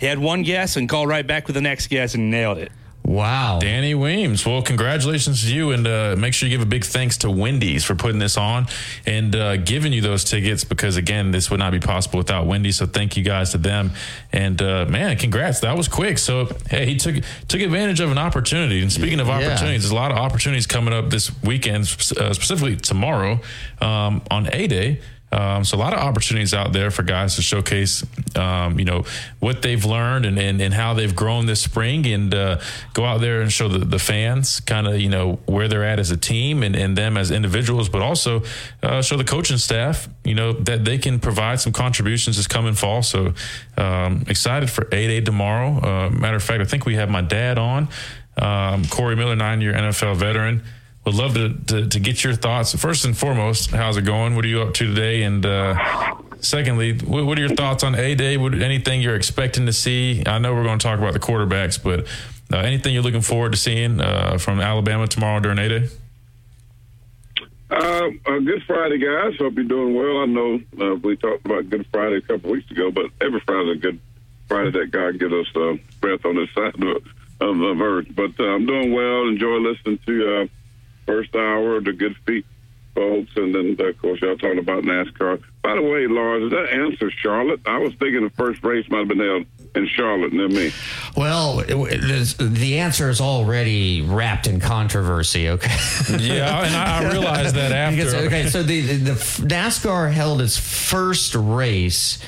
he 0.00 0.06
had 0.06 0.18
one 0.18 0.42
guess 0.42 0.76
and 0.76 0.88
called 0.88 1.08
right 1.08 1.26
back 1.26 1.46
with 1.46 1.54
the 1.54 1.62
next 1.62 1.86
guess 1.88 2.14
and 2.14 2.30
nailed 2.30 2.58
it. 2.58 2.72
Wow. 3.06 3.58
Danny 3.60 3.94
Weems. 3.94 4.46
Well, 4.46 4.62
congratulations 4.62 5.42
to 5.42 5.54
you. 5.54 5.72
And 5.72 5.86
uh, 5.86 6.16
make 6.18 6.32
sure 6.32 6.48
you 6.48 6.54
give 6.56 6.66
a 6.66 6.68
big 6.68 6.84
thanks 6.84 7.18
to 7.18 7.30
Wendy's 7.30 7.84
for 7.84 7.94
putting 7.94 8.18
this 8.18 8.38
on 8.38 8.66
and 9.04 9.36
uh, 9.36 9.58
giving 9.58 9.92
you 9.92 10.00
those 10.00 10.24
tickets 10.24 10.64
because, 10.64 10.96
again, 10.96 11.30
this 11.30 11.50
would 11.50 11.58
not 11.60 11.70
be 11.72 11.80
possible 11.80 12.16
without 12.18 12.46
Wendy's. 12.46 12.76
So 12.78 12.86
thank 12.86 13.16
you 13.18 13.22
guys 13.22 13.50
to 13.52 13.58
them. 13.58 13.90
And 14.32 14.60
uh, 14.62 14.86
man, 14.86 15.18
congrats. 15.18 15.60
That 15.60 15.76
was 15.76 15.86
quick. 15.86 16.16
So, 16.16 16.48
hey, 16.70 16.86
he 16.86 16.96
took 16.96 17.16
took 17.46 17.60
advantage 17.60 18.00
of 18.00 18.10
an 18.10 18.18
opportunity. 18.18 18.80
And 18.80 18.90
speaking 18.90 19.20
of 19.20 19.26
Yeah. 19.26 19.34
opportunities, 19.36 19.82
there's 19.82 19.90
a 19.92 19.94
lot 19.94 20.10
of 20.10 20.16
opportunities 20.16 20.66
coming 20.66 20.94
up 20.94 21.10
this 21.10 21.30
weekend, 21.42 21.82
uh, 22.18 22.32
specifically 22.32 22.76
tomorrow 22.76 23.38
um, 23.82 24.22
on 24.30 24.48
A 24.52 24.66
Day. 24.66 25.00
Um, 25.34 25.64
so 25.64 25.76
a 25.76 25.80
lot 25.80 25.92
of 25.92 25.98
opportunities 25.98 26.54
out 26.54 26.72
there 26.72 26.92
for 26.92 27.02
guys 27.02 27.34
to 27.36 27.42
showcase, 27.42 28.04
um, 28.36 28.78
you 28.78 28.84
know, 28.84 29.04
what 29.40 29.62
they've 29.62 29.84
learned 29.84 30.26
and, 30.26 30.38
and, 30.38 30.60
and 30.60 30.72
how 30.72 30.94
they've 30.94 31.14
grown 31.14 31.46
this 31.46 31.60
spring 31.60 32.06
and 32.06 32.32
uh, 32.32 32.60
go 32.92 33.04
out 33.04 33.20
there 33.20 33.40
and 33.40 33.52
show 33.52 33.66
the, 33.66 33.80
the 33.80 33.98
fans 33.98 34.60
kind 34.60 34.86
of, 34.86 35.00
you 35.00 35.08
know, 35.08 35.40
where 35.46 35.66
they're 35.66 35.84
at 35.84 35.98
as 35.98 36.12
a 36.12 36.16
team 36.16 36.62
and, 36.62 36.76
and 36.76 36.96
them 36.96 37.16
as 37.16 37.32
individuals, 37.32 37.88
but 37.88 38.00
also 38.00 38.42
uh, 38.84 39.02
show 39.02 39.16
the 39.16 39.24
coaching 39.24 39.58
staff, 39.58 40.08
you 40.22 40.36
know, 40.36 40.52
that 40.52 40.84
they 40.84 40.98
can 40.98 41.18
provide 41.18 41.58
some 41.60 41.72
contributions 41.72 42.36
this 42.36 42.46
coming 42.46 42.74
fall. 42.74 43.02
So 43.02 43.34
um, 43.76 44.24
excited 44.28 44.70
for 44.70 44.86
A 44.92 45.08
Day 45.08 45.20
tomorrow. 45.20 45.80
Uh, 45.80 46.10
matter 46.10 46.36
of 46.36 46.44
fact, 46.44 46.60
I 46.60 46.64
think 46.64 46.86
we 46.86 46.94
have 46.94 47.10
my 47.10 47.22
dad 47.22 47.58
on, 47.58 47.88
um, 48.36 48.84
Corey 48.84 49.16
Miller, 49.16 49.34
nine 49.34 49.60
year 49.60 49.72
NFL 49.72 50.16
veteran. 50.16 50.62
Would 51.04 51.14
love 51.14 51.34
to, 51.34 51.52
to 51.66 51.86
to 51.86 52.00
get 52.00 52.24
your 52.24 52.34
thoughts. 52.34 52.74
First 52.74 53.04
and 53.04 53.16
foremost, 53.16 53.70
how's 53.72 53.98
it 53.98 54.06
going? 54.06 54.34
What 54.36 54.44
are 54.46 54.48
you 54.48 54.62
up 54.62 54.72
to 54.74 54.86
today? 54.86 55.22
And 55.22 55.44
uh, 55.44 55.76
secondly, 56.40 56.96
what, 56.98 57.26
what 57.26 57.38
are 57.38 57.42
your 57.42 57.54
thoughts 57.54 57.84
on 57.84 57.94
A 57.94 58.14
Day? 58.14 58.38
What, 58.38 58.54
anything 58.54 59.02
you're 59.02 59.16
expecting 59.16 59.66
to 59.66 59.72
see? 59.72 60.22
I 60.24 60.38
know 60.38 60.54
we're 60.54 60.64
going 60.64 60.78
to 60.78 60.82
talk 60.82 60.98
about 60.98 61.12
the 61.12 61.20
quarterbacks, 61.20 61.82
but 61.82 62.06
uh, 62.50 62.62
anything 62.62 62.94
you're 62.94 63.02
looking 63.02 63.20
forward 63.20 63.52
to 63.52 63.58
seeing 63.58 64.00
uh, 64.00 64.38
from 64.38 64.60
Alabama 64.60 65.06
tomorrow 65.06 65.40
during 65.40 65.58
A 65.58 65.68
Day? 65.68 65.88
Uh, 67.70 68.08
uh, 68.24 68.38
Good 68.38 68.62
Friday, 68.66 68.98
guys. 68.98 69.36
Hope 69.38 69.54
you're 69.56 69.64
doing 69.64 69.94
well. 69.94 70.22
I 70.22 70.26
know 70.26 70.60
uh, 70.80 70.94
we 70.96 71.16
talked 71.16 71.44
about 71.44 71.68
Good 71.68 71.86
Friday 71.92 72.16
a 72.16 72.20
couple 72.22 72.50
weeks 72.50 72.70
ago, 72.70 72.90
but 72.90 73.06
every 73.20 73.40
Friday's 73.40 73.76
a 73.76 73.78
good 73.78 74.00
Friday 74.48 74.70
that 74.70 74.90
God 74.90 75.18
gives 75.18 75.34
us 75.34 75.46
uh, 75.54 75.74
breath 76.00 76.24
on 76.24 76.36
this 76.36 76.48
side 76.54 76.82
of, 76.82 77.04
of, 77.40 77.60
of 77.60 77.80
earth. 77.80 78.06
But 78.14 78.38
uh, 78.40 78.44
I'm 78.44 78.64
doing 78.64 78.92
well. 78.92 79.28
Enjoy 79.28 79.56
listening 79.56 79.98
to 80.06 80.42
uh, 80.42 80.46
first 81.06 81.34
hour 81.34 81.76
of 81.76 81.84
the 81.84 81.92
Good 81.92 82.16
Feet 82.26 82.44
folks, 82.94 83.32
and 83.36 83.52
then 83.54 83.76
of 83.86 83.98
course 83.98 84.20
y'all 84.20 84.36
talking 84.36 84.58
about 84.58 84.84
NASCAR. 84.84 85.42
By 85.62 85.74
the 85.74 85.82
way, 85.82 86.06
Lars, 86.06 86.42
does 86.42 86.50
that 86.52 86.72
answer 86.72 87.10
Charlotte? 87.10 87.60
I 87.66 87.78
was 87.78 87.92
thinking 87.94 88.22
the 88.22 88.30
first 88.30 88.62
race 88.62 88.88
might 88.88 88.98
have 89.00 89.08
been 89.08 89.18
held 89.18 89.46
in 89.74 89.88
Charlotte 89.88 90.30
than 90.30 90.54
me. 90.54 90.70
Well, 91.16 91.58
it- 91.60 91.70
it- 91.70 92.36
the 92.38 92.78
answer 92.78 93.08
is 93.10 93.20
already 93.20 94.02
wrapped 94.02 94.46
in 94.46 94.60
controversy. 94.60 95.48
Okay. 95.48 95.76
Yeah, 96.20 96.64
and 96.64 96.76
I, 96.76 97.02
I 97.08 97.10
realized 97.12 97.56
that 97.56 97.72
after. 97.72 97.96
Because, 97.96 98.14
okay, 98.14 98.48
so 98.48 98.62
the, 98.62 98.80
the, 98.82 98.94
the 99.12 99.14
NASCAR 99.48 100.12
held 100.12 100.40
its 100.40 100.56
first 100.56 101.34
race 101.34 102.18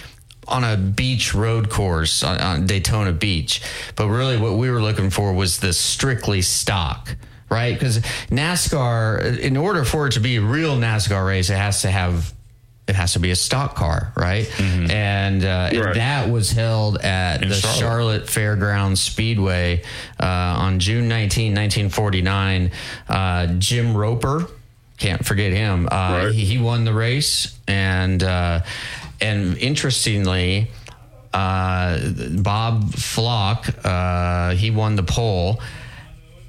on 0.49 0.65
a 0.65 0.77
beach 0.77 1.35
road 1.35 1.71
course 1.71 2.23
on, 2.25 2.39
on 2.41 2.67
Daytona 2.67 3.13
Beach, 3.13 3.61
but 3.95 4.09
really 4.09 4.37
what 4.37 4.55
we 4.55 4.69
were 4.71 4.81
looking 4.83 5.11
for 5.11 5.33
was 5.33 5.59
the 5.61 5.73
strictly 5.73 6.43
stock. 6.43 7.15
Right, 7.49 7.75
because 7.75 8.01
NASCAR, 8.31 9.39
in 9.39 9.57
order 9.57 9.85
for 9.85 10.09
it 10.09 10.13
to 10.15 10.21
be 10.21 10.37
a 10.37 10.41
real 10.43 10.77
NASCAR 10.77 11.25
race, 11.27 11.49
it 11.51 11.57
has 11.57 11.83
to 11.83 11.91
have 11.91 12.33
it 12.89 12.95
has 12.95 13.15
to 13.15 13.19
be 13.19 13.33
a 13.33 13.37
stock 13.37 13.75
car, 13.75 14.13
right? 14.17 14.49
And 14.61 15.45
uh, 15.45 15.71
Right. 15.75 15.95
that 15.97 16.31
was 16.31 16.53
held 16.53 16.99
at 16.99 17.43
In 17.43 17.49
the 17.49 17.55
Charlotte. 17.57 17.79
Charlotte 17.81 18.31
Fairgrounds 18.31 19.01
Speedway 19.01 19.83
uh, 20.21 20.25
on 20.27 20.79
June 20.79 21.09
19, 21.09 21.53
1949. 21.53 22.71
Uh, 23.09 23.47
Jim 23.59 23.97
Roper, 23.97 24.47
can't 24.99 25.25
forget 25.27 25.53
him. 25.53 25.89
Uh, 25.91 26.29
he, 26.31 26.45
he 26.45 26.59
won 26.59 26.85
the 26.85 26.93
race, 26.95 27.59
and 27.67 28.23
uh, 28.23 28.61
and 29.21 29.59
interestingly, 29.59 30.71
uh, 31.33 31.99
Bob 32.39 32.95
Flock, 32.95 33.67
uh, 33.85 34.51
he 34.55 34.71
won 34.71 34.95
the 34.97 35.03
pole. 35.03 35.61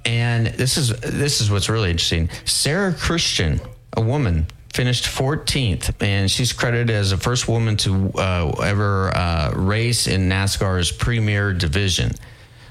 And 0.07 0.47
this 0.47 0.77
is 0.77 0.97
this 1.01 1.41
is 1.41 1.51
what's 1.51 1.67
really 1.67 1.91
interesting. 1.91 2.29
Sara 2.45 2.93
Christian, 2.93 3.59
a 3.91 4.01
woman, 4.01 4.47
finished 4.73 5.03
14th, 5.03 5.93
and 6.01 6.31
she's 6.31 6.53
credited 6.53 6.89
as 6.89 7.09
the 7.09 7.17
first 7.17 7.49
woman 7.49 7.75
to 7.77 8.13
uh, 8.15 8.51
ever 8.63 9.13
uh, 9.13 9.51
race 9.53 10.07
in 10.07 10.29
NASCAR's 10.29 10.93
premier 10.93 11.51
division. 11.51 12.11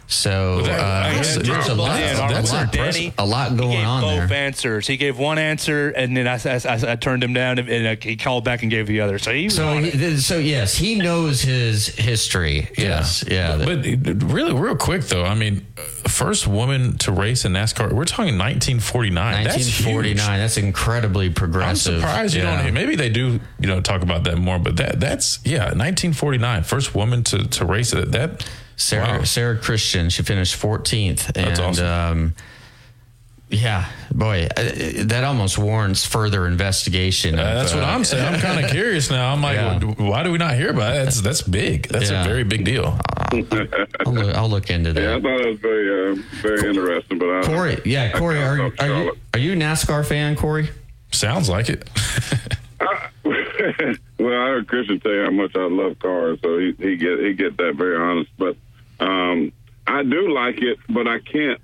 So 0.09 0.61
Well, 0.63 0.71
uh, 0.71 1.09
I 1.09 1.15
there's, 1.15 1.35
there's 1.37 1.69
a 1.69 1.75
lot, 1.75 2.01
with 2.01 2.17
that. 2.17 2.45
that's 2.47 2.71
Danny, 2.71 3.13
a 3.19 3.27
lot 3.27 3.51
he 3.51 3.57
going 3.57 3.71
gave 3.73 3.87
on 3.87 4.01
both 4.03 4.29
there. 4.29 4.39
answers. 4.39 4.87
He 4.87 4.97
gave 4.97 5.19
one 5.19 5.37
answer, 5.39 5.89
and 5.91 6.17
then 6.17 6.29
I, 6.29 6.35
I, 6.45 6.61
I- 6.65 6.93
I 6.93 6.97
turned 6.97 7.25
him 7.25 7.33
down, 7.33 7.59
and, 7.59 7.69
and 7.69 8.03
he 8.03 8.17
called 8.17 8.45
back 8.45 8.63
and 8.63 8.71
gave 8.71 8.87
the 8.87 9.01
other. 9.01 9.19
So 9.19 9.33
he 9.33 9.45
was 9.47 9.57
So, 9.57 9.79
he, 9.79 10.17
so 10.19 10.39
yes, 10.39 10.77
he 10.77 10.95
knows 10.95 11.41
his 11.43 11.89
history. 11.89 12.69
Yes, 12.79 13.25
yeah. 13.29 13.57
But 13.57 13.85
it- 13.85 14.23
really, 14.23 14.53
real 14.55 14.77
quick 14.77 15.03
though, 15.03 15.25
I 15.25 15.35
mean, 15.35 15.67
uh, 15.77 15.83
first 16.09 16.47
woman 16.47 16.97
to 16.99 17.11
race 17.11 17.45
in 17.45 17.53
NASCAR. 17.53 17.93
We're 17.93 18.05
talking 18.05 18.39
1949. 18.39 19.45
That's 19.45 19.57
huge. 19.57 19.87
1949. 19.87 20.39
That's 20.39 20.57
incredibly 20.57 21.31
progressive. 21.31 21.95
I'm 21.95 22.01
progressive. 22.01 22.33
surprised 22.33 22.35
you 22.37 22.43
don't. 22.43 22.75
Maybe 22.75 22.95
they 22.95 23.09
do, 23.09 23.41
you 23.59 23.67
know, 23.67 23.81
talk 23.81 24.03
about 24.03 24.23
that 24.25 24.39
more. 24.39 24.59
But 24.61 24.77
that 24.77 25.01
that's 25.01 25.41
yeah, 25.45 25.65
1949, 25.75 26.63
first 26.63 26.95
woman 26.95 27.25
to 27.25 27.49
to 27.49 27.65
race 27.65 27.93
it. 27.93 28.13
That 28.13 28.49
Sara 28.77 29.19
wow. 29.19 29.25
Sara 29.25 29.59
Christian. 29.59 30.11
She 30.11 30.23
finished 30.23 30.61
14th. 30.61 31.33
That's 31.33 31.59
and, 31.59 31.69
awesome. 31.69 31.87
Um, 31.87 32.35
yeah, 33.49 33.87
boy, 34.13 34.49
uh, 34.57 34.63
that 35.05 35.23
almost 35.23 35.57
warrants 35.57 36.05
further 36.05 36.49
investigation. 36.49 37.39
Uh, 37.39 37.43
of, 37.43 37.55
that's 37.55 37.75
what 37.75 37.85
uh, 37.85 37.87
I'm 37.87 38.03
saying. 38.03 38.35
I'm 38.35 38.41
kind 38.41 38.65
of 38.65 38.71
curious 38.73 39.09
now. 39.09 39.33
I'm 39.33 39.41
like, 39.41 39.57
Yeah. 39.57 39.79
why 40.05 40.25
do 40.25 40.33
we 40.33 40.39
not 40.39 40.55
hear 40.55 40.71
about 40.71 40.97
it? 40.97 41.05
That's 41.05 41.21
that's 41.21 41.43
big. 41.43 41.87
That's 41.89 42.11
Yeah. 42.11 42.25
a 42.25 42.29
very 42.29 42.43
big 42.43 42.65
deal. 42.65 42.99
I'll 43.31 44.13
look, 44.13 44.35
I'll 44.35 44.49
look 44.49 44.69
into 44.69 44.93
that. 44.93 45.01
Yeah, 45.01 45.17
I 45.17 45.21
thought 45.21 45.41
it 45.41 45.49
was 45.49 45.61
very, 45.61 46.11
uh, 46.11 46.23
very 46.43 46.69
interesting. 46.69 47.19
But 47.19 47.31
I, 47.31 47.43
Corey, 47.43 47.81
yeah, 47.85 48.19
Corey, 48.19 48.37
kinda 48.37 48.51
are, 48.51 48.73
are 48.81 49.05
you 49.05 49.13
are 49.35 49.41
you 49.41 49.53
a 49.53 49.57
NASCAR 49.57 50.05
fan, 50.05 50.35
Corey? 50.35 50.69
Sounds 51.13 51.49
like 51.49 51.69
it. 51.69 51.89
well, 54.19 54.43
I 54.43 54.49
heard 54.49 54.69
Christian 54.69 55.01
tell 55.01 55.13
you 55.13 55.25
how 55.25 55.31
much 55.31 55.55
I 55.55 55.67
love 55.67 55.99
cars, 56.01 56.39
so 56.43 56.59
he 56.59 56.75
he 56.79 56.97
get 56.97 57.21
he 57.21 57.33
get 57.35 57.57
that 57.59 57.75
very 57.77 57.97
honest. 57.97 58.31
But 58.39 58.57
um, 59.01 59.53
I 59.87 60.03
do 60.03 60.33
like 60.33 60.61
it, 60.63 60.79
but 60.89 61.07
I 61.07 61.19
can't 61.21 61.61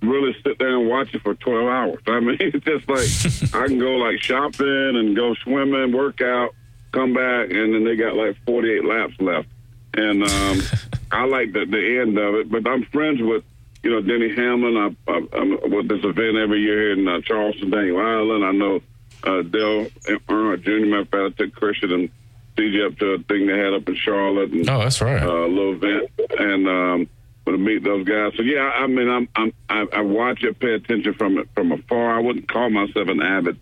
really 0.00 0.34
sit 0.42 0.58
there 0.58 0.76
and 0.76 0.88
watch 0.88 1.14
it 1.14 1.22
for 1.22 1.34
twelve 1.34 1.68
hours. 1.68 2.02
I 2.06 2.20
mean, 2.20 2.36
it's 2.40 2.64
just 2.64 2.88
like 2.88 3.54
I 3.54 3.66
can 3.66 3.78
go 3.78 3.96
like 3.96 4.20
shopping 4.20 4.96
and 4.96 5.16
go 5.16 5.34
swimming, 5.34 5.92
work 5.92 6.20
out, 6.20 6.54
come 6.92 7.14
back, 7.14 7.50
and 7.50 7.74
then 7.74 7.84
they 7.84 7.96
got 7.96 8.14
like 8.14 8.36
forty 8.46 8.72
eight 8.72 8.84
laps 8.84 9.14
left, 9.20 9.48
and 9.94 10.22
um, 10.22 10.62
I 11.12 11.24
like 11.24 11.52
the 11.52 11.64
the 11.66 12.00
end 12.00 12.18
of 12.18 12.34
it. 12.34 12.50
But 12.50 12.66
I'm 12.66 12.84
friends 12.86 13.20
with. 13.20 13.44
You 13.84 13.90
know, 13.90 14.00
Denny 14.00 14.32
Hamlin, 14.32 14.76
I, 14.76 15.10
I, 15.10 15.26
I'm 15.32 15.72
with 15.72 15.88
this 15.88 16.04
event 16.04 16.36
every 16.36 16.60
year 16.60 16.78
here 16.82 16.92
in 16.92 17.08
uh, 17.08 17.20
Charleston, 17.22 17.68
Daniel 17.68 17.98
Island. 17.98 18.44
I 18.44 18.52
know 18.52 18.80
uh, 19.24 19.42
Dale 19.42 19.86
Earnhardt 20.06 20.62
Jr. 20.62 20.86
Matter 20.86 21.00
of 21.00 21.08
fact, 21.08 21.40
I 21.40 21.44
took 21.44 21.54
Christian 21.56 21.92
and 21.92 22.10
CJ 22.56 22.86
up 22.86 22.98
to 22.98 23.06
a 23.12 23.18
thing 23.18 23.46
they 23.46 23.58
had 23.58 23.72
up 23.72 23.88
in 23.88 23.96
Charlotte. 23.96 24.52
And, 24.52 24.68
Oh, 24.68 24.78
that's 24.78 25.00
right. 25.00 25.22
Uh, 25.22 25.46
a 25.46 25.48
little 25.48 25.74
event, 25.74 26.10
and 26.38 26.68
um, 26.68 27.08
to 27.46 27.58
meet 27.58 27.82
those 27.82 28.06
guys. 28.06 28.32
So 28.36 28.42
yeah, 28.42 28.70
I 28.74 28.86
mean, 28.86 29.08
I'm, 29.08 29.28
I'm 29.34 29.52
I, 29.68 29.86
I 29.92 30.00
watch 30.02 30.42
it, 30.42 30.58
pay 30.58 30.74
attention 30.74 31.14
from 31.14 31.38
it 31.38 31.48
from 31.54 31.72
afar. 31.72 32.16
I 32.16 32.20
wouldn't 32.20 32.48
call 32.48 32.70
myself 32.70 33.08
an 33.08 33.22
avid 33.22 33.58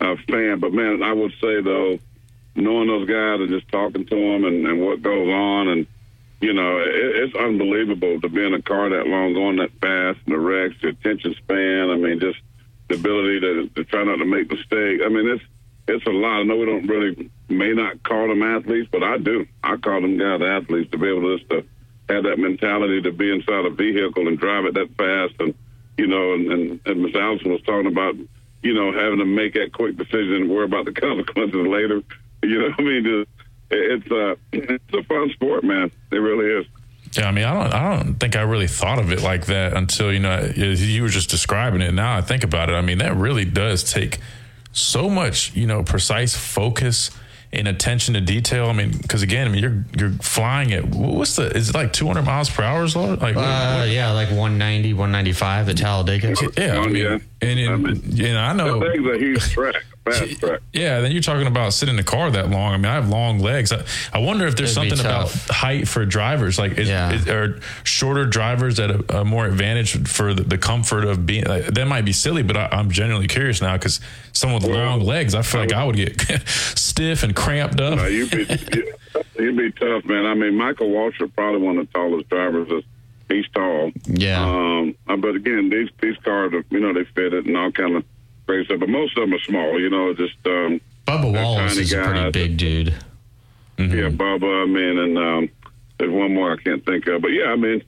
uh, 0.00 0.16
fan, 0.28 0.60
but 0.60 0.72
man, 0.72 1.02
I 1.02 1.12
would 1.12 1.32
say 1.40 1.60
though, 1.60 1.98
knowing 2.54 2.88
those 2.88 3.08
guys 3.08 3.40
and 3.40 3.48
just 3.48 3.70
talking 3.70 4.06
to 4.06 4.14
them 4.14 4.44
and, 4.44 4.66
and 4.66 4.80
what 4.80 5.02
goes 5.02 5.28
on 5.28 5.68
and 5.68 5.86
you 6.40 6.52
know, 6.52 6.78
it, 6.78 6.92
it's 6.94 7.34
unbelievable 7.36 8.20
to 8.20 8.28
be 8.28 8.44
in 8.44 8.52
a 8.52 8.60
car 8.60 8.90
that 8.90 9.06
long, 9.06 9.32
going 9.32 9.56
that 9.56 9.70
fast, 9.80 10.18
and 10.26 10.34
the 10.34 10.38
wrecks, 10.38 10.74
the 10.82 10.88
attention 10.88 11.34
span. 11.34 11.90
I 11.90 11.96
mean, 11.96 12.20
just 12.20 12.38
the 12.88 12.96
ability 12.96 13.40
to, 13.40 13.68
to 13.68 13.84
try 13.84 14.04
not 14.04 14.16
to 14.16 14.26
make 14.26 14.50
mistakes. 14.50 15.02
I 15.04 15.08
mean, 15.08 15.28
it's 15.28 15.44
it's 15.86 16.06
a 16.06 16.10
lot. 16.10 16.40
I 16.40 16.42
know 16.44 16.56
we 16.56 16.66
don't 16.66 16.86
really 16.86 17.30
may 17.48 17.72
not 17.72 18.02
call 18.02 18.28
them 18.28 18.42
athletes, 18.42 18.88
but 18.90 19.02
I 19.02 19.18
do. 19.18 19.46
I 19.62 19.76
call 19.76 20.00
them 20.00 20.18
guys 20.18 20.40
athletes 20.40 20.90
to 20.92 20.98
be 20.98 21.08
able 21.08 21.38
to 21.38 21.44
to 21.46 21.66
have 22.08 22.24
that 22.24 22.38
mentality 22.38 23.00
to 23.02 23.12
be 23.12 23.32
inside 23.32 23.64
a 23.64 23.70
vehicle 23.70 24.28
and 24.28 24.38
drive 24.38 24.64
it 24.66 24.74
that 24.74 24.94
fast, 24.96 25.34
and 25.40 25.54
you 25.98 26.06
know, 26.06 26.34
and 26.34 26.52
and, 26.52 26.80
and 26.86 27.02
Miss 27.02 27.14
Allison 27.14 27.52
was 27.52 27.62
talking 27.62 27.86
about, 27.86 28.14
you 28.62 28.74
know, 28.74 28.92
having 28.92 29.18
to 29.18 29.24
make 29.24 29.54
that 29.54 29.72
quick 29.72 29.96
decision 29.96 30.34
and 30.34 30.50
worry 30.50 30.64
about 30.64 30.86
the 30.86 30.92
consequences 31.00 31.66
later. 31.66 32.02
You 32.42 32.58
know, 32.60 32.68
what 32.68 32.80
I 32.80 32.82
mean, 32.82 33.04
just 33.04 33.30
it's 33.70 34.10
a 34.10 34.36
it's 34.52 34.94
a 34.94 35.02
fun 35.04 35.30
sport, 35.30 35.64
man. 35.64 35.90
It 36.10 36.16
really 36.16 36.60
is. 36.60 36.66
Yeah, 37.16 37.28
I 37.28 37.30
mean, 37.30 37.44
I 37.44 37.54
don't, 37.54 37.72
I 37.72 37.96
don't 37.96 38.14
think 38.14 38.34
I 38.34 38.40
really 38.40 38.66
thought 38.66 38.98
of 38.98 39.12
it 39.12 39.22
like 39.22 39.46
that 39.46 39.74
until 39.74 40.12
you 40.12 40.18
know 40.18 40.50
you 40.56 41.02
were 41.02 41.08
just 41.08 41.30
describing 41.30 41.80
it. 41.80 41.92
Now 41.92 42.16
I 42.16 42.22
think 42.22 42.42
about 42.42 42.70
it. 42.70 42.72
I 42.72 42.80
mean, 42.80 42.98
that 42.98 43.14
really 43.16 43.44
does 43.44 43.84
take 43.92 44.18
so 44.74 45.08
much, 45.08 45.54
you 45.56 45.66
know, 45.66 45.82
precise 45.82 46.36
focus 46.36 47.10
and 47.52 47.68
attention 47.68 48.14
to 48.14 48.20
detail. 48.20 48.66
I 48.66 48.72
mean, 48.72 48.90
because 48.90 49.22
again, 49.22 49.46
I 49.46 49.50
mean, 49.50 49.62
you're 49.62 49.84
you're 49.96 50.10
flying 50.20 50.72
at 50.72 50.84
what's 50.86 51.36
the? 51.36 51.56
Is 51.56 51.70
it 51.70 51.74
like 51.74 51.92
200 51.92 52.22
miles 52.22 52.50
per 52.50 52.62
hour? 52.64 52.86
Lord? 52.88 53.22
Like, 53.22 53.36
what- 53.36 53.44
Uh, 53.44 53.86
yeah, 53.88 54.10
like 54.10 54.28
190, 54.28 54.92
195 54.92 55.68
at 55.68 55.76
Talladega. 55.78 56.34
yeah, 56.58 56.78
I 56.80 56.86
mean, 56.86 56.96
yeah. 56.96 57.18
and, 57.40 57.58
and 57.60 58.18
you 58.18 58.32
know, 58.32 58.40
I 58.40 58.52
know. 58.52 58.80
That 58.80 58.92
thing's 58.92 59.06
a 59.06 59.18
huge 59.18 59.48
track, 59.50 59.84
fast 60.04 60.40
track. 60.40 60.60
Yeah, 60.72 61.00
then 61.00 61.12
you're 61.12 61.22
talking 61.22 61.46
about 61.46 61.72
sitting 61.72 61.94
in 61.94 61.96
the 61.96 62.02
car 62.04 62.30
that 62.30 62.50
long. 62.50 62.74
I 62.74 62.76
mean, 62.76 62.86
I 62.86 62.94
have 62.94 63.08
long 63.08 63.38
legs. 63.38 63.72
I, 63.72 63.84
I 64.12 64.18
wonder 64.18 64.46
if 64.46 64.56
there's 64.56 64.76
It'd 64.76 64.90
something 64.98 65.00
about 65.06 65.30
height 65.50 65.88
for 65.88 66.04
drivers. 66.04 66.58
Like, 66.58 66.78
is, 66.78 66.88
Yeah. 66.88 67.12
is, 67.12 67.28
are 67.28 67.60
shorter 67.84 68.24
drivers 68.26 68.78
at 68.80 68.90
a, 68.90 69.20
a 69.20 69.24
more 69.24 69.46
advantage 69.46 70.06
for 70.08 70.34
the, 70.34 70.42
the 70.42 70.58
comfort 70.58 71.04
of 71.04 71.24
being? 71.26 71.44
Like, 71.44 71.66
that 71.66 71.86
might 71.86 72.04
be 72.04 72.12
silly, 72.12 72.42
but 72.42 72.56
I, 72.56 72.68
I'm 72.72 72.90
genuinely 72.90 73.28
curious 73.28 73.60
now 73.62 73.76
because 73.76 74.00
someone 74.32 74.62
with 74.62 74.70
long 74.70 75.00
legs, 75.00 75.34
I 75.34 75.42
feel 75.42 75.60
like 75.62 75.72
I 75.72 75.84
would 75.84 75.96
get 75.96 76.20
stiff 76.48 77.22
and 77.22 77.34
cramped 77.34 77.80
up. 77.80 77.96
No, 77.96 78.06
you'd 78.06 78.30
be 78.30 78.44
you- 78.74 78.92
you'd 79.38 79.56
be 79.56 79.70
tough, 79.72 80.04
man. 80.04 80.26
I 80.26 80.34
mean, 80.34 80.56
Michael 80.56 80.88
Waltrip 80.88 81.34
probably 81.36 81.60
one 81.60 81.78
of 81.78 81.86
the 81.86 81.92
tallest 81.92 82.28
drivers. 82.28 82.68
Is, 82.70 82.84
he's 83.28 83.48
tall. 83.54 83.92
Yeah. 84.06 84.44
Um, 84.44 84.94
uh, 85.08 85.16
but 85.16 85.34
again, 85.36 85.70
these 85.70 85.88
these 86.00 86.16
cars, 86.18 86.52
are, 86.52 86.64
you 86.70 86.80
know, 86.80 86.92
they 86.92 87.04
fit 87.04 87.32
it 87.32 87.46
and 87.46 87.56
all 87.56 87.70
kind 87.72 87.96
of 87.96 88.04
crazy 88.46 88.64
stuff. 88.66 88.80
But 88.80 88.88
most 88.88 89.16
of 89.16 89.22
them 89.22 89.34
are 89.34 89.40
small. 89.40 89.80
You 89.80 89.90
know, 89.90 90.14
just 90.14 90.36
um, 90.46 90.80
Bubba 91.06 91.32
Wallace 91.32 91.72
tiny 91.72 91.82
is 91.82 91.92
a 91.92 91.96
pretty 92.02 92.20
guys. 92.20 92.32
big 92.32 92.56
dude. 92.56 92.94
Yeah, 93.78 94.08
Bubba. 94.08 94.62
I 94.62 94.66
mean, 94.66 94.98
and 94.98 95.18
um, 95.18 95.48
there's 95.98 96.12
one 96.12 96.34
more 96.34 96.52
I 96.52 96.56
can't 96.56 96.84
think 96.84 97.06
of. 97.06 97.22
But 97.22 97.28
yeah, 97.28 97.46
I 97.46 97.56
mean, 97.56 97.82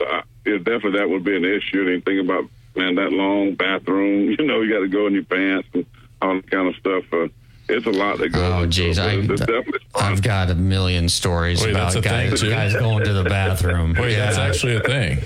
uh, 0.00 0.22
yeah, 0.44 0.58
definitely 0.58 0.98
that 0.98 1.08
would 1.08 1.24
be 1.24 1.36
an 1.36 1.44
issue. 1.44 1.86
Anything 1.88 2.20
about 2.20 2.44
man 2.76 2.94
that 2.96 3.12
long 3.12 3.54
bathroom? 3.54 4.34
You 4.38 4.46
know, 4.46 4.60
you 4.60 4.72
got 4.72 4.80
to 4.80 4.88
go 4.88 5.06
in 5.06 5.14
your 5.14 5.24
pants 5.24 5.68
and 5.74 5.86
all 6.22 6.34
that 6.34 6.50
kind 6.50 6.68
of 6.68 6.76
stuff. 6.76 7.04
Uh, 7.12 7.28
it's 7.68 7.86
a 7.86 7.90
lot 7.90 8.18
that 8.18 8.30
goes. 8.30 8.42
Oh, 8.42 8.62
into 8.64 8.68
geez, 8.68 8.98
I, 8.98 9.12
it's 9.12 9.40
definitely 9.40 9.80
I've 9.94 10.22
got 10.22 10.50
a 10.50 10.54
million 10.54 11.08
stories 11.08 11.62
Wait, 11.62 11.70
about 11.70 11.92
that's 11.92 12.06
a 12.06 12.08
thing, 12.08 12.30
guys, 12.30 12.42
guys 12.42 12.74
going 12.74 13.04
to 13.04 13.12
the 13.12 13.24
bathroom. 13.24 13.94
Wait, 13.98 14.16
that's 14.16 14.38
actually 14.38 14.76
a 14.76 14.80
thing. 14.80 15.18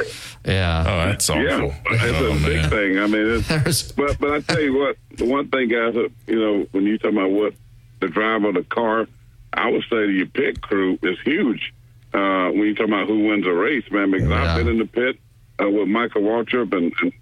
Yeah. 0.45 0.85
Oh, 0.87 1.09
that's 1.09 1.31
awful. 1.31 1.43
Yeah, 1.43 1.73
it's 1.91 2.21
Oh, 2.21 2.33
a 2.37 2.47
big 2.47 2.71
thing. 2.71 2.99
I 2.99 3.07
mean, 3.07 3.45
it's, 3.67 3.93
but 3.93 4.19
but 4.19 4.31
I 4.33 4.41
tell 4.41 4.61
you 4.61 4.75
what, 4.77 4.97
the 5.17 5.25
one 5.25 5.49
thing, 5.49 5.69
guys, 5.69 5.95
that 5.95 6.11
you 6.27 6.39
know, 6.39 6.67
when 6.73 6.85
you 6.85 6.99
talk 6.99 7.13
about 7.13 7.31
what 7.31 7.55
the 8.01 8.09
driver 8.09 8.49
of 8.49 8.55
the 8.55 8.65
car, 8.65 9.07
I 9.55 9.71
would 9.71 9.83
say 9.85 10.07
to 10.07 10.11
your 10.11 10.27
pit 10.27 10.61
crew 10.61 10.99
is 11.03 11.17
huge. 11.25 11.73
Uh, 12.13 12.51
when 12.51 12.65
you 12.65 12.75
talk 12.75 12.87
about 12.89 13.07
who 13.09 13.27
wins 13.27 13.47
a 13.47 13.53
race, 13.53 13.85
man, 13.91 14.11
because 14.11 14.31
I've 14.31 14.59
been 14.59 14.69
in 14.69 14.79
the 14.79 14.87
pit 14.87 15.19
uh, 15.61 15.69
with 15.69 15.89
Michael 15.89 16.23
Waltrip 16.23 16.73
and, 16.73 16.93
and 17.01 17.13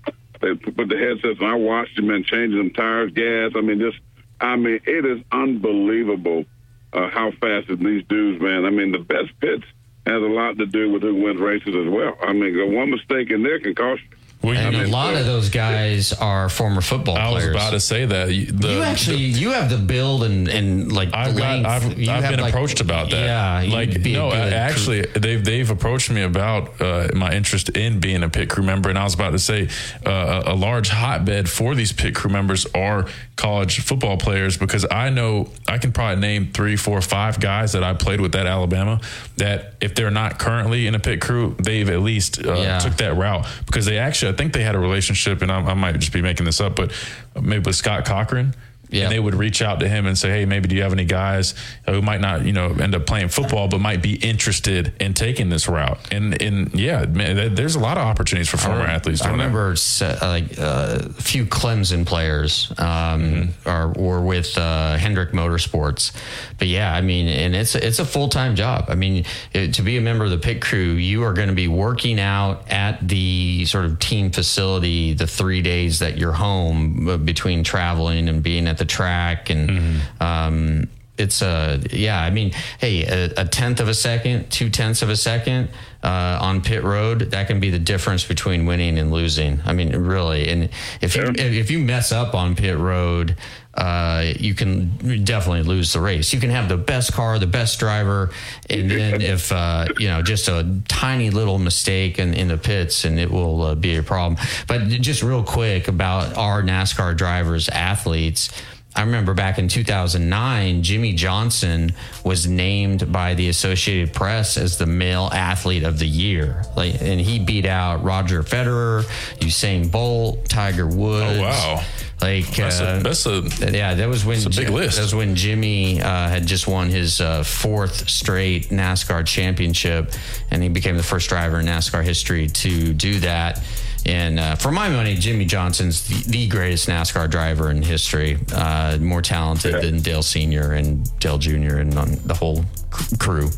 they 0.41 0.55
put 0.55 0.89
the 0.89 0.99
headsets 0.99 1.39
and 1.41 1.49
I 1.49 1.55
watched 1.55 1.99
him 1.99 2.11
and 2.11 2.25
changing 2.27 2.59
them 2.59 2.71
tires, 2.71 3.13
gas. 3.13 3.53
I 3.55 3.61
mean, 3.61 3.79
just 3.79 3.99
I 4.41 4.57
mean, 4.57 4.81
it 4.85 5.07
is 5.07 5.23
unbelievable 5.31 6.45
uh, 6.93 7.09
how 7.09 7.31
fast 7.41 7.69
these 7.69 8.05
dudes, 8.09 8.43
man. 8.43 8.65
I 8.67 8.71
mean, 8.71 8.93
the 8.93 8.99
best 8.99 9.31
pits 9.41 9.65
has 10.07 10.23
a 10.23 10.27
lot 10.27 10.59
to 10.59 10.67
do 10.67 10.91
with 10.91 11.03
who 11.03 11.15
wins 11.15 11.41
races 11.41 11.75
as 11.75 11.89
well. 11.89 12.17
I 12.23 12.33
mean, 12.33 12.57
the 12.57 12.67
one 12.67 12.91
mistake 12.91 13.31
in 13.31 13.43
there 13.43 13.61
can 13.61 13.75
cost 13.75 14.03
you. 14.11 14.17
And 14.45 14.77
a 14.77 14.87
lot 14.89 15.15
of 15.15 15.25
those 15.27 15.49
guys 15.51 16.13
are 16.13 16.49
former 16.49 16.81
football 16.81 17.15
players. 17.15 17.31
I 17.31 17.35
was 17.35 17.47
about 17.55 17.71
to 17.71 17.81
say 17.81 18.05
that. 18.07 18.27
The, 18.27 18.35
you 18.73 18.83
actually 18.83 19.17
you 19.19 19.51
have 19.53 19.71
the 19.71 19.79
build 19.79 20.25
and 20.25 20.49
and 20.49 20.91
like 20.93 21.11
I've 21.15 21.35
the 21.35 21.41
got, 21.41 21.51
length. 21.63 21.67
I've, 21.69 21.99
You 21.99 22.11
I've 22.11 22.31
been 22.31 22.41
like- 22.41 22.53
approached 22.53 22.81
about 22.81 23.11
that. 23.11 23.65
Yeah, 23.67 23.73
like 23.75 23.89
no, 23.91 24.31
good 24.31 24.43
crew- 24.49 24.57
actually, 24.57 25.03
they've 25.03 25.45
they've 25.45 25.71
approached 25.71 26.11
me 26.11 26.23
about 26.23 26.81
uh, 26.81 27.09
my 27.15 27.33
interest 27.35 27.69
in 27.71 28.01
being 28.01 28.23
a 28.23 28.29
pit 28.29 28.49
crew 28.51 28.65
member, 28.65 28.89
and 28.89 28.99
I 28.99 29.05
was 29.05 29.15
about 29.15 29.31
to 29.31 29.39
say 29.39 29.69
uh, 30.07 30.43
a 30.47 30.53
a 30.53 30.55
large 30.55 30.89
hotbed 30.91 31.49
for 31.49 31.75
these 31.75 31.93
pit 31.93 32.15
crew 32.15 32.31
members 32.31 32.67
are 32.75 33.07
college 33.37 33.81
football 33.81 34.17
players 34.19 34.57
because 34.59 34.85
I 34.91 35.09
know 35.11 35.49
I 35.67 35.79
can 35.79 35.93
probably 35.93 36.21
name 36.21 36.51
three, 36.53 36.77
four, 36.77 37.01
five 37.01 37.41
guys 37.41 37.73
that 37.73 37.83
I 37.83 37.95
played 37.95 38.21
with 38.21 38.35
at 38.37 38.47
Alabama 38.47 39.01
that 39.39 39.75
if 39.81 39.95
they're 39.95 40.11
not 40.11 40.39
currently 40.39 40.87
in 40.87 40.95
a 40.95 40.99
pit 41.01 41.21
crew, 41.21 41.57
they've 41.59 41.89
at 41.89 42.01
least 42.01 42.45
uh, 42.45 42.53
Yeah. 42.55 42.79
took 42.79 42.97
that 42.99 43.17
route 43.17 43.47
because 43.67 43.87
they 43.87 43.99
actually 43.99 44.32
I 44.33 44.37
think 44.37 44.53
they 44.53 44.63
had 44.63 44.75
a 44.75 44.79
relationship, 44.79 45.43
and 45.43 45.53
I, 45.53 45.61
I 45.61 45.75
might 45.75 45.99
just 45.99 46.13
be 46.13 46.23
making 46.23 46.47
this 46.47 46.61
up, 46.61 46.75
but 46.77 46.93
maybe 47.41 47.65
with 47.65 47.77
Scott 47.77 48.05
Cochran. 48.05 48.55
Yeah. 48.93 49.05
And 49.05 49.13
they 49.13 49.19
would 49.19 49.35
reach 49.35 49.63
out 49.63 49.81
to 49.81 49.89
him 49.89 50.07
and 50.07 50.17
say, 50.17 50.31
"Hey, 50.31 50.45
maybe 50.45 50.69
do 50.69 50.77
you 50.77 50.83
have 50.83 50.93
any 50.93 51.05
guys 51.05 51.55
who 51.87 52.01
might 52.03 52.21
not, 52.21 52.45
you 52.45 52.53
know, 52.53 52.71
end 52.73 52.95
up 52.95 53.07
playing 53.07 53.29
football, 53.29 53.67
but 53.69 53.81
might 53.81 54.03
be 54.03 54.15
interested 54.17 54.93
in 55.01 55.15
taking 55.15 55.49
this 55.49 55.67
route?" 55.69 55.99
And 56.13 56.41
and 56.41 56.73
yeah, 56.75 57.07
man, 57.07 57.55
there's 57.55 57.75
a 57.75 57.81
lot 57.81 57.97
of 57.99 58.05
opportunities 58.07 58.49
for 58.49 58.59
former 58.59 58.85
athletes. 58.85 59.23
I 59.23 59.27
doing 59.29 59.39
that. 59.39 59.45
remember 59.45 59.75
uh, 60.01 60.17
like 60.23 60.59
uh, 60.59 60.99
a 61.19 61.23
few 61.23 61.47
Clemson 61.47 62.07
players 62.07 62.71
um, 62.79 63.23
Mm-hmm. 63.23 63.69
are 63.69 63.89
were 63.89 64.21
with 64.21 64.57
uh, 64.59 64.97
Hendrick 64.97 65.33
Motorsports, 65.33 66.13
but 66.59 66.69
yeah, 66.69 66.93
I 66.95 67.01
mean, 67.01 67.29
and 67.29 67.55
it's 67.57 67.75
it's 67.75 67.99
a 67.99 68.05
full 68.05 68.29
time 68.29 68.57
job. 68.57 68.87
I 68.89 68.95
mean, 68.95 69.25
it, 69.53 69.75
to 69.75 69.83
be 69.83 69.97
a 69.97 70.01
member 70.01 70.25
of 70.25 70.31
the 70.31 70.39
pit 70.39 70.61
crew, 70.61 70.93
you 70.95 71.23
are 71.25 71.33
going 71.33 71.49
to 71.49 71.55
be 71.55 71.69
working 71.69 72.21
out 72.21 72.71
at 72.71 73.07
the 73.09 73.65
sort 73.67 73.85
of 73.87 73.99
team 73.99 74.31
facility 74.31 75.15
the 75.15 75.27
three 75.27 75.63
days 75.63 76.01
that 76.01 76.19
you're 76.19 76.33
home 76.33 77.09
uh, 77.09 77.17
between 77.17 77.65
traveling 77.65 78.29
and 78.29 78.43
being 78.43 78.67
at 78.67 78.79
the 78.79 78.82
track 78.85 79.51
and. 79.51 79.71
Mm-hmm. 79.71 80.23
Um, 80.23 80.89
it's 81.19 81.43
a 81.43 81.81
yeah. 81.91 82.21
I 82.21 82.31
mean, 82.31 82.53
hey, 82.79 83.05
a, 83.05 83.43
a 83.43 83.45
tenth 83.45 83.81
of 83.81 83.89
a 83.89 83.95
second, 83.95 84.51
two 84.51 84.71
tenths 84.71 85.03
of 85.03 85.11
a 85.11 85.17
second 85.17 85.69
uh, 86.03 86.39
on 86.41 86.63
pit 86.63 86.83
road 86.83 87.31
that 87.31 87.47
can 87.47 87.61
be 87.61 87.71
the 87.71 87.79
difference 87.79 88.25
between 88.25 88.67
winning 88.67 88.99
and 88.99 89.13
losing. 89.13 89.61
I 89.65 89.73
mean, 89.73 89.95
really. 89.95 90.49
And 90.49 90.71
if 91.01 91.15
you 91.15 91.33
if 91.37 91.71
you 91.71 91.79
mess 91.79 92.13
up 92.13 92.35
on 92.35 92.57
pit 92.57 92.77
road, 92.77 93.37
uh, 93.75 94.33
you 94.39 94.55
can 94.55 95.25
definitely 95.25 95.63
lose 95.63 95.93
the 95.95 96.01
race. 96.01 96.33
You 96.33 96.41
can 96.41 96.51
have 96.51 96.69
the 96.69 96.77
best 96.77 97.13
car, 97.13 97.39
the 97.39 97.47
best 97.47 97.79
driver, 97.79 98.31
and 98.69 98.91
then 98.91 99.23
if 99.23 99.51
uh, 99.51 99.87
you 99.99 100.09
know 100.09 100.23
just 100.23 100.49
a 100.49 100.81
tiny 100.89 101.31
little 101.31 101.59
mistake 101.59 102.19
in, 102.19 102.35
in 102.35 102.49
the 102.49 102.59
pits, 102.59 103.05
and 103.05 103.19
it 103.19 103.31
will 103.31 103.63
uh, 103.63 103.75
be 103.75 103.97
a 103.97 104.03
problem. 104.03 104.39
But 104.67 104.89
just 104.89 105.23
real 105.23 105.43
quick 105.43 105.89
about 105.89 106.37
our 106.37 106.63
NASCAR 106.63 107.17
drivers, 107.17 107.69
athletes. 107.69 108.51
I 108.95 109.01
remember 109.01 109.33
back 109.33 109.59
in 109.59 109.69
2009, 109.69 110.83
Jimmie 110.83 111.15
Johnson 111.15 111.93
was 112.25 112.47
named 112.47 113.11
by 113.11 113.33
the 113.33 113.49
Associated 113.49 114.13
Press 114.13 114.59
as 114.59 114.77
the 114.77 114.85
male 114.85 115.31
athlete 115.33 115.83
of 115.83 115.99
the 115.99 116.07
year. 116.07 116.65
Like, 116.77 117.01
and 117.01 117.19
he 117.19 117.39
beat 117.39 117.65
out 117.65 118.05
Roger 118.05 118.43
Federer, 118.43 119.05
Usain 119.39 119.91
Bolt, 119.91 120.45
Tiger 120.45 120.87
Woods. 120.87 121.39
Oh, 121.39 121.43
wow. 121.43 121.85
Like 122.23 122.55
That's 122.55 122.81
a- 122.81 122.85
uh, 122.89 122.99
that's 123.01 123.27
a- 123.27 123.43
yeah. 123.73 123.95
That 123.95 124.09
was 124.09 124.25
when 124.25 124.39
a 124.39 124.45
big 124.45 124.53
Jim- 124.53 124.73
list. 124.75 124.97
That 124.97 125.03
was 125.03 125.15
when 125.15 125.35
Jimmie 125.35 126.01
uh, 126.01 126.29
had 126.29 126.47
just 126.47 126.69
won 126.69 126.89
his 126.89 127.21
uh, 127.21 127.43
fourth 127.43 128.09
straight 128.09 128.69
NASCAR 128.71 129.27
championship, 129.27 130.13
and 130.51 130.63
he 130.63 130.69
became 130.69 130.97
the 130.97 131.03
first 131.03 131.29
driver 131.29 131.59
in 131.59 131.67
NASCAR 131.67 132.05
history 132.05 132.47
to 132.49 132.93
do 132.95 133.19
that. 133.21 133.61
And 134.07 134.39
uh, 134.41 134.55
for 134.57 134.71
my 134.73 134.89
money, 134.89 135.15
Jimmie 135.17 135.45
Johnson's 135.45 136.07
the, 136.09 136.31
the 136.31 136.49
greatest 136.49 136.89
NASCAR 136.89 137.29
driver 137.31 137.71
in 137.71 137.83
history. 137.83 138.39
Uh, 138.53 138.99
more 139.01 139.23
talented 139.23 139.83
than 139.83 140.01
Dale 140.01 140.23
Senior 140.23 140.73
and 140.73 141.09
Dale 141.21 141.39
Junior 141.39 141.79
and 141.79 141.97
on 141.99 142.17
the 142.25 142.35
whole 142.35 142.65
c- 142.97 143.17
crew. 143.19 143.51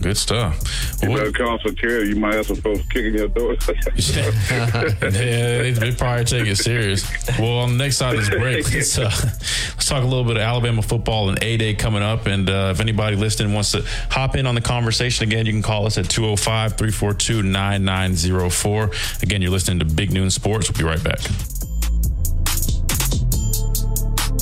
Good 0.00 0.16
stuff. 0.16 0.58
You 1.02 1.08
better 1.10 1.30
call 1.30 1.58
security. 1.58 2.10
You 2.10 2.16
might 2.16 2.34
have 2.34 2.46
some 2.46 2.56
folks 2.56 2.80
kicking 2.88 3.14
your 3.14 3.28
door. 3.28 3.52
yeah, 3.96 4.80
they, 5.00 5.72
they 5.72 5.92
probably 5.92 6.24
take 6.24 6.46
it 6.46 6.56
serious. 6.56 7.06
Well, 7.38 7.58
on 7.58 7.72
the 7.72 7.84
next 7.84 7.98
side 7.98 8.14
of 8.14 8.20
this 8.20 8.30
break, 8.30 8.64
let's, 8.72 8.98
uh, 8.98 9.10
let's 9.12 9.86
talk 9.86 10.02
a 10.02 10.06
little 10.06 10.24
bit 10.24 10.36
of 10.36 10.42
Alabama 10.42 10.80
football 10.80 11.28
and 11.28 11.42
A 11.42 11.58
Day 11.58 11.74
coming 11.74 12.02
up. 12.02 12.26
And 12.26 12.48
uh, 12.48 12.70
if 12.72 12.80
anybody 12.80 13.16
listening 13.16 13.52
wants 13.52 13.72
to 13.72 13.84
hop 14.10 14.36
in 14.36 14.46
on 14.46 14.54
the 14.54 14.62
conversation 14.62 15.24
again, 15.28 15.44
you 15.44 15.52
can 15.52 15.62
call 15.62 15.84
us 15.84 15.98
at 15.98 16.08
205 16.08 16.78
342 16.78 17.42
9904. 17.42 18.90
Again, 19.22 19.42
you're 19.42 19.50
listening 19.50 19.80
to 19.80 19.84
Big 19.84 20.12
Noon 20.12 20.30
Sports. 20.30 20.70
We'll 20.70 20.78
be 20.78 20.84
right 20.84 21.02
back. 21.04 21.20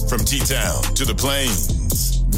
From 0.08 0.20
T 0.24 0.38
Town 0.38 0.82
to 0.94 1.04
the 1.04 1.14
Plains, 1.16 1.77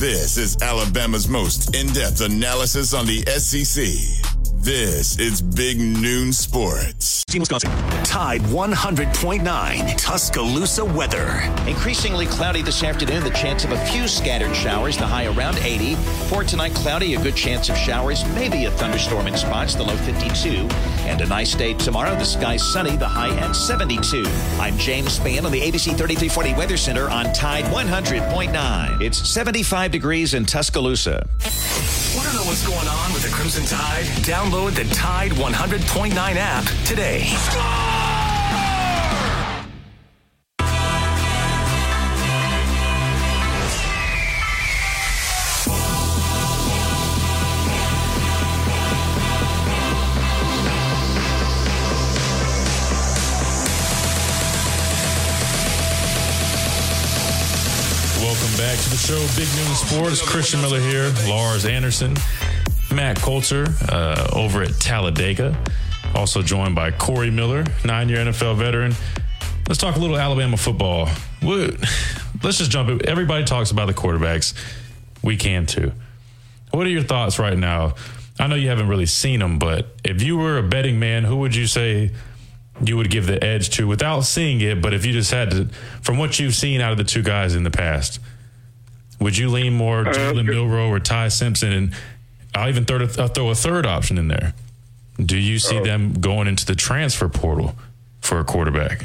this 0.00 0.38
is 0.38 0.56
Alabama's 0.62 1.28
most 1.28 1.76
in 1.76 1.86
depth 1.88 2.22
analysis 2.22 2.94
on 2.94 3.04
the 3.04 3.20
SEC. 3.38 4.39
This 4.62 5.18
is 5.18 5.40
Big 5.40 5.80
Noon 5.80 6.34
Sports. 6.34 7.24
Team 7.24 7.40
Wisconsin. 7.40 7.70
Tide 8.04 8.42
100.9 8.42 9.96
Tuscaloosa 9.96 10.84
weather. 10.84 11.40
Increasingly 11.66 12.26
cloudy 12.26 12.60
this 12.60 12.82
afternoon, 12.82 13.24
the 13.24 13.30
chance 13.30 13.64
of 13.64 13.72
a 13.72 13.86
few 13.86 14.06
scattered 14.06 14.54
showers, 14.54 14.98
the 14.98 15.06
high 15.06 15.24
around 15.28 15.56
80. 15.60 15.94
For 16.28 16.44
tonight, 16.44 16.74
cloudy, 16.74 17.14
a 17.14 17.22
good 17.22 17.36
chance 17.36 17.70
of 17.70 17.76
showers, 17.78 18.22
maybe 18.34 18.66
a 18.66 18.70
thunderstorm 18.72 19.28
in 19.28 19.36
spots, 19.38 19.76
the 19.76 19.82
low 19.82 19.96
52. 19.96 20.68
And 21.08 21.22
a 21.22 21.26
nice 21.26 21.54
day 21.54 21.72
tomorrow, 21.72 22.14
the 22.16 22.26
sky 22.26 22.58
sunny, 22.58 22.98
the 22.98 23.08
high 23.08 23.34
at 23.38 23.52
72. 23.52 24.26
I'm 24.58 24.76
James 24.76 25.18
Spann 25.18 25.44
on 25.44 25.52
the 25.52 25.60
ABC 25.62 25.96
3340 25.96 26.52
Weather 26.52 26.76
Center 26.76 27.08
on 27.08 27.32
Tide 27.32 27.64
100.9. 27.64 29.00
It's 29.00 29.26
75 29.26 29.90
degrees 29.90 30.34
in 30.34 30.44
Tuscaloosa. 30.44 31.26
Want 32.16 32.28
to 32.28 32.34
know 32.34 32.42
what's 32.42 32.66
going 32.66 32.88
on 32.88 33.12
with 33.12 33.22
the 33.22 33.28
Crimson 33.28 33.64
Tide? 33.64 34.04
Download 34.50 34.74
the 34.74 34.92
Tide 34.92 35.30
100.9 35.30 36.12
app 36.16 36.64
today. 36.84 37.22
Welcome 58.18 58.56
back 58.56 58.78
to 58.78 58.90
the 58.90 58.96
show, 58.96 59.20
Big 59.36 59.46
Noon 59.54 59.76
Sports. 59.76 60.20
Christian 60.20 60.60
Miller 60.60 60.80
here, 60.80 61.12
Lars 61.28 61.64
Anderson, 61.66 62.16
Matt 62.92 63.18
Coulter 63.20 63.66
uh, 63.88 64.28
over 64.32 64.62
at 64.62 64.70
Talladega. 64.80 65.56
Also 66.14 66.42
joined 66.42 66.74
by 66.74 66.90
Corey 66.90 67.30
Miller, 67.30 67.64
nine 67.84 68.08
year 68.08 68.18
NFL 68.18 68.56
veteran. 68.56 68.92
Let's 69.68 69.78
talk 69.80 69.96
a 69.96 69.98
little 69.98 70.18
Alabama 70.18 70.56
football. 70.56 71.08
What- 71.40 71.74
Let's 72.42 72.56
just 72.56 72.70
jump 72.70 72.88
in. 72.88 73.06
Everybody 73.06 73.44
talks 73.44 73.70
about 73.70 73.86
the 73.86 73.92
quarterbacks. 73.92 74.54
We 75.22 75.36
can 75.36 75.66
too. 75.66 75.92
What 76.70 76.86
are 76.86 76.90
your 76.90 77.02
thoughts 77.02 77.38
right 77.38 77.56
now? 77.58 77.96
I 78.38 78.46
know 78.46 78.54
you 78.54 78.68
haven't 78.70 78.88
really 78.88 79.04
seen 79.04 79.40
them, 79.40 79.58
but 79.58 79.94
if 80.04 80.22
you 80.22 80.38
were 80.38 80.56
a 80.56 80.62
betting 80.62 80.98
man, 80.98 81.24
who 81.24 81.36
would 81.36 81.54
you 81.54 81.66
say 81.66 82.12
you 82.82 82.96
would 82.96 83.10
give 83.10 83.26
the 83.26 83.44
edge 83.44 83.68
to 83.76 83.86
without 83.86 84.20
seeing 84.22 84.62
it? 84.62 84.80
But 84.80 84.94
if 84.94 85.04
you 85.04 85.12
just 85.12 85.30
had 85.30 85.50
to, 85.50 85.68
from 86.00 86.16
what 86.16 86.38
you've 86.38 86.54
seen 86.54 86.80
out 86.80 86.92
of 86.92 86.96
the 86.98 87.04
two 87.04 87.22
guys 87.22 87.54
in 87.54 87.62
the 87.62 87.70
past, 87.70 88.20
would 89.20 89.36
you 89.36 89.50
lean 89.50 89.74
more 89.74 90.04
Jalen 90.04 90.46
Milroe 90.46 90.88
or 90.88 90.98
Ty 90.98 91.28
Simpson? 91.28 91.72
And 91.72 91.94
I'll 92.54 92.68
even 92.68 92.84
throw, 92.84 93.06
I'll 93.18 93.28
throw 93.28 93.50
a 93.50 93.54
third 93.54 93.86
option 93.86 94.18
in 94.18 94.28
there. 94.28 94.54
Do 95.18 95.36
you 95.36 95.58
see 95.58 95.78
oh. 95.78 95.84
them 95.84 96.20
going 96.20 96.48
into 96.48 96.66
the 96.66 96.74
transfer 96.74 97.28
portal 97.28 97.74
for 98.20 98.38
a 98.40 98.44
quarterback? 98.44 99.04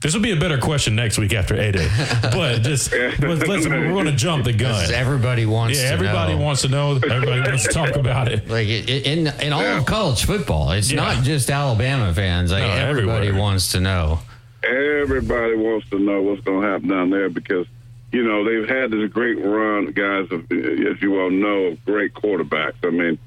This 0.00 0.14
will 0.14 0.20
be 0.22 0.32
a 0.32 0.36
better 0.36 0.58
question 0.58 0.96
next 0.96 1.16
week 1.16 1.32
after 1.32 1.54
A 1.54 1.70
Day, 1.70 1.88
but 2.22 2.62
just 2.62 2.90
let's, 2.92 3.46
let's, 3.46 3.66
we're 3.68 3.92
going 3.92 4.06
to 4.06 4.12
jump 4.12 4.42
the 4.42 4.52
gun. 4.52 4.92
Everybody 4.92 5.46
wants. 5.46 5.78
Yeah, 5.78 5.90
to 5.90 5.92
everybody 5.92 6.34
know. 6.34 6.42
wants 6.42 6.62
to 6.62 6.68
know. 6.68 6.96
Everybody 6.96 7.40
wants 7.40 7.62
to 7.68 7.68
talk 7.68 7.90
about 7.94 8.26
it. 8.32 8.48
Like 8.48 8.66
in 8.66 9.28
in 9.28 9.52
all 9.52 9.62
of 9.62 9.86
college 9.86 10.24
football, 10.24 10.72
it's 10.72 10.90
Yeah. 10.90 11.04
not 11.04 11.22
just 11.22 11.48
Alabama 11.50 12.12
fans. 12.12 12.50
Like 12.50 12.64
No, 12.64 12.68
everybody 12.70 13.28
everywhere. 13.28 13.40
wants 13.42 13.70
to 13.72 13.80
know. 13.80 14.18
Everybody 14.64 15.54
wants 15.54 15.88
to 15.90 16.00
know 16.00 16.20
what's 16.20 16.40
going 16.42 16.62
to 16.62 16.68
happen 16.68 16.88
down 16.88 17.10
there 17.10 17.28
because, 17.30 17.66
you 18.12 18.22
know, 18.22 18.44
they've 18.44 18.68
had 18.68 18.90
this 18.90 19.10
great 19.10 19.42
run, 19.42 19.86
guys, 19.92 20.30
of, 20.30 20.44
as 20.52 21.00
you 21.00 21.18
all 21.18 21.30
know, 21.30 21.64
of 21.68 21.84
great 21.84 22.12
quarterbacks. 22.12 22.74
I 22.84 22.90
mean, 22.90 23.18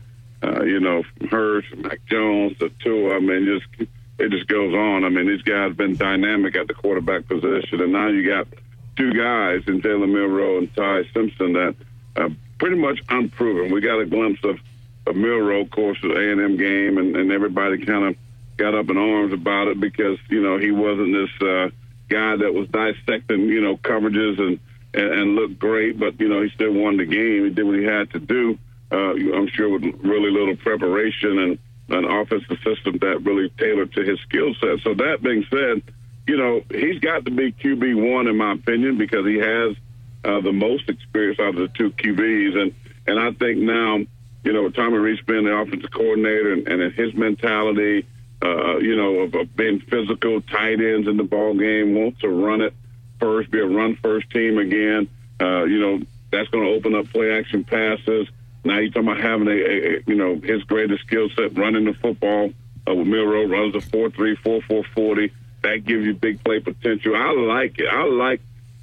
uh, 0.43 0.63
you 0.63 0.79
know, 0.79 1.03
from 1.17 1.27
Hurts, 1.27 1.67
Mac 1.75 2.05
Jones, 2.05 2.57
the 2.59 2.69
two. 2.83 3.11
I 3.11 3.19
mean, 3.19 3.45
just 3.45 3.89
it 4.19 4.29
just 4.29 4.47
goes 4.47 4.73
on. 4.73 5.03
I 5.03 5.09
mean, 5.09 5.27
these 5.27 5.41
guys 5.41 5.69
have 5.69 5.77
been 5.77 5.95
dynamic 5.95 6.55
at 6.55 6.67
the 6.67 6.75
quarterback 6.75 7.27
position, 7.27 7.81
and 7.81 7.91
now 7.91 8.07
you 8.07 8.27
got 8.27 8.47
two 8.95 9.11
guys 9.11 9.63
in 9.67 9.81
Jalen 9.81 10.11
Milroe 10.11 10.59
and 10.59 10.73
Ty 10.75 11.03
Simpson 11.13 11.53
that 11.53 11.75
are 12.15 12.29
pretty 12.59 12.77
much 12.77 13.01
unproven. 13.09 13.73
We 13.73 13.81
got 13.81 13.99
a 13.99 14.05
glimpse 14.05 14.43
of 14.43 14.59
of 15.07 15.15
Milroe, 15.15 15.61
of 15.61 15.69
course, 15.71 15.99
the 16.01 16.11
A 16.11 16.31
and 16.31 16.41
M 16.41 16.57
game, 16.57 16.97
and, 16.97 17.15
and 17.15 17.31
everybody 17.31 17.85
kind 17.85 18.05
of 18.05 18.15
got 18.57 18.73
up 18.73 18.89
in 18.89 18.97
arms 18.97 19.33
about 19.33 19.67
it 19.67 19.79
because 19.79 20.19
you 20.29 20.41
know 20.41 20.59
he 20.59 20.71
wasn't 20.71 21.11
this 21.11 21.47
uh, 21.47 21.69
guy 22.07 22.35
that 22.35 22.53
was 22.53 22.67
dissecting 22.69 23.47
you 23.47 23.61
know 23.61 23.77
coverages 23.77 24.39
and, 24.39 24.59
and 24.95 25.13
and 25.13 25.35
looked 25.35 25.59
great, 25.59 25.99
but 25.99 26.19
you 26.19 26.27
know 26.27 26.41
he 26.41 26.49
still 26.49 26.71
won 26.71 26.97
the 26.97 27.05
game. 27.05 27.43
He 27.43 27.49
did 27.49 27.63
what 27.63 27.75
he 27.75 27.83
had 27.83 28.11
to 28.11 28.19
do. 28.19 28.57
Uh, 28.91 29.13
I'm 29.35 29.47
sure 29.47 29.69
with 29.69 29.83
really 30.03 30.31
little 30.31 30.55
preparation 30.55 31.39
and 31.39 31.59
an 31.89 32.05
offensive 32.05 32.57
system 32.63 32.97
that 32.99 33.23
really 33.23 33.49
tailored 33.49 33.93
to 33.93 34.03
his 34.03 34.19
skill 34.21 34.55
set. 34.59 34.79
So 34.83 34.93
that 34.95 35.21
being 35.21 35.45
said, 35.49 35.83
you 36.27 36.37
know 36.37 36.61
he's 36.71 36.99
got 36.99 37.25
to 37.25 37.31
be 37.31 37.51
QB 37.51 38.11
one 38.11 38.27
in 38.27 38.37
my 38.37 38.53
opinion 38.53 38.97
because 38.97 39.25
he 39.25 39.37
has 39.37 39.75
uh, 40.23 40.41
the 40.41 40.53
most 40.53 40.89
experience 40.89 41.39
out 41.39 41.49
of 41.49 41.55
the 41.55 41.67
two 41.67 41.91
QBs, 41.91 42.57
and 42.57 42.75
and 43.05 43.19
I 43.19 43.31
think 43.33 43.59
now 43.59 43.97
you 44.43 44.53
know 44.53 44.69
Tommy 44.69 44.97
Rees 44.97 45.19
being 45.27 45.45
the 45.45 45.55
offensive 45.55 45.91
coordinator 45.91 46.53
and, 46.53 46.67
and 46.67 46.93
his 46.93 47.13
mentality 47.13 48.07
uh, 48.43 48.77
you 48.77 48.95
know, 48.95 49.21
of, 49.21 49.33
of 49.33 49.55
being 49.55 49.79
physical, 49.79 50.41
tight 50.41 50.79
ends 50.79 51.07
in 51.07 51.17
the 51.17 51.23
ball 51.23 51.55
game, 51.55 51.95
wants 51.95 52.19
to 52.21 52.27
run 52.27 52.61
it 52.61 52.73
first, 53.19 53.51
be 53.51 53.59
a 53.59 53.65
run 53.65 53.97
first 54.01 54.29
team 54.29 54.57
again. 54.57 55.07
Uh, 55.39 55.63
you 55.65 55.79
know, 55.79 55.99
that's 56.31 56.49
going 56.49 56.63
to 56.63 56.71
open 56.71 56.95
up 56.95 57.09
play 57.11 57.37
action 57.37 57.63
passes. 57.63 58.27
Now 58.63 58.79
you're 58.79 58.91
talking 58.91 59.09
about 59.09 59.21
having 59.21 59.47
a, 59.47 59.51
a, 59.51 59.97
a 59.97 60.03
you 60.07 60.15
know, 60.15 60.39
his 60.43 60.63
greatest 60.63 61.03
skill 61.05 61.29
set 61.35 61.57
running 61.57 61.85
the 61.85 61.93
football. 61.93 62.51
Uh, 62.87 62.93
with 62.93 63.07
Milroe 63.07 63.47
runs 63.47 63.73
a 63.75 63.79
4-3, 63.79 64.37
4-4, 64.39 64.85
40. 64.93 65.33
That 65.63 65.85
gives 65.85 66.05
you 66.05 66.13
big 66.13 66.43
play 66.43 66.59
potential. 66.59 67.15
I 67.15 67.31
like 67.31 67.79
it. 67.79 67.87
I 67.91 68.03
like 68.05 68.41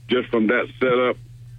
just 0.09 0.29
from 0.31 0.49
that 0.49 0.67
setup. 0.81 1.17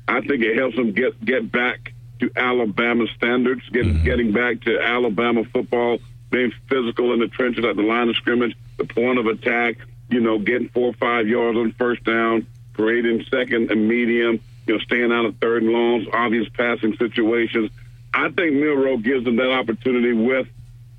I 0.07 0.19
think 0.19 0.43
it 0.43 0.57
helps 0.57 0.75
them 0.75 0.91
get 0.91 1.23
get 1.23 1.49
back 1.49 1.93
to 2.19 2.29
Alabama 2.35 3.05
standards, 3.15 3.61
get, 3.69 3.85
mm-hmm. 3.85 4.03
getting 4.03 4.31
back 4.33 4.61
to 4.61 4.81
Alabama 4.81 5.45
football 5.45 5.99
being 6.33 6.51
physical 6.67 7.13
in 7.13 7.19
the 7.19 7.27
trenches 7.27 7.63
at 7.63 7.75
the 7.75 7.83
line 7.83 8.09
of 8.09 8.15
scrimmage, 8.15 8.57
the 8.77 8.85
point 8.85 9.19
of 9.19 9.27
attack, 9.27 9.77
you 10.09 10.19
know, 10.19 10.39
getting 10.39 10.67
four 10.69 10.87
or 10.87 10.93
five 10.93 11.27
yards 11.27 11.57
on 11.57 11.71
first 11.73 12.03
down, 12.03 12.47
creating 12.73 13.25
second 13.29 13.71
and 13.71 13.87
medium, 13.87 14.39
you 14.67 14.73
know, 14.75 14.79
staying 14.79 15.11
out 15.11 15.25
of 15.25 15.37
third 15.37 15.63
and 15.63 15.71
longs, 15.71 16.07
obvious 16.13 16.47
passing 16.49 16.95
situations. 16.97 17.69
I 18.13 18.29
think 18.29 18.53
Milroe 18.53 18.97
gives 18.97 19.25
them 19.25 19.37
that 19.37 19.51
opportunity 19.51 20.13
with 20.13 20.47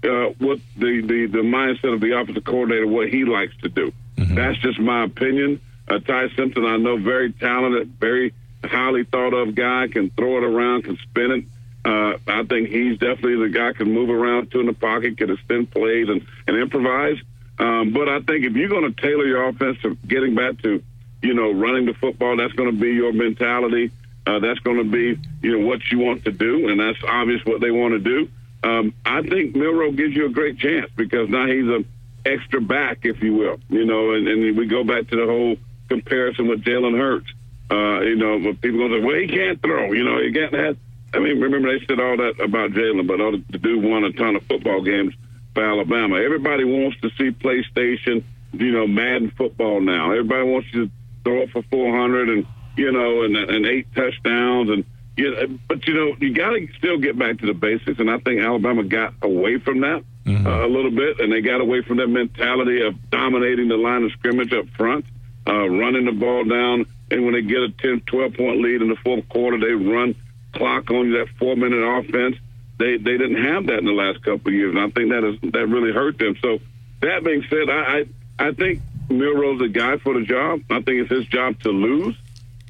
uh, 0.04 0.34
with 0.38 0.60
the, 0.76 1.00
the, 1.00 1.26
the 1.26 1.38
mindset 1.38 1.94
of 1.94 2.00
the 2.00 2.18
offensive 2.18 2.44
coordinator, 2.44 2.86
what 2.86 3.08
he 3.08 3.24
likes 3.24 3.56
to 3.62 3.68
do. 3.68 3.92
Mm-hmm. 4.16 4.34
That's 4.34 4.58
just 4.58 4.78
my 4.78 5.04
opinion. 5.04 5.60
Uh, 5.88 5.98
Ty 5.98 6.28
Simpson, 6.36 6.66
I 6.66 6.76
know, 6.76 6.98
very 6.98 7.32
talented, 7.32 7.88
very 7.98 8.34
highly 8.62 9.04
thought 9.04 9.32
of 9.32 9.54
guy, 9.54 9.88
can 9.88 10.10
throw 10.10 10.38
it 10.38 10.44
around, 10.44 10.84
can 10.84 10.98
spin 10.98 11.30
it. 11.30 11.44
Uh, 11.84 12.18
I 12.26 12.44
think 12.44 12.68
he's 12.68 12.98
definitely 12.98 13.36
the 13.36 13.50
guy 13.50 13.72
can 13.72 13.92
move 13.92 14.08
around 14.08 14.50
to 14.52 14.60
in 14.60 14.66
the 14.66 14.72
pocket, 14.72 15.18
can 15.18 15.30
extend 15.30 15.70
plays 15.70 16.08
and, 16.08 16.26
and 16.46 16.56
improvise. 16.56 17.18
Um, 17.58 17.92
but 17.92 18.08
I 18.08 18.20
think 18.20 18.44
if 18.44 18.54
you're 18.54 18.68
going 18.68 18.92
to 18.92 19.00
tailor 19.00 19.26
your 19.26 19.48
offense 19.48 19.78
to 19.82 19.96
getting 20.06 20.34
back 20.34 20.60
to, 20.62 20.82
you 21.24 21.34
know, 21.34 21.52
running 21.52 21.86
the 21.86 21.94
football, 21.94 22.36
that's 22.36 22.52
going 22.52 22.70
to 22.70 22.78
be 22.78 22.92
your 22.92 23.12
mentality. 23.12 23.90
Uh, 24.26 24.38
that's 24.38 24.58
going 24.60 24.78
to 24.78 24.84
be, 24.84 25.20
you 25.42 25.58
know, 25.58 25.66
what 25.66 25.80
you 25.90 25.98
want 25.98 26.24
to 26.24 26.32
do, 26.32 26.68
and 26.68 26.80
that's 26.80 26.98
obvious 27.06 27.44
what 27.44 27.60
they 27.60 27.70
want 27.70 27.92
to 27.92 27.98
do. 27.98 28.28
Um, 28.62 28.94
I 29.04 29.20
think 29.22 29.54
Milroe 29.54 29.92
gives 29.92 30.16
you 30.16 30.26
a 30.26 30.30
great 30.30 30.58
chance 30.58 30.90
because 30.96 31.28
now 31.28 31.46
he's 31.46 31.68
an 31.68 31.84
extra 32.24 32.60
back, 32.60 33.00
if 33.02 33.22
you 33.22 33.34
will, 33.34 33.58
you 33.68 33.84
know, 33.84 34.12
and, 34.12 34.26
and 34.26 34.56
we 34.56 34.66
go 34.66 34.82
back 34.82 35.08
to 35.08 35.16
the 35.16 35.26
whole 35.26 35.56
comparison 35.88 36.48
with 36.48 36.64
Jalen 36.64 36.96
Hurts. 36.96 37.30
Uh, 37.70 38.00
you 38.00 38.16
know, 38.16 38.54
people 38.54 38.78
going 38.78 38.92
to 38.92 39.00
say, 39.00 39.04
well, 39.04 39.16
he 39.16 39.28
can't 39.28 39.60
throw, 39.60 39.92
you 39.92 40.04
know, 40.04 40.22
he 40.22 40.32
can't 40.32 40.54
have 40.54 40.78
I 41.14 41.20
mean, 41.20 41.40
remember 41.40 41.78
they 41.78 41.84
said 41.86 42.00
all 42.00 42.16
that 42.16 42.40
about 42.40 42.72
Jalen, 42.72 43.06
but 43.06 43.18
the 43.52 43.58
dude 43.58 43.84
won 43.84 44.02
a 44.02 44.12
ton 44.12 44.34
of 44.34 44.42
football 44.46 44.82
games 44.82 45.14
for 45.54 45.64
Alabama. 45.64 46.16
Everybody 46.16 46.64
wants 46.64 47.00
to 47.02 47.10
see 47.10 47.30
PlayStation, 47.30 48.24
you 48.52 48.72
know, 48.72 48.88
Madden 48.88 49.30
football 49.30 49.80
now. 49.80 50.10
Everybody 50.10 50.42
wants 50.42 50.68
you 50.72 50.86
to 50.86 50.92
throw 51.24 51.42
it 51.42 51.50
for 51.50 51.62
400 51.62 52.28
and, 52.28 52.46
you 52.76 52.92
know, 52.92 53.22
and, 53.22 53.36
and 53.36 53.66
eight 53.66 53.86
touchdowns. 53.94 54.70
And, 54.70 54.84
you 55.16 55.30
know, 55.30 55.58
but, 55.68 55.86
you 55.86 55.94
know, 55.94 56.16
you 56.20 56.32
got 56.34 56.50
to 56.50 56.68
still 56.78 56.98
get 56.98 57.18
back 57.18 57.38
to 57.38 57.46
the 57.46 57.54
basics. 57.54 57.98
And 57.98 58.10
I 58.10 58.18
think 58.18 58.40
Alabama 58.40 58.84
got 58.84 59.14
away 59.22 59.58
from 59.58 59.80
that 59.80 60.04
mm-hmm. 60.24 60.46
uh, 60.46 60.66
a 60.66 60.68
little 60.68 60.90
bit, 60.90 61.20
and 61.20 61.32
they 61.32 61.40
got 61.40 61.60
away 61.60 61.82
from 61.82 61.98
that 61.98 62.08
mentality 62.08 62.82
of 62.82 62.94
dominating 63.10 63.68
the 63.68 63.76
line 63.76 64.04
of 64.04 64.12
scrimmage 64.12 64.52
up 64.52 64.68
front, 64.76 65.04
uh, 65.46 65.68
running 65.68 66.06
the 66.06 66.12
ball 66.12 66.44
down. 66.44 66.86
And 67.10 67.24
when 67.24 67.34
they 67.34 67.42
get 67.42 67.58
a 67.58 67.70
10, 67.70 68.02
12 68.06 68.34
point 68.34 68.60
lead 68.60 68.82
in 68.82 68.88
the 68.88 68.96
fourth 68.96 69.28
quarter, 69.28 69.58
they 69.58 69.72
run 69.72 70.14
clock 70.54 70.90
on 70.90 71.12
that 71.12 71.28
four 71.38 71.56
minute 71.56 71.76
offense. 71.76 72.36
They 72.78 72.96
they 72.96 73.16
didn't 73.18 73.42
have 73.42 73.66
that 73.66 73.78
in 73.78 73.84
the 73.84 73.92
last 73.92 74.22
couple 74.24 74.48
of 74.48 74.54
years, 74.54 74.74
and 74.74 74.80
I 74.80 74.88
think 74.90 75.10
that 75.10 75.22
is 75.24 75.52
that 75.52 75.66
really 75.68 75.92
hurt 75.92 76.18
them. 76.18 76.34
So 76.42 76.58
that 77.02 77.22
being 77.22 77.44
said, 77.48 77.70
I 77.70 78.04
I, 78.38 78.48
I 78.48 78.52
think 78.52 78.82
Milroe's 79.08 79.60
a 79.62 79.68
guy 79.68 79.98
for 79.98 80.14
the 80.18 80.24
job. 80.24 80.60
I 80.70 80.80
think 80.82 81.02
it's 81.02 81.10
his 81.10 81.26
job 81.26 81.60
to 81.60 81.70
lose, 81.70 82.16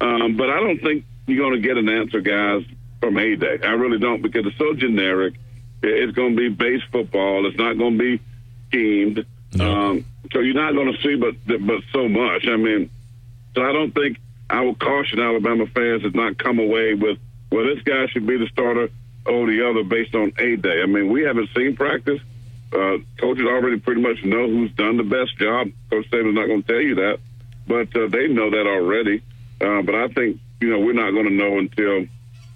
um, 0.01 0.35
but 0.35 0.49
I 0.49 0.59
don't 0.59 0.81
think 0.81 1.05
you're 1.27 1.49
going 1.49 1.61
to 1.61 1.67
get 1.67 1.77
an 1.77 1.89
answer, 1.89 2.21
guys, 2.21 2.63
from 2.99 3.17
A 3.17 3.35
Day. 3.35 3.59
I 3.63 3.71
really 3.71 3.99
don't 3.99 4.21
because 4.21 4.45
it's 4.45 4.57
so 4.57 4.73
generic. 4.73 5.35
It's 5.81 6.15
going 6.15 6.35
to 6.35 6.37
be 6.37 6.49
base 6.49 6.81
football. 6.91 7.47
It's 7.47 7.57
not 7.57 7.77
going 7.77 7.97
to 7.97 8.17
be 8.17 8.23
schemed. 8.67 9.25
No. 9.53 9.71
Um, 9.71 10.05
so 10.33 10.39
you're 10.39 10.55
not 10.55 10.73
going 10.73 10.93
to 10.93 11.01
see, 11.01 11.15
but 11.15 11.35
but 11.45 11.81
so 11.93 12.09
much. 12.09 12.47
I 12.47 12.57
mean, 12.57 12.89
so 13.53 13.63
I 13.63 13.71
don't 13.71 13.93
think 13.93 14.17
I 14.49 14.61
would 14.61 14.79
caution 14.79 15.19
Alabama 15.19 15.65
fans 15.67 16.01
to 16.03 16.09
not 16.09 16.37
come 16.37 16.59
away 16.59 16.93
with 16.93 17.19
well, 17.51 17.65
this 17.65 17.83
guy 17.83 18.07
should 18.07 18.25
be 18.25 18.37
the 18.37 18.47
starter 18.51 18.89
over 19.25 19.51
the 19.51 19.69
other 19.69 19.83
based 19.83 20.15
on 20.15 20.33
a 20.37 20.55
day. 20.55 20.81
I 20.81 20.85
mean, 20.87 21.09
we 21.09 21.23
haven't 21.23 21.49
seen 21.55 21.75
practice. 21.75 22.19
Uh, 22.75 22.97
coaches 23.19 23.45
already 23.45 23.79
pretty 23.79 24.01
much 24.01 24.21
know 24.25 24.47
who's 24.47 24.71
done 24.73 24.97
the 24.97 25.03
best 25.03 25.37
job. 25.37 25.69
Coach 25.89 26.09
Saban's 26.11 26.35
not 26.35 26.47
going 26.47 26.61
to 26.61 26.67
tell 26.67 26.81
you 26.81 26.95
that, 26.95 27.19
but 27.65 27.95
uh, 27.95 28.07
they 28.07 28.27
know 28.27 28.49
that 28.49 28.67
already. 28.67 29.23
Uh, 29.61 29.81
but 29.81 29.95
I 29.95 30.09
think 30.09 30.41
you 30.59 30.69
know 30.69 30.79
we're 30.79 30.93
not 30.93 31.11
going 31.11 31.25
to 31.25 31.33
know 31.33 31.57
until 31.57 32.05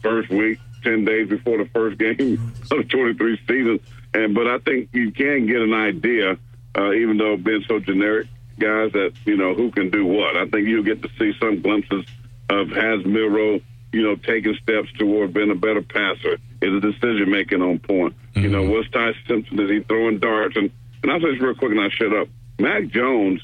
first 0.01 0.29
week, 0.29 0.59
ten 0.83 1.05
days 1.05 1.29
before 1.29 1.57
the 1.57 1.69
first 1.73 1.97
game 1.97 2.53
of 2.71 2.77
the 2.77 2.83
23 2.83 3.39
season. 3.47 3.79
And 4.13 4.35
but 4.35 4.47
I 4.47 4.59
think 4.59 4.89
you 4.91 5.11
can 5.11 5.45
get 5.45 5.61
an 5.61 5.73
idea, 5.73 6.37
uh, 6.77 6.91
even 6.91 7.17
though 7.17 7.37
being 7.37 7.63
so 7.67 7.79
generic, 7.79 8.27
guys 8.59 8.91
that 8.91 9.13
you 9.25 9.37
know 9.37 9.53
who 9.53 9.71
can 9.71 9.89
do 9.89 10.05
what. 10.05 10.35
I 10.35 10.47
think 10.47 10.67
you'll 10.67 10.83
get 10.83 11.01
to 11.01 11.09
see 11.17 11.33
some 11.39 11.61
glimpses 11.61 12.05
of 12.49 12.69
has 12.71 13.05
Milroe 13.05 13.61
you 13.91 14.03
know, 14.03 14.15
taking 14.15 14.55
steps 14.61 14.91
toward 14.97 15.33
being 15.33 15.51
a 15.51 15.55
better 15.55 15.81
passer? 15.81 16.37
Is 16.61 16.81
the 16.81 16.91
decision 16.91 17.29
making 17.29 17.61
on 17.61 17.79
point? 17.79 18.15
Mm-hmm. 18.43 18.53
You 18.53 18.67
know, 18.67 18.71
what's 18.71 18.89
Ty 18.89 19.13
Simpson? 19.27 19.59
Is 19.59 19.69
he 19.69 19.79
throwing 19.81 20.19
darts? 20.19 20.55
And 20.55 20.71
and 21.01 21.11
I'll 21.11 21.19
say 21.19 21.31
this 21.31 21.41
real 21.41 21.55
quick 21.55 21.71
and 21.71 21.79
I'll 21.79 21.89
shut 21.89 22.13
up. 22.13 22.27
Mac 22.59 22.87
Jones, 22.87 23.41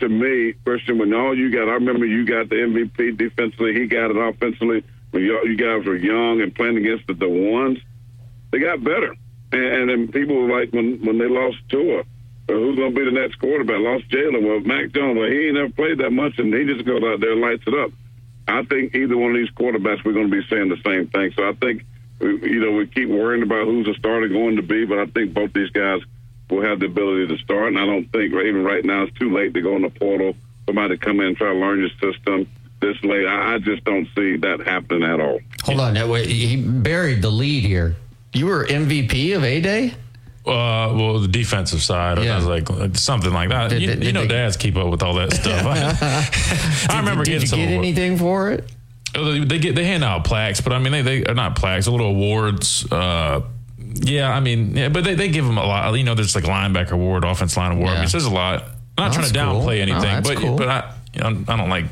to 0.00 0.08
me, 0.08 0.54
Christian, 0.64 0.98
when 0.98 1.14
all 1.14 1.36
you 1.36 1.50
got, 1.50 1.68
I 1.68 1.74
remember 1.74 2.04
you 2.04 2.26
got 2.26 2.48
the 2.50 2.56
MVP 2.56 3.16
defensively, 3.16 3.72
he 3.72 3.86
got 3.86 4.10
it 4.10 4.16
offensively. 4.16 4.84
When 5.12 5.22
you, 5.22 5.40
you 5.46 5.56
guys 5.56 5.86
were 5.86 5.96
young 5.96 6.42
and 6.42 6.54
playing 6.54 6.76
against 6.76 7.06
the, 7.06 7.14
the 7.14 7.28
ones, 7.28 7.78
they 8.50 8.58
got 8.58 8.82
better. 8.82 9.14
And, 9.52 9.64
and 9.64 9.90
then 9.90 10.12
people 10.12 10.36
were 10.36 10.60
like, 10.60 10.72
when 10.72 11.00
when 11.04 11.18
they 11.18 11.28
lost 11.28 11.56
Tua, 11.68 12.04
who's 12.48 12.76
going 12.76 12.94
to 12.94 12.98
be 12.98 13.04
the 13.04 13.12
next 13.12 13.36
quarterback? 13.38 13.78
Lost 13.78 14.08
Jalen. 14.10 14.46
Well, 14.46 14.60
Mac 14.60 14.92
Jones, 14.92 15.18
well, 15.18 15.30
he 15.30 15.46
ain't 15.46 15.54
never 15.54 15.70
played 15.70 15.98
that 15.98 16.10
much, 16.10 16.38
and 16.38 16.52
he 16.52 16.64
just 16.64 16.84
goes 16.84 17.02
out 17.02 17.20
there 17.20 17.32
and 17.32 17.40
lights 17.40 17.64
it 17.66 17.74
up. 17.74 17.90
I 18.46 18.62
think 18.64 18.94
either 18.94 19.16
one 19.16 19.30
of 19.30 19.36
these 19.36 19.50
quarterbacks, 19.50 20.04
we're 20.04 20.12
going 20.12 20.30
to 20.30 20.36
be 20.36 20.46
saying 20.50 20.68
the 20.68 20.80
same 20.84 21.08
thing. 21.08 21.32
So 21.36 21.48
I 21.48 21.52
think, 21.54 21.84
you 22.24 22.60
know, 22.60 22.72
we 22.72 22.86
keep 22.86 23.08
worrying 23.08 23.42
about 23.42 23.66
who's 23.66 23.86
the 23.86 23.94
starter 23.94 24.28
going 24.28 24.56
to 24.56 24.62
be, 24.62 24.84
but 24.84 24.98
I 24.98 25.06
think 25.06 25.34
both 25.34 25.52
these 25.52 25.70
guys 25.70 26.00
will 26.50 26.62
have 26.62 26.80
the 26.80 26.86
ability 26.86 27.28
to 27.28 27.42
start. 27.42 27.68
And 27.68 27.78
I 27.78 27.86
don't 27.86 28.10
think 28.12 28.32
even 28.32 28.64
right 28.64 28.84
now 28.84 29.04
it's 29.04 29.18
too 29.18 29.34
late 29.34 29.54
to 29.54 29.60
go 29.60 29.76
in 29.76 29.82
the 29.82 29.90
portal, 29.90 30.34
somebody 30.66 30.96
come 30.96 31.20
in 31.20 31.28
and 31.28 31.36
try 31.36 31.52
to 31.52 31.58
learn 31.58 31.80
your 31.80 32.12
system 32.12 32.46
this 32.80 33.02
late. 33.02 33.26
I, 33.26 33.54
I 33.54 33.58
just 33.58 33.84
don't 33.84 34.06
see 34.16 34.36
that 34.38 34.60
happening 34.66 35.04
at 35.04 35.20
all. 35.20 35.40
Hold 35.64 35.80
on. 35.80 35.94
now, 35.94 36.12
He 36.14 36.56
buried 36.56 37.22
the 37.22 37.30
lead 37.30 37.64
here. 37.64 37.96
You 38.32 38.46
were 38.46 38.66
MVP 38.66 39.36
of 39.36 39.44
A 39.44 39.60
Day? 39.60 39.94
Uh, 40.46 40.92
well, 40.94 41.20
the 41.20 41.28
defensive 41.28 41.82
side, 41.82 42.22
yeah. 42.22 42.34
I 42.34 42.36
was 42.36 42.44
like 42.44 42.68
something 42.96 43.32
like 43.32 43.48
that. 43.48 43.70
Did, 43.70 43.80
you, 43.80 43.86
did, 43.88 44.04
you 44.04 44.12
know, 44.12 44.22
they, 44.22 44.28
dads 44.28 44.58
keep 44.58 44.76
up 44.76 44.90
with 44.90 45.02
all 45.02 45.14
that 45.14 45.32
stuff. 45.32 45.64
I, 46.90 46.94
I 46.94 46.98
remember 46.98 47.24
did, 47.24 47.40
getting. 47.40 47.48
Did 47.48 47.58
you 47.58 47.66
get 47.66 47.78
anything 47.78 48.18
for 48.18 48.50
it? 48.50 48.70
They 49.14 49.58
get 49.58 49.74
they 49.74 49.84
hand 49.84 50.04
out 50.04 50.24
plaques, 50.24 50.60
but 50.60 50.72
I 50.72 50.78
mean 50.78 50.92
they 50.92 51.02
they 51.02 51.24
are 51.24 51.34
not 51.34 51.56
plaques, 51.56 51.86
a 51.86 51.90
little 51.90 52.08
awards. 52.08 52.90
Uh, 52.90 53.42
yeah, 53.78 54.32
I 54.32 54.40
mean, 54.40 54.76
yeah, 54.76 54.88
but 54.88 55.04
they, 55.04 55.14
they 55.14 55.28
give 55.28 55.44
them 55.44 55.56
a 55.56 55.64
lot. 55.64 55.94
You 55.94 56.04
know, 56.04 56.14
there's 56.14 56.34
like 56.34 56.44
linebacker 56.44 56.92
award, 56.92 57.24
offense 57.24 57.56
line 57.56 57.72
award. 57.72 57.90
Yeah. 57.90 57.94
I 57.94 58.00
mean, 58.00 58.08
there's 58.10 58.24
a 58.24 58.30
lot. 58.30 58.64
I'm 58.98 59.04
not 59.06 59.12
trying 59.12 59.26
to 59.26 59.32
downplay 59.32 59.84
cool. 59.84 59.94
anything, 59.94 60.22
but 60.22 60.36
cool. 60.36 60.56
but 60.56 60.68
I 60.68 60.94
you 61.12 61.20
know, 61.20 61.44
I 61.48 61.56
don't 61.56 61.68
like 61.68 61.86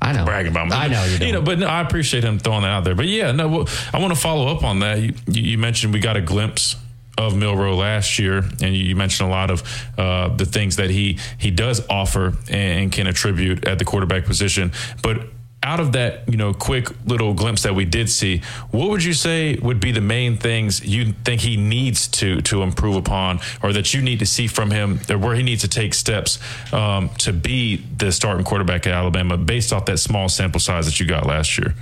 I 0.00 0.12
know. 0.12 0.24
bragging 0.24 0.52
about 0.52 0.68
me. 0.68 0.74
I 0.74 0.88
know 0.88 1.04
you, 1.04 1.26
you 1.26 1.32
know, 1.32 1.42
but 1.42 1.58
no, 1.58 1.66
I 1.66 1.80
appreciate 1.80 2.24
him 2.24 2.38
throwing 2.38 2.62
that 2.62 2.68
out 2.68 2.84
there. 2.84 2.94
But 2.94 3.06
yeah, 3.06 3.32
no, 3.32 3.66
I 3.92 3.98
want 3.98 4.14
to 4.14 4.20
follow 4.20 4.48
up 4.48 4.64
on 4.64 4.80
that. 4.80 5.00
You, 5.00 5.14
you 5.26 5.58
mentioned 5.58 5.92
we 5.92 6.00
got 6.00 6.16
a 6.16 6.20
glimpse 6.20 6.76
of 7.18 7.36
Milroe 7.36 7.74
last 7.74 8.18
year, 8.18 8.44
and 8.62 8.76
you 8.76 8.94
mentioned 8.94 9.28
a 9.28 9.32
lot 9.32 9.50
of 9.50 9.62
uh, 9.98 10.28
the 10.28 10.46
things 10.46 10.76
that 10.76 10.90
he 10.90 11.18
he 11.36 11.50
does 11.50 11.84
offer 11.88 12.34
and 12.48 12.92
can 12.92 13.06
attribute 13.06 13.66
at 13.66 13.78
the 13.78 13.84
quarterback 13.84 14.24
position. 14.24 14.72
But 15.02 15.26
out 15.62 15.80
of 15.80 15.92
that, 15.92 16.28
you 16.28 16.36
know, 16.36 16.54
quick 16.54 16.88
little 17.04 17.34
glimpse 17.34 17.62
that 17.64 17.74
we 17.74 17.84
did 17.84 18.08
see, 18.08 18.42
what 18.70 18.90
would 18.90 19.02
you 19.02 19.12
say 19.12 19.56
would 19.56 19.80
be 19.80 19.90
the 19.90 20.00
main 20.00 20.36
things 20.36 20.84
you 20.84 21.12
think 21.24 21.40
he 21.40 21.56
needs 21.56 22.06
to 22.08 22.40
to 22.42 22.62
improve 22.62 22.96
upon, 22.96 23.40
or 23.62 23.72
that 23.72 23.92
you 23.92 24.00
need 24.00 24.20
to 24.20 24.26
see 24.26 24.46
from 24.46 24.70
him, 24.70 25.00
or 25.10 25.18
where 25.18 25.34
he 25.34 25.42
needs 25.42 25.62
to 25.62 25.68
take 25.68 25.94
steps 25.94 26.38
um, 26.72 27.10
to 27.18 27.32
be 27.32 27.76
the 27.96 28.12
starting 28.12 28.44
quarterback 28.44 28.86
at 28.86 28.92
Alabama, 28.92 29.36
based 29.36 29.72
off 29.72 29.84
that 29.86 29.98
small 29.98 30.28
sample 30.28 30.60
size 30.60 30.86
that 30.86 31.00
you 31.00 31.06
got 31.06 31.26
last 31.26 31.58
year? 31.58 31.74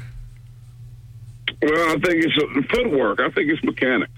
Well, 1.63 1.91
I 1.91 1.99
think 1.99 2.25
it's 2.25 2.71
footwork. 2.71 3.21
I 3.21 3.31
think 3.31 3.51
it's 3.51 3.63
mechanics. 3.63 4.13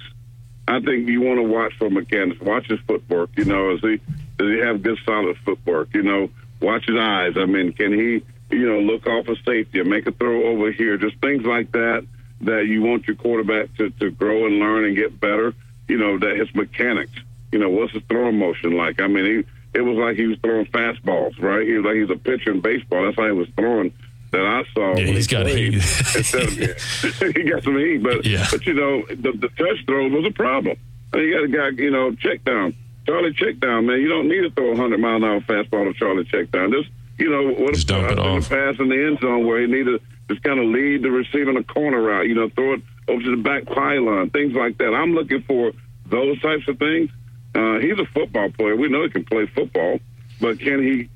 I 0.68 0.80
think 0.80 1.08
you 1.08 1.20
want 1.20 1.38
to 1.38 1.42
watch 1.42 1.72
for 1.78 1.90
mechanics. 1.90 2.40
Watch 2.40 2.66
his 2.66 2.80
footwork. 2.80 3.30
You 3.36 3.44
know, 3.44 3.74
is 3.74 3.80
he 3.80 4.00
does 4.38 4.48
he 4.48 4.58
have 4.58 4.82
good 4.82 4.98
solid 5.04 5.36
footwork? 5.44 5.88
You 5.94 6.02
know, 6.02 6.30
watch 6.60 6.86
his 6.86 6.96
eyes. 6.96 7.34
I 7.36 7.46
mean, 7.46 7.72
can 7.72 7.92
he 7.92 8.22
you 8.50 8.66
know 8.66 8.80
look 8.80 9.06
off 9.06 9.28
a 9.28 9.36
safety 9.44 9.80
or 9.80 9.84
make 9.84 10.06
a 10.06 10.12
throw 10.12 10.44
over 10.44 10.72
here? 10.72 10.96
Just 10.96 11.18
things 11.18 11.44
like 11.44 11.72
that 11.72 12.06
that 12.42 12.66
you 12.66 12.82
want 12.82 13.06
your 13.06 13.16
quarterback 13.16 13.74
to 13.76 13.90
to 13.90 14.10
grow 14.10 14.46
and 14.46 14.58
learn 14.58 14.84
and 14.84 14.96
get 14.96 15.18
better. 15.20 15.54
You 15.88 15.98
know, 15.98 16.18
that 16.18 16.36
his 16.36 16.54
mechanics. 16.54 17.12
You 17.50 17.58
know, 17.58 17.70
what's 17.70 17.92
his 17.92 18.02
throwing 18.10 18.38
motion 18.38 18.76
like? 18.76 19.00
I 19.00 19.06
mean, 19.06 19.24
he 19.24 19.78
it 19.78 19.82
was 19.82 19.96
like 19.96 20.16
he 20.16 20.26
was 20.26 20.38
throwing 20.42 20.66
fastballs, 20.66 21.40
right? 21.40 21.66
He 21.66 21.74
was 21.74 21.84
like 21.84 21.96
he's 21.96 22.10
a 22.10 22.18
pitcher 22.18 22.50
in 22.52 22.60
baseball. 22.60 23.04
That's 23.04 23.16
how 23.16 23.26
he 23.26 23.32
was 23.32 23.48
throwing 23.56 23.92
that 24.32 24.40
I 24.40 24.62
saw. 24.74 24.96
Yeah, 24.96 25.06
he's 25.06 25.26
he 25.26 25.36
got 25.36 25.46
heat. 25.46 25.74
he 27.36 27.42
got 27.44 27.62
some 27.62 27.78
heat, 27.78 28.02
but 28.02 28.26
yeah. 28.26 28.46
but 28.50 28.66
you 28.66 28.74
know 28.74 29.02
the, 29.08 29.32
the 29.32 29.48
touch 29.56 29.84
throw 29.86 30.08
was 30.08 30.26
a 30.26 30.32
problem. 30.32 30.76
I 31.12 31.16
mean, 31.16 31.28
you 31.28 31.34
got 31.34 31.44
a 31.44 31.72
guy, 31.72 31.82
you 31.82 31.90
know, 31.90 32.14
check 32.14 32.44
down, 32.44 32.74
Charlie 33.06 33.32
check 33.32 33.58
down, 33.60 33.86
man. 33.86 34.00
You 34.00 34.08
don't 34.08 34.28
need 34.28 34.42
to 34.42 34.50
throw 34.50 34.72
a 34.72 34.76
hundred 34.76 35.00
mile 35.00 35.16
an 35.16 35.24
hour 35.24 35.40
fastball 35.40 35.90
to 35.90 35.98
Charlie 35.98 36.24
check 36.24 36.50
down. 36.50 36.72
Just 36.72 36.90
you 37.18 37.30
know, 37.30 37.52
what 37.52 37.74
just 37.74 37.88
dump 37.88 38.10
it 38.10 38.18
off. 38.18 38.48
pass 38.48 38.76
in 38.78 38.88
the 38.88 39.06
end 39.06 39.18
zone 39.20 39.46
where 39.46 39.60
he 39.60 39.66
need 39.66 39.84
to 39.84 40.00
just 40.28 40.42
kind 40.42 40.60
of 40.60 40.66
lead 40.66 41.02
the 41.02 41.10
receiver 41.10 41.50
in 41.50 41.56
a 41.56 41.64
corner 41.64 42.00
route. 42.00 42.28
You 42.28 42.34
know, 42.34 42.48
throw 42.50 42.74
it 42.74 42.82
over 43.08 43.22
to 43.22 43.30
the 43.30 43.42
back 43.42 43.66
pylon, 43.66 44.30
things 44.30 44.54
like 44.54 44.78
that. 44.78 44.94
I'm 44.94 45.14
looking 45.14 45.42
for 45.42 45.72
those 46.06 46.40
types 46.40 46.68
of 46.68 46.78
things. 46.78 47.10
Uh, 47.54 47.78
he's 47.78 47.98
a 47.98 48.04
football 48.06 48.50
player. 48.50 48.76
We 48.76 48.88
know 48.88 49.02
he 49.02 49.10
can 49.10 49.24
play 49.24 49.46
football, 49.46 49.98
but 50.40 50.60
can 50.60 50.82
he? 50.82 51.10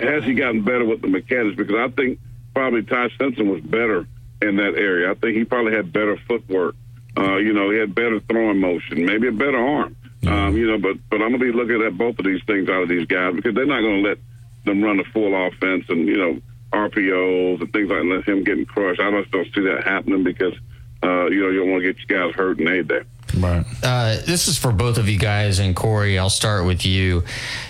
Has 0.00 0.24
he 0.24 0.34
gotten 0.34 0.62
better 0.62 0.84
with 0.84 1.02
the 1.02 1.08
mechanics? 1.08 1.56
Because 1.56 1.74
I 1.74 1.88
think 1.88 2.18
probably 2.54 2.82
Ty 2.82 3.08
Simpson 3.18 3.48
was 3.48 3.60
better 3.60 4.06
in 4.40 4.56
that 4.56 4.74
area. 4.76 5.10
I 5.10 5.14
think 5.14 5.36
he 5.36 5.44
probably 5.44 5.74
had 5.74 5.92
better 5.92 6.16
footwork. 6.28 6.76
Uh, 7.16 7.36
you 7.36 7.52
know, 7.52 7.70
he 7.70 7.78
had 7.78 7.94
better 7.94 8.20
throwing 8.20 8.58
motion, 8.58 9.04
maybe 9.04 9.28
a 9.28 9.32
better 9.32 9.58
arm. 9.58 9.96
Um, 10.26 10.56
you 10.56 10.66
know, 10.66 10.78
but 10.78 10.96
but 11.10 11.20
I'm 11.22 11.32
gonna 11.32 11.38
be 11.38 11.52
looking 11.52 11.82
at 11.82 11.96
both 11.98 12.18
of 12.18 12.24
these 12.24 12.42
things 12.46 12.68
out 12.68 12.82
of 12.82 12.88
these 12.88 13.06
guys 13.06 13.34
because 13.34 13.54
they're 13.54 13.66
not 13.66 13.82
gonna 13.82 14.08
let 14.08 14.18
them 14.64 14.82
run 14.82 15.00
a 15.00 15.04
full 15.04 15.34
offense 15.46 15.84
and 15.88 16.06
you 16.06 16.16
know 16.16 16.40
RPOs 16.72 17.60
and 17.60 17.72
things 17.72 17.88
like 17.88 18.00
that, 18.00 18.06
let 18.06 18.24
him 18.24 18.44
getting 18.44 18.66
crushed. 18.66 19.00
I 19.00 19.10
just 19.10 19.30
don't 19.30 19.52
see 19.54 19.60
that 19.62 19.84
happening 19.84 20.24
because 20.24 20.54
uh, 21.02 21.26
you 21.26 21.40
know 21.42 21.50
you 21.50 21.60
don't 21.60 21.70
want 21.70 21.84
to 21.84 21.92
get 21.92 22.00
you 22.00 22.06
guys 22.06 22.34
hurt 22.34 22.58
and 22.58 22.68
aid 22.68 22.88
there. 22.88 23.04
Right. 23.36 23.64
Uh, 23.82 24.16
this 24.26 24.48
is 24.48 24.58
for 24.58 24.72
both 24.72 24.98
of 24.98 25.08
you 25.08 25.18
guys, 25.18 25.58
and 25.58 25.74
Corey, 25.74 26.18
I'll 26.18 26.30
start 26.30 26.66
with 26.66 26.86
you. 26.86 27.24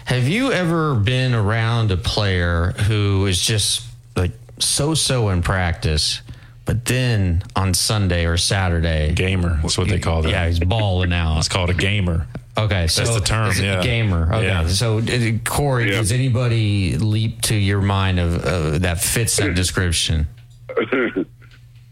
Have 0.04 0.28
you 0.28 0.52
ever 0.52 0.94
been 0.94 1.34
around 1.34 1.90
a 1.90 1.96
player 1.96 2.72
who 2.86 3.26
is 3.26 3.40
just 3.40 3.86
like 4.16 4.32
so 4.58 4.94
so 4.94 5.28
in 5.30 5.42
practice, 5.42 6.20
but 6.64 6.84
then 6.84 7.42
on 7.56 7.74
Sunday 7.74 8.26
or 8.26 8.36
Saturday, 8.36 9.12
gamer. 9.14 9.58
That's 9.62 9.78
what 9.78 9.88
they 9.88 9.98
call 9.98 10.22
that. 10.22 10.30
Yeah, 10.30 10.46
he's 10.46 10.60
balling 10.60 11.12
out. 11.12 11.38
it's 11.38 11.48
called 11.48 11.70
a 11.70 11.74
gamer. 11.74 12.26
Okay, 12.56 12.86
so 12.86 13.02
that's 13.02 13.14
the 13.16 13.20
term. 13.24 13.52
Yeah, 13.60 13.82
gamer. 13.82 14.32
Okay, 14.32 14.46
Yeah. 14.46 14.66
so 14.68 14.98
uh, 14.98 15.02
Corey, 15.44 15.90
Yeah. 15.90 15.98
does 15.98 16.12
anybody 16.12 16.96
leap 16.98 17.42
to 17.42 17.54
your 17.56 17.80
mind 17.82 18.20
of 18.20 18.44
uh, 18.44 18.78
that 18.78 19.00
fits 19.00 19.36
that 19.38 19.54
description? 19.54 20.26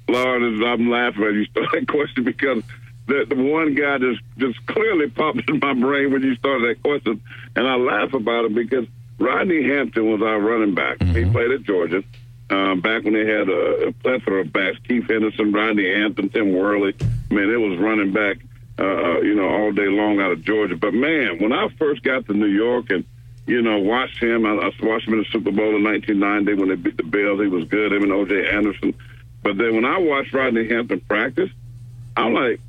Lord, 0.09 0.43
I'm 0.43 0.91
laughing 0.91 1.25
as 1.25 1.35
you 1.35 1.45
start 1.47 1.67
that 1.73 1.89
question 1.89 2.25
because 2.25 2.63
the, 3.07 3.27
the 3.29 3.35
one 3.37 3.75
guy 3.75 3.99
just 3.99 4.21
just 4.39 4.65
clearly 4.67 5.09
popped 5.11 5.49
in 5.49 5.59
my 5.61 5.75
brain 5.75 6.13
when 6.13 6.23
you 6.23 6.35
started 6.37 6.69
that 6.69 6.83
question, 6.83 7.21
and 7.57 7.67
I 7.67 7.75
laugh 7.77 8.13
about 8.15 8.45
it 8.47 8.55
because 8.55 8.87
Rodney 9.19 9.63
Hampton 9.65 10.11
was 10.11 10.23
our 10.23 10.39
running 10.41 10.75
back. 10.75 11.03
He 11.03 11.25
played 11.25 11.51
at 11.51 11.63
Georgia. 11.65 12.03
Um, 12.51 12.81
back 12.83 13.05
when 13.05 13.15
they 13.15 13.25
had 13.27 13.49
a, 13.49 13.87
a 13.89 13.93
plethora 13.93 14.43
of 14.43 14.53
backs, 14.53 14.77
Keith 14.87 15.09
Henderson, 15.09 15.53
Rodney 15.53 15.91
Hampton, 15.95 16.29
Tim 16.29 16.53
Worley. 16.53 16.95
Man, 17.31 17.49
it 17.49 17.57
was 17.57 17.79
running 17.79 18.13
back, 18.13 18.39
uh, 18.79 19.21
you 19.21 19.35
know, 19.35 19.49
all 19.49 19.73
day 19.73 19.89
long 19.89 20.21
out 20.21 20.33
of 20.33 20.43
Georgia. 20.43 20.77
But 20.77 20.95
man, 20.95 21.39
when 21.39 21.53
I 21.53 21.69
first 21.79 22.03
got 22.03 22.27
to 22.27 22.35
New 22.35 22.47
York 22.47 22.91
and 22.91 23.05
you 23.47 23.61
know, 23.61 23.79
watched 23.79 24.23
him. 24.23 24.47
I, 24.47 24.51
I 24.51 24.71
watched 24.83 25.09
him 25.09 25.15
in 25.15 25.21
the 25.21 25.27
Super 25.31 25.51
Bowl 25.51 25.77
in 25.77 25.83
1990 25.83 26.55
when 26.55 26.69
they 26.69 26.77
beat 26.77 26.97
the 26.97 27.03
Bills. 27.03 27.41
He 27.41 27.49
was 27.49 27.65
good. 27.65 27.93
Him 27.93 28.05
and 28.05 28.13
O.J. 28.13 28.49
Anderson. 28.51 28.95
But 29.43 29.59
then 29.59 29.75
when 29.75 29.85
I 29.85 29.99
watched 29.99 30.33
Rodney 30.33 30.69
Hampton 30.69 31.01
practice, 31.01 31.51
I'm 32.17 32.35
like, 32.35 32.61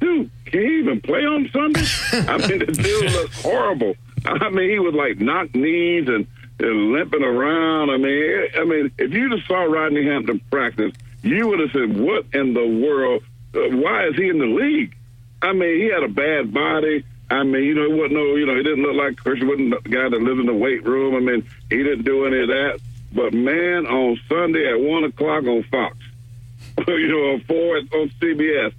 dude, 0.00 0.30
can 0.46 0.60
he 0.60 0.78
even 0.78 1.00
play 1.00 1.24
on 1.24 1.50
Sunday? 1.52 1.84
I 2.12 2.36
mean, 2.38 2.60
the 2.60 2.66
dude 2.66 3.12
looks 3.12 3.42
horrible. 3.42 3.96
I 4.24 4.50
mean, 4.50 4.70
he 4.70 4.78
was 4.78 4.94
like 4.94 5.18
knock 5.18 5.54
knees 5.54 6.08
and, 6.08 6.26
and 6.60 6.92
limping 6.92 7.24
around. 7.24 7.90
I 7.90 7.96
mean, 7.96 8.46
I 8.56 8.64
mean, 8.64 8.92
if 8.98 9.12
you 9.12 9.36
just 9.36 9.48
saw 9.48 9.62
Rodney 9.62 10.04
Hampton 10.04 10.40
practice, 10.50 10.92
you 11.22 11.48
would 11.48 11.60
have 11.60 11.70
said, 11.72 11.98
"What 11.98 12.26
in 12.32 12.54
the 12.54 12.66
world? 12.66 13.22
Uh, 13.54 13.76
why 13.76 14.06
is 14.06 14.16
he 14.16 14.28
in 14.28 14.38
the 14.38 14.46
league?" 14.46 14.94
I 15.40 15.52
mean, 15.52 15.80
he 15.80 15.86
had 15.86 16.02
a 16.02 16.08
bad 16.08 16.52
body. 16.52 17.04
I 17.30 17.42
mean, 17.42 17.62
you 17.64 17.74
know, 17.74 17.88
he 17.88 17.94
wasn't 17.94 18.14
no, 18.14 18.36
you 18.36 18.46
know, 18.46 18.56
he 18.56 18.62
didn't 18.62 18.82
look 18.82 18.96
like 18.96 19.16
Chris. 19.16 19.38
He 19.38 19.44
wasn't 19.44 19.70
the 19.70 19.88
guy 19.88 20.08
that 20.08 20.20
lived 20.20 20.40
in 20.40 20.46
the 20.46 20.54
weight 20.54 20.84
room. 20.84 21.14
I 21.14 21.20
mean, 21.20 21.48
he 21.68 21.76
didn't 21.76 22.04
do 22.04 22.24
any 22.24 22.40
of 22.40 22.48
that. 22.48 22.80
But 23.12 23.32
man, 23.34 23.86
on 23.86 24.18
Sunday 24.28 24.70
at 24.70 24.80
one 24.80 25.04
o'clock 25.04 25.44
on 25.44 25.62
Fox, 25.64 25.96
you 26.86 27.08
know, 27.08 27.34
on 27.34 27.40
four 27.42 27.76
on 27.76 28.10
CBS, 28.20 28.72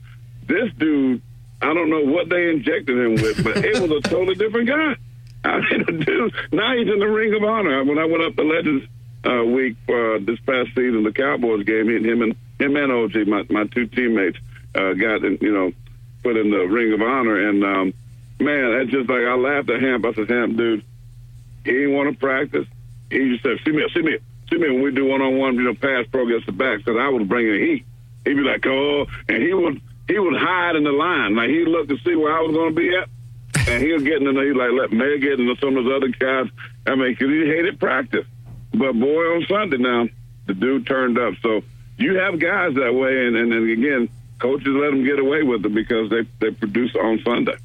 this 0.48 0.72
dude, 0.78 1.22
I 1.62 1.74
don't 1.74 1.90
know 1.90 2.06
what 2.06 2.30
they 2.30 2.50
injected 2.50 2.98
him 2.98 3.16
with, 3.16 3.44
but 3.44 3.58
it 3.58 3.80
was 3.80 3.92
a 3.92 4.02
totally 4.10 4.36
different 4.36 4.68
guy. 4.68 4.96
I 5.44 5.60
mean, 5.60 6.00
dude, 6.00 6.34
now 6.52 6.76
he's 6.76 6.92
in 6.92 7.00
the 7.00 7.08
Ring 7.08 7.34
of 7.36 7.44
Honor. 7.44 7.84
When 7.84 7.98
I 7.98 8.06
went 8.06 8.24
up 8.24 8.36
to 8.36 8.44
Legends 8.44 8.86
uh, 9.26 9.46
week 9.46 9.78
uh, 9.88 10.20
this 10.22 10.40
past 10.42 10.70
season, 10.76 11.04
the 11.04 11.14
Cowboys 11.14 11.66
game, 11.66 11.88
him 11.88 12.22
and 12.24 12.36
him 12.60 12.76
and 12.76 12.92
O.J., 12.92 13.24
my 13.26 13.46
my 13.50 13.66
two 13.66 13.86
teammates, 13.86 14.38
uh, 14.76 14.94
got 14.94 15.24
in, 15.24 15.38
you 15.40 15.54
know 15.54 15.72
put 16.24 16.38
in 16.38 16.52
the 16.52 16.66
Ring 16.66 16.94
of 16.94 17.02
Honor, 17.02 17.50
and 17.50 17.64
um, 17.64 17.94
man, 18.40 18.78
that's 18.78 18.92
just 18.92 19.10
like 19.10 19.24
I 19.24 19.36
laughed 19.36 19.70
at 19.70 19.82
Hamp. 19.82 20.06
I 20.06 20.14
said, 20.14 20.30
Hamp, 20.30 20.58
dude, 20.58 20.84
he 21.66 21.72
didn't 21.72 21.94
want 21.94 22.12
to 22.14 22.20
practice. 22.20 22.68
He 23.10 23.30
just 23.32 23.44
said, 23.44 23.58
see 23.66 23.72
me, 23.72 23.84
see 23.94 24.02
me, 24.02 24.18
see 24.50 24.58
me 24.58 24.70
when 24.70 24.82
we 24.82 24.92
do 24.92 25.06
one 25.06 25.22
on 25.22 25.38
one, 25.38 25.56
you 25.56 25.64
know, 25.64 25.74
pass 25.74 26.06
pro 26.12 26.28
against 26.28 26.46
the 26.46 26.52
back. 26.52 26.82
Said 26.86 26.98
I 26.98 27.10
was 27.10 27.28
bringing 27.28 27.54
the 27.54 27.66
heat. 27.66 27.86
He'd 28.26 28.36
be 28.36 28.42
like, 28.42 28.66
oh, 28.68 29.08
and 29.28 29.42
he 29.42 29.54
would 29.54 29.82
he 30.08 30.18
would 30.18 30.38
hide 30.38 30.76
in 30.76 30.84
the 30.84 30.92
line, 30.92 31.36
like 31.36 31.50
he'd 31.50 31.68
look 31.68 31.88
to 31.90 31.98
see 32.00 32.16
where 32.16 32.36
I 32.36 32.42
was 32.42 32.52
going 32.52 32.74
to 32.74 32.76
be 32.76 32.96
at, 32.96 33.08
and 33.70 33.84
he 33.84 33.94
was 33.94 34.04
getting 34.04 34.28
in 34.28 34.36
there. 34.36 34.48
He'd 34.48 34.58
like 34.58 34.72
let 34.72 34.92
May 34.92 35.20
get 35.20 35.40
into 35.40 35.56
some 35.62 35.78
of 35.78 35.86
those 35.86 35.98
other 35.98 36.08
guys. 36.08 36.52
I 36.88 36.96
mean, 36.96 37.12
because 37.12 37.30
he 37.30 37.46
hated 37.46 37.80
practice. 37.80 38.26
But 38.72 38.94
boy, 38.94 39.36
on 39.36 39.46
Sunday 39.48 39.78
now, 39.78 40.08
the 40.48 40.54
dude 40.54 40.88
turned 40.88 41.18
up. 41.18 41.36
So 41.42 41.62
you 41.98 42.16
have 42.16 42.40
guys 42.40 42.76
that 42.76 42.94
way, 42.94 43.28
and 43.28 43.36
and, 43.36 43.54
and 43.54 43.70
again, 43.70 44.10
coaches 44.40 44.68
let 44.68 44.92
them 44.92 45.04
get 45.04 45.20
away 45.20 45.44
with 45.44 45.66
it 45.66 45.74
because 45.74 46.10
they 46.10 46.22
they 46.40 46.52
produce 46.52 46.96
on 46.96 47.22
Sunday. 47.24 47.56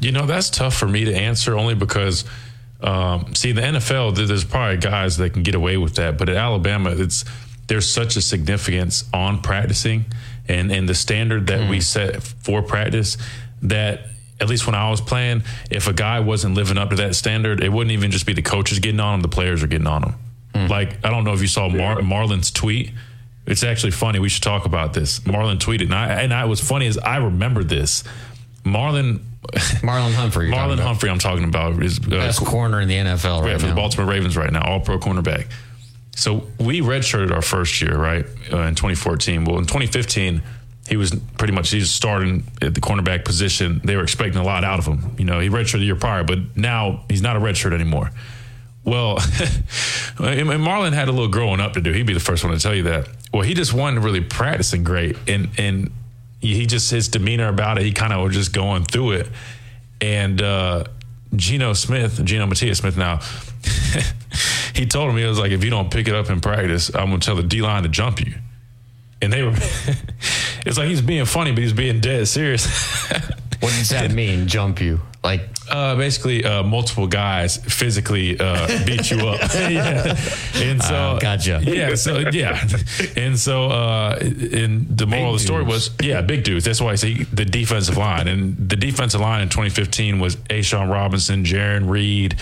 You 0.00 0.12
know, 0.12 0.26
that's 0.26 0.50
tough 0.50 0.76
for 0.76 0.86
me 0.86 1.04
to 1.06 1.14
answer 1.14 1.56
only 1.56 1.74
because, 1.74 2.24
um, 2.82 3.34
see, 3.34 3.52
the 3.52 3.62
NFL, 3.62 4.14
there's 4.14 4.44
probably 4.44 4.76
guys 4.76 5.16
that 5.16 5.32
can 5.32 5.42
get 5.42 5.54
away 5.54 5.78
with 5.78 5.94
that. 5.94 6.18
But 6.18 6.28
at 6.28 6.36
Alabama, 6.36 6.90
it's 6.90 7.24
there's 7.66 7.88
such 7.88 8.16
a 8.16 8.20
significance 8.20 9.04
on 9.12 9.40
practicing 9.40 10.04
and, 10.48 10.70
and 10.70 10.88
the 10.88 10.94
standard 10.94 11.48
that 11.48 11.68
we 11.68 11.80
set 11.80 12.22
for 12.22 12.62
practice 12.62 13.16
that 13.62 14.06
at 14.38 14.48
least 14.48 14.66
when 14.66 14.74
I 14.74 14.90
was 14.90 15.00
playing, 15.00 15.42
if 15.70 15.88
a 15.88 15.92
guy 15.92 16.20
wasn't 16.20 16.54
living 16.54 16.78
up 16.78 16.90
to 16.90 16.96
that 16.96 17.16
standard, 17.16 17.62
it 17.62 17.72
wouldn't 17.72 17.92
even 17.92 18.10
just 18.10 18.26
be 18.26 18.34
the 18.34 18.42
coaches 18.42 18.78
getting 18.78 19.00
on 19.00 19.14
him, 19.14 19.20
the 19.22 19.28
players 19.28 19.62
are 19.62 19.66
getting 19.66 19.86
on 19.86 20.02
him. 20.02 20.14
Like, 20.68 21.04
I 21.04 21.10
don't 21.10 21.24
know 21.24 21.32
if 21.32 21.40
you 21.42 21.48
saw 21.48 21.68
Mar- 21.68 22.02
Marlon's 22.02 22.50
tweet. 22.50 22.92
It's 23.46 23.62
actually 23.62 23.92
funny. 23.92 24.18
We 24.18 24.28
should 24.28 24.42
talk 24.42 24.66
about 24.66 24.92
this. 24.92 25.20
Marlon 25.20 25.58
tweeted, 25.58 25.84
and 25.84 25.94
I, 25.94 26.22
and 26.22 26.34
I 26.34 26.46
was 26.46 26.60
funny 26.60 26.86
as 26.86 26.98
I 26.98 27.18
remember 27.18 27.62
this. 27.62 28.02
Marlon 28.64 29.20
Marlon 29.52 30.12
Humphrey. 30.12 30.50
Marlon. 30.50 30.78
Humphrey, 30.78 31.10
I'm 31.10 31.18
talking 31.18 31.44
about 31.44 31.82
is 31.82 31.98
uh, 31.98 32.10
Best 32.10 32.44
corner 32.44 32.80
in 32.80 32.88
the 32.88 32.96
NFL 32.96 33.44
yeah, 33.44 33.52
right 33.52 33.60
for 33.60 33.68
the. 33.68 33.74
Baltimore 33.74 34.10
Ravens 34.10 34.36
right 34.36 34.52
now, 34.52 34.62
all 34.62 34.80
pro 34.80 34.98
cornerback. 34.98 35.46
So 36.16 36.46
we 36.58 36.80
redshirted 36.80 37.30
our 37.30 37.42
first 37.42 37.80
year, 37.80 37.96
right, 37.96 38.24
uh, 38.52 38.62
in 38.62 38.74
2014. 38.74 39.44
Well, 39.44 39.58
in 39.58 39.64
2015, 39.64 40.42
he 40.88 40.96
was 40.96 41.14
pretty 41.36 41.52
much 41.52 41.70
he 41.70 41.78
was 41.78 41.90
starting 41.90 42.44
at 42.62 42.74
the 42.74 42.80
cornerback 42.80 43.24
position. 43.24 43.80
They 43.84 43.96
were 43.96 44.02
expecting 44.02 44.40
a 44.40 44.44
lot 44.44 44.64
out 44.64 44.78
of 44.78 44.86
him. 44.86 45.14
You 45.18 45.24
know, 45.26 45.40
he 45.40 45.48
redshirted 45.48 45.80
the 45.80 45.84
year 45.84 45.96
prior, 45.96 46.24
but 46.24 46.56
now 46.56 47.04
he's 47.08 47.22
not 47.22 47.36
a 47.36 47.40
redshirt 47.40 47.72
anymore. 47.72 48.10
Well, 48.86 49.16
and 50.18 50.48
Marlon 50.48 50.92
had 50.92 51.08
a 51.08 51.12
little 51.12 51.28
growing 51.28 51.60
up 51.60 51.72
to 51.72 51.80
do. 51.80 51.92
He'd 51.92 52.06
be 52.06 52.14
the 52.14 52.20
first 52.20 52.44
one 52.44 52.52
to 52.54 52.58
tell 52.58 52.74
you 52.74 52.84
that. 52.84 53.08
Well, 53.34 53.42
he 53.42 53.52
just 53.52 53.74
wasn't 53.74 54.02
really 54.02 54.22
practicing 54.22 54.84
great, 54.84 55.16
and 55.28 55.50
and 55.58 55.90
he 56.40 56.64
just 56.66 56.90
his 56.90 57.08
demeanor 57.08 57.48
about 57.48 57.78
it. 57.78 57.84
He 57.84 57.92
kind 57.92 58.12
of 58.12 58.22
was 58.22 58.34
just 58.34 58.52
going 58.52 58.84
through 58.84 59.12
it, 59.12 59.28
and 60.00 60.40
uh, 60.40 60.84
Geno 61.34 61.72
Smith, 61.72 62.24
Geno 62.24 62.46
Matias 62.46 62.78
Smith 62.78 62.96
now, 62.96 63.20
he 64.74 64.86
told 64.86 65.10
him 65.10 65.16
he 65.16 65.24
was 65.24 65.38
like, 65.38 65.50
if 65.50 65.64
you 65.64 65.70
don't 65.70 65.90
pick 65.90 66.06
it 66.06 66.14
up 66.14 66.30
in 66.30 66.40
practice, 66.40 66.94
I'm 66.94 67.06
gonna 67.06 67.18
tell 67.18 67.36
the 67.36 67.42
D 67.42 67.62
line 67.62 67.82
to 67.82 67.88
jump 67.88 68.24
you. 68.24 68.34
And 69.20 69.32
they 69.32 69.42
were, 69.42 69.52
it's 70.64 70.78
like 70.78 70.88
he's 70.88 71.00
being 71.00 71.24
funny, 71.24 71.50
but 71.50 71.62
he's 71.62 71.72
being 71.72 72.00
dead 72.00 72.28
serious. 72.28 72.66
what 73.60 73.72
does 73.72 73.88
that 73.88 74.12
mean? 74.12 74.46
Jump 74.46 74.80
you? 74.80 75.00
Like 75.26 75.42
uh, 75.68 75.96
basically, 75.96 76.44
uh, 76.44 76.62
multiple 76.62 77.08
guys 77.08 77.56
physically 77.56 78.38
uh, 78.38 78.68
beat 78.86 79.10
you 79.10 79.18
up. 79.26 79.40
yeah. 79.54 80.16
And 80.54 80.80
so, 80.80 80.94
Uh, 80.94 81.18
gotcha. 81.18 81.60
Yeah. 81.64 81.96
So 81.96 82.18
yeah. 82.30 82.64
And 83.16 83.36
so, 83.36 83.64
uh, 83.66 84.18
and 84.20 84.86
the 84.96 85.06
moral 85.08 85.34
of 85.34 85.40
the 85.40 85.44
story 85.44 85.64
was, 85.64 85.90
yeah, 86.00 86.22
big 86.22 86.44
dudes. 86.44 86.64
That's 86.64 86.80
why 86.80 86.92
I 86.92 86.94
say 86.94 87.24
the 87.32 87.44
defensive 87.44 87.96
line, 87.96 88.28
and 88.28 88.56
the 88.68 88.76
defensive 88.76 89.20
line 89.20 89.42
in 89.42 89.48
2015 89.48 90.20
was 90.20 90.36
A'Shawn 90.48 90.88
Robinson, 90.90 91.42
Jarran 91.44 91.88
Reed. 91.90 92.36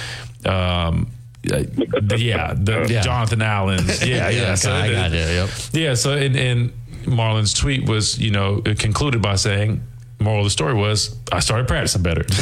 Um, 0.44 1.10
uh, 1.50 1.64
yeah, 2.16 2.52
the 2.54 2.86
Yeah. 2.90 3.00
Jonathan 3.00 3.40
Allen. 3.40 3.84
Yeah, 4.04 4.28
yeah. 4.28 4.30
Yeah, 4.30 4.54
so 4.56 4.72
I 4.74 4.88
the- 4.88 4.94
got 4.94 5.12
it, 5.12 5.28
yep. 5.34 5.48
Yeah. 5.72 5.94
So, 5.94 6.12
and, 6.12 6.36
and 6.36 6.72
Marlon's 7.06 7.54
tweet 7.54 7.88
was, 7.88 8.18
you 8.18 8.30
know, 8.30 8.60
it 8.66 8.78
concluded 8.78 9.22
by 9.22 9.36
saying, 9.36 9.80
moral 10.24 10.40
of 10.40 10.46
the 10.46 10.50
story 10.50 10.74
was, 10.74 11.16
I 11.30 11.40
started 11.40 11.68
practicing 11.68 12.02
better. 12.02 12.24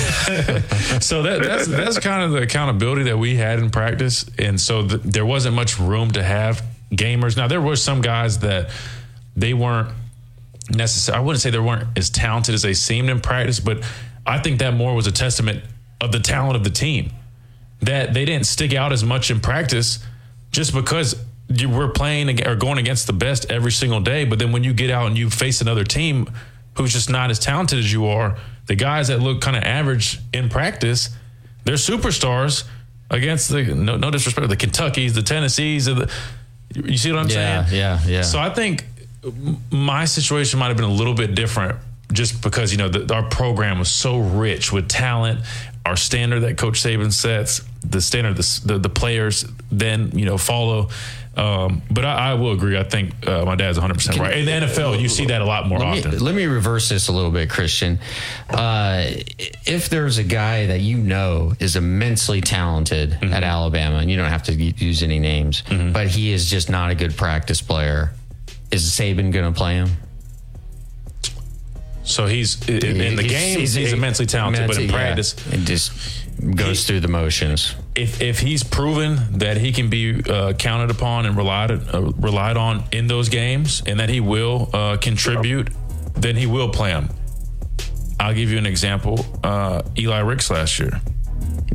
so 1.00 1.22
that, 1.22 1.42
that's 1.42 1.66
that's 1.66 1.98
kind 1.98 2.22
of 2.22 2.32
the 2.32 2.42
accountability 2.42 3.04
that 3.04 3.18
we 3.18 3.36
had 3.36 3.58
in 3.58 3.70
practice, 3.70 4.24
and 4.38 4.60
so 4.60 4.86
th- 4.86 5.02
there 5.02 5.26
wasn't 5.26 5.54
much 5.54 5.78
room 5.78 6.12
to 6.12 6.22
have 6.22 6.64
gamers. 6.92 7.36
Now 7.36 7.48
there 7.48 7.60
were 7.60 7.76
some 7.76 8.00
guys 8.00 8.38
that 8.38 8.70
they 9.36 9.54
weren't 9.54 9.90
necessary. 10.70 11.18
I 11.18 11.20
wouldn't 11.20 11.42
say 11.42 11.50
they 11.50 11.58
weren't 11.58 11.88
as 11.96 12.10
talented 12.10 12.54
as 12.54 12.62
they 12.62 12.74
seemed 12.74 13.10
in 13.10 13.20
practice, 13.20 13.60
but 13.60 13.82
I 14.26 14.38
think 14.38 14.60
that 14.60 14.74
more 14.74 14.94
was 14.94 15.06
a 15.06 15.12
testament 15.12 15.64
of 16.00 16.12
the 16.12 16.20
talent 16.20 16.56
of 16.56 16.64
the 16.64 16.70
team 16.70 17.10
that 17.80 18.14
they 18.14 18.24
didn't 18.24 18.46
stick 18.46 18.72
out 18.74 18.92
as 18.92 19.02
much 19.02 19.30
in 19.30 19.40
practice 19.40 19.98
just 20.52 20.72
because 20.72 21.16
you 21.48 21.68
were 21.68 21.88
playing 21.88 22.46
or 22.46 22.54
going 22.54 22.78
against 22.78 23.06
the 23.06 23.12
best 23.12 23.50
every 23.50 23.72
single 23.72 24.00
day. 24.00 24.24
But 24.24 24.38
then 24.38 24.52
when 24.52 24.64
you 24.64 24.72
get 24.72 24.90
out 24.90 25.06
and 25.08 25.18
you 25.18 25.28
face 25.30 25.60
another 25.60 25.84
team 25.84 26.30
who's 26.76 26.92
just 26.92 27.10
not 27.10 27.30
as 27.30 27.38
talented 27.38 27.78
as 27.78 27.92
you 27.92 28.06
are, 28.06 28.36
the 28.66 28.74
guys 28.74 29.08
that 29.08 29.18
look 29.20 29.40
kind 29.40 29.56
of 29.56 29.62
average 29.62 30.18
in 30.32 30.48
practice, 30.48 31.10
they're 31.64 31.74
superstars 31.74 32.64
against 33.10 33.48
the 33.50 33.62
no, 33.74 33.96
no 33.96 34.10
disrespect, 34.10 34.48
the 34.48 34.56
Kentuckies, 34.56 35.14
the 35.14 35.22
Tennessees, 35.22 35.84
the, 35.86 36.10
you 36.74 36.96
see 36.96 37.12
what 37.12 37.18
I'm 37.20 37.28
Yeah, 37.28 37.64
saying? 37.66 37.78
yeah, 37.78 38.00
yeah. 38.06 38.22
So 38.22 38.38
I 38.38 38.50
think 38.50 38.86
my 39.70 40.04
situation 40.04 40.58
might 40.58 40.68
have 40.68 40.76
been 40.76 40.86
a 40.86 40.92
little 40.92 41.14
bit 41.14 41.34
different 41.34 41.78
just 42.12 42.42
because 42.42 42.72
you 42.72 42.78
know 42.78 42.88
the, 42.88 43.14
our 43.14 43.22
program 43.22 43.78
was 43.78 43.90
so 43.90 44.18
rich 44.18 44.72
with 44.72 44.88
talent 44.88 45.40
our 45.86 45.96
standard 45.96 46.40
that 46.40 46.58
coach 46.58 46.82
saban 46.82 47.10
sets 47.12 47.62
the 47.84 48.00
standard 48.02 48.36
the, 48.36 48.60
the, 48.66 48.78
the 48.78 48.88
players 48.90 49.46
then 49.70 50.10
you 50.18 50.26
know 50.26 50.36
follow 50.36 50.90
um, 51.36 51.80
but 51.90 52.04
I, 52.04 52.32
I 52.32 52.34
will 52.34 52.52
agree 52.52 52.76
i 52.78 52.82
think 52.82 53.26
uh, 53.26 53.44
my 53.46 53.54
dad's 53.54 53.78
100% 53.78 54.18
right 54.18 54.36
in 54.36 54.44
the 54.44 54.66
nfl 54.66 55.00
you 55.00 55.08
see 55.08 55.24
that 55.26 55.40
a 55.40 55.44
lot 55.46 55.66
more 55.66 55.78
let 55.78 55.88
often 55.98 56.10
Me, 56.12 56.18
let 56.18 56.34
me 56.34 56.44
reverse 56.44 56.88
this 56.90 57.08
a 57.08 57.12
little 57.12 57.30
bit, 57.30 57.48
Christian. 57.48 57.98
Uh, 58.50 59.06
if 59.66 59.88
there's 59.88 60.18
a 60.18 60.24
guy 60.24 60.66
that 60.66 60.80
you 60.80 60.98
know 60.98 61.54
is 61.58 61.76
immensely 61.76 62.40
talented 62.40 63.10
Mm-hmm. 63.12 63.32
at 63.32 63.42
Alabama, 63.44 63.96
and 63.98 64.10
you 64.10 64.16
don't 64.16 64.28
have 64.28 64.42
to 64.44 64.52
use 64.54 65.02
any 65.02 65.18
names, 65.18 65.62
but 65.92 66.08
he 66.08 66.32
is 66.32 66.50
just 66.50 66.68
not 66.70 66.90
a 66.90 66.94
good 66.94 67.16
practice 67.16 67.62
player, 67.62 68.10
is 68.70 68.84
Saban 68.90 69.32
going 69.32 69.50
to 69.52 69.56
play 69.56 69.74
him? 69.76 69.90
so 72.04 72.26
he's 72.26 72.60
in, 72.68 73.00
in 73.00 73.16
the 73.16 73.22
game. 73.22 73.60
he's, 73.60 73.76
immensely 73.92 74.26
talented 74.26 74.66
but 74.66 74.76
in 74.76 74.82
immensely- 74.82 74.86
yeah. 74.86 75.06
practice 75.06 75.52
it 75.52 75.58
just 75.64 76.26
goes 76.56 76.84
through 76.86 77.00
the 77.00 77.08
motions. 77.08 77.74
If 77.94 78.22
if 78.22 78.40
he's 78.40 78.62
proven 78.62 79.38
that 79.38 79.56
he 79.58 79.72
can 79.72 79.90
be 79.90 80.22
uh, 80.24 80.54
counted 80.54 80.90
upon 80.90 81.26
and 81.26 81.36
relied 81.36 81.70
uh, 81.70 82.12
relied 82.16 82.56
on 82.56 82.84
in 82.92 83.06
those 83.06 83.28
games, 83.28 83.82
and 83.86 84.00
that 84.00 84.08
he 84.08 84.20
will 84.20 84.70
uh, 84.72 84.96
contribute, 84.96 85.70
then 86.14 86.36
he 86.36 86.46
will 86.46 86.70
play 86.70 86.90
him. 86.90 87.08
I'll 88.18 88.34
give 88.34 88.50
you 88.50 88.58
an 88.58 88.66
example. 88.66 89.24
Uh, 89.42 89.82
Eli 89.98 90.20
Ricks 90.20 90.50
last 90.50 90.78
year. 90.78 91.00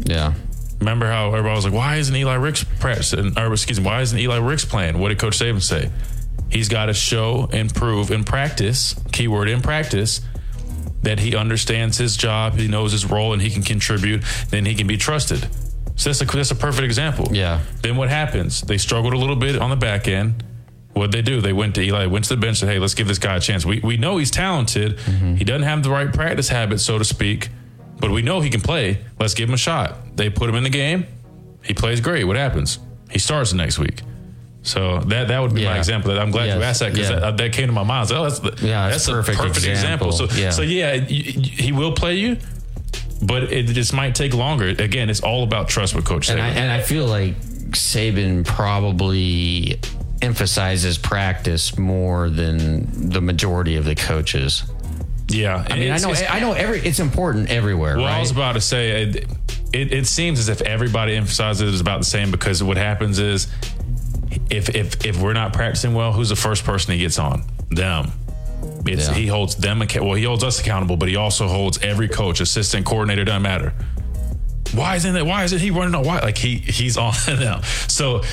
Yeah. 0.05 0.33
Remember 0.79 1.07
how 1.07 1.27
everybody 1.29 1.55
was 1.55 1.65
like, 1.65 1.73
"Why 1.73 1.95
isn't 1.97 2.15
Eli 2.15 2.35
Ricks 2.35 2.63
practicing?" 2.63 3.37
Or 3.37 3.51
excuse 3.51 3.79
me, 3.79 3.85
why 3.85 4.01
isn't 4.01 4.17
Eli 4.17 4.37
Ricks 4.37 4.65
playing? 4.65 4.99
What 4.99 5.09
did 5.09 5.19
Coach 5.19 5.37
Saban 5.37 5.61
say? 5.61 5.91
He's 6.49 6.69
got 6.69 6.85
to 6.85 6.93
show 6.93 7.49
and 7.51 7.73
prove 7.73 8.09
in 8.09 8.23
practice, 8.23 8.95
keyword 9.11 9.49
in 9.49 9.61
practice, 9.61 10.21
that 11.03 11.19
he 11.19 11.35
understands 11.35 11.97
his 11.97 12.15
job, 12.15 12.53
he 12.53 12.67
knows 12.67 12.91
his 12.91 13.05
role, 13.05 13.33
and 13.33 13.41
he 13.41 13.49
can 13.49 13.63
contribute. 13.63 14.23
Then 14.49 14.65
he 14.65 14.73
can 14.73 14.87
be 14.87 14.97
trusted. 14.97 15.47
So 15.97 16.09
that's 16.09 16.21
a 16.21 16.25
that's 16.25 16.51
a 16.51 16.55
perfect 16.55 16.85
example. 16.85 17.27
Yeah. 17.31 17.59
Then 17.81 17.97
what 17.97 18.09
happens? 18.09 18.61
They 18.61 18.77
struggled 18.77 19.13
a 19.13 19.17
little 19.17 19.35
bit 19.35 19.57
on 19.57 19.69
the 19.69 19.75
back 19.75 20.07
end. 20.07 20.43
What 20.93 21.11
they 21.11 21.21
do? 21.21 21.41
They 21.41 21.53
went 21.53 21.75
to 21.75 21.81
Eli, 21.81 22.05
went 22.05 22.25
to 22.25 22.35
the 22.35 22.39
bench, 22.41 22.57
said, 22.57 22.69
"Hey, 22.69 22.79
let's 22.79 22.93
give 22.95 23.07
this 23.07 23.19
guy 23.19 23.35
a 23.35 23.39
chance. 23.39 23.65
We 23.65 23.79
we 23.81 23.97
know 23.97 24.17
he's 24.17 24.31
talented. 24.31 24.97
Mm-hmm. 24.97 25.35
He 25.35 25.43
doesn't 25.43 25.63
have 25.67 25.83
the 25.83 25.89
right 25.91 26.11
practice 26.11 26.49
habits, 26.49 26.83
so 26.83 26.97
to 26.97 27.03
speak, 27.05 27.49
but 27.99 28.09
we 28.11 28.21
know 28.21 28.41
he 28.41 28.49
can 28.49 28.61
play. 28.61 29.03
Let's 29.19 29.33
give 29.33 29.49
him 29.49 29.53
a 29.55 29.57
shot." 29.57 30.15
They 30.17 30.29
put 30.29 30.49
him 30.49 30.55
in 30.55 30.63
the 30.63 30.69
game. 30.71 31.05
He 31.63 31.73
plays 31.73 31.99
great. 32.01 32.23
What 32.25 32.37
happens? 32.37 32.79
He 33.11 33.19
starts 33.19 33.51
the 33.51 33.57
next 33.57 33.77
week. 33.77 34.01
So 34.63 34.99
that 34.99 35.27
that 35.29 35.39
would 35.39 35.53
be 35.55 35.65
my 35.65 35.77
example. 35.77 36.11
I'm 36.19 36.31
glad 36.31 36.45
you 36.55 36.61
asked 36.61 36.79
that 36.81 36.93
because 36.93 37.09
Yeah. 37.09 37.19
that, 37.19 37.37
that 37.37 37.53
came 37.53 37.67
to 37.67 37.73
my 37.73 37.83
mind. 37.83 38.11
Oh, 38.11 38.23
that's 38.23 38.39
the, 38.39 38.49
Yeah, 38.61 38.89
that's, 38.89 39.05
that's 39.05 39.07
a 39.07 39.11
perfect 39.13 39.37
perfect, 39.37 39.65
example. 39.65 40.09
example. 40.09 40.27
So 40.27 40.41
Yeah. 40.41 40.49
so 40.49 40.61
yeah, 40.63 40.97
he 40.99 41.71
will 41.71 41.93
play 41.93 42.15
you, 42.15 42.37
but 43.21 43.43
it 43.51 43.63
just 43.67 43.93
might 43.93 44.15
take 44.15 44.33
longer. 44.33 44.67
Again, 44.67 45.09
it's 45.09 45.21
all 45.21 45.43
about 45.43 45.69
trust 45.69 45.95
with 45.95 46.05
Coach 46.05 46.29
And 46.29 46.39
Saban. 46.39 46.43
I, 46.43 46.49
and 46.49 46.71
I 46.71 46.81
feel 46.81 47.05
like 47.05 47.39
Saban 47.71 48.45
probably 48.45 49.79
emphasizes 50.21 50.97
practice 50.97 51.77
more 51.77 52.29
than 52.29 53.09
the 53.09 53.21
majority 53.21 53.75
of 53.75 53.85
the 53.85 53.95
coaches. 53.95 54.63
yeah, 55.27 55.65
I 55.69 55.77
mean, 55.77 55.91
I 55.91 55.97
know, 55.97 56.11
it's- 56.11 56.23
I 56.29 56.39
know 56.39 56.53
every 56.53 56.79
it's 56.79 56.99
important 56.99 57.49
everywhere, 57.49 57.97
Well, 57.97 58.05
I 58.07 58.19
was 58.19 58.31
about 58.31 58.53
to 58.53 58.61
say 58.61 59.03
it, 59.03 59.15
it. 59.73 59.91
It 59.93 60.07
seems 60.07 60.39
as 60.39 60.47
if 60.49 60.61
everybody 60.61 61.15
emphasizes 61.15 61.61
it 61.69 61.73
is 61.73 61.81
about 61.81 61.99
the 61.99 62.05
same 62.05 62.31
because 62.31 62.63
what 62.63 62.77
happens 62.77 63.19
is 63.19 63.47
if 64.49 64.69
if 64.75 65.05
if 65.05 65.19
we're 65.21 65.33
not 65.33 65.51
practicing 65.53 65.93
well, 65.93 66.13
who's 66.13 66.29
the 66.29 66.35
first 66.37 66.63
person 66.63 66.93
he 66.93 66.99
gets 66.99 67.19
on? 67.19 67.43
Them. 67.69 68.11
It's, 68.85 69.07
Yeah. 69.07 69.13
He 69.13 69.27
holds 69.27 69.55
them 69.55 69.79
well. 69.79 70.13
He 70.13 70.23
holds 70.23 70.43
us 70.43 70.59
accountable, 70.59 70.97
but 70.97 71.09
he 71.09 71.15
also 71.15 71.47
holds 71.47 71.77
every 71.79 72.07
coach, 72.07 72.39
assistant, 72.39 72.85
coordinator. 72.85 73.25
Doesn't 73.25 73.41
matter. 73.41 73.73
Why 74.73 74.95
isn't 74.95 75.15
it? 75.15 75.25
Why 75.25 75.43
isn't 75.43 75.59
he 75.59 75.71
running 75.71 75.95
on? 75.95 76.03
Why 76.03 76.19
like 76.19 76.37
he 76.37 76.57
he's 76.57 76.97
on 76.97 77.13
now? 77.27 77.61
So 77.87 78.23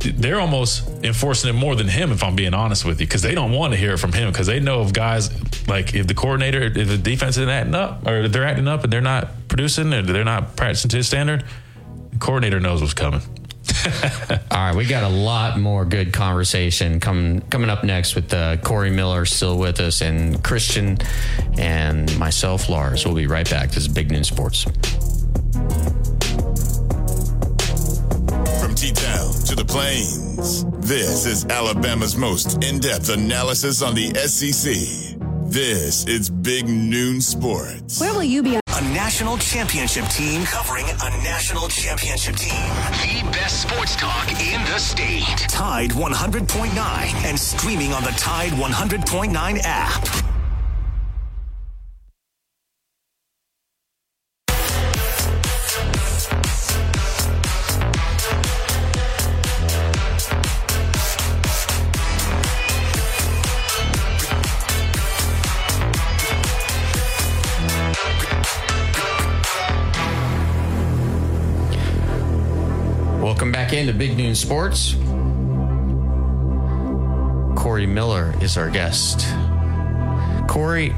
they're 0.00 0.40
almost 0.40 0.88
enforcing 1.02 1.50
it 1.50 1.54
more 1.54 1.74
than 1.74 1.88
him, 1.88 2.12
if 2.12 2.22
I'm 2.22 2.36
being 2.36 2.54
honest 2.54 2.84
with 2.84 3.00
you, 3.00 3.06
because 3.06 3.22
they 3.22 3.34
don't 3.34 3.50
want 3.50 3.72
to 3.72 3.78
hear 3.78 3.94
it 3.94 3.98
from 3.98 4.12
him 4.12 4.30
because 4.30 4.46
they 4.46 4.60
know 4.60 4.82
if 4.82 4.92
guys 4.92 5.30
like 5.66 5.94
if 5.94 6.06
the 6.06 6.14
coordinator, 6.14 6.62
if 6.62 6.88
the 6.88 6.98
defense 6.98 7.36
isn't 7.36 7.48
acting 7.48 7.74
up, 7.74 8.06
or 8.06 8.28
they're 8.28 8.44
acting 8.44 8.68
up 8.68 8.84
and 8.84 8.92
they're 8.92 9.00
not 9.00 9.28
producing, 9.48 9.92
or 9.92 10.02
they're 10.02 10.24
not 10.24 10.56
practicing 10.56 10.88
to 10.90 10.98
his 10.98 11.08
standard, 11.08 11.44
the 12.12 12.18
coordinator 12.18 12.60
knows 12.60 12.80
what's 12.80 12.94
coming. 12.94 13.22
All 14.50 14.58
right, 14.58 14.74
we 14.74 14.84
got 14.86 15.04
a 15.04 15.08
lot 15.08 15.58
more 15.58 15.84
good 15.84 16.12
conversation 16.12 17.00
coming 17.00 17.40
coming 17.42 17.70
up 17.70 17.84
next 17.84 18.14
with 18.14 18.32
uh, 18.34 18.56
Corey 18.58 18.90
Miller 18.90 19.24
still 19.24 19.58
with 19.58 19.80
us 19.80 20.00
and 20.02 20.42
Christian 20.44 20.98
and 21.56 22.16
myself, 22.18 22.68
Lars. 22.68 23.04
We'll 23.04 23.14
be 23.14 23.26
right 23.26 23.48
back. 23.48 23.68
This 23.68 23.78
is 23.78 23.88
Big 23.88 24.10
Noon 24.10 24.24
Sports. 24.24 24.64
From 28.60 28.74
T 28.74 28.92
Town 28.92 29.32
to 29.46 29.54
the 29.54 29.64
Plains, 29.66 30.64
this 30.86 31.24
is 31.26 31.44
Alabama's 31.46 32.16
most 32.16 32.62
in 32.64 32.78
depth 32.80 33.08
analysis 33.08 33.82
on 33.82 33.94
the 33.94 34.14
SEC. 34.14 35.17
This 35.50 36.04
is 36.04 36.28
Big 36.28 36.68
Noon 36.68 37.22
Sports. 37.22 37.98
Where 37.98 38.12
will 38.12 38.22
you 38.22 38.42
be? 38.42 38.56
A 38.56 38.82
national 38.92 39.38
championship 39.38 40.04
team 40.08 40.44
covering 40.44 40.84
a 40.84 41.10
national 41.24 41.68
championship 41.68 42.36
team. 42.36 42.52
The 42.52 43.26
best 43.32 43.62
sports 43.62 43.96
talk 43.96 44.30
in 44.32 44.62
the 44.66 44.78
state. 44.78 45.24
Tide 45.48 45.92
100.9 45.92 47.24
and 47.24 47.40
streaming 47.40 47.94
on 47.94 48.02
the 48.04 48.10
Tide 48.10 48.52
100.9 48.52 49.60
app. 49.64 50.37
Welcome 73.38 73.52
back 73.52 73.72
into 73.72 73.92
Big 73.92 74.16
Noon 74.16 74.34
Sports. 74.34 74.94
Corey 77.56 77.86
Miller 77.86 78.34
is 78.40 78.56
our 78.56 78.68
guest. 78.68 79.28
Corey, 80.48 80.92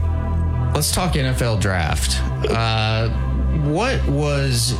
let's 0.75 0.91
talk 0.91 1.13
NFL 1.13 1.61
draft. 1.61 2.19
Uh, 2.51 3.11
what 3.69 4.03
was 4.09 4.73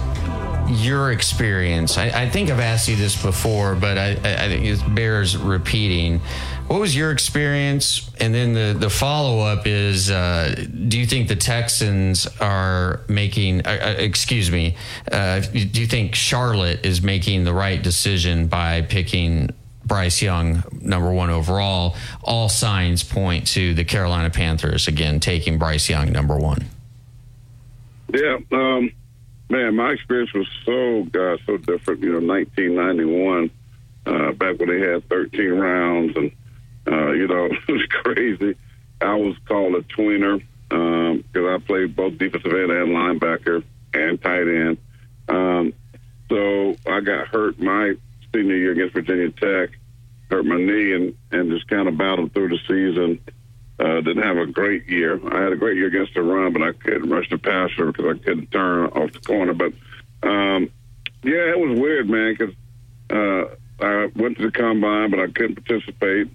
your 0.69 1.13
experience? 1.13 1.99
I, 1.99 2.23
I 2.23 2.31
think 2.31 2.49
I've 2.49 2.61
asked 2.61 2.89
you 2.89 2.97
this 2.97 3.23
before, 3.23 3.75
but 3.75 3.99
I, 3.99 4.13
I 4.13 4.49
think 4.49 4.65
it 4.65 4.95
bears 4.95 5.37
repeating. 5.37 6.23
What 6.71 6.79
was 6.79 6.95
your 6.95 7.11
experience? 7.11 8.09
And 8.21 8.33
then 8.33 8.53
the, 8.53 8.77
the 8.79 8.89
follow 8.89 9.41
up 9.41 9.67
is 9.67 10.09
uh, 10.09 10.55
Do 10.87 11.01
you 11.01 11.05
think 11.05 11.27
the 11.27 11.35
Texans 11.35 12.29
are 12.41 13.01
making, 13.09 13.67
uh, 13.67 13.71
uh, 13.71 13.95
excuse 13.99 14.53
me, 14.53 14.77
uh, 15.11 15.41
do 15.41 15.81
you 15.81 15.89
think 15.89 16.15
Charlotte 16.15 16.87
is 16.87 17.03
making 17.03 17.43
the 17.43 17.53
right 17.53 17.83
decision 17.83 18.47
by 18.47 18.83
picking 18.83 19.51
Bryce 19.85 20.23
Young, 20.23 20.63
number 20.81 21.13
one 21.13 21.29
overall? 21.29 21.97
All 22.23 22.49
signs 22.49 23.03
point 23.03 23.49
to 23.49 23.75
the 23.75 23.85
Carolina 23.85 24.31
Panthers, 24.31 24.87
again, 24.87 25.19
taking 25.19 25.59
Bryce 25.59 25.91
Young, 25.91 26.13
number 26.13 26.37
one. 26.37 26.67
Yeah, 28.15 28.39
um, 28.53 28.93
man, 29.49 29.75
my 29.75 29.91
experience 29.91 30.33
was 30.33 30.47
so 30.65 31.03
God, 31.11 31.41
so 31.47 31.57
different. 31.57 32.01
You 32.05 32.21
know, 32.21 32.33
1991, 32.33 33.51
uh, 34.07 34.33
back 34.35 34.61
when 34.61 34.69
they 34.69 34.87
had 34.87 35.09
13 35.09 35.51
rounds, 35.51 36.17
and 36.17 36.31
uh, 36.91 37.13
you 37.13 37.29
know, 37.29 37.47
it 37.69 37.73
was 37.73 37.87
crazy. 38.03 38.57
I 39.01 39.15
was 39.15 39.37
called 39.47 39.75
a 39.75 39.83
tweener 39.83 40.43
because 40.69 41.25
um, 41.35 41.49
I 41.49 41.59
played 41.59 41.97
both 41.97 42.19
defensive 42.19 42.53
end 42.53 42.71
and 42.71 42.89
linebacker 42.91 43.65
and 43.95 44.21
tight 44.23 44.49
end. 44.49 44.79
Um, 45.29 45.73
so 46.29 46.77
I 46.87 47.01
got 47.01 47.29
hurt 47.29 47.59
my 47.59 47.95
senior 48.33 48.57
year 48.57 48.73
against 48.73 48.95
Virginia 48.95 49.31
Tech, 49.31 49.71
hurt 50.31 50.45
my 50.45 50.57
knee, 50.57 50.93
and 50.93 51.15
and 51.33 51.51
just 51.51 51.69
kind 51.69 51.89
of 51.89 51.97
battled 51.97 52.33
through 52.33 52.49
the 52.49 52.59
season. 52.69 53.21
Uh, 53.79 54.01
didn't 54.03 54.23
have 54.23 54.37
a 54.37 54.47
great 54.47 54.87
year. 54.89 55.19
I 55.33 55.43
had 55.43 55.53
a 55.53 55.57
great 55.57 55.77
year 55.77 55.87
against 55.87 56.15
the 56.15 56.23
run, 56.23 56.53
but 56.53 56.63
I 56.63 56.73
couldn't 56.73 57.09
rush 57.09 57.31
the 57.31 57.39
passer 57.39 57.87
because 57.87 58.05
I 58.15 58.19
couldn't 58.23 58.51
turn 58.51 58.87
off 58.89 59.13
the 59.13 59.21
corner. 59.21 59.55
But 59.55 59.73
um, 60.23 60.71
yeah, 61.23 61.51
it 61.51 61.59
was 61.59 61.81
weird, 61.81 62.09
man, 62.09 62.37
because 62.39 62.55
uh, 63.11 63.55
I 63.85 64.11
went 64.15 64.37
to 64.37 64.45
the 64.45 64.53
combine, 64.53 65.11
but 65.11 65.19
I 65.19 65.29
couldn't 65.29 65.65
participate. 65.65 66.29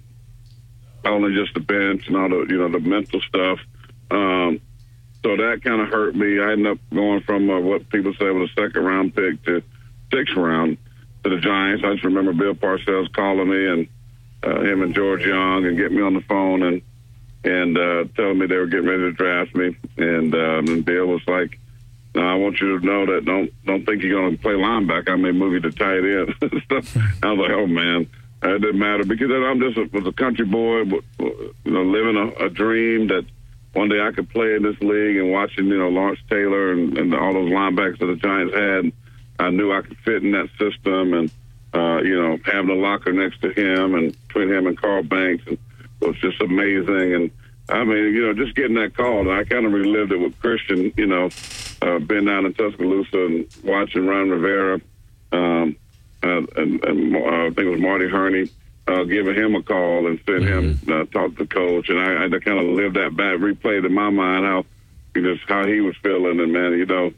Only 1.04 1.34
just 1.34 1.54
the 1.54 1.60
bench 1.60 2.08
and 2.08 2.16
all 2.16 2.28
the 2.28 2.46
you 2.48 2.58
know 2.58 2.68
the 2.68 2.80
mental 2.80 3.20
stuff. 3.20 3.60
Um, 4.10 4.60
so 5.22 5.36
that 5.36 5.60
kind 5.62 5.80
of 5.80 5.88
hurt 5.88 6.14
me. 6.14 6.40
I 6.40 6.52
ended 6.52 6.72
up 6.72 6.78
going 6.92 7.22
from 7.22 7.50
uh, 7.50 7.60
what 7.60 7.88
people 7.90 8.12
say 8.18 8.30
was 8.30 8.50
a 8.50 8.60
second 8.60 8.84
round 8.84 9.14
pick 9.14 9.42
to 9.44 9.62
sixth 10.12 10.36
round 10.36 10.78
to 11.24 11.30
the 11.30 11.38
Giants. 11.38 11.84
I 11.84 11.92
just 11.92 12.04
remember 12.04 12.32
Bill 12.32 12.54
Parcells 12.54 13.12
calling 13.12 13.48
me 13.48 13.66
and 13.66 13.88
uh, 14.42 14.60
him 14.60 14.82
and 14.82 14.94
George 14.94 15.24
Young 15.24 15.64
and 15.66 15.76
get 15.76 15.92
me 15.92 16.02
on 16.02 16.14
the 16.14 16.20
phone 16.22 16.62
and 16.62 16.82
and 17.44 17.78
uh, 17.78 18.04
telling 18.16 18.38
me 18.38 18.46
they 18.46 18.56
were 18.56 18.66
getting 18.66 18.88
ready 18.88 19.02
to 19.02 19.12
draft 19.12 19.54
me. 19.54 19.76
And, 19.96 20.34
um, 20.34 20.66
and 20.68 20.84
Bill 20.84 21.06
was 21.06 21.22
like, 21.28 21.60
no, 22.14 22.22
I 22.22 22.34
want 22.34 22.60
you 22.60 22.78
to 22.78 22.84
know 22.84 23.06
that 23.06 23.24
don't 23.24 23.52
don't 23.66 23.84
think 23.84 24.02
you're 24.02 24.20
going 24.20 24.36
to 24.36 24.42
play 24.42 24.54
linebacker. 24.54 25.10
I 25.10 25.16
may 25.16 25.32
move 25.32 25.52
you 25.52 25.60
to 25.60 25.70
tight 25.70 25.98
end. 26.04 26.34
I 27.22 27.30
was 27.30 27.38
like, 27.38 27.50
oh 27.50 27.66
man, 27.66 28.08
it 28.42 28.60
didn't 28.60 28.78
matter 28.78 29.04
because 29.04 29.30
I'm 29.30 29.60
just 29.60 29.78
a, 29.78 29.88
was 29.92 30.06
a 30.06 30.12
country 30.12 30.44
boy, 30.44 30.82
you 31.18 31.54
know, 31.64 31.82
living 31.82 32.16
a, 32.16 32.46
a 32.46 32.50
dream 32.50 33.08
that 33.08 33.24
one 33.72 33.88
day 33.88 34.00
I 34.00 34.12
could 34.12 34.28
play 34.30 34.54
in 34.54 34.62
this 34.62 34.78
league 34.80 35.16
and 35.16 35.30
watching, 35.30 35.66
you 35.66 35.78
know, 35.78 35.88
Lawrence 35.88 36.20
Taylor 36.30 36.72
and, 36.72 36.96
and 36.96 37.14
all 37.14 37.34
those 37.34 37.50
linebackers 37.50 37.98
that 37.98 38.06
the 38.06 38.16
Giants 38.16 38.54
had. 38.54 38.92
I 39.38 39.50
knew 39.50 39.72
I 39.72 39.82
could 39.82 39.98
fit 39.98 40.24
in 40.24 40.32
that 40.32 40.48
system 40.58 41.12
and, 41.12 41.30
uh, 41.74 42.02
you 42.02 42.20
know, 42.20 42.38
having 42.46 42.70
a 42.70 42.74
locker 42.80 43.12
next 43.12 43.42
to 43.42 43.50
him 43.50 43.94
and 43.94 44.16
between 44.28 44.50
him 44.50 44.66
and 44.66 44.80
Carl 44.80 45.02
Banks 45.02 45.44
and 45.46 45.58
was 46.00 46.16
just 46.20 46.40
amazing. 46.40 47.14
And 47.14 47.30
I 47.68 47.84
mean, 47.84 48.14
you 48.14 48.22
know, 48.22 48.32
just 48.32 48.54
getting 48.54 48.76
that 48.76 48.96
call, 48.96 49.20
and 49.20 49.30
I 49.30 49.44
kind 49.44 49.66
of 49.66 49.72
relived 49.72 50.12
it 50.12 50.20
with 50.20 50.38
Christian, 50.40 50.92
you 50.96 51.06
know, 51.06 51.28
uh, 51.82 51.98
being 51.98 52.24
down 52.26 52.46
in 52.46 52.54
Tuscaloosa 52.54 53.26
and 53.26 53.46
watching 53.64 54.06
Ron 54.06 54.30
Rivera, 54.30 54.80
um, 55.32 55.76
uh, 56.26 56.60
and, 56.60 56.84
and 56.84 57.16
uh, 57.16 57.18
I 57.18 57.50
think 57.50 57.58
it 57.58 57.70
was 57.70 57.80
Marty 57.80 58.08
Hurney, 58.08 58.50
uh, 58.88 59.04
giving 59.04 59.34
him 59.34 59.54
a 59.54 59.62
call 59.62 60.06
and 60.06 60.18
sent 60.26 60.42
mm-hmm. 60.42 60.88
him 60.88 61.00
uh, 61.00 61.04
talk 61.06 61.36
to 61.36 61.46
coach. 61.46 61.88
And 61.88 62.00
I, 62.00 62.24
I 62.24 62.28
kind 62.40 62.58
of 62.58 62.66
lived 62.66 62.96
that 62.96 63.16
back, 63.16 63.38
replayed 63.38 63.86
in 63.86 63.92
my 63.92 64.10
mind 64.10 64.44
how, 64.44 64.64
just 65.14 65.42
how 65.48 65.66
he 65.66 65.80
was 65.80 65.96
feeling. 66.02 66.40
And 66.40 66.52
man, 66.52 66.72
you 66.72 66.86
know, 66.86 67.12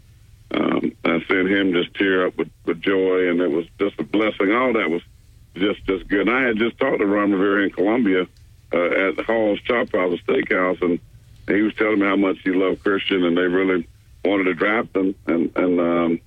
um, 0.50 0.92
I 1.04 1.22
sent 1.26 1.48
him 1.48 1.72
just 1.72 1.94
tear 1.94 2.26
up 2.26 2.36
with, 2.38 2.50
with 2.64 2.80
joy, 2.80 3.28
and 3.28 3.40
it 3.40 3.50
was 3.50 3.66
just 3.78 3.98
a 3.98 4.04
blessing. 4.04 4.52
All 4.52 4.72
that 4.72 4.90
was 4.90 5.02
just 5.54 5.84
just 5.86 6.08
good. 6.08 6.28
And 6.28 6.30
I 6.30 6.42
had 6.42 6.56
just 6.56 6.78
talked 6.78 6.98
to 6.98 7.06
Ron 7.06 7.32
Rivera 7.32 7.64
in 7.64 7.70
Columbia 7.70 8.26
uh, 8.72 9.08
at 9.08 9.20
Hall's 9.26 9.60
Chop 9.62 9.92
House 9.92 10.18
Steakhouse, 10.26 10.80
and 10.82 10.98
he 11.48 11.62
was 11.62 11.74
telling 11.74 11.98
me 11.98 12.06
how 12.06 12.16
much 12.16 12.38
he 12.44 12.50
loved 12.50 12.82
Christian, 12.82 13.24
and 13.24 13.36
they 13.36 13.42
really 13.42 13.86
wanted 14.24 14.44
to 14.44 14.54
draft 14.54 14.96
him, 14.96 15.14
and 15.26 15.52
and 15.56 15.80
um, 15.80 16.20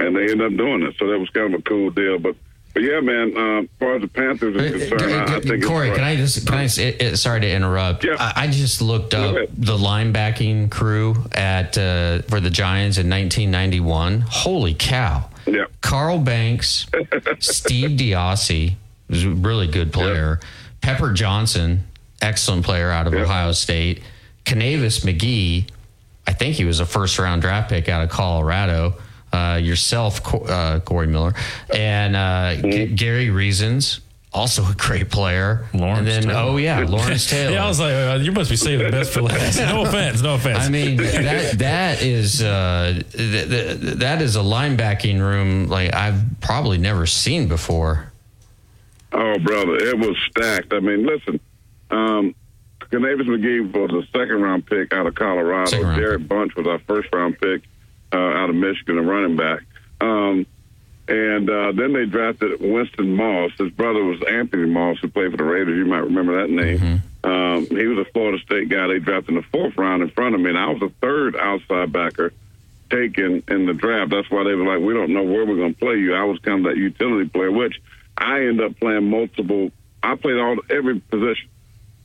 and 0.00 0.16
they 0.16 0.30
end 0.30 0.42
up 0.42 0.54
doing 0.56 0.82
it. 0.82 0.94
So 0.98 1.08
that 1.08 1.18
was 1.18 1.30
kind 1.30 1.54
of 1.54 1.60
a 1.60 1.62
cool 1.62 1.90
deal, 1.90 2.18
but. 2.18 2.36
But 2.72 2.84
yeah, 2.84 3.00
man. 3.00 3.36
Uh, 3.36 3.62
as 3.62 3.68
far 3.80 3.96
as 3.96 4.02
the 4.02 4.06
Panthers 4.06 4.56
are 4.56 4.78
concerned, 4.78 5.12
uh, 5.12 5.32
I, 5.32 5.36
I 5.38 5.40
think 5.40 5.64
Corey, 5.64 5.90
can 5.90 6.04
I 6.04 6.14
just 6.14 6.46
can 6.46 6.56
I? 6.56 6.64
It, 6.66 7.16
sorry 7.18 7.40
to 7.40 7.50
interrupt. 7.50 8.04
Yeah. 8.04 8.14
I, 8.16 8.44
I 8.44 8.46
just 8.46 8.80
looked 8.80 9.12
up 9.12 9.34
the 9.52 9.76
linebacking 9.76 10.70
crew 10.70 11.16
at 11.32 11.76
uh, 11.76 12.22
for 12.28 12.38
the 12.38 12.48
Giants 12.48 12.96
in 12.96 13.10
1991. 13.10 14.20
Holy 14.20 14.74
cow! 14.74 15.28
Yeah. 15.46 15.64
Carl 15.80 16.18
Banks, 16.18 16.86
Steve 17.40 17.98
DeOssie 17.98 18.74
was 19.08 19.24
a 19.24 19.30
really 19.30 19.66
good 19.66 19.92
player. 19.92 20.38
Yeah. 20.40 20.48
Pepper 20.80 21.12
Johnson, 21.12 21.84
excellent 22.22 22.64
player 22.64 22.90
out 22.90 23.06
of 23.06 23.12
yep. 23.12 23.24
Ohio 23.24 23.52
State. 23.52 24.02
Kanavis 24.44 25.04
McGhee, 25.04 25.68
I 26.26 26.32
think 26.32 26.56
he 26.56 26.64
was 26.64 26.80
a 26.80 26.86
first 26.86 27.18
round 27.18 27.42
draft 27.42 27.68
pick 27.68 27.88
out 27.88 28.02
of 28.02 28.10
Colorado. 28.10 28.94
Uh, 29.32 29.60
yourself, 29.62 30.20
uh, 30.34 30.80
Corey 30.80 31.06
Miller, 31.06 31.34
and 31.72 32.16
uh, 32.16 32.18
mm-hmm. 32.56 32.70
G- 32.70 32.86
Gary 32.88 33.30
Reasons, 33.30 34.00
also 34.32 34.64
a 34.64 34.74
great 34.74 35.08
player. 35.08 35.66
Lawrence 35.72 35.98
and 35.98 36.06
then, 36.08 36.22
Taylor. 36.24 36.34
oh 36.40 36.56
yeah, 36.56 36.80
Lawrence 36.80 37.30
Taylor. 37.30 37.52
yeah, 37.52 37.64
I 37.64 37.68
was 37.68 37.78
like, 37.78 37.92
uh, 37.92 38.18
you 38.20 38.32
must 38.32 38.50
be 38.50 38.56
saving 38.56 38.86
the 38.86 38.90
best 38.92 39.12
for 39.12 39.22
last. 39.22 39.58
no 39.58 39.84
offense, 39.84 40.20
no 40.20 40.34
offense. 40.34 40.64
I 40.64 40.68
mean, 40.68 40.96
that 40.96 41.58
that 41.58 42.02
is 42.02 42.42
uh, 42.42 43.00
th- 43.12 43.48
th- 43.48 43.78
that 43.98 44.20
is 44.20 44.34
a 44.34 44.40
linebacking 44.40 45.20
room 45.20 45.68
like 45.68 45.94
I've 45.94 46.22
probably 46.40 46.78
never 46.78 47.06
seen 47.06 47.46
before. 47.46 48.10
Oh, 49.12 49.38
brother, 49.38 49.76
it 49.76 49.98
was 49.98 50.16
stacked. 50.30 50.72
I 50.72 50.80
mean, 50.80 51.06
listen, 51.06 51.40
um, 51.90 52.34
Kanavis 52.80 53.26
McGhee 53.28 53.72
was 53.72 54.04
a 54.04 54.06
second 54.18 54.42
round 54.42 54.66
pick 54.66 54.92
out 54.92 55.06
of 55.06 55.14
Colorado. 55.14 55.94
Derek 55.94 56.26
Bunch 56.26 56.54
was 56.56 56.66
our 56.66 56.80
first 56.80 57.08
round 57.12 57.38
pick 57.40 57.62
uh, 58.12 58.16
out 58.16 58.50
of 58.50 58.56
Michigan, 58.56 58.98
a 58.98 59.02
running 59.02 59.36
back. 59.36 59.60
Um, 60.00 60.46
and 61.08 61.50
uh, 61.50 61.72
then 61.72 61.92
they 61.92 62.06
drafted 62.06 62.60
Winston 62.60 63.16
Moss. 63.16 63.52
His 63.58 63.70
brother 63.72 64.04
was 64.04 64.22
Anthony 64.28 64.66
Moss, 64.66 64.98
who 65.00 65.08
played 65.08 65.32
for 65.32 65.36
the 65.36 65.44
Raiders. 65.44 65.76
You 65.76 65.86
might 65.86 66.04
remember 66.04 66.40
that 66.40 66.50
name. 66.50 66.78
Mm-hmm. 66.78 67.30
Um, 67.30 67.66
he 67.66 67.86
was 67.86 68.06
a 68.06 68.10
Florida 68.12 68.38
State 68.44 68.68
guy. 68.68 68.86
They 68.86 68.98
drafted 68.98 69.30
in 69.30 69.34
the 69.36 69.46
fourth 69.50 69.76
round 69.76 70.02
in 70.02 70.10
front 70.10 70.34
of 70.34 70.40
me, 70.40 70.50
and 70.50 70.58
I 70.58 70.68
was 70.68 70.80
the 70.80 70.92
third 71.00 71.36
outside 71.36 71.92
backer 71.92 72.32
taken 72.90 73.42
in 73.48 73.66
the 73.66 73.74
draft. 73.74 74.10
That's 74.10 74.30
why 74.30 74.44
they 74.44 74.54
were 74.54 74.66
like, 74.66 74.84
we 74.84 74.94
don't 74.94 75.12
know 75.12 75.24
where 75.24 75.44
we're 75.44 75.56
going 75.56 75.74
to 75.74 75.78
play 75.78 75.96
you. 75.96 76.14
I 76.14 76.24
was 76.24 76.38
kind 76.40 76.64
of 76.64 76.72
that 76.72 76.78
utility 76.78 77.28
player, 77.28 77.50
which– 77.50 77.80
I 78.20 78.44
end 78.44 78.60
up 78.60 78.78
playing 78.78 79.08
multiple. 79.08 79.70
I 80.02 80.14
played 80.14 80.36
all 80.36 80.58
every 80.68 81.00
position. 81.00 81.48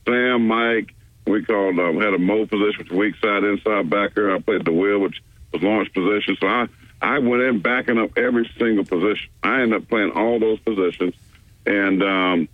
Sam, 0.08 0.48
Mike, 0.48 0.94
we 1.26 1.44
called 1.44 1.78
um, 1.78 2.00
had 2.00 2.14
a 2.14 2.18
mo 2.18 2.46
position, 2.46 2.78
which 2.78 2.90
weak 2.90 3.14
side 3.20 3.44
inside 3.44 3.90
backer. 3.90 4.34
I 4.34 4.40
played 4.40 4.64
the 4.64 4.72
wheel, 4.72 4.98
which 4.98 5.22
was 5.52 5.62
launch 5.62 5.92
position. 5.92 6.36
So 6.40 6.46
I 6.46 6.68
I 7.00 7.18
went 7.18 7.42
in 7.42 7.60
backing 7.60 7.98
up 7.98 8.16
every 8.16 8.50
single 8.58 8.84
position. 8.84 9.30
I 9.42 9.62
ended 9.62 9.82
up 9.82 9.88
playing 9.88 10.12
all 10.12 10.38
those 10.38 10.58
positions, 10.60 11.14
and 11.66 12.02
um, 12.02 12.48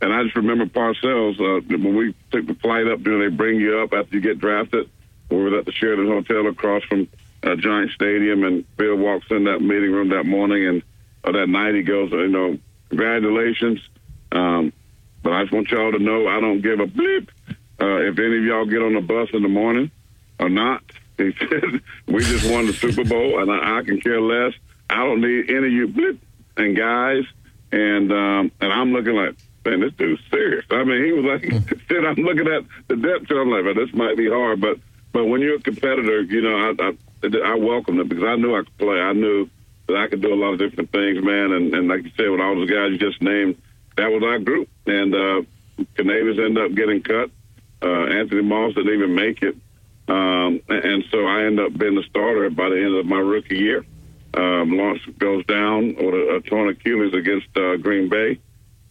and 0.00 0.12
I 0.12 0.22
just 0.24 0.36
remember 0.36 0.66
Parcells 0.66 1.40
uh, 1.40 1.60
when 1.68 1.96
we 1.96 2.14
took 2.30 2.46
the 2.46 2.54
flight 2.54 2.86
up. 2.86 3.00
Know, 3.00 3.18
they 3.18 3.28
bring 3.28 3.60
you 3.60 3.80
up 3.80 3.92
after 3.92 4.14
you 4.14 4.20
get 4.20 4.38
drafted. 4.38 4.88
We 5.30 5.36
were 5.36 5.58
at 5.58 5.64
the 5.64 5.72
Sheraton 5.72 6.06
Hotel 6.06 6.46
across 6.46 6.82
from 6.84 7.08
uh, 7.42 7.56
Giant 7.56 7.92
Stadium, 7.92 8.44
and 8.44 8.76
Bill 8.76 8.96
walks 8.96 9.26
in 9.30 9.44
that 9.44 9.60
meeting 9.60 9.92
room 9.92 10.10
that 10.10 10.24
morning, 10.24 10.66
and 10.66 10.82
uh, 11.24 11.32
that 11.32 11.48
night 11.48 11.74
he 11.74 11.82
goes, 11.82 12.10
you 12.12 12.28
know, 12.28 12.58
congratulations. 12.88 13.80
Um, 14.32 14.72
but 15.22 15.32
I 15.32 15.42
just 15.42 15.52
want 15.52 15.70
y'all 15.70 15.92
to 15.92 15.98
know 15.98 16.28
I 16.28 16.40
don't 16.40 16.62
give 16.62 16.80
a 16.80 16.86
bleep 16.86 17.28
uh, 17.80 18.08
if 18.08 18.18
any 18.18 18.38
of 18.38 18.44
y'all 18.44 18.66
get 18.66 18.82
on 18.82 18.94
the 18.94 19.00
bus 19.00 19.28
in 19.32 19.42
the 19.42 19.48
morning 19.48 19.90
or 20.38 20.48
not. 20.48 20.82
He 21.20 21.32
said, 21.38 21.80
we 22.06 22.22
just 22.22 22.50
won 22.50 22.66
the 22.66 22.72
Super 22.72 23.04
Bowl, 23.04 23.40
and 23.40 23.50
I, 23.50 23.78
I 23.78 23.82
can 23.82 24.00
care 24.00 24.20
less. 24.20 24.54
I 24.88 25.04
don't 25.04 25.20
need 25.20 25.50
any 25.50 25.66
of 25.66 25.72
you 25.72 26.18
and 26.56 26.76
guys. 26.76 27.24
And 27.72 28.10
um, 28.12 28.50
and 28.60 28.72
I'm 28.72 28.92
looking 28.92 29.14
like, 29.14 29.36
man, 29.64 29.80
this 29.80 29.92
dude's 29.94 30.20
serious. 30.30 30.64
I 30.70 30.82
mean, 30.82 31.04
he 31.04 31.12
was 31.12 31.24
like, 31.24 31.44
said, 31.88 32.04
I'm 32.04 32.16
looking 32.16 32.48
at 32.48 32.64
the 32.88 32.96
depth 32.96 33.28
chart. 33.28 33.42
I'm 33.42 33.50
like, 33.50 33.64
well, 33.64 33.74
this 33.74 33.94
might 33.94 34.16
be 34.16 34.28
hard, 34.28 34.60
but 34.60 34.78
but 35.12 35.26
when 35.26 35.40
you're 35.40 35.56
a 35.56 35.60
competitor, 35.60 36.22
you 36.22 36.42
know, 36.42 36.56
I 36.56 36.82
I, 36.82 37.52
I 37.52 37.54
welcomed 37.54 38.00
it 38.00 38.08
because 38.08 38.24
I 38.24 38.36
knew 38.36 38.56
I 38.56 38.62
could 38.62 38.78
play. 38.78 38.98
I 38.98 39.12
knew 39.12 39.48
that 39.86 39.96
I 39.96 40.08
could 40.08 40.22
do 40.22 40.32
a 40.32 40.36
lot 40.36 40.52
of 40.52 40.58
different 40.58 40.90
things, 40.90 41.22
man. 41.24 41.52
And, 41.52 41.74
and 41.74 41.88
like 41.88 42.04
you 42.04 42.10
said, 42.16 42.30
with 42.30 42.40
all 42.40 42.54
those 42.54 42.70
guys 42.70 42.92
you 42.92 42.98
just 42.98 43.20
named, 43.22 43.60
that 43.96 44.10
was 44.10 44.22
our 44.22 44.38
group. 44.38 44.68
And 44.86 45.14
uh, 45.14 45.42
Kanavis 45.96 46.44
ended 46.44 46.64
up 46.64 46.74
getting 46.74 47.02
cut. 47.02 47.30
Uh, 47.82 48.06
Anthony 48.06 48.42
Moss 48.42 48.74
didn't 48.74 48.92
even 48.94 49.14
make 49.14 49.42
it. 49.42 49.56
Um, 50.10 50.60
and 50.68 51.04
so 51.12 51.24
I 51.24 51.44
end 51.44 51.60
up 51.60 51.76
being 51.78 51.94
the 51.94 52.02
starter 52.02 52.50
by 52.50 52.68
the 52.68 52.76
end 52.76 52.96
of 52.96 53.06
my 53.06 53.20
rookie 53.20 53.58
year. 53.58 53.86
Um, 54.34 54.76
Lawrence 54.76 55.02
goes 55.18 55.46
down 55.46 55.94
with 55.94 56.14
a, 56.14 56.36
a 56.36 56.40
torn 56.40 56.68
Achilles 56.68 57.14
against 57.14 57.56
uh, 57.56 57.76
Green 57.76 58.08
Bay. 58.08 58.40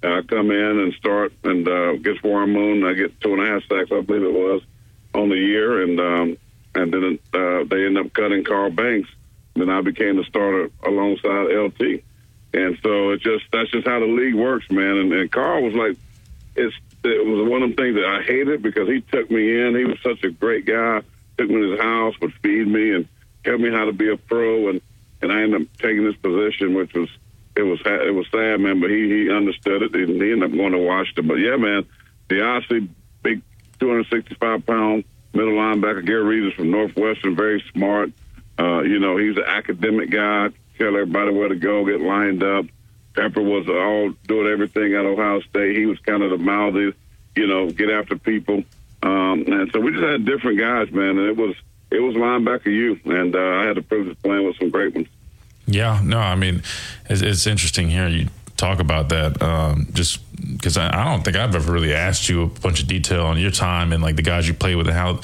I 0.01 0.21
come 0.21 0.49
in 0.49 0.79
and 0.79 0.93
start 0.93 1.33
and 1.43 1.67
uh, 1.67 1.93
gets 1.97 2.23
Warren 2.23 2.51
Moon. 2.51 2.85
I 2.85 2.93
get 2.93 3.19
two 3.19 3.33
and 3.33 3.45
a 3.45 3.45
half 3.47 3.63
sacks, 3.63 3.91
I 3.91 3.99
believe 3.99 4.23
it 4.23 4.31
was, 4.31 4.61
on 5.13 5.27
the 5.27 5.35
year, 5.35 5.83
and 5.83 5.99
um, 5.99 6.37
and 6.75 6.93
then 6.93 7.19
uh, 7.33 7.65
they 7.69 7.85
end 7.85 7.97
up 7.97 8.13
cutting 8.13 8.45
Carl 8.45 8.69
Banks. 8.69 9.09
Then 9.55 9.69
I 9.69 9.81
became 9.81 10.15
the 10.15 10.23
starter 10.23 10.69
alongside 10.85 11.51
LT, 11.51 12.01
and 12.53 12.77
so 12.81 13.09
it 13.09 13.19
just 13.19 13.43
that's 13.51 13.69
just 13.71 13.85
how 13.85 13.99
the 13.99 14.05
league 14.05 14.35
works, 14.35 14.69
man. 14.71 14.97
And, 14.97 15.11
and 15.11 15.29
Carl 15.29 15.63
was 15.63 15.73
like, 15.73 15.97
it's 16.55 16.75
it 17.03 17.25
was 17.25 17.47
one 17.47 17.63
of 17.63 17.69
them 17.69 17.77
things 17.77 17.95
that 17.95 18.05
I 18.05 18.21
hated 18.21 18.61
because 18.61 18.87
he 18.87 19.01
took 19.01 19.31
me 19.31 19.61
in. 19.61 19.75
He 19.75 19.85
was 19.85 19.97
such 20.03 20.23
a 20.23 20.31
great 20.31 20.65
guy. 20.65 21.01
Took 21.37 21.49
me 21.49 21.55
to 21.55 21.71
his 21.71 21.79
house, 21.79 22.15
would 22.21 22.33
feed 22.43 22.67
me, 22.67 22.93
and 22.93 23.07
tell 23.43 23.57
me 23.57 23.71
how 23.71 23.85
to 23.85 23.93
be 23.93 24.11
a 24.11 24.17
pro. 24.17 24.69
And 24.69 24.81
and 25.21 25.31
I 25.31 25.41
ended 25.41 25.61
up 25.61 25.67
taking 25.77 26.03
this 26.05 26.15
position, 26.17 26.73
which 26.73 26.93
was 26.93 27.09
it 27.55 27.63
was 27.63 27.79
it 27.85 28.13
was 28.13 28.27
sad, 28.31 28.59
man. 28.59 28.81
But 28.81 28.89
he 28.89 29.07
he 29.09 29.31
understood 29.31 29.83
it, 29.83 29.95
and 29.95 30.21
he 30.21 30.31
ended 30.31 30.51
up 30.51 30.57
going 30.57 30.73
to 30.73 30.79
Washington. 30.79 31.27
But 31.27 31.35
yeah, 31.35 31.55
man, 31.55 31.85
the 32.27 32.41
obviously 32.43 32.89
big 33.23 33.41
265 33.79 34.65
pound 34.65 35.03
middle 35.33 35.53
linebacker 35.53 36.05
Gary 36.05 36.23
Reasons 36.23 36.53
is 36.53 36.57
from 36.57 36.71
Northwestern, 36.71 37.35
very 37.35 37.63
smart. 37.73 38.11
Uh, 38.57 38.81
you 38.81 38.99
know, 38.99 39.17
he's 39.17 39.37
an 39.37 39.45
academic 39.47 40.09
guy. 40.09 40.49
Tell 40.77 40.87
everybody 40.87 41.31
where 41.31 41.49
to 41.49 41.55
go, 41.55 41.85
get 41.85 42.01
lined 42.01 42.43
up. 42.43 42.65
Pepper 43.15 43.41
was 43.41 43.67
all 43.67 44.13
doing 44.27 44.51
everything 44.51 44.93
at 44.93 45.05
Ohio 45.05 45.41
State. 45.41 45.75
He 45.75 45.85
was 45.85 45.99
kind 45.99 46.23
of 46.23 46.31
the 46.31 46.37
mouthy, 46.37 46.93
you 47.35 47.47
know, 47.47 47.69
get 47.71 47.89
after 47.89 48.17
people. 48.17 48.63
Um, 49.01 49.45
and 49.47 49.71
so 49.71 49.79
we 49.79 49.91
just 49.91 50.03
had 50.03 50.25
different 50.25 50.59
guys, 50.59 50.91
man. 50.91 51.17
And 51.17 51.27
it 51.27 51.37
was 51.37 51.55
it 51.91 51.99
was 51.99 52.15
linebacker 52.15 52.67
you, 52.67 52.99
and 53.05 53.35
uh, 53.35 53.39
I 53.39 53.65
had 53.65 53.77
the 53.77 53.81
privilege 53.81 54.11
of 54.11 54.21
playing 54.21 54.45
with 54.45 54.57
some 54.57 54.69
great 54.69 54.93
ones. 54.93 55.07
Yeah, 55.65 55.99
no, 56.03 56.19
I 56.19 56.35
mean, 56.35 56.63
it's, 57.09 57.21
it's 57.21 57.47
interesting 57.47 57.89
here. 57.89 58.07
You 58.07 58.27
talk 58.57 58.79
about 58.79 59.09
that, 59.09 59.41
um, 59.41 59.87
just 59.93 60.19
because 60.53 60.77
I, 60.77 60.87
I, 60.87 61.05
don't 61.05 61.23
think 61.23 61.37
I've 61.37 61.55
ever 61.55 61.71
really 61.71 61.93
asked 61.93 62.29
you 62.29 62.43
a 62.43 62.47
bunch 62.47 62.81
of 62.81 62.87
detail 62.87 63.25
on 63.25 63.37
your 63.37 63.51
time 63.51 63.93
and 63.93 64.03
like 64.03 64.15
the 64.15 64.21
guys 64.21 64.47
you 64.47 64.53
play 64.53 64.75
with 64.75 64.87
and 64.87 64.95
how 64.95 65.11
you 65.11 65.15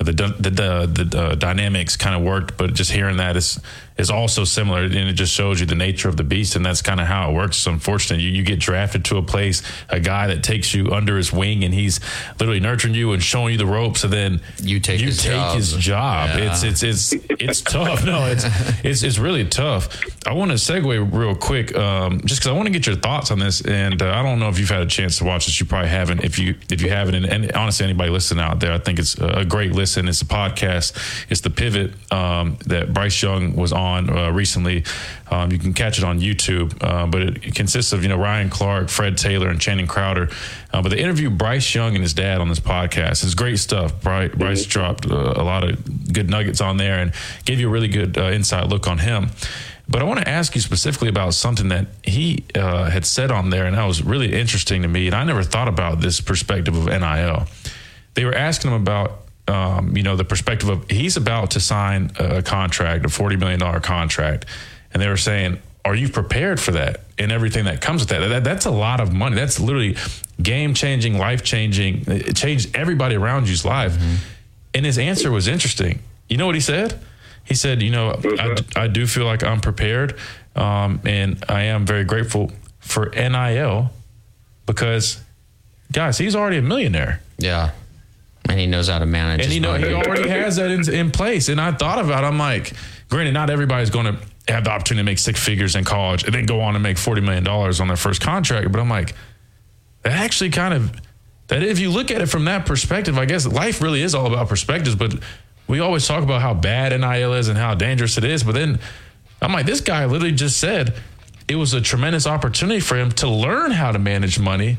know, 0.00 0.12
the, 0.12 0.12
the, 0.12 0.50
the 0.50 1.04
the 1.04 1.18
uh, 1.18 1.34
dynamics 1.34 1.96
kind 1.96 2.14
of 2.14 2.22
worked. 2.22 2.56
But 2.56 2.74
just 2.74 2.92
hearing 2.92 3.16
that 3.18 3.36
is 3.36 3.60
is 3.96 4.10
also 4.10 4.42
similar, 4.42 4.82
and 4.82 4.94
it 4.94 5.12
just 5.12 5.32
shows 5.32 5.60
you 5.60 5.66
the 5.66 5.74
nature 5.76 6.08
of 6.08 6.16
the 6.16 6.24
beast, 6.24 6.56
and 6.56 6.66
that's 6.66 6.82
kind 6.82 7.00
of 7.00 7.06
how 7.06 7.30
it 7.30 7.34
works. 7.34 7.58
It's 7.58 7.66
unfortunate 7.66 8.20
you, 8.20 8.30
you 8.30 8.42
get 8.42 8.58
drafted 8.58 9.04
to 9.06 9.18
a 9.18 9.22
place, 9.22 9.62
a 9.88 10.00
guy 10.00 10.26
that 10.26 10.42
takes 10.42 10.74
you 10.74 10.90
under 10.90 11.16
his 11.16 11.32
wing, 11.32 11.62
and 11.62 11.72
he's 11.72 12.00
literally 12.40 12.58
nurturing 12.58 12.94
you 12.94 13.12
and 13.12 13.22
showing 13.22 13.52
you 13.52 13.58
the 13.58 13.66
ropes, 13.66 14.02
and 14.02 14.12
then 14.12 14.40
you 14.60 14.80
take 14.80 15.00
you 15.00 15.06
his 15.06 15.22
take 15.22 15.32
job. 15.32 15.56
his 15.56 15.72
job. 15.74 16.30
Yeah. 16.30 16.50
It's 16.50 16.62
it's 16.64 16.82
it's 16.82 17.12
it's 17.30 17.60
tough. 17.60 18.04
No, 18.04 18.26
it's 18.26 18.44
it's 18.84 19.04
it's 19.04 19.18
really 19.18 19.44
tough. 19.44 20.00
I 20.26 20.32
want 20.32 20.50
to 20.50 20.56
segue 20.56 21.12
real 21.12 21.36
quick, 21.36 21.76
um, 21.76 22.20
just 22.24 22.40
because 22.40 22.48
I 22.48 22.52
want 22.52 22.66
to 22.66 22.72
get 22.72 22.86
your 22.86 22.96
thoughts 22.96 23.30
on 23.30 23.38
this, 23.38 23.60
and 23.60 24.02
uh, 24.02 24.10
I 24.10 24.22
don't 24.24 24.40
know 24.40 24.48
if 24.48 24.58
you've 24.58 24.70
had 24.70 24.82
a 24.82 24.86
chance 24.86 25.18
to 25.18 25.24
watch 25.24 25.46
this. 25.46 25.60
You 25.60 25.66
probably 25.66 25.90
haven't. 25.90 26.24
If 26.24 26.36
you 26.36 26.56
if 26.68 26.82
you 26.82 26.90
haven't, 26.90 27.14
and, 27.14 27.26
and 27.26 27.52
honestly, 27.52 27.84
anybody 27.84 28.10
listening 28.10 28.42
out 28.42 28.58
there, 28.58 28.72
I 28.72 28.78
think 28.78 28.98
it's 28.98 29.16
a 29.20 29.44
great 29.44 29.70
listen. 29.70 30.08
It's 30.08 30.20
a 30.20 30.26
podcast. 30.26 30.98
It's 31.30 31.42
the 31.42 31.50
Pivot 31.50 31.92
um, 32.12 32.58
that 32.66 32.92
Bryce 32.92 33.22
Young 33.22 33.54
was 33.54 33.72
on 33.72 33.83
uh, 33.84 34.30
recently. 34.32 34.84
Um, 35.30 35.52
you 35.52 35.58
can 35.58 35.72
catch 35.72 35.98
it 35.98 36.04
on 36.04 36.20
YouTube, 36.20 36.76
uh, 36.82 37.06
but 37.06 37.22
it, 37.22 37.44
it, 37.44 37.54
consists 37.54 37.92
of 37.92 38.02
you 38.02 38.08
know 38.08 38.16
Ryan 38.16 38.50
Clark, 38.50 38.88
Fred 38.88 39.16
Taylor, 39.18 39.48
and 39.48 39.60
Channing 39.60 39.86
Crowder. 39.86 40.28
Uh, 40.72 40.82
but 40.82 40.88
they 40.88 40.98
interviewed 40.98 41.38
Bryce 41.38 41.74
Young 41.74 41.94
and 41.94 42.02
his 42.02 42.14
dad 42.14 42.40
on 42.40 42.48
this 42.48 42.60
podcast. 42.60 43.24
It's 43.24 43.34
great 43.34 43.58
stuff. 43.58 44.00
Bryce, 44.00 44.32
Bryce 44.34 44.64
dropped 44.66 45.10
uh, 45.10 45.34
a 45.36 45.44
lot 45.44 45.64
of 45.64 46.12
good 46.12 46.28
nuggets 46.28 46.60
on 46.60 46.76
there 46.76 46.98
and 46.98 47.12
gave 47.44 47.60
you 47.60 47.68
a 47.68 47.70
really 47.70 47.88
good 47.88 48.18
uh, 48.18 48.24
inside 48.24 48.68
look 48.68 48.88
on 48.88 48.98
him. 48.98 49.30
But 49.88 50.00
I 50.00 50.04
want 50.04 50.20
to 50.20 50.28
ask 50.28 50.54
you 50.54 50.60
specifically 50.62 51.08
about 51.08 51.34
something 51.34 51.68
that 51.68 51.86
he 52.02 52.44
uh, 52.54 52.88
had 52.88 53.04
said 53.04 53.30
on 53.30 53.50
there, 53.50 53.66
and 53.66 53.76
that 53.76 53.84
was 53.84 54.02
really 54.02 54.32
interesting 54.32 54.82
to 54.82 54.88
me. 54.88 55.06
And 55.06 55.14
I 55.14 55.24
never 55.24 55.42
thought 55.42 55.68
about 55.68 56.00
this 56.00 56.20
perspective 56.20 56.74
of 56.74 56.86
NIL. 56.86 57.46
They 58.14 58.24
were 58.24 58.34
asking 58.34 58.70
him 58.70 58.80
about 58.80 59.23
um, 59.46 59.96
you 59.96 60.02
know, 60.02 60.16
the 60.16 60.24
perspective 60.24 60.68
of 60.68 60.88
he's 60.90 61.16
about 61.16 61.52
to 61.52 61.60
sign 61.60 62.10
a 62.18 62.42
contract, 62.42 63.04
a 63.04 63.08
$40 63.08 63.38
million 63.38 63.80
contract. 63.80 64.46
And 64.92 65.02
they 65.02 65.08
were 65.08 65.16
saying, 65.16 65.58
are 65.84 65.94
you 65.94 66.08
prepared 66.08 66.58
for 66.58 66.72
that 66.72 67.00
and 67.18 67.30
everything 67.30 67.66
that 67.66 67.80
comes 67.80 68.00
with 68.00 68.08
that? 68.08 68.26
that 68.26 68.44
that's 68.44 68.64
a 68.64 68.70
lot 68.70 69.00
of 69.00 69.12
money. 69.12 69.36
That's 69.36 69.60
literally 69.60 69.96
game 70.42 70.72
changing, 70.72 71.18
life 71.18 71.42
changing. 71.42 72.04
It 72.06 72.36
changed 72.36 72.74
everybody 72.74 73.16
around 73.16 73.48
you's 73.48 73.64
life. 73.64 73.92
Mm-hmm. 73.92 74.14
And 74.74 74.86
his 74.86 74.98
answer 74.98 75.30
was 75.30 75.46
interesting. 75.46 76.00
You 76.28 76.38
know 76.38 76.46
what 76.46 76.54
he 76.54 76.60
said? 76.60 76.98
He 77.44 77.54
said, 77.54 77.82
you 77.82 77.90
know, 77.90 78.18
I, 78.38 78.56
I 78.74 78.86
do 78.86 79.06
feel 79.06 79.26
like 79.26 79.44
I'm 79.44 79.60
prepared. 79.60 80.18
Um, 80.56 81.00
and 81.04 81.44
I 81.48 81.64
am 81.64 81.84
very 81.84 82.04
grateful 82.04 82.50
for 82.78 83.10
NIL 83.10 83.90
because, 84.64 85.20
guys, 85.92 86.16
he's 86.16 86.34
already 86.34 86.56
a 86.56 86.62
millionaire. 86.62 87.20
Yeah 87.36 87.72
and 88.48 88.60
he 88.60 88.66
knows 88.66 88.88
how 88.88 88.98
to 88.98 89.06
manage. 89.06 89.42
And 89.42 89.52
he 89.52 89.60
know 89.60 89.74
he 89.74 89.92
already 89.92 90.28
has 90.28 90.56
that 90.56 90.70
in, 90.70 90.92
in, 90.92 91.10
place. 91.10 91.48
And 91.48 91.60
I 91.60 91.72
thought 91.72 91.98
about, 92.04 92.24
it, 92.24 92.26
I'm 92.26 92.38
like, 92.38 92.72
granted, 93.08 93.32
not 93.32 93.50
everybody's 93.50 93.90
going 93.90 94.06
to 94.06 94.52
have 94.52 94.64
the 94.64 94.70
opportunity 94.70 95.02
to 95.02 95.04
make 95.04 95.18
six 95.18 95.42
figures 95.42 95.76
in 95.76 95.84
college 95.84 96.24
and 96.24 96.34
then 96.34 96.46
go 96.46 96.60
on 96.60 96.74
and 96.74 96.82
make 96.82 96.98
forty 96.98 97.20
million 97.20 97.44
dollars 97.44 97.80
on 97.80 97.88
their 97.88 97.96
first 97.96 98.20
contract. 98.20 98.70
But 98.70 98.80
I'm 98.80 98.90
like, 98.90 99.14
that 100.02 100.12
actually 100.12 100.50
kind 100.50 100.74
of 100.74 100.92
that 101.48 101.62
if 101.62 101.78
you 101.78 101.90
look 101.90 102.10
at 102.10 102.20
it 102.20 102.26
from 102.26 102.44
that 102.44 102.66
perspective, 102.66 103.18
I 103.18 103.24
guess 103.24 103.46
life 103.46 103.80
really 103.80 104.02
is 104.02 104.14
all 104.14 104.26
about 104.26 104.48
perspectives. 104.48 104.96
But 104.96 105.14
we 105.66 105.80
always 105.80 106.06
talk 106.06 106.22
about 106.22 106.42
how 106.42 106.52
bad 106.54 106.98
NIL 106.98 107.32
is 107.34 107.48
and 107.48 107.56
how 107.56 107.74
dangerous 107.74 108.18
it 108.18 108.24
is. 108.24 108.42
But 108.42 108.52
then 108.52 108.78
I'm 109.40 109.52
like, 109.52 109.66
this 109.66 109.80
guy 109.80 110.04
literally 110.04 110.34
just 110.34 110.58
said 110.58 110.94
it 111.48 111.56
was 111.56 111.74
a 111.74 111.80
tremendous 111.80 112.26
opportunity 112.26 112.80
for 112.80 112.96
him 112.96 113.10
to 113.12 113.28
learn 113.28 113.70
how 113.70 113.92
to 113.92 113.98
manage 113.98 114.38
money 114.38 114.78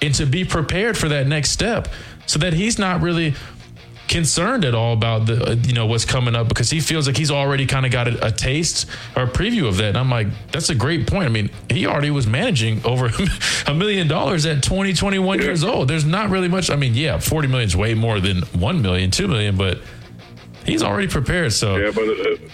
and 0.00 0.14
to 0.14 0.26
be 0.26 0.44
prepared 0.44 0.96
for 0.96 1.08
that 1.08 1.26
next 1.26 1.50
step 1.50 1.88
so 2.28 2.38
that 2.38 2.52
he's 2.52 2.78
not 2.78 3.00
really 3.00 3.34
concerned 4.06 4.64
at 4.64 4.74
all 4.74 4.94
about 4.94 5.26
the 5.26 5.50
uh, 5.50 5.54
you 5.66 5.72
know 5.72 5.86
what's 5.86 6.04
coming 6.04 6.34
up 6.34 6.48
because 6.48 6.70
he 6.70 6.80
feels 6.80 7.06
like 7.06 7.16
he's 7.16 7.30
already 7.30 7.66
kind 7.66 7.84
of 7.84 7.92
got 7.92 8.08
a, 8.08 8.26
a, 8.26 8.32
taste 8.32 8.86
or 9.14 9.24
a 9.24 9.26
preview 9.26 9.68
of 9.68 9.76
that. 9.76 9.88
And 9.88 9.98
i'm 9.98 10.10
like 10.10 10.28
that's 10.50 10.70
a 10.70 10.74
great 10.74 11.06
point. 11.06 11.26
I 11.26 11.28
mean 11.28 11.50
he 11.70 11.86
already 11.86 12.10
was 12.10 12.26
managing 12.26 12.84
over 12.84 13.10
a 13.66 13.74
million 13.74 14.08
dollars 14.08 14.46
at 14.46 14.62
20 14.62 14.94
21 14.94 15.40
years 15.40 15.62
old. 15.62 15.88
There's 15.88 16.04
not 16.04 16.30
really 16.30 16.48
much 16.48 16.70
i 16.70 16.76
mean 16.76 16.94
yeah 16.94 17.18
40 17.18 17.48
million 17.48 17.66
is 17.66 17.76
way 17.76 17.94
more 17.94 18.20
than 18.20 18.42
1 18.42 18.82
million 18.82 19.10
2 19.10 19.28
million 19.28 19.56
but 19.56 19.80
he's 20.64 20.82
already 20.82 21.08
prepared 21.08 21.52
so 21.52 21.76
yeah 21.76 21.90
but 21.94 22.04
it, 22.04 22.50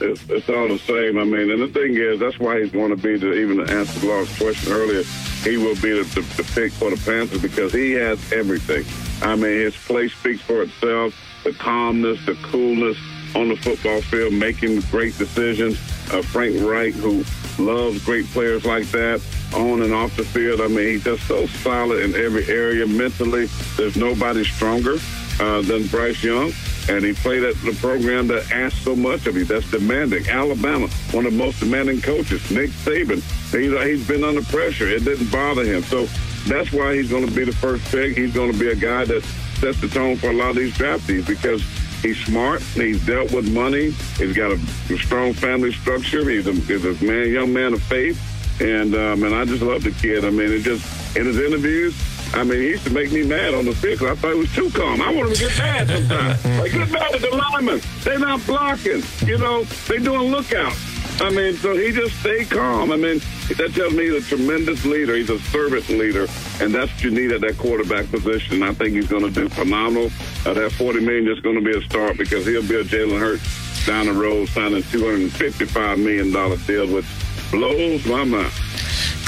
it's, 0.00 0.28
it's 0.28 0.48
all 0.48 0.68
the 0.68 0.78
same 0.78 1.18
i 1.18 1.24
mean 1.24 1.50
and 1.50 1.62
the 1.62 1.68
thing 1.68 1.96
is 1.96 2.18
that's 2.20 2.38
why 2.38 2.60
he's 2.60 2.72
going 2.72 2.90
to 2.90 2.96
be 2.96 3.16
the 3.16 3.32
even 3.34 3.64
to 3.64 3.72
answer 3.72 4.06
Lars' 4.06 4.36
question 4.38 4.72
earlier 4.72 5.02
he 5.44 5.56
will 5.56 5.74
be 5.76 5.92
the, 5.92 6.02
the, 6.14 6.42
the 6.42 6.50
pick 6.54 6.72
for 6.72 6.90
the 6.90 6.96
Panthers 7.04 7.40
because 7.40 7.72
he 7.72 7.92
has 7.92 8.32
everything. 8.32 8.84
I 9.22 9.36
mean, 9.36 9.60
his 9.60 9.76
play 9.76 10.08
speaks 10.08 10.42
for 10.42 10.62
itself. 10.62 11.14
The 11.44 11.52
calmness, 11.52 12.24
the 12.26 12.34
coolness 12.42 12.98
on 13.34 13.48
the 13.48 13.56
football 13.56 14.00
field, 14.02 14.32
making 14.32 14.80
great 14.90 15.16
decisions. 15.16 15.78
Uh, 16.12 16.22
Frank 16.22 16.56
Reich, 16.60 16.94
who 16.94 17.24
loves 17.58 18.04
great 18.04 18.26
players 18.26 18.64
like 18.64 18.86
that 18.90 19.22
on 19.54 19.82
and 19.82 19.94
off 19.94 20.16
the 20.16 20.24
field. 20.24 20.60
I 20.60 20.68
mean, 20.68 20.88
he's 20.88 21.04
just 21.04 21.26
so 21.26 21.46
solid 21.46 22.02
in 22.02 22.14
every 22.16 22.46
area 22.48 22.86
mentally. 22.86 23.46
There's 23.76 23.96
nobody 23.96 24.44
stronger 24.44 24.98
uh, 25.40 25.62
than 25.62 25.86
Bryce 25.86 26.22
Young 26.22 26.52
and 26.88 27.04
he 27.04 27.12
played 27.12 27.44
at 27.44 27.54
the 27.56 27.76
program 27.80 28.26
that 28.28 28.50
asked 28.50 28.82
so 28.82 28.96
much 28.96 29.26
of 29.26 29.36
you. 29.36 29.44
That's 29.44 29.70
demanding. 29.70 30.28
Alabama, 30.28 30.88
one 31.12 31.26
of 31.26 31.32
the 31.32 31.38
most 31.38 31.60
demanding 31.60 32.00
coaches. 32.00 32.50
Nick 32.50 32.70
Saban, 32.70 33.22
he, 33.52 33.90
he's 33.90 34.06
been 34.06 34.24
under 34.24 34.42
pressure. 34.42 34.88
It 34.88 35.04
didn't 35.04 35.30
bother 35.30 35.64
him. 35.64 35.82
So 35.82 36.06
that's 36.46 36.72
why 36.72 36.94
he's 36.94 37.10
going 37.10 37.26
to 37.26 37.32
be 37.32 37.44
the 37.44 37.52
first 37.52 37.84
pick. 37.90 38.16
He's 38.16 38.34
going 38.34 38.52
to 38.52 38.58
be 38.58 38.70
a 38.70 38.76
guy 38.76 39.04
that 39.04 39.22
sets 39.60 39.80
the 39.80 39.88
tone 39.88 40.16
for 40.16 40.30
a 40.30 40.32
lot 40.32 40.50
of 40.50 40.56
these 40.56 40.72
draftees 40.74 41.26
because 41.26 41.62
he's 42.02 42.18
smart. 42.24 42.62
He's 42.62 43.04
dealt 43.04 43.32
with 43.32 43.52
money. 43.52 43.90
He's 44.16 44.34
got 44.34 44.52
a, 44.52 44.58
strong 44.98 45.34
family 45.34 45.72
structure. 45.72 46.28
He's 46.28 46.46
a, 46.46 46.52
he's 46.52 46.84
a 46.84 47.04
man, 47.04 47.30
young 47.30 47.52
man 47.52 47.74
of 47.74 47.82
faith. 47.82 48.18
And 48.60 48.94
um, 48.96 49.22
and 49.22 49.34
I 49.34 49.44
just 49.44 49.62
love 49.62 49.84
the 49.84 49.92
kid. 49.92 50.24
I 50.24 50.30
mean, 50.30 50.50
it 50.50 50.62
just 50.62 51.16
in 51.16 51.26
his 51.26 51.38
interviews, 51.38 51.94
I 52.34 52.44
mean, 52.44 52.60
he 52.60 52.68
used 52.68 52.84
to 52.84 52.92
make 52.92 53.10
me 53.10 53.24
mad 53.24 53.54
on 53.54 53.64
the 53.64 53.74
field 53.74 53.98
because 53.98 54.18
I 54.18 54.20
thought 54.20 54.32
he 54.34 54.38
was 54.38 54.54
too 54.54 54.70
calm. 54.70 55.00
I 55.00 55.12
want 55.12 55.28
him 55.28 55.34
to 55.34 55.40
get 55.40 55.58
mad 55.58 55.88
sometimes. 55.88 56.44
like, 56.60 56.72
get 56.72 56.90
mad 56.90 57.14
at 57.14 57.20
the 57.20 57.30
linemen. 57.30 57.80
They're 58.04 58.18
not 58.18 58.44
blocking. 58.46 59.02
You 59.26 59.38
know, 59.38 59.64
they're 59.86 59.98
doing 59.98 60.30
lookouts. 60.30 60.98
I 61.20 61.30
mean, 61.30 61.54
so 61.56 61.76
he 61.76 61.90
just 61.90 62.14
stayed 62.20 62.48
calm. 62.48 62.92
I 62.92 62.96
mean, 62.96 63.20
that 63.56 63.72
tells 63.74 63.92
me 63.92 64.08
he's 64.08 64.24
a 64.24 64.36
tremendous 64.36 64.84
leader. 64.84 65.16
He's 65.16 65.30
a 65.30 65.38
servant 65.38 65.88
leader, 65.88 66.28
and 66.60 66.72
that's 66.72 66.92
what 66.92 67.02
you 67.02 67.10
need 67.10 67.32
at 67.32 67.40
that 67.40 67.58
quarterback 67.58 68.08
position. 68.10 68.62
I 68.62 68.72
think 68.72 68.94
he's 68.94 69.08
going 69.08 69.24
to 69.24 69.30
do 69.30 69.48
phenomenal. 69.48 70.10
Uh, 70.46 70.54
that 70.54 70.70
forty 70.72 71.00
million 71.00 71.26
is 71.26 71.40
going 71.40 71.56
to 71.56 71.60
be 71.60 71.76
a 71.76 71.82
start 71.82 72.18
because 72.18 72.46
he'll 72.46 72.62
be 72.62 72.76
a 72.76 72.84
Jalen 72.84 73.18
Hurts 73.18 73.84
down 73.84 74.06
the 74.06 74.12
road 74.12 74.48
signing 74.50 74.82
two 74.84 75.00
hundred 75.00 75.22
and 75.22 75.32
fifty-five 75.32 75.98
million 75.98 76.30
dollar 76.32 76.56
deal, 76.58 76.86
which 76.86 77.06
blows 77.50 78.06
my 78.06 78.22
mind. 78.22 78.52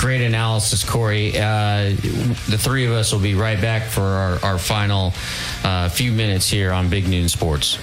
Great 0.00 0.22
analysis, 0.22 0.82
Corey. 0.82 1.36
Uh, 1.36 1.90
the 2.48 2.56
three 2.58 2.86
of 2.86 2.92
us 2.92 3.12
will 3.12 3.20
be 3.20 3.34
right 3.34 3.60
back 3.60 3.82
for 3.82 4.00
our, 4.00 4.42
our 4.42 4.58
final 4.58 5.12
uh, 5.62 5.90
few 5.90 6.10
minutes 6.10 6.48
here 6.48 6.72
on 6.72 6.88
Big 6.88 7.06
Noon 7.06 7.28
Sports. 7.28 7.74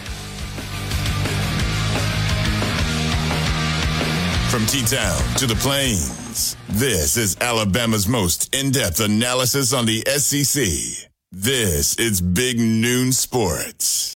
From 4.49 4.65
T 4.65 4.83
Town 4.83 5.21
to 5.35 5.45
the 5.45 5.55
Plains, 5.59 6.57
this 6.67 7.17
is 7.17 7.37
Alabama's 7.39 8.07
most 8.07 8.55
in 8.55 8.71
depth 8.71 8.99
analysis 8.99 9.71
on 9.71 9.85
the 9.85 10.01
SEC. 10.17 11.09
This 11.31 11.97
is 11.99 12.19
Big 12.19 12.57
Noon 12.57 13.11
Sports. 13.11 14.16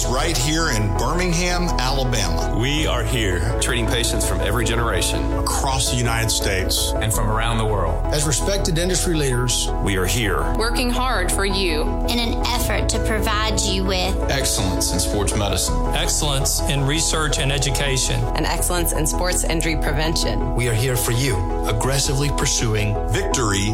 home 0.00 0.14
right 0.14 0.36
here 0.36 0.70
in 0.70 0.88
Birmingham, 0.96 1.64
Alabama. 1.78 2.56
We 2.58 2.86
are 2.86 3.02
here 3.02 3.58
treating 3.60 3.86
patients 3.86 4.26
from 4.26 4.40
every 4.40 4.64
generation 4.64 5.32
across 5.34 5.90
the 5.90 5.96
United 5.96 6.30
States 6.30 6.92
and 6.96 7.12
from 7.12 7.28
around 7.30 7.58
the 7.58 7.66
world. 7.66 8.04
As 8.06 8.26
respected 8.26 8.78
industry 8.78 9.14
leaders, 9.14 9.68
we 9.82 9.96
are 9.96 10.06
here 10.06 10.40
working 10.56 10.90
hard 10.90 11.30
for 11.30 11.44
you 11.44 11.82
in 12.08 12.18
an 12.18 12.44
effort 12.46 12.88
to 12.90 13.04
provide 13.06 13.60
you 13.60 13.84
with 13.84 14.16
excellence 14.30 14.92
in 14.92 15.00
sports 15.00 15.36
medicine, 15.36 15.76
excellence 15.94 16.60
in 16.62 16.86
research 16.86 17.38
and 17.38 17.52
education, 17.52 18.20
and 18.36 18.46
excellence 18.46 18.92
in 18.92 19.06
sports 19.06 19.44
injury 19.44 19.76
prevention. 19.76 20.54
We 20.54 20.68
are 20.68 20.74
here 20.74 20.96
for 20.96 21.12
you, 21.12 21.36
aggressively 21.66 22.30
pursuing 22.30 22.94
victory 23.10 23.70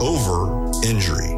over 0.00 0.70
injury. 0.84 1.37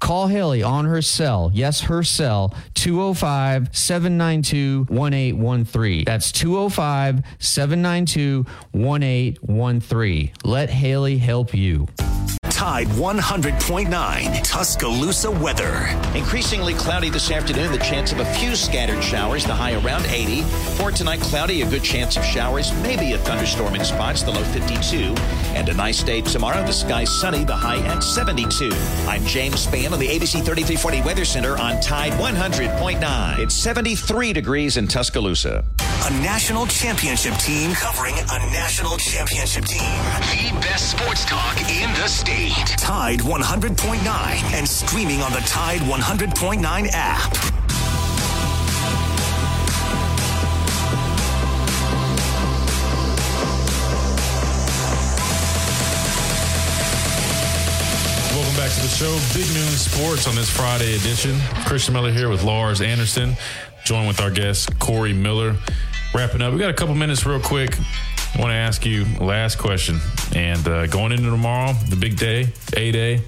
Call 0.00 0.28
Haley 0.28 0.62
on 0.62 0.84
her 0.84 1.02
cell. 1.02 1.50
Yes, 1.54 1.80
her 1.82 2.02
cell, 2.02 2.54
205 2.74 3.76
792 3.76 4.86
1813. 4.88 6.04
That's 6.04 6.32
205 6.32 7.22
792 7.38 8.44
1813. 8.72 10.32
Let 10.44 10.70
Haley 10.70 11.18
help 11.18 11.54
you. 11.54 11.86
Tide 12.56 12.86
100.9 12.86 14.42
Tuscaloosa 14.42 15.30
weather. 15.30 15.94
Increasingly 16.14 16.72
cloudy 16.72 17.10
this 17.10 17.30
afternoon, 17.30 17.70
the 17.70 17.76
chance 17.76 18.12
of 18.12 18.20
a 18.20 18.24
few 18.32 18.56
scattered 18.56 19.04
showers, 19.04 19.44
the 19.44 19.54
high 19.54 19.74
around 19.74 20.06
80. 20.06 20.40
For 20.78 20.90
tonight, 20.90 21.20
cloudy, 21.20 21.60
a 21.60 21.68
good 21.68 21.82
chance 21.82 22.16
of 22.16 22.24
showers, 22.24 22.72
maybe 22.82 23.12
a 23.12 23.18
thunderstorm 23.18 23.74
in 23.74 23.84
spots, 23.84 24.22
the 24.22 24.30
low 24.30 24.42
52. 24.42 25.14
And 25.54 25.68
a 25.68 25.74
nice 25.74 26.02
day 26.02 26.22
tomorrow, 26.22 26.64
the 26.64 26.72
sky 26.72 27.04
sunny, 27.04 27.44
the 27.44 27.54
high 27.54 27.86
at 27.88 28.02
72. 28.02 28.70
I'm 29.06 29.22
James 29.26 29.66
Spann 29.66 29.92
on 29.92 29.98
the 29.98 30.08
ABC 30.08 30.42
3340 30.42 31.02
Weather 31.02 31.26
Center 31.26 31.58
on 31.58 31.78
Tide 31.82 32.12
100.9. 32.12 33.38
It's 33.38 33.54
73 33.54 34.32
degrees 34.32 34.78
in 34.78 34.88
Tuscaloosa. 34.88 35.62
A 36.06 36.10
national 36.20 36.68
championship 36.68 37.34
team 37.34 37.72
covering 37.72 38.14
a 38.14 38.38
national 38.52 38.96
championship 38.96 39.64
team. 39.64 39.80
The 39.80 40.56
best 40.60 40.92
sports 40.92 41.24
talk 41.24 41.58
in 41.68 41.92
the 41.94 42.06
state. 42.06 42.52
Tide 42.78 43.18
100.9 43.18 44.54
and 44.54 44.68
streaming 44.68 45.20
on 45.20 45.32
the 45.32 45.40
Tide 45.40 45.80
100.9 45.80 46.90
app. 46.92 47.32
Welcome 58.30 58.56
back 58.56 58.70
to 58.70 58.80
the 58.80 58.88
show, 58.88 59.18
Big 59.34 59.52
Noon 59.52 59.72
Sports 59.72 60.28
on 60.28 60.36
this 60.36 60.48
Friday 60.48 60.94
edition. 60.94 61.36
Christian 61.64 61.94
Miller 61.94 62.12
here 62.12 62.28
with 62.28 62.44
Lars 62.44 62.80
Anderson, 62.80 63.34
joined 63.84 64.06
with 64.06 64.20
our 64.20 64.30
guest 64.30 64.78
Corey 64.78 65.12
Miller. 65.12 65.56
Wrapping 66.16 66.40
up, 66.40 66.54
we 66.54 66.58
got 66.58 66.70
a 66.70 66.72
couple 66.72 66.94
minutes 66.94 67.26
real 67.26 67.38
quick. 67.38 67.78
I 67.78 68.40
want 68.40 68.50
to 68.50 68.54
ask 68.54 68.86
you 68.86 69.04
last 69.20 69.58
question. 69.58 70.00
And 70.34 70.66
uh, 70.66 70.86
going 70.86 71.12
into 71.12 71.28
tomorrow, 71.28 71.74
the 71.90 71.96
big 71.96 72.16
day, 72.16 72.48
A 72.74 72.90
day, 72.90 73.20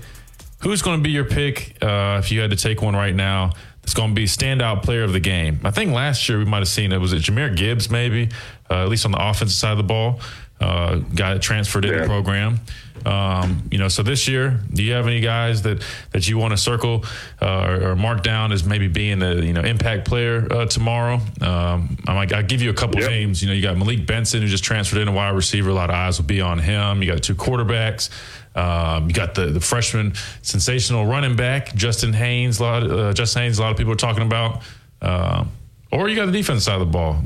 who's 0.61 0.81
going 0.81 0.99
to 0.99 1.03
be 1.03 1.11
your 1.11 1.27
pick 1.27 1.77
uh, 1.83 2.19
if 2.19 2.33
you 2.33 2.41
had 2.41 2.49
to 2.49 2.57
take 2.57 2.81
one 2.81 2.97
right 2.97 3.15
now? 3.15 3.53
It's 3.83 3.93
going 3.93 4.13
to 4.13 4.15
be 4.15 4.25
standout 4.25 4.85
player 4.85 5.03
of 5.03 5.13
the 5.13 5.21
game. 5.21 5.61
I 5.65 5.71
think 5.71 5.93
last 5.93 6.31
year 6.31 6.39
we 6.39 6.47
might 6.47 6.61
have 6.61 6.69
seen 6.69 6.91
it 6.93 6.97
was 6.97 7.13
it 7.13 7.21
Jahmyr 7.21 7.55
Gibbs 7.55 7.91
maybe, 7.91 8.31
uh, 8.71 8.85
at 8.85 8.89
least 8.89 9.05
on 9.05 9.11
the 9.11 9.19
offensive 9.23 9.59
side 9.59 9.73
of 9.73 9.77
the 9.77 9.85
ball. 9.85 10.21
Uh, 10.61 11.01
that 11.13 11.41
transferred 11.41 11.85
in 11.85 12.01
the 12.01 12.07
program. 12.07 12.59
Um, 13.07 13.63
you 13.71 13.79
know, 13.79 13.89
so 13.89 14.03
this 14.03 14.27
year, 14.29 14.61
do 14.73 14.83
you 14.83 14.93
have 14.93 15.07
any 15.07 15.21
guys 15.21 15.63
that 15.63 15.83
that 16.11 16.29
you 16.29 16.39
want 16.39 16.53
to 16.53 16.57
circle 16.57 17.05
uh, 17.41 17.67
or, 17.69 17.91
or, 17.91 17.97
mark 17.97 18.23
down 18.23 18.53
as 18.53 18.65
maybe 18.65 18.89
being 18.89 19.23
a 19.23 19.37
you 19.37 19.53
know 19.53 19.61
impact 19.61 20.07
player 20.07 20.47
uh, 20.51 20.67
tomorrow? 20.67 21.21
Um, 21.41 21.97
I 22.07 22.15
might 22.15 22.33
I'll 22.33 22.43
give 22.43 22.61
you 22.61 22.71
a 22.71 22.75
couple 22.75 23.01
yep. 23.01 23.11
names. 23.11 23.43
You 23.43 23.49
know, 23.49 23.55
you 23.55 23.63
got 23.63 23.77
Malik 23.77 24.07
Benson 24.07 24.43
who 24.43 24.49
just 24.49 24.65
transferred 24.65 25.01
in 25.01 25.09
a 25.09 25.13
wide 25.13 25.35
receiver. 25.35 25.71
A 25.71 25.75
lot 25.75 25.91
of 25.91 25.97
eyes 25.97 26.19
will 26.19 26.27
be 26.27 26.41
on 26.41 26.59
him. 26.59 27.03
You 27.03 27.13
got 27.13 27.23
two 27.23 27.35
quarterbacks. 27.35 28.11
Um, 28.57 29.07
you 29.07 29.15
got 29.15 29.35
the 29.35 29.47
the 29.47 29.61
freshman 29.61 30.15
sensational 30.43 31.07
running 31.07 31.37
back 31.37 31.75
Justice 31.75 32.15
Haynes. 32.15 32.59
A 32.59 32.63
lot, 32.63 32.91
uh, 32.91 33.13
Justice 33.13 33.41
Haynes. 33.41 33.59
A 33.59 33.63
lot 33.63 33.71
of 33.71 33.77
people 33.77 33.93
are 33.93 33.97
talking 33.97 34.25
about. 34.25 34.63
Um, 35.01 35.53
or 35.91 36.09
you 36.09 36.17
got 36.17 36.27
the 36.27 36.33
defense 36.33 36.65
side 36.65 36.75
of 36.75 36.81
the 36.81 36.93
ball. 36.93 37.23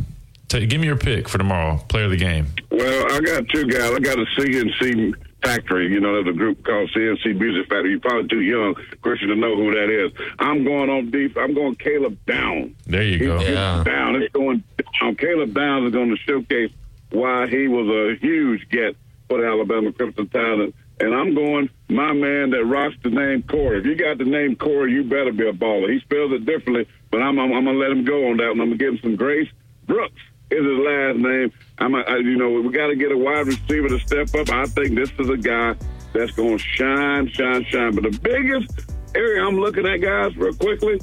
Take, 0.52 0.68
give 0.68 0.82
me 0.82 0.86
your 0.86 0.98
pick 0.98 1.30
for 1.30 1.38
tomorrow, 1.38 1.78
player 1.88 2.04
of 2.04 2.10
the 2.10 2.18
game. 2.18 2.46
Well, 2.70 3.10
I 3.10 3.20
got 3.20 3.48
two 3.48 3.64
guys. 3.64 3.90
I 3.90 3.98
got 4.00 4.18
a 4.18 4.26
CNC 4.36 5.14
Factory. 5.42 5.90
You 5.90 5.98
know, 5.98 6.12
there's 6.22 6.34
a 6.34 6.38
group 6.38 6.62
called 6.62 6.90
C+C 6.92 7.32
Music 7.32 7.70
Factory. 7.70 7.92
You're 7.92 8.00
probably 8.00 8.28
too 8.28 8.42
young, 8.42 8.74
Christian, 9.00 9.28
to 9.28 9.34
know 9.34 9.56
who 9.56 9.70
that 9.70 9.88
is. 9.88 10.12
I'm 10.38 10.62
going 10.62 10.90
on 10.90 11.10
deep. 11.10 11.38
I'm 11.38 11.54
going 11.54 11.74
Caleb 11.76 12.18
Down. 12.26 12.76
There 12.84 13.02
you 13.02 13.20
go. 13.20 13.40
Yeah. 13.40 13.82
Down. 13.82 14.16
It's 14.16 14.30
going 14.34 14.62
down. 15.00 15.16
Caleb 15.16 15.54
Downs 15.54 15.86
is 15.86 15.92
going 15.94 16.10
to 16.10 16.18
showcase 16.18 16.70
why 17.12 17.46
he 17.46 17.68
was 17.68 17.88
a 17.88 18.20
huge 18.20 18.68
get 18.68 18.94
for 19.30 19.40
the 19.40 19.46
Alabama 19.46 19.90
Crimson 19.90 20.28
Tide. 20.28 20.74
And 21.00 21.14
I'm 21.14 21.34
going 21.34 21.70
my 21.88 22.12
man 22.12 22.50
that 22.50 22.66
rocks 22.66 22.96
the 23.02 23.08
name 23.08 23.42
Corey. 23.44 23.78
If 23.78 23.86
you 23.86 23.94
got 23.94 24.18
the 24.18 24.24
name 24.24 24.56
Corey, 24.56 24.92
you 24.92 25.02
better 25.02 25.32
be 25.32 25.48
a 25.48 25.54
baller. 25.54 25.90
He 25.90 26.00
spells 26.00 26.30
it 26.32 26.44
differently, 26.44 26.86
but 27.10 27.22
I'm, 27.22 27.38
I'm, 27.38 27.54
I'm 27.54 27.64
going 27.64 27.76
to 27.76 27.80
let 27.80 27.90
him 27.90 28.04
go 28.04 28.28
on 28.28 28.36
that 28.36 28.48
one. 28.48 28.60
I'm 28.60 28.68
going 28.68 28.78
to 28.78 28.84
give 28.84 28.92
him 28.92 29.00
some 29.02 29.16
grace. 29.16 29.48
Brooks 29.86 30.20
is 30.52 30.64
his 30.64 30.78
last 30.78 31.18
name. 31.18 31.52
I'm, 31.78 31.94
a, 31.94 32.00
I, 32.00 32.16
you 32.18 32.36
know, 32.36 32.50
we 32.50 32.72
got 32.72 32.88
to 32.88 32.96
get 32.96 33.12
a 33.12 33.16
wide 33.16 33.46
receiver 33.46 33.88
to 33.88 33.98
step 34.00 34.34
up. 34.34 34.50
I 34.50 34.66
think 34.66 34.94
this 34.94 35.10
is 35.18 35.28
a 35.28 35.36
guy 35.36 35.74
that's 36.12 36.32
going 36.32 36.58
to 36.58 36.64
shine, 36.64 37.28
shine, 37.28 37.64
shine. 37.64 37.94
But 37.94 38.04
the 38.04 38.18
biggest 38.18 38.90
area 39.14 39.44
I'm 39.44 39.58
looking 39.58 39.86
at, 39.86 39.98
guys, 39.98 40.36
real 40.36 40.54
quickly, 40.54 41.00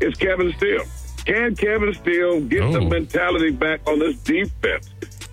is 0.00 0.14
Kevin 0.16 0.52
Steele. 0.56 0.84
Can 1.24 1.56
Kevin 1.56 1.92
Steele 1.94 2.40
get 2.42 2.62
oh. 2.62 2.72
the 2.72 2.80
mentality 2.80 3.50
back 3.50 3.80
on 3.86 3.98
this 3.98 4.16
defense? 4.18 4.90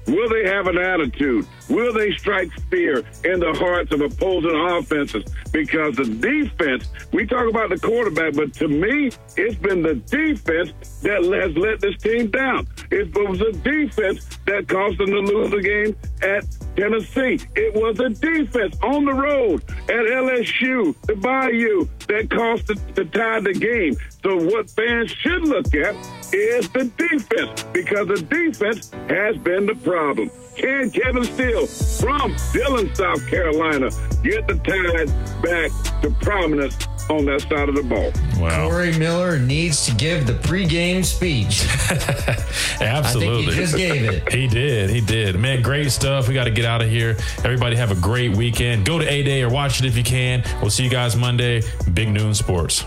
Will 0.08 0.30
they 0.30 0.50
have 0.50 0.68
an 0.68 0.78
attitude? 0.78 1.48
Will 1.70 1.94
they 1.94 2.12
strike 2.12 2.52
fear 2.70 3.04
in 3.24 3.40
the 3.40 3.54
hearts 3.54 3.94
of 3.94 4.02
opposing 4.02 4.56
offenses? 4.56 5.24
Because 5.52 5.96
the 5.96 6.06
defense, 6.06 6.90
we 7.12 7.26
talk 7.26 7.50
about 7.50 7.70
the 7.70 7.80
quarterback, 7.80 8.34
but 8.34 8.54
to 8.56 8.68
me, 8.68 9.12
it's 9.38 9.56
been 9.56 9.82
the 9.82 9.96
defense 9.96 10.74
that 11.02 11.24
has 11.24 11.56
let 11.56 11.80
this 11.80 11.98
team 11.98 12.30
down. 12.32 12.68
It 12.92 13.16
was 13.16 13.40
the 13.40 13.52
defense 13.64 14.26
that 14.46 14.68
caused 14.68 15.00
them 15.00 15.08
to 15.08 15.20
lose 15.20 15.52
the 15.52 15.62
game 15.62 15.96
at 16.22 16.46
Tennessee. 16.76 17.40
It 17.56 17.74
was 17.74 17.98
the 17.98 18.10
defense 18.10 18.76
on 18.84 19.06
the 19.06 19.14
road 19.14 19.64
at 19.70 20.06
LSU, 20.06 20.96
the 21.08 21.16
Bayou, 21.16 21.88
that 22.08 22.30
cost 22.30 22.68
the, 22.68 22.76
the 22.96 23.06
Tide 23.06 23.44
the 23.44 23.54
game. 23.54 23.96
So 24.24 24.36
what 24.38 24.70
fans 24.70 25.12
should 25.12 25.48
look 25.48 25.74
at 25.76 25.96
is 26.34 26.70
the 26.70 26.86
defense 26.98 27.64
because 27.74 28.08
the 28.08 28.22
defense 28.22 28.92
has 29.08 29.38
been 29.38 29.66
the 29.66 29.76
problem. 29.76 30.30
Can 30.56 30.92
Kevin 30.92 31.24
Steele 31.24 31.66
from 31.66 32.36
Dillon, 32.52 32.94
South 32.94 33.28
Carolina, 33.28 33.90
get 34.24 34.48
the 34.48 34.56
Tide 34.64 35.08
back 35.42 36.02
to 36.02 36.12
prominence 36.24 36.88
on 37.10 37.26
that 37.26 37.42
side 37.42 37.70
of 37.70 37.76
the 37.76 37.84
ball? 37.84 38.12
Wow. 38.40 38.70
Corey 38.70 38.98
Miller 38.98 39.40
needs 39.40 39.86
to 39.88 39.96
give 39.96 40.28
the 40.28 40.34
pregame 40.34 41.04
speech. 41.04 41.66
Absolutely. 42.82 43.32
I 43.32 43.46
think 43.46 43.54
he 43.54 43.56
just 43.56 43.76
gave 43.76 44.04
it. 44.04 44.32
He 44.32 44.48
did. 44.48 44.90
He 44.92 45.02
did. 45.02 45.40
Man, 45.40 45.62
great 45.62 45.92
stuff. 45.92 46.28
We 46.28 46.34
got 46.36 46.44
to 46.44 46.52
get 46.52 46.66
out 46.66 46.82
of 46.82 46.90
here. 46.90 47.18
Everybody 47.40 47.76
have 47.76 47.92
a 47.92 48.00
great 48.00 48.36
weekend. 48.38 48.86
Go 48.86 49.00
to 49.00 49.12
A 49.12 49.24
Day 49.24 49.42
or 49.42 49.50
watch 49.50 49.80
it 49.80 49.86
if 49.86 49.98
you 49.98 50.04
can. 50.04 50.44
We'll 50.62 50.70
see 50.70 50.84
you 50.84 50.90
guys 50.90 51.16
Monday. 51.16 51.64
Big 51.94 52.10
Noon 52.10 52.34
Sports. 52.34 52.86